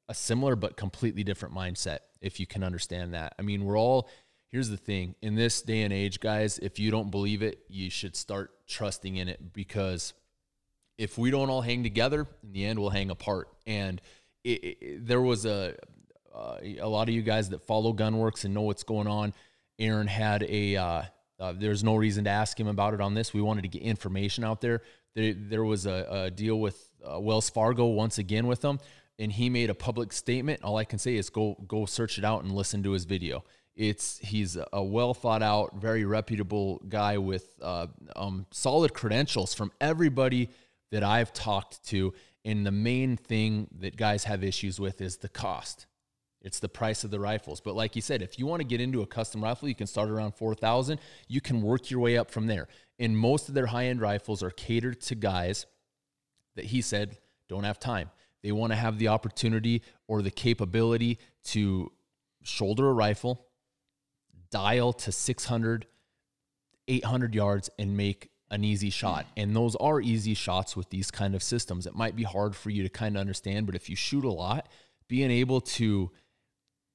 a 0.10 0.14
similar 0.16 0.56
but 0.56 0.78
completely 0.78 1.24
different 1.24 1.54
mindset 1.54 2.00
if 2.22 2.40
you 2.40 2.48
can 2.48 2.64
understand 2.64 3.14
that. 3.14 3.36
I 3.38 3.44
mean 3.44 3.66
we're 3.66 3.78
all 3.78 4.10
here's 4.54 4.70
the 4.70 4.78
thing 4.78 5.16
in 5.22 5.36
this 5.36 5.62
day 5.62 5.82
and 5.82 5.92
age 5.92 6.22
guys 6.22 6.58
if 6.60 6.80
you 6.80 6.90
don't 6.90 7.12
believe 7.12 7.42
it 7.42 7.66
you 7.68 7.90
should 7.90 8.16
start 8.16 8.52
trusting 8.68 9.18
in 9.18 9.28
it 9.28 9.52
because 9.52 10.14
if 10.98 11.18
we 11.18 11.32
don't 11.32 11.50
all 11.50 11.62
hang 11.62 11.84
together, 11.84 12.28
in 12.44 12.54
the 12.54 12.66
end, 12.66 12.80
we'll 12.80 12.90
hang 12.90 13.10
apart. 13.10 13.50
And 13.66 14.02
it, 14.44 14.50
it, 14.50 15.08
there 15.08 15.22
was 15.22 15.46
a 15.46 15.76
uh, 16.34 16.58
a 16.64 16.88
lot 16.88 17.08
of 17.08 17.14
you 17.14 17.22
guys 17.22 17.50
that 17.50 17.62
follow 17.62 17.94
Gunwerks 17.94 18.44
and 18.44 18.54
know 18.54 18.62
what's 18.62 18.84
going 18.84 19.08
on. 19.08 19.34
Aaron 19.80 20.08
had 20.08 20.44
a. 20.44 20.76
Uh, 20.76 21.02
uh, 21.40 21.54
there's 21.56 21.84
no 21.84 21.96
reason 21.96 22.24
to 22.24 22.30
ask 22.30 22.60
him 22.60 22.68
about 22.68 22.94
it 22.94 23.02
on 23.02 23.14
this. 23.16 23.34
We 23.34 23.42
wanted 23.42 23.64
to 23.64 23.68
get 23.68 23.82
information 23.82 24.44
out 24.44 24.62
there. 24.62 24.82
There, 25.16 25.34
there 25.36 25.64
was 25.64 25.86
a, 25.86 26.08
a 26.10 26.32
deal 26.32 26.60
with 26.60 26.90
uh, 27.04 27.20
Wells 27.20 27.50
Fargo 27.50 27.88
once 27.88 28.18
again 28.18 28.48
with 28.48 28.62
them, 28.62 28.80
and 29.20 29.32
he 29.32 29.50
made 29.50 29.70
a 29.70 29.76
public 29.76 30.14
statement. 30.14 30.64
All 30.64 30.78
I 30.78 30.86
can 30.86 31.00
say 31.00 31.16
is 31.16 31.30
go 31.30 31.56
go 31.68 31.86
search 31.86 32.18
it 32.18 32.24
out 32.24 32.44
and 32.44 32.52
listen 32.52 32.84
to 32.84 32.92
his 32.92 33.06
video. 33.06 33.44
It's 33.76 34.20
he's 34.20 34.58
a 34.72 34.84
well 34.84 35.14
thought 35.14 35.42
out, 35.42 35.76
very 35.76 36.06
reputable 36.06 36.82
guy 36.88 37.18
with 37.18 37.56
uh, 37.62 37.88
um, 38.16 38.46
solid 38.52 38.94
credentials 38.94 39.54
from 39.54 39.72
everybody 39.82 40.50
that 40.92 41.04
I've 41.04 41.34
talked 41.34 41.84
to. 41.88 42.14
And 42.46 42.66
the 42.66 42.72
main 42.72 43.18
thing 43.18 43.68
that 43.80 43.96
guys 43.98 44.26
have 44.26 44.44
issues 44.44 44.80
with 44.80 45.02
is 45.02 45.18
the 45.18 45.30
cost. 45.30 45.88
It's 46.44 46.60
the 46.60 46.70
price 46.70 47.04
of 47.04 47.10
the 47.10 47.20
rifles. 47.20 47.62
But 47.62 47.74
like 47.74 47.96
you 47.96 48.02
said, 48.02 48.22
if 48.22 48.38
you 48.38 48.46
want 48.46 48.60
to 48.60 48.68
get 48.68 48.82
into 48.82 49.02
a 49.02 49.08
custom 49.08 49.44
rifle, 49.44 49.70
you 49.70 49.76
can 49.76 49.88
start 49.88 50.10
around 50.10 50.36
4000. 50.36 51.00
You 51.28 51.42
can 51.42 51.62
work 51.62 51.90
your 51.90 52.02
way 52.02 52.18
up 52.18 52.30
from 52.30 52.48
there. 52.48 52.68
And 53.00 53.18
most 53.18 53.48
of 53.48 53.56
their 53.56 53.68
high-end 53.68 54.02
rifles 54.02 54.44
are 54.44 54.52
catered 54.52 55.02
to 55.04 55.16
guys 55.16 55.66
that 56.56 56.66
he 56.66 56.82
said 56.82 57.18
don't 57.48 57.64
have 57.64 57.80
time. 57.80 58.12
They 58.44 58.52
want 58.52 58.74
to 58.74 58.76
have 58.76 59.00
the 59.00 59.08
opportunity 59.08 59.84
or 60.08 60.22
the 60.22 60.32
capability 60.32 61.18
to 61.46 61.92
shoulder 62.44 62.90
a 62.90 62.94
rifle, 62.94 63.48
dial 64.54 64.94
to 64.94 65.12
600, 65.12 65.88
800 66.88 67.34
yards, 67.34 67.72
and 67.80 67.98
make 67.98 68.30
an 68.52 68.64
easy 68.64 68.92
shot. 68.92 69.26
And 69.36 69.56
those 69.56 69.76
are 69.78 70.00
easy 70.00 70.36
shots 70.36 70.78
with 70.78 70.92
these 70.92 71.10
kind 71.10 71.34
of 71.34 71.42
systems. 71.42 71.88
It 71.88 71.96
might 71.96 72.16
be 72.16 72.22
hard 72.22 72.56
for 72.56 72.70
you 72.70 72.84
to 72.84 72.90
kind 72.90 73.18
of 73.18 73.22
understand, 73.22 73.66
but 73.66 73.74
if 73.74 73.90
you 73.90 73.96
shoot 73.96 74.24
a 74.24 74.32
lot, 74.32 74.70
being 75.08 75.32
able 75.32 75.60
to 75.60 76.12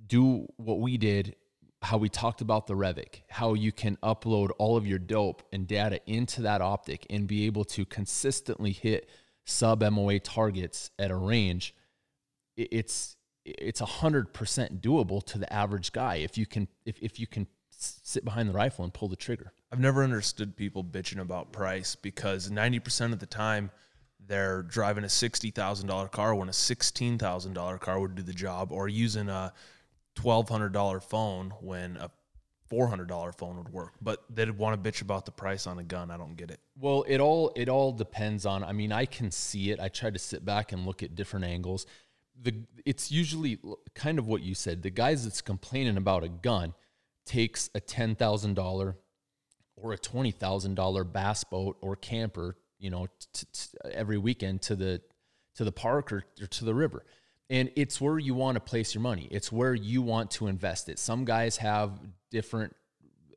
do 0.06 0.46
what 0.56 0.78
we 0.78 0.96
did, 0.96 1.34
how 1.82 1.98
we 1.98 2.08
talked 2.08 2.40
about 2.40 2.68
the 2.68 2.74
Revic, 2.74 3.22
how 3.28 3.54
you 3.54 3.72
can 3.72 3.96
upload 4.04 4.50
all 4.58 4.76
of 4.76 4.86
your 4.86 5.00
dope 5.00 5.42
and 5.52 5.66
data 5.66 6.00
into 6.06 6.42
that 6.42 6.60
optic 6.60 7.06
and 7.10 7.26
be 7.26 7.46
able 7.46 7.64
to 7.64 7.84
consistently 7.84 8.70
hit 8.70 9.10
sub 9.44 9.82
MOA 9.82 10.20
targets 10.20 10.92
at 10.96 11.10
a 11.10 11.16
range, 11.16 11.74
it's 12.56 13.16
it's 13.58 13.80
a 13.80 13.86
hundred 13.86 14.32
percent 14.32 14.80
doable 14.80 15.22
to 15.24 15.38
the 15.38 15.52
average 15.52 15.92
guy 15.92 16.16
if 16.16 16.36
you 16.36 16.46
can 16.46 16.68
if, 16.84 16.98
if 17.00 17.18
you 17.18 17.26
can 17.26 17.46
sit 17.78 18.24
behind 18.24 18.48
the 18.48 18.52
rifle 18.52 18.84
and 18.84 18.92
pull 18.92 19.08
the 19.08 19.16
trigger. 19.16 19.52
I've 19.70 19.80
never 19.80 20.02
understood 20.02 20.56
people 20.56 20.82
bitching 20.82 21.20
about 21.20 21.52
price 21.52 21.94
because 21.94 22.50
90% 22.50 23.12
of 23.12 23.20
the 23.20 23.26
time 23.26 23.70
they're 24.26 24.62
driving 24.62 25.04
a 25.04 25.08
$60,000 25.08 26.10
car 26.10 26.34
when 26.34 26.48
a 26.48 26.52
$16,000 26.52 27.80
car 27.80 28.00
would 28.00 28.14
do 28.14 28.22
the 28.22 28.32
job 28.32 28.72
or 28.72 28.88
using 28.88 29.28
a 29.28 29.52
$1,200 30.16 31.02
phone 31.02 31.52
when 31.60 31.96
a 31.98 32.10
$400 32.70 33.34
phone 33.38 33.56
would 33.56 33.70
work. 33.70 33.94
But 34.02 34.24
they'd 34.28 34.50
want 34.50 34.82
to 34.82 34.90
bitch 34.90 35.00
about 35.00 35.24
the 35.24 35.32
price 35.32 35.66
on 35.66 35.78
a 35.78 35.84
gun. 35.84 36.10
I 36.10 36.16
don't 36.16 36.36
get 36.36 36.50
it. 36.50 36.60
Well, 36.76 37.04
it 37.08 37.18
all 37.18 37.52
it 37.56 37.68
all 37.68 37.92
depends 37.92 38.44
on 38.44 38.62
I 38.62 38.72
mean, 38.72 38.92
I 38.92 39.06
can 39.06 39.30
see 39.30 39.70
it. 39.70 39.80
I 39.80 39.88
try 39.88 40.10
to 40.10 40.18
sit 40.18 40.44
back 40.44 40.72
and 40.72 40.84
look 40.84 41.02
at 41.02 41.14
different 41.14 41.46
angles 41.46 41.86
the 42.40 42.54
it's 42.84 43.10
usually 43.10 43.58
kind 43.94 44.18
of 44.18 44.26
what 44.26 44.42
you 44.42 44.54
said. 44.54 44.82
The 44.82 44.90
guys 44.90 45.24
that's 45.24 45.40
complaining 45.40 45.96
about 45.96 46.24
a 46.24 46.28
gun 46.28 46.74
takes 47.26 47.70
a 47.74 47.80
ten 47.80 48.14
thousand 48.14 48.54
dollar 48.54 48.96
or 49.76 49.92
a 49.92 49.98
twenty 49.98 50.30
thousand 50.30 50.74
dollar 50.74 51.04
bass 51.04 51.44
boat 51.44 51.76
or 51.80 51.96
camper, 51.96 52.56
you 52.78 52.90
know, 52.90 53.06
t- 53.32 53.46
t- 53.52 53.90
every 53.92 54.18
weekend 54.18 54.62
to 54.62 54.76
the 54.76 55.00
to 55.56 55.64
the 55.64 55.72
park 55.72 56.12
or, 56.12 56.24
or 56.40 56.46
to 56.46 56.64
the 56.64 56.74
river. 56.74 57.04
And 57.50 57.70
it's 57.76 58.00
where 58.00 58.18
you 58.18 58.34
want 58.34 58.56
to 58.56 58.60
place 58.60 58.94
your 58.94 59.02
money. 59.02 59.26
It's 59.30 59.50
where 59.50 59.74
you 59.74 60.02
want 60.02 60.30
to 60.32 60.46
invest 60.48 60.88
it. 60.88 60.98
Some 60.98 61.24
guys 61.24 61.56
have 61.56 61.98
different 62.30 62.76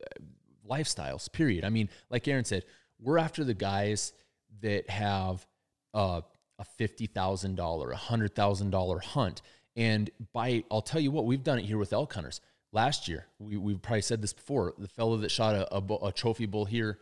uh, 0.00 0.22
lifestyles. 0.68 1.32
Period. 1.32 1.64
I 1.64 1.70
mean, 1.70 1.88
like 2.10 2.28
Aaron 2.28 2.44
said, 2.44 2.64
we're 3.00 3.18
after 3.18 3.42
the 3.42 3.54
guys 3.54 4.12
that 4.60 4.88
have 4.90 5.46
uh, 5.94 6.20
a 6.62 6.82
$50,000, 6.82 7.92
a 7.92 7.96
$100,000 7.96 9.02
hunt. 9.02 9.42
And 9.76 10.10
by, 10.32 10.64
I'll 10.70 10.82
tell 10.82 11.00
you 11.00 11.10
what, 11.10 11.26
we've 11.26 11.42
done 11.42 11.58
it 11.58 11.64
here 11.64 11.78
with 11.78 11.92
elk 11.92 12.12
hunters. 12.12 12.40
Last 12.72 13.08
year, 13.08 13.26
we, 13.38 13.56
we've 13.56 13.82
probably 13.82 14.02
said 14.02 14.22
this 14.22 14.32
before, 14.32 14.74
the 14.78 14.88
fellow 14.88 15.16
that 15.18 15.30
shot 15.30 15.54
a, 15.54 15.74
a, 15.74 16.06
a 16.06 16.12
trophy 16.12 16.46
bull 16.46 16.64
here, 16.64 16.98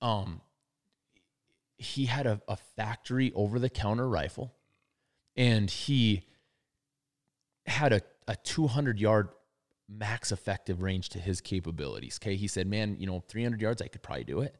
um, 0.00 0.40
he 1.76 2.06
had 2.06 2.26
a, 2.26 2.40
a 2.48 2.56
factory 2.56 3.32
over 3.34 3.58
the 3.58 3.70
counter 3.70 4.08
rifle 4.08 4.52
and 5.36 5.70
he 5.70 6.26
had 7.66 7.92
a, 7.92 8.02
a 8.28 8.36
200 8.36 9.00
yard 9.00 9.28
max 9.88 10.30
effective 10.30 10.82
range 10.82 11.08
to 11.10 11.18
his 11.18 11.40
capabilities. 11.40 12.18
Okay. 12.22 12.36
He 12.36 12.46
said, 12.46 12.66
man, 12.66 12.96
you 12.98 13.06
know, 13.06 13.22
300 13.28 13.60
yards, 13.60 13.82
I 13.82 13.88
could 13.88 14.02
probably 14.02 14.24
do 14.24 14.40
it. 14.40 14.54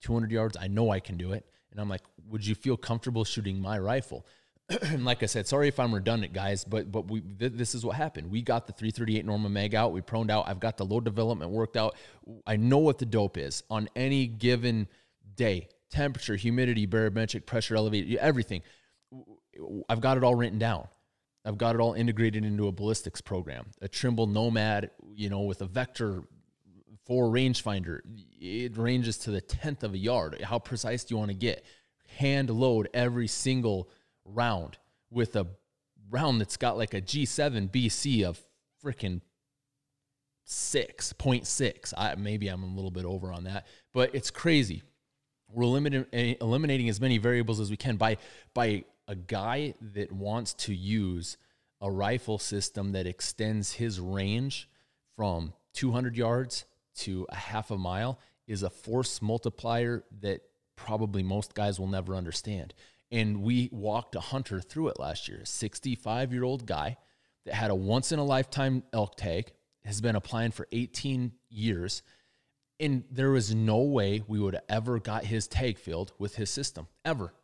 200 0.00 0.30
yards, 0.32 0.56
I 0.60 0.68
know 0.68 0.90
I 0.90 1.00
can 1.00 1.16
do 1.16 1.32
it. 1.32 1.46
And 1.72 1.80
I'm 1.80 1.88
like, 1.88 2.02
would 2.28 2.46
you 2.46 2.54
feel 2.54 2.76
comfortable 2.76 3.24
shooting 3.24 3.60
my 3.60 3.78
rifle? 3.78 4.24
and 4.82 5.04
like 5.04 5.22
I 5.22 5.26
said, 5.26 5.46
sorry 5.46 5.68
if 5.68 5.80
I'm 5.80 5.94
redundant, 5.94 6.32
guys, 6.32 6.64
but 6.64 6.92
but 6.92 7.10
we 7.10 7.20
th- 7.20 7.52
this 7.54 7.74
is 7.74 7.84
what 7.84 7.96
happened. 7.96 8.30
We 8.30 8.42
got 8.42 8.66
the 8.66 8.72
338 8.72 9.24
Norma 9.26 9.48
Mag 9.48 9.74
out. 9.74 9.92
We 9.92 10.00
proned 10.00 10.30
out. 10.30 10.48
I've 10.48 10.60
got 10.60 10.76
the 10.76 10.84
load 10.84 11.04
development 11.04 11.50
worked 11.50 11.76
out. 11.76 11.96
I 12.46 12.56
know 12.56 12.78
what 12.78 12.98
the 12.98 13.06
dope 13.06 13.36
is 13.36 13.62
on 13.70 13.88
any 13.96 14.26
given 14.26 14.88
day. 15.34 15.68
Temperature, 15.90 16.36
humidity, 16.36 16.86
barometric 16.86 17.44
pressure, 17.44 17.76
elevated, 17.76 18.16
everything. 18.16 18.62
I've 19.88 20.00
got 20.00 20.16
it 20.16 20.24
all 20.24 20.34
written 20.34 20.58
down. 20.58 20.88
I've 21.44 21.58
got 21.58 21.74
it 21.74 21.80
all 21.80 21.92
integrated 21.92 22.44
into 22.44 22.68
a 22.68 22.72
ballistics 22.72 23.20
program. 23.20 23.66
A 23.82 23.88
Trimble 23.88 24.26
Nomad, 24.26 24.90
you 25.14 25.28
know, 25.28 25.40
with 25.40 25.60
a 25.60 25.66
vector 25.66 26.22
for 27.04 27.26
rangefinder, 27.26 28.00
it 28.40 28.76
ranges 28.76 29.18
to 29.18 29.30
the 29.30 29.40
tenth 29.40 29.82
of 29.82 29.94
a 29.94 29.98
yard. 29.98 30.40
How 30.42 30.58
precise 30.58 31.04
do 31.04 31.14
you 31.14 31.18
want 31.18 31.30
to 31.30 31.36
get? 31.36 31.64
Hand 32.18 32.50
load 32.50 32.88
every 32.94 33.26
single 33.26 33.88
round 34.24 34.78
with 35.10 35.36
a 35.36 35.46
round 36.10 36.40
that's 36.40 36.56
got 36.56 36.76
like 36.76 36.94
a 36.94 37.00
G7 37.00 37.70
BC 37.70 38.22
of 38.24 38.40
freaking 38.84 39.20
6.6. 40.46 41.94
I, 41.96 42.14
maybe 42.14 42.48
I'm 42.48 42.62
a 42.62 42.66
little 42.66 42.90
bit 42.90 43.04
over 43.04 43.32
on 43.32 43.44
that, 43.44 43.66
but 43.92 44.14
it's 44.14 44.30
crazy. 44.30 44.82
We're 45.50 45.64
eliminating, 45.64 46.06
eh, 46.12 46.34
eliminating 46.40 46.88
as 46.88 47.00
many 47.00 47.18
variables 47.18 47.60
as 47.60 47.70
we 47.70 47.76
can 47.76 47.96
by 47.96 48.16
by 48.54 48.84
a 49.08 49.14
guy 49.14 49.74
that 49.94 50.12
wants 50.12 50.54
to 50.54 50.74
use 50.74 51.36
a 51.80 51.90
rifle 51.90 52.38
system 52.38 52.92
that 52.92 53.06
extends 53.06 53.72
his 53.72 54.00
range 54.00 54.68
from 55.16 55.52
200 55.74 56.16
yards 56.16 56.64
to 56.96 57.26
a 57.28 57.36
half 57.36 57.70
a 57.70 57.78
mile 57.78 58.18
is 58.46 58.62
a 58.62 58.70
force 58.70 59.22
multiplier 59.22 60.04
that 60.20 60.42
probably 60.76 61.22
most 61.22 61.54
guys 61.54 61.78
will 61.78 61.86
never 61.86 62.14
understand. 62.14 62.74
And 63.10 63.42
we 63.42 63.68
walked 63.72 64.14
a 64.16 64.20
hunter 64.20 64.60
through 64.60 64.88
it 64.88 64.98
last 64.98 65.28
year, 65.28 65.40
a 65.42 65.46
65 65.46 66.32
year 66.32 66.44
old 66.44 66.66
guy 66.66 66.96
that 67.44 67.54
had 67.54 67.70
a 67.70 67.74
once 67.74 68.12
in 68.12 68.18
a 68.18 68.24
lifetime 68.24 68.82
elk 68.92 69.16
tag, 69.16 69.52
has 69.84 70.00
been 70.00 70.16
applying 70.16 70.52
for 70.52 70.68
18 70.72 71.32
years. 71.50 72.02
And 72.80 73.04
there 73.10 73.30
was 73.30 73.54
no 73.54 73.78
way 73.82 74.22
we 74.26 74.40
would 74.40 74.54
have 74.54 74.64
ever 74.68 74.98
got 74.98 75.24
his 75.24 75.46
tag 75.46 75.78
filled 75.78 76.12
with 76.18 76.36
his 76.36 76.50
system, 76.50 76.88
ever. 77.04 77.34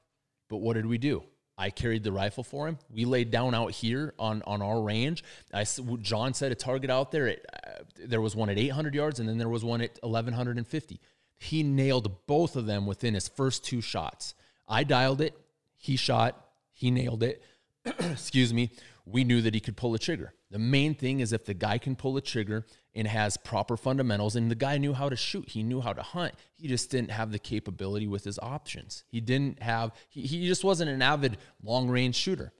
But 0.49 0.59
what 0.59 0.75
did 0.75 0.87
we 0.87 0.99
do? 0.99 1.25
I 1.61 1.71
carried 1.71 2.05
the 2.05 2.13
rifle 2.13 2.45
for 2.45 2.69
him. 2.69 2.79
We 2.89 3.05
laid 3.05 3.33
down 3.33 3.53
out 3.53 3.73
here 3.73 4.15
on 4.19 4.43
on 4.47 4.63
our 4.63 4.81
range. 4.81 5.25
I 5.53 5.67
John 6.01 6.33
set 6.33 6.53
a 6.53 6.55
target 6.55 6.89
out 6.89 7.11
there. 7.11 7.29
At, 7.29 7.41
uh, 7.53 7.71
there 8.07 8.21
was 8.21 8.37
one 8.37 8.49
at 8.49 8.59
800 8.59 8.95
yards, 8.95 9.19
and 9.19 9.29
then 9.29 9.39
there 9.39 9.49
was 9.49 9.65
one 9.65 9.81
at 9.81 9.99
1150. 10.03 11.01
He 11.37 11.63
nailed 11.65 12.27
both 12.27 12.55
of 12.55 12.67
them 12.67 12.87
within 12.87 13.15
his 13.15 13.27
first 13.27 13.65
two 13.65 13.81
shots. 13.81 14.35
I 14.69 14.85
dialed 14.85 15.21
it. 15.21 15.39
He 15.77 15.97
shot. 15.97 16.49
He 16.73 16.91
nailed 16.91 17.25
it. 17.25 17.43
Excuse 17.85 18.55
me. 18.55 18.71
We 19.05 19.25
knew 19.25 19.41
that 19.43 19.55
he 19.55 19.61
could 19.61 19.77
pull 19.77 19.93
the 19.93 19.99
trigger. 19.99 20.35
The 20.51 20.59
main 20.59 20.95
thing 20.95 21.21
is 21.21 21.33
if 21.33 21.45
the 21.45 21.55
guy 21.55 21.79
can 21.79 21.97
pull 21.97 22.15
the 22.15 22.21
trigger 22.21 22.67
and 22.95 23.07
has 23.07 23.37
proper 23.37 23.77
fundamentals, 23.77 24.35
and 24.35 24.51
the 24.51 24.55
guy 24.55 24.79
knew 24.79 24.93
how 24.93 25.09
to 25.09 25.17
shoot, 25.17 25.49
he 25.49 25.63
knew 25.63 25.81
how 25.81 25.93
to 25.93 26.03
hunt. 26.03 26.35
He 26.57 26.69
just 26.69 26.91
didn't 26.91 27.11
have 27.11 27.31
the 27.31 27.39
capability 27.39 28.07
with 28.07 28.25
his 28.25 28.39
options. 28.41 29.05
He 29.09 29.21
didn't 29.21 29.63
have, 29.63 29.93
he, 30.09 30.23
he 30.23 30.47
just 30.47 30.65
wasn't 30.65 30.91
an 30.91 31.03
avid 31.03 31.39
long 31.63 31.89
range 31.89 32.17
shooter. 32.17 32.53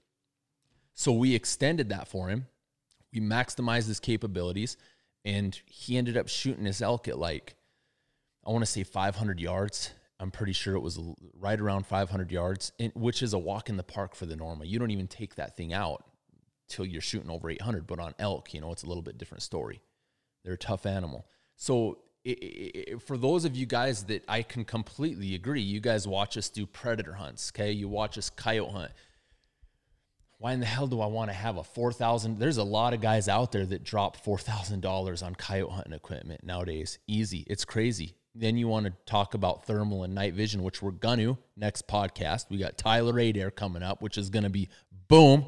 So 0.93 1.11
we 1.11 1.33
extended 1.35 1.89
that 1.89 2.07
for 2.07 2.27
him. 2.27 2.45
We 3.13 3.19
maximized 3.19 3.87
his 3.87 3.99
capabilities, 3.99 4.77
and 5.25 5.59
he 5.65 5.97
ended 5.97 6.15
up 6.15 6.27
shooting 6.27 6.65
his 6.65 6.81
elk 6.81 7.07
at 7.07 7.17
like, 7.17 7.55
I 8.45 8.51
want 8.51 8.61
to 8.61 8.71
say 8.71 8.83
500 8.83 9.39
yards. 9.39 9.91
I'm 10.19 10.31
pretty 10.31 10.53
sure 10.53 10.75
it 10.75 10.81
was 10.81 10.99
right 11.39 11.59
around 11.59 11.85
500 11.85 12.31
yards, 12.31 12.71
which 12.93 13.23
is 13.23 13.33
a 13.33 13.37
walk 13.37 13.69
in 13.69 13.77
the 13.77 13.83
park 13.83 14.15
for 14.15 14.25
the 14.25 14.35
Norma. 14.35 14.65
You 14.65 14.79
don't 14.79 14.91
even 14.91 15.07
take 15.07 15.35
that 15.35 15.55
thing 15.55 15.73
out 15.73 16.03
till 16.67 16.85
you're 16.85 17.01
shooting 17.01 17.29
over 17.29 17.49
800. 17.49 17.87
But 17.87 17.99
on 17.99 18.13
elk, 18.19 18.53
you 18.53 18.61
know, 18.61 18.71
it's 18.71 18.83
a 18.83 18.87
little 18.87 19.03
bit 19.03 19.17
different 19.17 19.43
story. 19.43 19.81
They're 20.43 20.53
a 20.53 20.57
tough 20.57 20.85
animal. 20.85 21.25
So 21.55 21.99
it, 22.23 22.29
it, 22.31 23.01
for 23.01 23.17
those 23.17 23.45
of 23.45 23.55
you 23.55 23.65
guys 23.65 24.03
that 24.05 24.23
I 24.27 24.41
can 24.43 24.65
completely 24.65 25.35
agree, 25.35 25.61
you 25.61 25.79
guys 25.79 26.07
watch 26.07 26.37
us 26.37 26.49
do 26.49 26.65
predator 26.65 27.13
hunts. 27.13 27.51
Okay, 27.53 27.71
you 27.71 27.87
watch 27.87 28.17
us 28.17 28.29
coyote 28.29 28.71
hunt. 28.71 28.91
why 30.37 30.53
in 30.53 30.61
the 30.61 30.65
hell 30.65 30.87
do 30.87 31.01
I 31.01 31.05
want 31.05 31.29
to 31.29 31.33
have 31.33 31.57
a 31.57 31.63
four 31.63 31.91
thousand? 31.91 32.39
There's 32.39 32.57
a 32.57 32.63
lot 32.63 32.93
of 32.93 33.01
guys 33.01 33.27
out 33.27 33.51
there 33.51 33.65
that 33.65 33.83
drop 33.83 34.15
four 34.17 34.37
thousand 34.37 34.81
dollars 34.81 35.21
on 35.21 35.35
coyote 35.35 35.71
hunting 35.71 35.93
equipment 35.93 36.43
nowadays. 36.43 36.97
Easy, 37.07 37.45
it's 37.47 37.65
crazy. 37.65 38.13
Then 38.35 38.57
you 38.57 38.67
want 38.67 38.85
to 38.85 38.93
talk 39.05 39.33
about 39.33 39.65
thermal 39.65 40.03
and 40.03 40.15
night 40.15 40.33
vision, 40.33 40.63
which 40.63 40.81
we're 40.81 40.91
gonna 40.91 41.37
next 41.57 41.87
podcast. 41.87 42.45
We 42.49 42.57
got 42.57 42.77
Tyler 42.77 43.19
Adair 43.19 43.51
coming 43.51 43.83
up, 43.83 44.01
which 44.01 44.17
is 44.17 44.29
gonna 44.29 44.49
be 44.49 44.69
boom. 45.09 45.45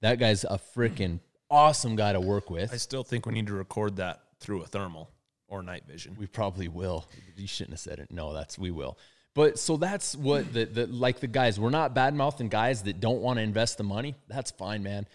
That 0.00 0.18
guy's 0.18 0.42
a 0.44 0.58
freaking 0.76 1.20
awesome 1.50 1.96
guy 1.96 2.12
to 2.12 2.20
work 2.20 2.50
with. 2.50 2.72
I 2.72 2.76
still 2.76 3.04
think 3.04 3.26
we 3.26 3.32
need 3.32 3.46
to 3.46 3.54
record 3.54 3.96
that 3.96 4.22
through 4.40 4.62
a 4.62 4.66
thermal 4.66 5.10
or 5.48 5.62
night 5.62 5.84
vision. 5.86 6.16
We 6.18 6.26
probably 6.26 6.68
will. 6.68 7.06
You 7.36 7.46
shouldn't 7.46 7.74
have 7.74 7.80
said 7.80 7.98
it. 7.98 8.10
No, 8.10 8.32
that's 8.32 8.58
we 8.58 8.70
will. 8.70 8.98
But 9.34 9.58
so 9.58 9.76
that's 9.76 10.16
what 10.16 10.52
the, 10.52 10.64
the 10.64 10.86
like 10.86 11.20
the 11.20 11.26
guys, 11.26 11.60
we're 11.60 11.70
not 11.70 11.94
bad 11.94 12.14
mouthing 12.14 12.48
guys 12.48 12.82
that 12.84 13.00
don't 13.00 13.20
want 13.20 13.38
to 13.38 13.42
invest 13.42 13.76
the 13.76 13.84
money. 13.84 14.14
That's 14.28 14.50
fine, 14.50 14.82
man. 14.82 15.06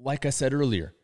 Like 0.00 0.24
I 0.24 0.30
said 0.30 0.54
earlier, 0.54 0.94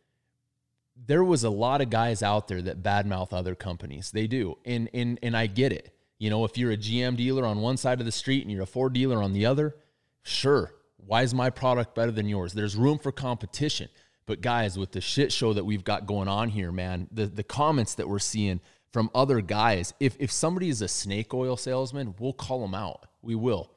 there 1.06 1.22
was 1.22 1.44
a 1.44 1.51
lot 1.51 1.81
of 1.82 1.90
guys 1.90 2.22
out 2.22 2.48
there 2.48 2.62
that 2.62 2.82
badmouth 2.82 3.32
other 3.32 3.55
companies. 3.55 4.10
They 4.10 4.27
do. 4.27 4.56
And 4.64 4.89
and 4.94 5.18
and 5.22 5.36
I 5.36 5.47
get 5.47 5.72
it. 5.72 5.94
You 6.18 6.31
know, 6.31 6.44
if 6.44 6.56
you're 6.56 6.72
a 6.72 6.77
GM 6.77 7.16
dealer 7.16 7.44
on 7.44 7.60
one 7.60 7.77
side 7.77 8.01
of 8.01 8.06
the 8.06 8.12
street 8.12 8.43
and 8.43 8.51
you're 8.51 8.62
a 8.62 8.66
Ford 8.66 8.93
dealer 8.93 9.22
on 9.22 9.32
the 9.32 9.47
other, 9.47 9.77
sure. 10.22 10.72
Why 10.97 11.22
is 11.22 11.35
my 11.35 11.51
product 11.51 11.94
better 11.94 12.10
than 12.10 12.28
yours? 12.28 12.52
There's 12.52 12.77
room 12.77 12.98
for 12.98 13.10
competition. 13.10 13.89
But 14.31 14.43
guys, 14.43 14.78
with 14.78 14.93
the 14.93 15.01
shit 15.01 15.32
show 15.32 15.55
that 15.55 15.65
we've 15.65 15.82
got 15.82 16.07
going 16.07 16.28
on 16.28 16.51
here, 16.51 16.70
man, 16.70 17.09
the 17.11 17.27
the 17.27 17.43
comments 17.43 17.97
that 17.97 18.09
we're 18.09 18.20
seeing 18.20 18.61
from 18.93 19.11
other 19.12 19.40
guys. 19.40 19.93
If 19.98 20.16
if 20.20 20.31
somebody 20.31 20.69
is 20.69 20.82
a 20.82 20.86
snake 20.86 21.35
oil 21.35 21.57
salesman, 21.57 22.15
we'll 22.16 22.32
call 22.32 22.61
them 22.61 22.73
out. 22.73 23.07
We 23.23 23.35
will. 23.35 23.73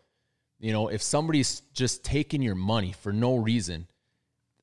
You 0.59 0.71
know, 0.71 0.89
if 0.89 1.01
somebody's 1.01 1.63
just 1.73 2.03
taking 2.03 2.43
your 2.43 2.53
money 2.53 2.91
for 2.91 3.11
no 3.11 3.35
reason, 3.35 3.87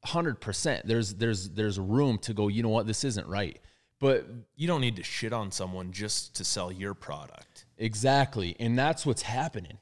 hundred 0.04 0.40
percent, 0.40 0.86
there's 0.86 1.14
there's 1.14 1.50
there's 1.50 1.80
room 1.80 2.18
to 2.18 2.34
go. 2.34 2.46
You 2.46 2.62
know 2.62 2.68
what? 2.68 2.86
This 2.86 3.02
isn't 3.02 3.26
right. 3.26 3.58
But 3.98 4.28
you 4.54 4.68
don't 4.68 4.82
need 4.82 4.94
to 4.94 5.02
shit 5.02 5.32
on 5.32 5.50
someone 5.50 5.90
just 5.90 6.36
to 6.36 6.44
sell 6.44 6.70
your 6.70 6.94
product. 6.94 7.64
Exactly, 7.78 8.54
and 8.60 8.78
that's 8.78 9.04
what's 9.04 9.22
happening. 9.22 9.78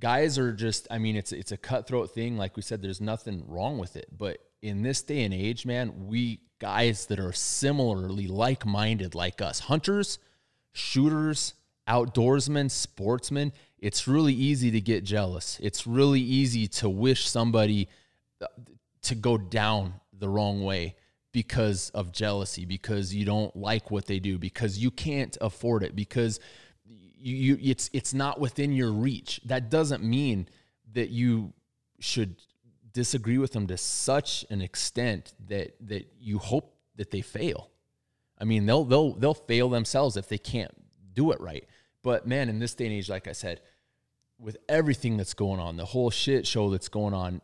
Guys 0.00 0.40
are 0.40 0.52
just. 0.52 0.88
I 0.90 0.98
mean, 0.98 1.14
it's 1.14 1.30
it's 1.30 1.52
a 1.52 1.56
cutthroat 1.56 2.12
thing. 2.12 2.36
Like 2.36 2.56
we 2.56 2.62
said, 2.62 2.82
there's 2.82 3.00
nothing 3.00 3.44
wrong 3.46 3.78
with 3.78 3.94
it. 3.94 4.08
But 4.10 4.38
in 4.66 4.82
this 4.82 5.00
day 5.02 5.22
and 5.22 5.32
age, 5.32 5.64
man, 5.64 6.08
we 6.08 6.40
guys 6.58 7.06
that 7.06 7.20
are 7.20 7.32
similarly 7.32 8.26
like 8.26 8.66
minded 8.66 9.14
like 9.14 9.40
us 9.40 9.60
hunters, 9.60 10.18
shooters, 10.72 11.54
outdoorsmen, 11.88 12.70
sportsmen. 12.70 13.52
It's 13.78 14.08
really 14.08 14.34
easy 14.34 14.72
to 14.72 14.80
get 14.80 15.04
jealous. 15.04 15.58
It's 15.62 15.86
really 15.86 16.20
easy 16.20 16.66
to 16.68 16.88
wish 16.88 17.28
somebody 17.28 17.88
uh, 18.42 18.46
to 19.02 19.14
go 19.14 19.38
down 19.38 19.94
the 20.12 20.28
wrong 20.28 20.64
way 20.64 20.96
because 21.30 21.90
of 21.90 22.10
jealousy, 22.10 22.64
because 22.64 23.14
you 23.14 23.24
don't 23.24 23.54
like 23.54 23.90
what 23.90 24.06
they 24.06 24.18
do, 24.18 24.38
because 24.38 24.78
you 24.78 24.90
can't 24.90 25.36
afford 25.40 25.84
it, 25.84 25.94
because 25.94 26.40
you, 26.84 27.36
you 27.36 27.58
it's 27.62 27.88
it's 27.92 28.12
not 28.14 28.40
within 28.40 28.72
your 28.72 28.90
reach. 28.90 29.40
That 29.44 29.70
doesn't 29.70 30.02
mean 30.02 30.48
that 30.94 31.10
you 31.10 31.52
should 32.00 32.36
disagree 32.96 33.36
with 33.36 33.52
them 33.52 33.66
to 33.66 33.76
such 33.76 34.46
an 34.48 34.62
extent 34.62 35.34
that 35.48 35.76
that 35.86 36.10
you 36.18 36.38
hope 36.38 36.74
that 36.96 37.10
they 37.10 37.20
fail. 37.20 37.68
I 38.38 38.44
mean, 38.44 38.64
they'll 38.64 38.84
they'll 38.84 39.12
they'll 39.12 39.34
fail 39.34 39.68
themselves 39.68 40.16
if 40.16 40.28
they 40.28 40.38
can't 40.38 40.72
do 41.12 41.30
it 41.30 41.40
right. 41.40 41.68
But 42.02 42.26
man, 42.26 42.48
in 42.48 42.58
this 42.58 42.74
day 42.74 42.86
and 42.86 42.94
age, 42.94 43.10
like 43.10 43.28
I 43.28 43.32
said, 43.32 43.60
with 44.38 44.56
everything 44.66 45.18
that's 45.18 45.34
going 45.34 45.60
on, 45.60 45.76
the 45.76 45.84
whole 45.84 46.10
shit 46.10 46.46
show 46.46 46.70
that's 46.70 46.88
going 46.88 47.12
on, 47.12 47.42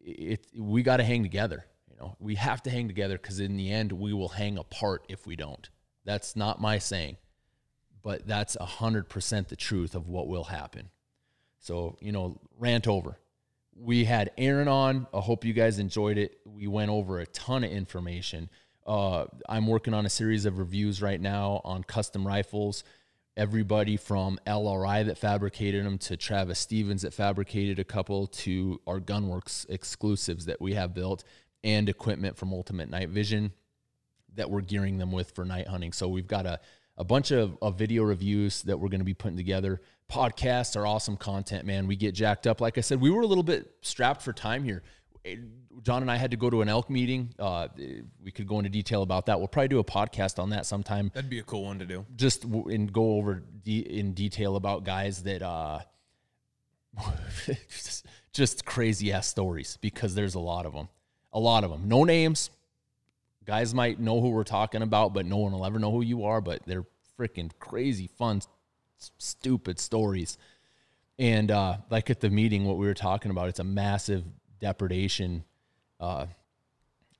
it 0.00 0.46
we 0.56 0.84
got 0.84 0.98
to 0.98 1.04
hang 1.04 1.24
together. 1.24 1.66
You 1.90 1.96
know, 1.96 2.16
we 2.20 2.36
have 2.36 2.62
to 2.62 2.70
hang 2.70 2.86
together 2.86 3.18
because 3.18 3.40
in 3.40 3.56
the 3.56 3.72
end, 3.72 3.90
we 3.90 4.12
will 4.12 4.28
hang 4.28 4.58
apart 4.58 5.04
if 5.08 5.26
we 5.26 5.34
don't. 5.34 5.68
That's 6.04 6.36
not 6.36 6.60
my 6.60 6.78
saying, 6.78 7.16
but 8.00 8.28
that's 8.28 8.54
a 8.54 8.64
hundred 8.64 9.08
percent 9.08 9.48
the 9.48 9.56
truth 9.56 9.96
of 9.96 10.08
what 10.08 10.28
will 10.28 10.44
happen. 10.44 10.90
So 11.58 11.96
you 12.00 12.12
know, 12.12 12.38
rant 12.56 12.86
over 12.86 13.18
we 13.80 14.04
had 14.04 14.30
Aaron 14.36 14.68
on. 14.68 15.06
I 15.14 15.20
hope 15.20 15.44
you 15.44 15.52
guys 15.52 15.78
enjoyed 15.78 16.18
it. 16.18 16.38
We 16.44 16.66
went 16.66 16.90
over 16.90 17.20
a 17.20 17.26
ton 17.26 17.64
of 17.64 17.70
information. 17.70 18.50
Uh, 18.86 19.26
I'm 19.48 19.66
working 19.66 19.94
on 19.94 20.06
a 20.06 20.10
series 20.10 20.46
of 20.46 20.58
reviews 20.58 21.02
right 21.02 21.20
now 21.20 21.60
on 21.64 21.84
custom 21.84 22.26
rifles. 22.26 22.84
Everybody 23.36 23.96
from 23.96 24.38
LRI 24.46 25.06
that 25.06 25.18
fabricated 25.18 25.84
them 25.84 25.98
to 25.98 26.16
Travis 26.16 26.58
Stevens 26.58 27.02
that 27.02 27.14
fabricated 27.14 27.78
a 27.78 27.84
couple 27.84 28.26
to 28.26 28.80
our 28.86 28.98
Gunwerks 28.98 29.68
exclusives 29.68 30.46
that 30.46 30.60
we 30.60 30.74
have 30.74 30.92
built 30.92 31.22
and 31.62 31.88
equipment 31.88 32.36
from 32.36 32.52
Ultimate 32.52 32.90
Night 32.90 33.10
Vision 33.10 33.52
that 34.34 34.50
we're 34.50 34.60
gearing 34.60 34.98
them 34.98 35.12
with 35.12 35.32
for 35.32 35.44
night 35.44 35.68
hunting. 35.68 35.92
So 35.92 36.08
we've 36.08 36.26
got 36.26 36.46
a, 36.46 36.60
a 36.98 37.04
bunch 37.04 37.30
of, 37.30 37.56
of 37.62 37.78
video 37.78 38.02
reviews 38.02 38.62
that 38.62 38.78
we're 38.78 38.90
going 38.90 39.00
to 39.00 39.04
be 39.04 39.14
putting 39.14 39.38
together 39.38 39.80
podcasts 40.10 40.76
are 40.76 40.86
awesome 40.86 41.16
content, 41.16 41.66
man. 41.66 41.86
We 41.86 41.96
get 41.96 42.14
jacked 42.14 42.46
up. 42.46 42.60
Like 42.60 42.78
I 42.78 42.80
said, 42.80 43.00
we 43.00 43.10
were 43.10 43.22
a 43.22 43.26
little 43.26 43.44
bit 43.44 43.70
strapped 43.82 44.22
for 44.22 44.32
time 44.32 44.64
here. 44.64 44.82
John 45.82 46.02
and 46.02 46.10
I 46.10 46.16
had 46.16 46.30
to 46.30 46.36
go 46.36 46.48
to 46.48 46.62
an 46.62 46.68
elk 46.68 46.88
meeting. 46.88 47.34
Uh, 47.38 47.68
we 48.22 48.30
could 48.30 48.46
go 48.46 48.58
into 48.58 48.70
detail 48.70 49.02
about 49.02 49.26
that. 49.26 49.38
We'll 49.38 49.48
probably 49.48 49.68
do 49.68 49.78
a 49.78 49.84
podcast 49.84 50.38
on 50.38 50.50
that 50.50 50.64
sometime. 50.64 51.10
That'd 51.14 51.30
be 51.30 51.38
a 51.38 51.42
cool 51.42 51.64
one 51.64 51.78
to 51.78 51.86
do. 51.86 52.06
Just 52.16 52.44
and 52.44 52.92
go 52.92 53.16
over 53.16 53.42
de- 53.62 53.98
in 53.98 54.14
detail 54.14 54.56
about 54.56 54.84
guys 54.84 55.22
that 55.24 55.42
uh, 55.42 55.80
just 58.32 58.64
crazy 58.64 59.12
ass 59.12 59.26
stories 59.26 59.78
because 59.80 60.14
there's 60.14 60.34
a 60.34 60.40
lot 60.40 60.64
of 60.64 60.72
them. 60.72 60.88
A 61.32 61.38
lot 61.38 61.62
of 61.62 61.70
them. 61.70 61.86
No 61.86 62.04
names. 62.04 62.50
Guys 63.48 63.72
might 63.72 63.98
know 63.98 64.20
who 64.20 64.28
we're 64.28 64.44
talking 64.44 64.82
about, 64.82 65.14
but 65.14 65.24
no 65.24 65.38
one 65.38 65.52
will 65.52 65.64
ever 65.64 65.78
know 65.78 65.90
who 65.90 66.02
you 66.02 66.26
are. 66.26 66.42
But 66.42 66.66
they're 66.66 66.84
freaking 67.18 67.50
crazy 67.58 68.06
fun 68.06 68.42
stupid 69.16 69.80
stories. 69.80 70.36
And 71.18 71.50
uh, 71.50 71.78
like 71.88 72.10
at 72.10 72.20
the 72.20 72.28
meeting, 72.28 72.66
what 72.66 72.76
we 72.76 72.84
were 72.84 72.92
talking 72.92 73.30
about, 73.30 73.48
it's 73.48 73.58
a 73.58 73.64
massive 73.64 74.22
depredation 74.60 75.44
uh, 75.98 76.26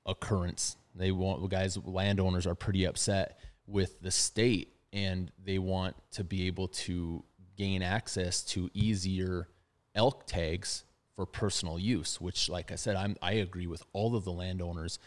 occurrence. 0.05 0.77
They 0.93 1.11
want 1.11 1.49
guys, 1.49 1.79
landowners 1.83 2.45
are 2.45 2.53
pretty 2.53 2.85
upset 2.85 3.39
with 3.65 3.99
the 3.99 4.11
state, 4.11 4.75
and 4.93 5.31
they 5.43 5.57
want 5.57 5.95
to 6.11 6.23
be 6.23 6.45
able 6.45 6.67
to 6.67 7.23
gain 7.57 7.81
access 7.81 8.43
to 8.43 8.69
easier 8.75 9.47
elk 9.95 10.27
tags 10.27 10.83
for 11.15 11.25
personal 11.25 11.79
use. 11.79 12.21
Which, 12.21 12.49
like 12.49 12.71
I 12.71 12.75
said, 12.75 12.95
I'm 12.95 13.15
I 13.19 13.31
agree 13.33 13.65
with 13.65 13.81
all 13.93 14.15
of 14.15 14.25
the 14.25 14.31
landowners, 14.31 14.99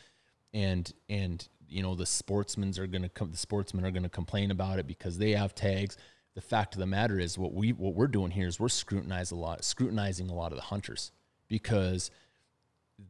and 0.52 0.92
and 1.08 1.48
you 1.68 1.82
know 1.82 1.94
the 1.94 2.06
sportsmen 2.06 2.72
are 2.78 2.86
going 2.86 3.02
to 3.02 3.08
come. 3.08 3.30
The 3.30 3.36
sportsmen 3.36 3.84
are 3.84 3.90
going 3.90 4.02
to 4.02 4.08
complain 4.08 4.50
about 4.50 4.78
it 4.78 4.86
because 4.86 5.18
they 5.18 5.32
have 5.32 5.54
tags 5.54 5.96
the 6.34 6.40
fact 6.40 6.74
of 6.74 6.80
the 6.80 6.86
matter 6.86 7.18
is 7.18 7.36
what 7.36 7.52
we 7.52 7.72
what 7.72 7.94
we're 7.94 8.06
doing 8.06 8.30
here 8.30 8.46
is 8.46 8.58
we're 8.58 8.68
scrutinizing 8.68 9.36
a 9.36 9.40
lot 9.40 9.64
scrutinizing 9.64 10.30
a 10.30 10.34
lot 10.34 10.52
of 10.52 10.56
the 10.56 10.64
hunters 10.64 11.12
because 11.48 12.10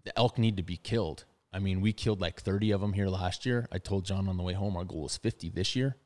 the 0.04 0.18
elk 0.18 0.38
need 0.38 0.56
to 0.56 0.62
be 0.62 0.76
killed. 0.76 1.24
I 1.52 1.58
mean, 1.58 1.80
we 1.80 1.92
killed 1.92 2.20
like 2.20 2.40
30 2.40 2.70
of 2.70 2.80
them 2.80 2.94
here 2.94 3.08
last 3.08 3.44
year. 3.44 3.68
I 3.70 3.78
told 3.78 4.06
John 4.06 4.26
on 4.28 4.38
the 4.38 4.42
way 4.42 4.54
home 4.54 4.76
our 4.76 4.84
goal 4.84 5.06
is 5.06 5.18
50 5.18 5.50
this 5.50 5.76
year. 5.76 5.96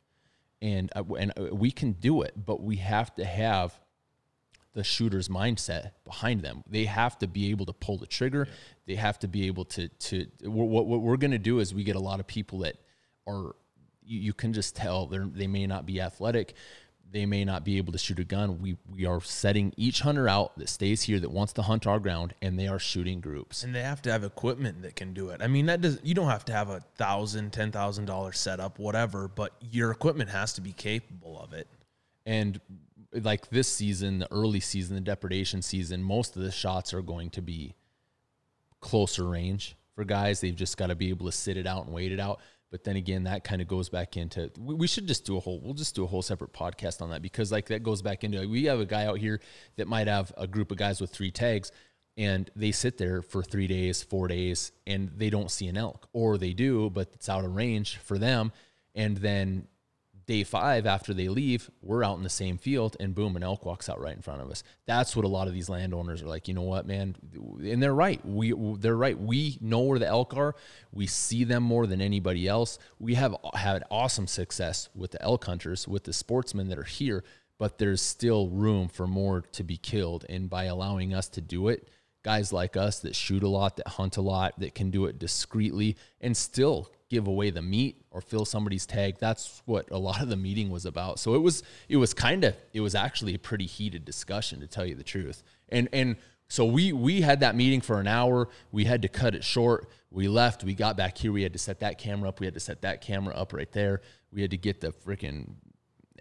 And 0.60 0.90
uh, 0.96 1.04
and 1.18 1.32
uh, 1.38 1.54
we 1.54 1.70
can 1.70 1.92
do 1.92 2.22
it, 2.22 2.32
but 2.44 2.62
we 2.62 2.76
have 2.76 3.14
to 3.16 3.24
have 3.24 3.78
the 4.76 4.84
shooter's 4.84 5.28
mindset 5.28 5.92
behind 6.04 6.42
them. 6.42 6.62
They 6.68 6.84
have 6.84 7.18
to 7.20 7.26
be 7.26 7.50
able 7.50 7.64
to 7.64 7.72
pull 7.72 7.96
the 7.96 8.06
trigger. 8.06 8.44
Yeah. 8.46 8.54
They 8.86 8.94
have 8.96 9.18
to 9.20 9.28
be 9.28 9.46
able 9.46 9.64
to 9.64 9.88
to 9.88 10.26
what 10.44 10.86
what 10.86 11.00
we're 11.00 11.16
going 11.16 11.30
to 11.30 11.38
do 11.38 11.58
is 11.58 11.74
we 11.74 11.82
get 11.82 11.96
a 11.96 12.00
lot 12.00 12.20
of 12.20 12.26
people 12.26 12.58
that 12.60 12.76
are 13.26 13.56
you, 14.04 14.20
you 14.20 14.32
can 14.34 14.52
just 14.52 14.76
tell 14.76 15.06
they 15.06 15.18
they 15.18 15.46
may 15.46 15.66
not 15.66 15.86
be 15.86 16.00
athletic 16.00 16.54
they 17.10 17.24
may 17.24 17.44
not 17.44 17.64
be 17.64 17.78
able 17.78 17.92
to 17.92 17.98
shoot 17.98 18.18
a 18.18 18.24
gun. 18.24 18.60
We 18.60 18.76
we 18.92 19.06
are 19.06 19.20
setting 19.20 19.72
each 19.76 20.00
hunter 20.00 20.28
out 20.28 20.58
that 20.58 20.68
stays 20.68 21.02
here 21.02 21.20
that 21.20 21.30
wants 21.30 21.52
to 21.54 21.62
hunt 21.62 21.86
our 21.86 21.98
ground, 21.98 22.34
and 22.42 22.58
they 22.58 22.66
are 22.66 22.78
shooting 22.78 23.20
groups. 23.20 23.62
And 23.62 23.74
they 23.74 23.82
have 23.82 24.02
to 24.02 24.12
have 24.12 24.24
equipment 24.24 24.82
that 24.82 24.96
can 24.96 25.14
do 25.14 25.30
it. 25.30 25.40
I 25.40 25.46
mean, 25.46 25.66
that 25.66 25.80
does 25.80 26.00
you 26.02 26.14
don't 26.14 26.28
have 26.28 26.44
to 26.46 26.52
have 26.52 26.68
a 26.68 26.80
thousand, 26.96 27.52
ten 27.52 27.70
thousand 27.70 28.06
dollar 28.06 28.32
setup, 28.32 28.78
whatever, 28.78 29.28
but 29.28 29.52
your 29.60 29.90
equipment 29.92 30.30
has 30.30 30.52
to 30.54 30.60
be 30.60 30.72
capable 30.72 31.40
of 31.40 31.52
it. 31.52 31.68
And 32.26 32.60
like 33.22 33.48
this 33.50 33.68
season, 33.68 34.18
the 34.18 34.32
early 34.32 34.60
season, 34.60 34.94
the 34.94 35.00
depredation 35.00 35.62
season, 35.62 36.02
most 36.02 36.36
of 36.36 36.42
the 36.42 36.50
shots 36.50 36.94
are 36.94 37.02
going 37.02 37.30
to 37.30 37.42
be 37.42 37.74
closer 38.80 39.28
range 39.28 39.76
for 39.94 40.04
guys. 40.04 40.40
They've 40.40 40.54
just 40.54 40.76
got 40.76 40.88
to 40.88 40.94
be 40.94 41.08
able 41.10 41.26
to 41.26 41.32
sit 41.32 41.56
it 41.56 41.66
out 41.66 41.86
and 41.86 41.94
wait 41.94 42.12
it 42.12 42.20
out. 42.20 42.40
But 42.70 42.84
then 42.84 42.96
again, 42.96 43.24
that 43.24 43.44
kind 43.44 43.62
of 43.62 43.68
goes 43.68 43.88
back 43.88 44.16
into 44.16 44.50
we, 44.58 44.74
we, 44.74 44.86
should 44.86 45.06
just 45.06 45.24
do 45.24 45.36
a 45.36 45.40
whole 45.40 45.60
we'll 45.60 45.72
just 45.72 45.94
do 45.94 46.04
a 46.04 46.06
whole 46.06 46.22
separate 46.22 46.52
podcast 46.52 47.00
on 47.00 47.10
that 47.10 47.22
because 47.22 47.52
like 47.52 47.66
that 47.66 47.82
goes 47.82 48.02
back 48.02 48.24
into 48.24 48.46
we 48.48 48.64
have 48.64 48.80
a 48.80 48.84
guy 48.84 49.06
out 49.06 49.18
here 49.18 49.40
that 49.76 49.86
might 49.86 50.08
have 50.08 50.32
a 50.36 50.46
group 50.46 50.72
of 50.72 50.76
guys 50.76 51.00
with 51.00 51.10
three 51.10 51.30
tags 51.30 51.70
and 52.16 52.50
they 52.56 52.72
sit 52.72 52.96
there 52.96 53.20
for 53.22 53.42
three 53.42 53.66
days, 53.66 54.02
four 54.02 54.26
days, 54.26 54.72
and 54.86 55.10
they 55.16 55.28
don't 55.28 55.50
see 55.50 55.66
an 55.68 55.76
elk, 55.76 56.08
or 56.12 56.38
they 56.38 56.54
do, 56.54 56.88
but 56.90 57.10
it's 57.12 57.28
out 57.28 57.44
of 57.44 57.54
range 57.54 57.98
for 57.98 58.18
them, 58.18 58.52
and 58.94 59.18
then 59.18 59.68
day 60.26 60.42
five 60.42 60.86
after 60.86 61.14
they 61.14 61.28
leave, 61.28 61.70
we're 61.82 62.04
out 62.04 62.16
in 62.16 62.24
the 62.24 62.28
same 62.28 62.58
field, 62.58 62.96
and 62.98 63.14
boom, 63.14 63.36
an 63.36 63.42
elk 63.42 63.64
walks 63.64 63.88
out 63.88 64.00
right 64.00 64.16
in 64.16 64.22
front 64.22 64.42
of 64.42 64.50
us. 64.50 64.62
That's 64.86 65.14
what 65.14 65.24
a 65.24 65.28
lot 65.28 65.46
of 65.46 65.54
these 65.54 65.68
landowners 65.68 66.22
are 66.22 66.26
like. 66.26 66.48
You 66.48 66.54
know 66.54 66.62
what, 66.62 66.86
man? 66.86 67.16
And 67.62 67.82
they're 67.82 67.94
right. 67.94 68.24
We 68.24 68.52
they're 68.78 68.96
right. 68.96 69.18
We 69.18 69.58
know 69.60 69.80
where 69.80 69.98
the 69.98 70.06
elk 70.06 70.36
are. 70.36 70.54
We 70.92 71.06
see 71.06 71.44
them 71.44 71.62
more 71.62 71.86
than 71.86 72.00
anybody 72.00 72.48
else. 72.48 72.78
We 72.98 73.14
have 73.14 73.36
had 73.54 73.84
awesome 73.90 74.26
success 74.26 74.88
with 74.94 75.12
the 75.12 75.22
elk 75.22 75.44
hunters, 75.44 75.86
with 75.86 76.04
the 76.04 76.12
sportsmen 76.12 76.68
that 76.68 76.78
are 76.78 76.84
here, 76.84 77.22
but 77.58 77.78
there's 77.78 78.02
still 78.02 78.48
room 78.48 78.88
for 78.88 79.06
more 79.06 79.42
to 79.52 79.62
be 79.62 79.76
killed. 79.76 80.26
And 80.28 80.50
by 80.50 80.64
allowing 80.64 81.14
us 81.14 81.28
to 81.30 81.40
do 81.40 81.68
it, 81.68 81.88
guys 82.24 82.52
like 82.52 82.76
us 82.76 82.98
that 83.00 83.14
shoot 83.14 83.44
a 83.44 83.48
lot, 83.48 83.76
that 83.76 83.86
hunt 83.86 84.16
a 84.16 84.22
lot, 84.22 84.58
that 84.58 84.74
can 84.74 84.90
do 84.90 85.06
it 85.06 85.20
discreetly 85.20 85.96
and 86.20 86.36
still 86.36 86.90
give 87.08 87.26
away 87.26 87.50
the 87.50 87.62
meat 87.62 88.02
or 88.10 88.20
fill 88.20 88.44
somebody's 88.44 88.86
tag. 88.86 89.16
That's 89.18 89.62
what 89.64 89.90
a 89.90 89.98
lot 89.98 90.20
of 90.20 90.28
the 90.28 90.36
meeting 90.36 90.70
was 90.70 90.86
about. 90.86 91.18
So 91.18 91.34
it 91.34 91.42
was 91.42 91.62
it 91.88 91.96
was 91.96 92.14
kind 92.14 92.44
of 92.44 92.56
it 92.72 92.80
was 92.80 92.94
actually 92.94 93.34
a 93.34 93.38
pretty 93.38 93.66
heated 93.66 94.04
discussion 94.04 94.60
to 94.60 94.66
tell 94.66 94.86
you 94.86 94.94
the 94.94 95.04
truth. 95.04 95.42
And 95.68 95.88
and 95.92 96.16
so 96.48 96.64
we 96.64 96.92
we 96.92 97.20
had 97.20 97.40
that 97.40 97.56
meeting 97.56 97.80
for 97.80 98.00
an 98.00 98.06
hour. 98.06 98.48
We 98.72 98.84
had 98.84 99.02
to 99.02 99.08
cut 99.08 99.34
it 99.34 99.44
short. 99.44 99.88
We 100.10 100.28
left. 100.28 100.64
We 100.64 100.74
got 100.74 100.96
back 100.96 101.18
here. 101.18 101.32
We 101.32 101.42
had 101.42 101.52
to 101.52 101.58
set 101.58 101.80
that 101.80 101.98
camera 101.98 102.28
up. 102.28 102.40
We 102.40 102.46
had 102.46 102.54
to 102.54 102.60
set 102.60 102.82
that 102.82 103.00
camera 103.00 103.34
up 103.34 103.52
right 103.52 103.70
there. 103.72 104.00
We 104.32 104.42
had 104.42 104.50
to 104.50 104.58
get 104.58 104.80
the 104.80 104.92
freaking 104.92 105.54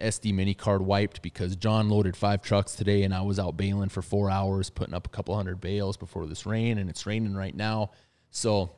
SD 0.00 0.34
mini 0.34 0.54
card 0.54 0.82
wiped 0.82 1.22
because 1.22 1.56
John 1.56 1.88
loaded 1.88 2.16
five 2.16 2.42
trucks 2.42 2.74
today 2.74 3.02
and 3.02 3.14
I 3.14 3.22
was 3.22 3.38
out 3.38 3.56
baling 3.56 3.88
for 3.88 4.02
four 4.02 4.30
hours, 4.30 4.70
putting 4.70 4.94
up 4.94 5.06
a 5.06 5.10
couple 5.10 5.34
hundred 5.34 5.60
bales 5.60 5.96
before 5.96 6.26
this 6.26 6.46
rain, 6.46 6.78
and 6.78 6.90
it's 6.90 7.06
raining 7.06 7.34
right 7.34 7.54
now. 7.54 7.92
So, 8.30 8.72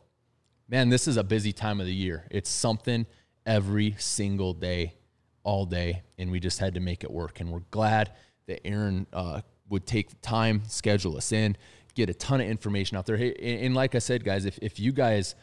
man, 0.69 0.91
this 0.91 1.09
is 1.09 1.17
a 1.17 1.25
busy 1.25 1.53
time 1.53 1.81
of 1.81 1.87
the 1.87 1.95
year. 1.95 2.27
It's 2.31 2.51
something 2.51 3.07
every 3.47 3.95
single 3.99 4.53
day, 4.53 4.95
all 5.43 5.65
day, 5.65 6.03
and 6.19 6.31
we 6.31 6.41
just 6.41 6.59
had 6.59 6.75
to 6.75 6.81
make 6.81 7.03
it 7.03 7.11
work. 7.11 7.41
And 7.41 7.51
we're 7.51 7.61
glad 7.71 8.13
that 8.47 8.67
Aaron 8.67 9.07
uh, 9.13 9.41
would 9.69 9.87
take 9.87 10.11
the 10.11 10.17
time, 10.17 10.63
schedule 10.69 11.17
us 11.17 11.33
in, 11.33 11.57
get 11.95 12.11
a 12.11 12.15
ton 12.15 12.41
of 12.41 12.47
information 12.47 12.97
out 12.97 13.07
there. 13.07 13.17
Hey, 13.17 13.35
and 13.65 13.75
like 13.75 13.95
I 13.95 13.99
said, 13.99 14.25
guys, 14.25 14.45
if, 14.45 14.59
if 14.61 14.79
you 14.79 14.93
guys 14.93 15.35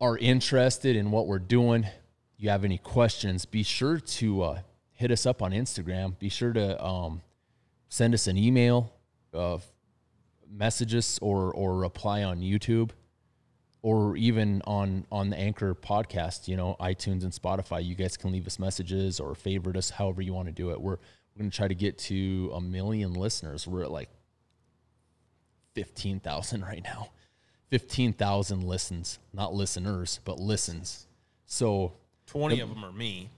are 0.00 0.16
interested 0.16 0.94
in 0.94 1.10
what 1.10 1.26
we're 1.26 1.40
doing, 1.40 1.86
you 2.36 2.50
have 2.50 2.64
any 2.64 2.78
questions, 2.78 3.44
be 3.44 3.64
sure 3.64 3.98
to 3.98 4.42
uh, 4.42 4.60
hit 4.92 5.10
us 5.10 5.26
up 5.26 5.42
on 5.42 5.50
Instagram. 5.50 6.16
Be 6.18 6.28
sure 6.28 6.52
to 6.52 6.84
um, 6.84 7.20
send 7.88 8.14
us 8.14 8.28
an 8.28 8.38
email, 8.38 8.92
uh, 9.34 9.58
message 10.48 10.94
us, 10.94 11.18
or 11.20 11.52
or 11.52 11.76
reply 11.76 12.22
on 12.22 12.40
YouTube, 12.40 12.90
or 13.88 14.18
even 14.18 14.60
on 14.66 15.06
on 15.10 15.30
the 15.30 15.38
Anchor 15.38 15.74
podcast. 15.74 16.46
You 16.46 16.58
know, 16.58 16.76
iTunes 16.78 17.22
and 17.22 17.32
Spotify. 17.32 17.82
You 17.82 17.94
guys 17.94 18.18
can 18.18 18.30
leave 18.30 18.46
us 18.46 18.58
messages 18.58 19.18
or 19.18 19.34
favorite 19.34 19.78
us, 19.78 19.88
however 19.88 20.20
you 20.20 20.34
want 20.34 20.46
to 20.46 20.52
do 20.52 20.70
it. 20.72 20.78
We're 20.78 20.98
we're 20.98 21.38
gonna 21.38 21.50
try 21.50 21.68
to 21.68 21.74
get 21.74 21.96
to 21.98 22.50
a 22.52 22.60
million 22.60 23.14
listeners. 23.14 23.66
We're 23.66 23.84
at 23.84 23.90
like 23.90 24.10
fifteen 25.74 26.20
thousand 26.20 26.62
right 26.62 26.84
now. 26.84 27.08
Fifteen 27.70 28.12
thousand 28.12 28.62
listens, 28.62 29.20
not 29.32 29.54
listeners, 29.54 30.20
but 30.22 30.38
listens. 30.38 31.06
So 31.46 31.94
twenty 32.26 32.56
the, 32.56 32.64
of 32.64 32.68
them 32.68 32.84
are 32.84 32.92
me. 32.92 33.30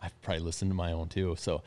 I've 0.00 0.18
probably 0.22 0.42
listened 0.42 0.70
to 0.70 0.74
my 0.74 0.92
own 0.92 1.08
too. 1.08 1.36
So, 1.38 1.62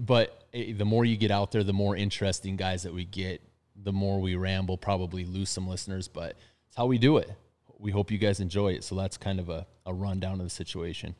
but 0.00 0.42
eh, 0.52 0.72
the 0.76 0.84
more 0.84 1.04
you 1.04 1.16
get 1.16 1.30
out 1.30 1.52
there, 1.52 1.62
the 1.62 1.72
more 1.72 1.94
interesting 1.94 2.56
guys 2.56 2.82
that 2.82 2.92
we 2.92 3.04
get, 3.04 3.42
the 3.80 3.92
more 3.92 4.20
we 4.20 4.34
ramble, 4.34 4.76
probably 4.76 5.24
lose 5.24 5.50
some 5.50 5.68
listeners, 5.68 6.08
but 6.08 6.36
it's 6.72 6.78
how 6.78 6.86
we 6.86 6.96
do 6.96 7.18
it. 7.18 7.30
We 7.78 7.90
hope 7.90 8.10
you 8.10 8.16
guys 8.16 8.40
enjoy 8.40 8.72
it. 8.72 8.82
So 8.82 8.94
that's 8.94 9.18
kind 9.18 9.38
of 9.38 9.50
a, 9.50 9.66
a 9.84 9.92
rundown 9.92 10.40
of 10.40 10.46
the 10.46 10.50
situation. 10.50 11.14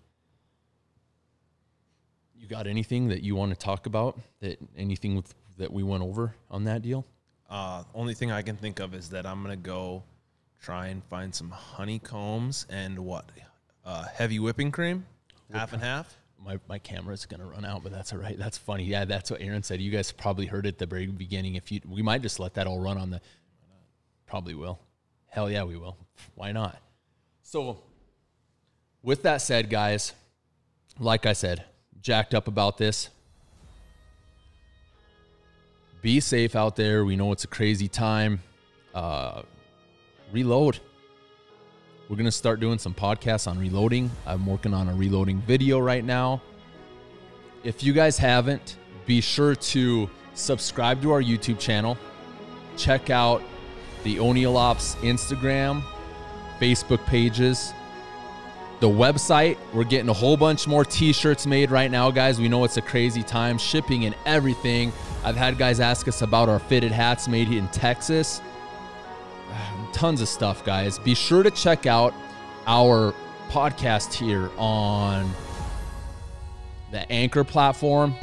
You 2.34 2.46
got 2.46 2.66
anything 2.66 3.08
that 3.08 3.22
you 3.22 3.36
want 3.36 3.52
to 3.52 3.58
talk 3.58 3.84
about? 3.84 4.18
That 4.40 4.58
anything 4.78 5.14
with, 5.14 5.34
that 5.58 5.70
we 5.70 5.82
went 5.82 6.04
over 6.04 6.34
on 6.50 6.64
that 6.64 6.80
deal? 6.80 7.04
Uh, 7.50 7.84
only 7.94 8.14
thing 8.14 8.30
I 8.30 8.40
can 8.40 8.56
think 8.56 8.80
of 8.80 8.94
is 8.94 9.10
that 9.10 9.26
I'm 9.26 9.42
gonna 9.42 9.56
go 9.56 10.04
try 10.58 10.86
and 10.86 11.04
find 11.04 11.34
some 11.34 11.50
honeycombs 11.50 12.66
and 12.70 13.00
what 13.00 13.26
uh, 13.84 14.04
heavy 14.04 14.38
whipping 14.38 14.70
cream 14.70 15.04
half 15.52 15.74
and 15.74 15.82
half. 15.82 16.16
My 16.42 16.58
my 16.66 16.78
camera's 16.78 17.26
gonna 17.26 17.44
run 17.44 17.66
out, 17.66 17.82
but 17.82 17.92
that's 17.92 18.14
all 18.14 18.18
right. 18.18 18.38
That's 18.38 18.56
funny. 18.56 18.84
Yeah, 18.84 19.04
that's 19.04 19.30
what 19.30 19.42
Aaron 19.42 19.62
said. 19.62 19.82
You 19.82 19.90
guys 19.90 20.12
probably 20.12 20.46
heard 20.46 20.64
it 20.64 20.70
at 20.70 20.78
the 20.78 20.86
very 20.86 21.08
beginning. 21.08 21.56
If 21.56 21.70
you, 21.70 21.82
we 21.86 22.00
might 22.00 22.22
just 22.22 22.40
let 22.40 22.54
that 22.54 22.66
all 22.66 22.80
run 22.80 22.96
on 22.96 23.10
the. 23.10 23.20
Probably 24.24 24.54
will. 24.54 24.80
Hell 25.32 25.50
yeah, 25.50 25.64
we 25.64 25.76
will. 25.76 25.96
Why 26.34 26.52
not? 26.52 26.80
So, 27.42 27.82
with 29.02 29.22
that 29.24 29.42
said, 29.42 29.68
guys, 29.68 30.12
like 30.98 31.26
I 31.26 31.32
said, 31.32 31.64
jacked 32.00 32.34
up 32.34 32.46
about 32.46 32.78
this. 32.78 33.10
Be 36.00 36.20
safe 36.20 36.54
out 36.54 36.76
there. 36.76 37.04
We 37.04 37.16
know 37.16 37.32
it's 37.32 37.44
a 37.44 37.48
crazy 37.48 37.88
time. 37.88 38.40
Uh, 38.94 39.42
reload 40.32 40.78
we're 42.12 42.16
going 42.16 42.26
to 42.26 42.30
start 42.30 42.60
doing 42.60 42.78
some 42.78 42.92
podcasts 42.92 43.50
on 43.50 43.58
reloading. 43.58 44.10
I'm 44.26 44.44
working 44.44 44.74
on 44.74 44.86
a 44.90 44.94
reloading 44.94 45.40
video 45.40 45.78
right 45.78 46.04
now. 46.04 46.42
If 47.64 47.82
you 47.82 47.94
guys 47.94 48.18
haven't, 48.18 48.76
be 49.06 49.22
sure 49.22 49.54
to 49.54 50.10
subscribe 50.34 51.00
to 51.00 51.12
our 51.12 51.22
YouTube 51.22 51.58
channel. 51.58 51.96
Check 52.76 53.08
out 53.08 53.42
the 54.02 54.20
O'Neill 54.20 54.56
Ops 54.56 54.96
Instagram, 54.96 55.82
Facebook 56.60 57.04
pages, 57.06 57.72
the 58.80 58.88
website. 58.88 59.56
We're 59.72 59.84
getting 59.84 60.08
a 60.08 60.14
whole 60.14 60.36
bunch 60.36 60.66
more 60.66 60.84
t 60.84 61.12
shirts 61.12 61.46
made 61.46 61.70
right 61.70 61.90
now, 61.90 62.10
guys. 62.10 62.40
We 62.40 62.48
know 62.48 62.64
it's 62.64 62.76
a 62.76 62.82
crazy 62.82 63.22
time, 63.22 63.58
shipping 63.58 64.04
and 64.04 64.14
everything. 64.26 64.92
I've 65.24 65.36
had 65.36 65.58
guys 65.58 65.80
ask 65.80 66.08
us 66.08 66.22
about 66.22 66.48
our 66.48 66.58
fitted 66.58 66.92
hats 66.92 67.28
made 67.28 67.48
in 67.48 67.68
Texas 67.68 68.40
tons 69.92 70.20
of 70.20 70.28
stuff, 70.28 70.64
guys. 70.64 70.98
Be 70.98 71.14
sure 71.14 71.42
to 71.42 71.50
check 71.50 71.86
out 71.86 72.14
our 72.66 73.14
podcast 73.48 74.12
here 74.12 74.50
on 74.56 75.30
the 76.90 77.10
Anchor 77.10 77.44
platform. 77.44 78.14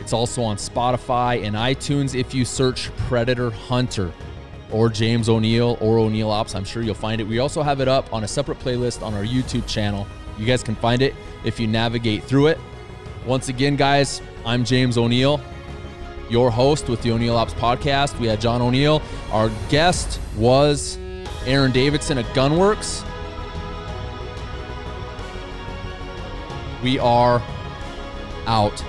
It's 0.00 0.12
also 0.12 0.42
on 0.42 0.56
Spotify 0.56 1.44
and 1.44 1.56
iTunes. 1.56 2.14
If 2.14 2.34
you 2.34 2.44
search 2.44 2.94
Predator 2.96 3.50
Hunter 3.50 4.12
or 4.70 4.88
James 4.88 5.28
O'Neill 5.28 5.78
or 5.80 5.98
O'Neill 5.98 6.30
Ops, 6.30 6.54
I'm 6.54 6.64
sure 6.64 6.82
you'll 6.82 6.94
find 6.94 7.20
it. 7.20 7.24
We 7.24 7.38
also 7.38 7.62
have 7.62 7.80
it 7.80 7.88
up 7.88 8.12
on 8.12 8.24
a 8.24 8.28
separate 8.28 8.58
playlist 8.58 9.02
on 9.02 9.14
our 9.14 9.24
YouTube 9.24 9.66
channel. 9.66 10.06
You 10.38 10.46
guys 10.46 10.62
can 10.62 10.74
find 10.74 11.02
it 11.02 11.14
if 11.44 11.58
you 11.60 11.66
navigate 11.66 12.24
through 12.24 12.48
it. 12.48 12.58
Once 13.24 13.48
again, 13.48 13.76
guys, 13.76 14.20
I'm 14.44 14.64
James 14.64 14.98
O'Neill 14.98 15.40
your 16.28 16.50
host 16.50 16.88
with 16.88 17.02
the 17.02 17.12
O'Neill 17.12 17.36
Ops 17.36 17.54
podcast. 17.54 18.18
We 18.18 18.26
had 18.26 18.40
John 18.40 18.60
O'Neill. 18.62 19.02
Our 19.30 19.50
guest 19.68 20.20
was 20.36 20.98
Aaron 21.44 21.72
Davidson 21.72 22.18
at 22.18 22.24
Gunwerks. 22.26 23.04
We 26.82 26.98
are 26.98 27.42
out. 28.46 28.84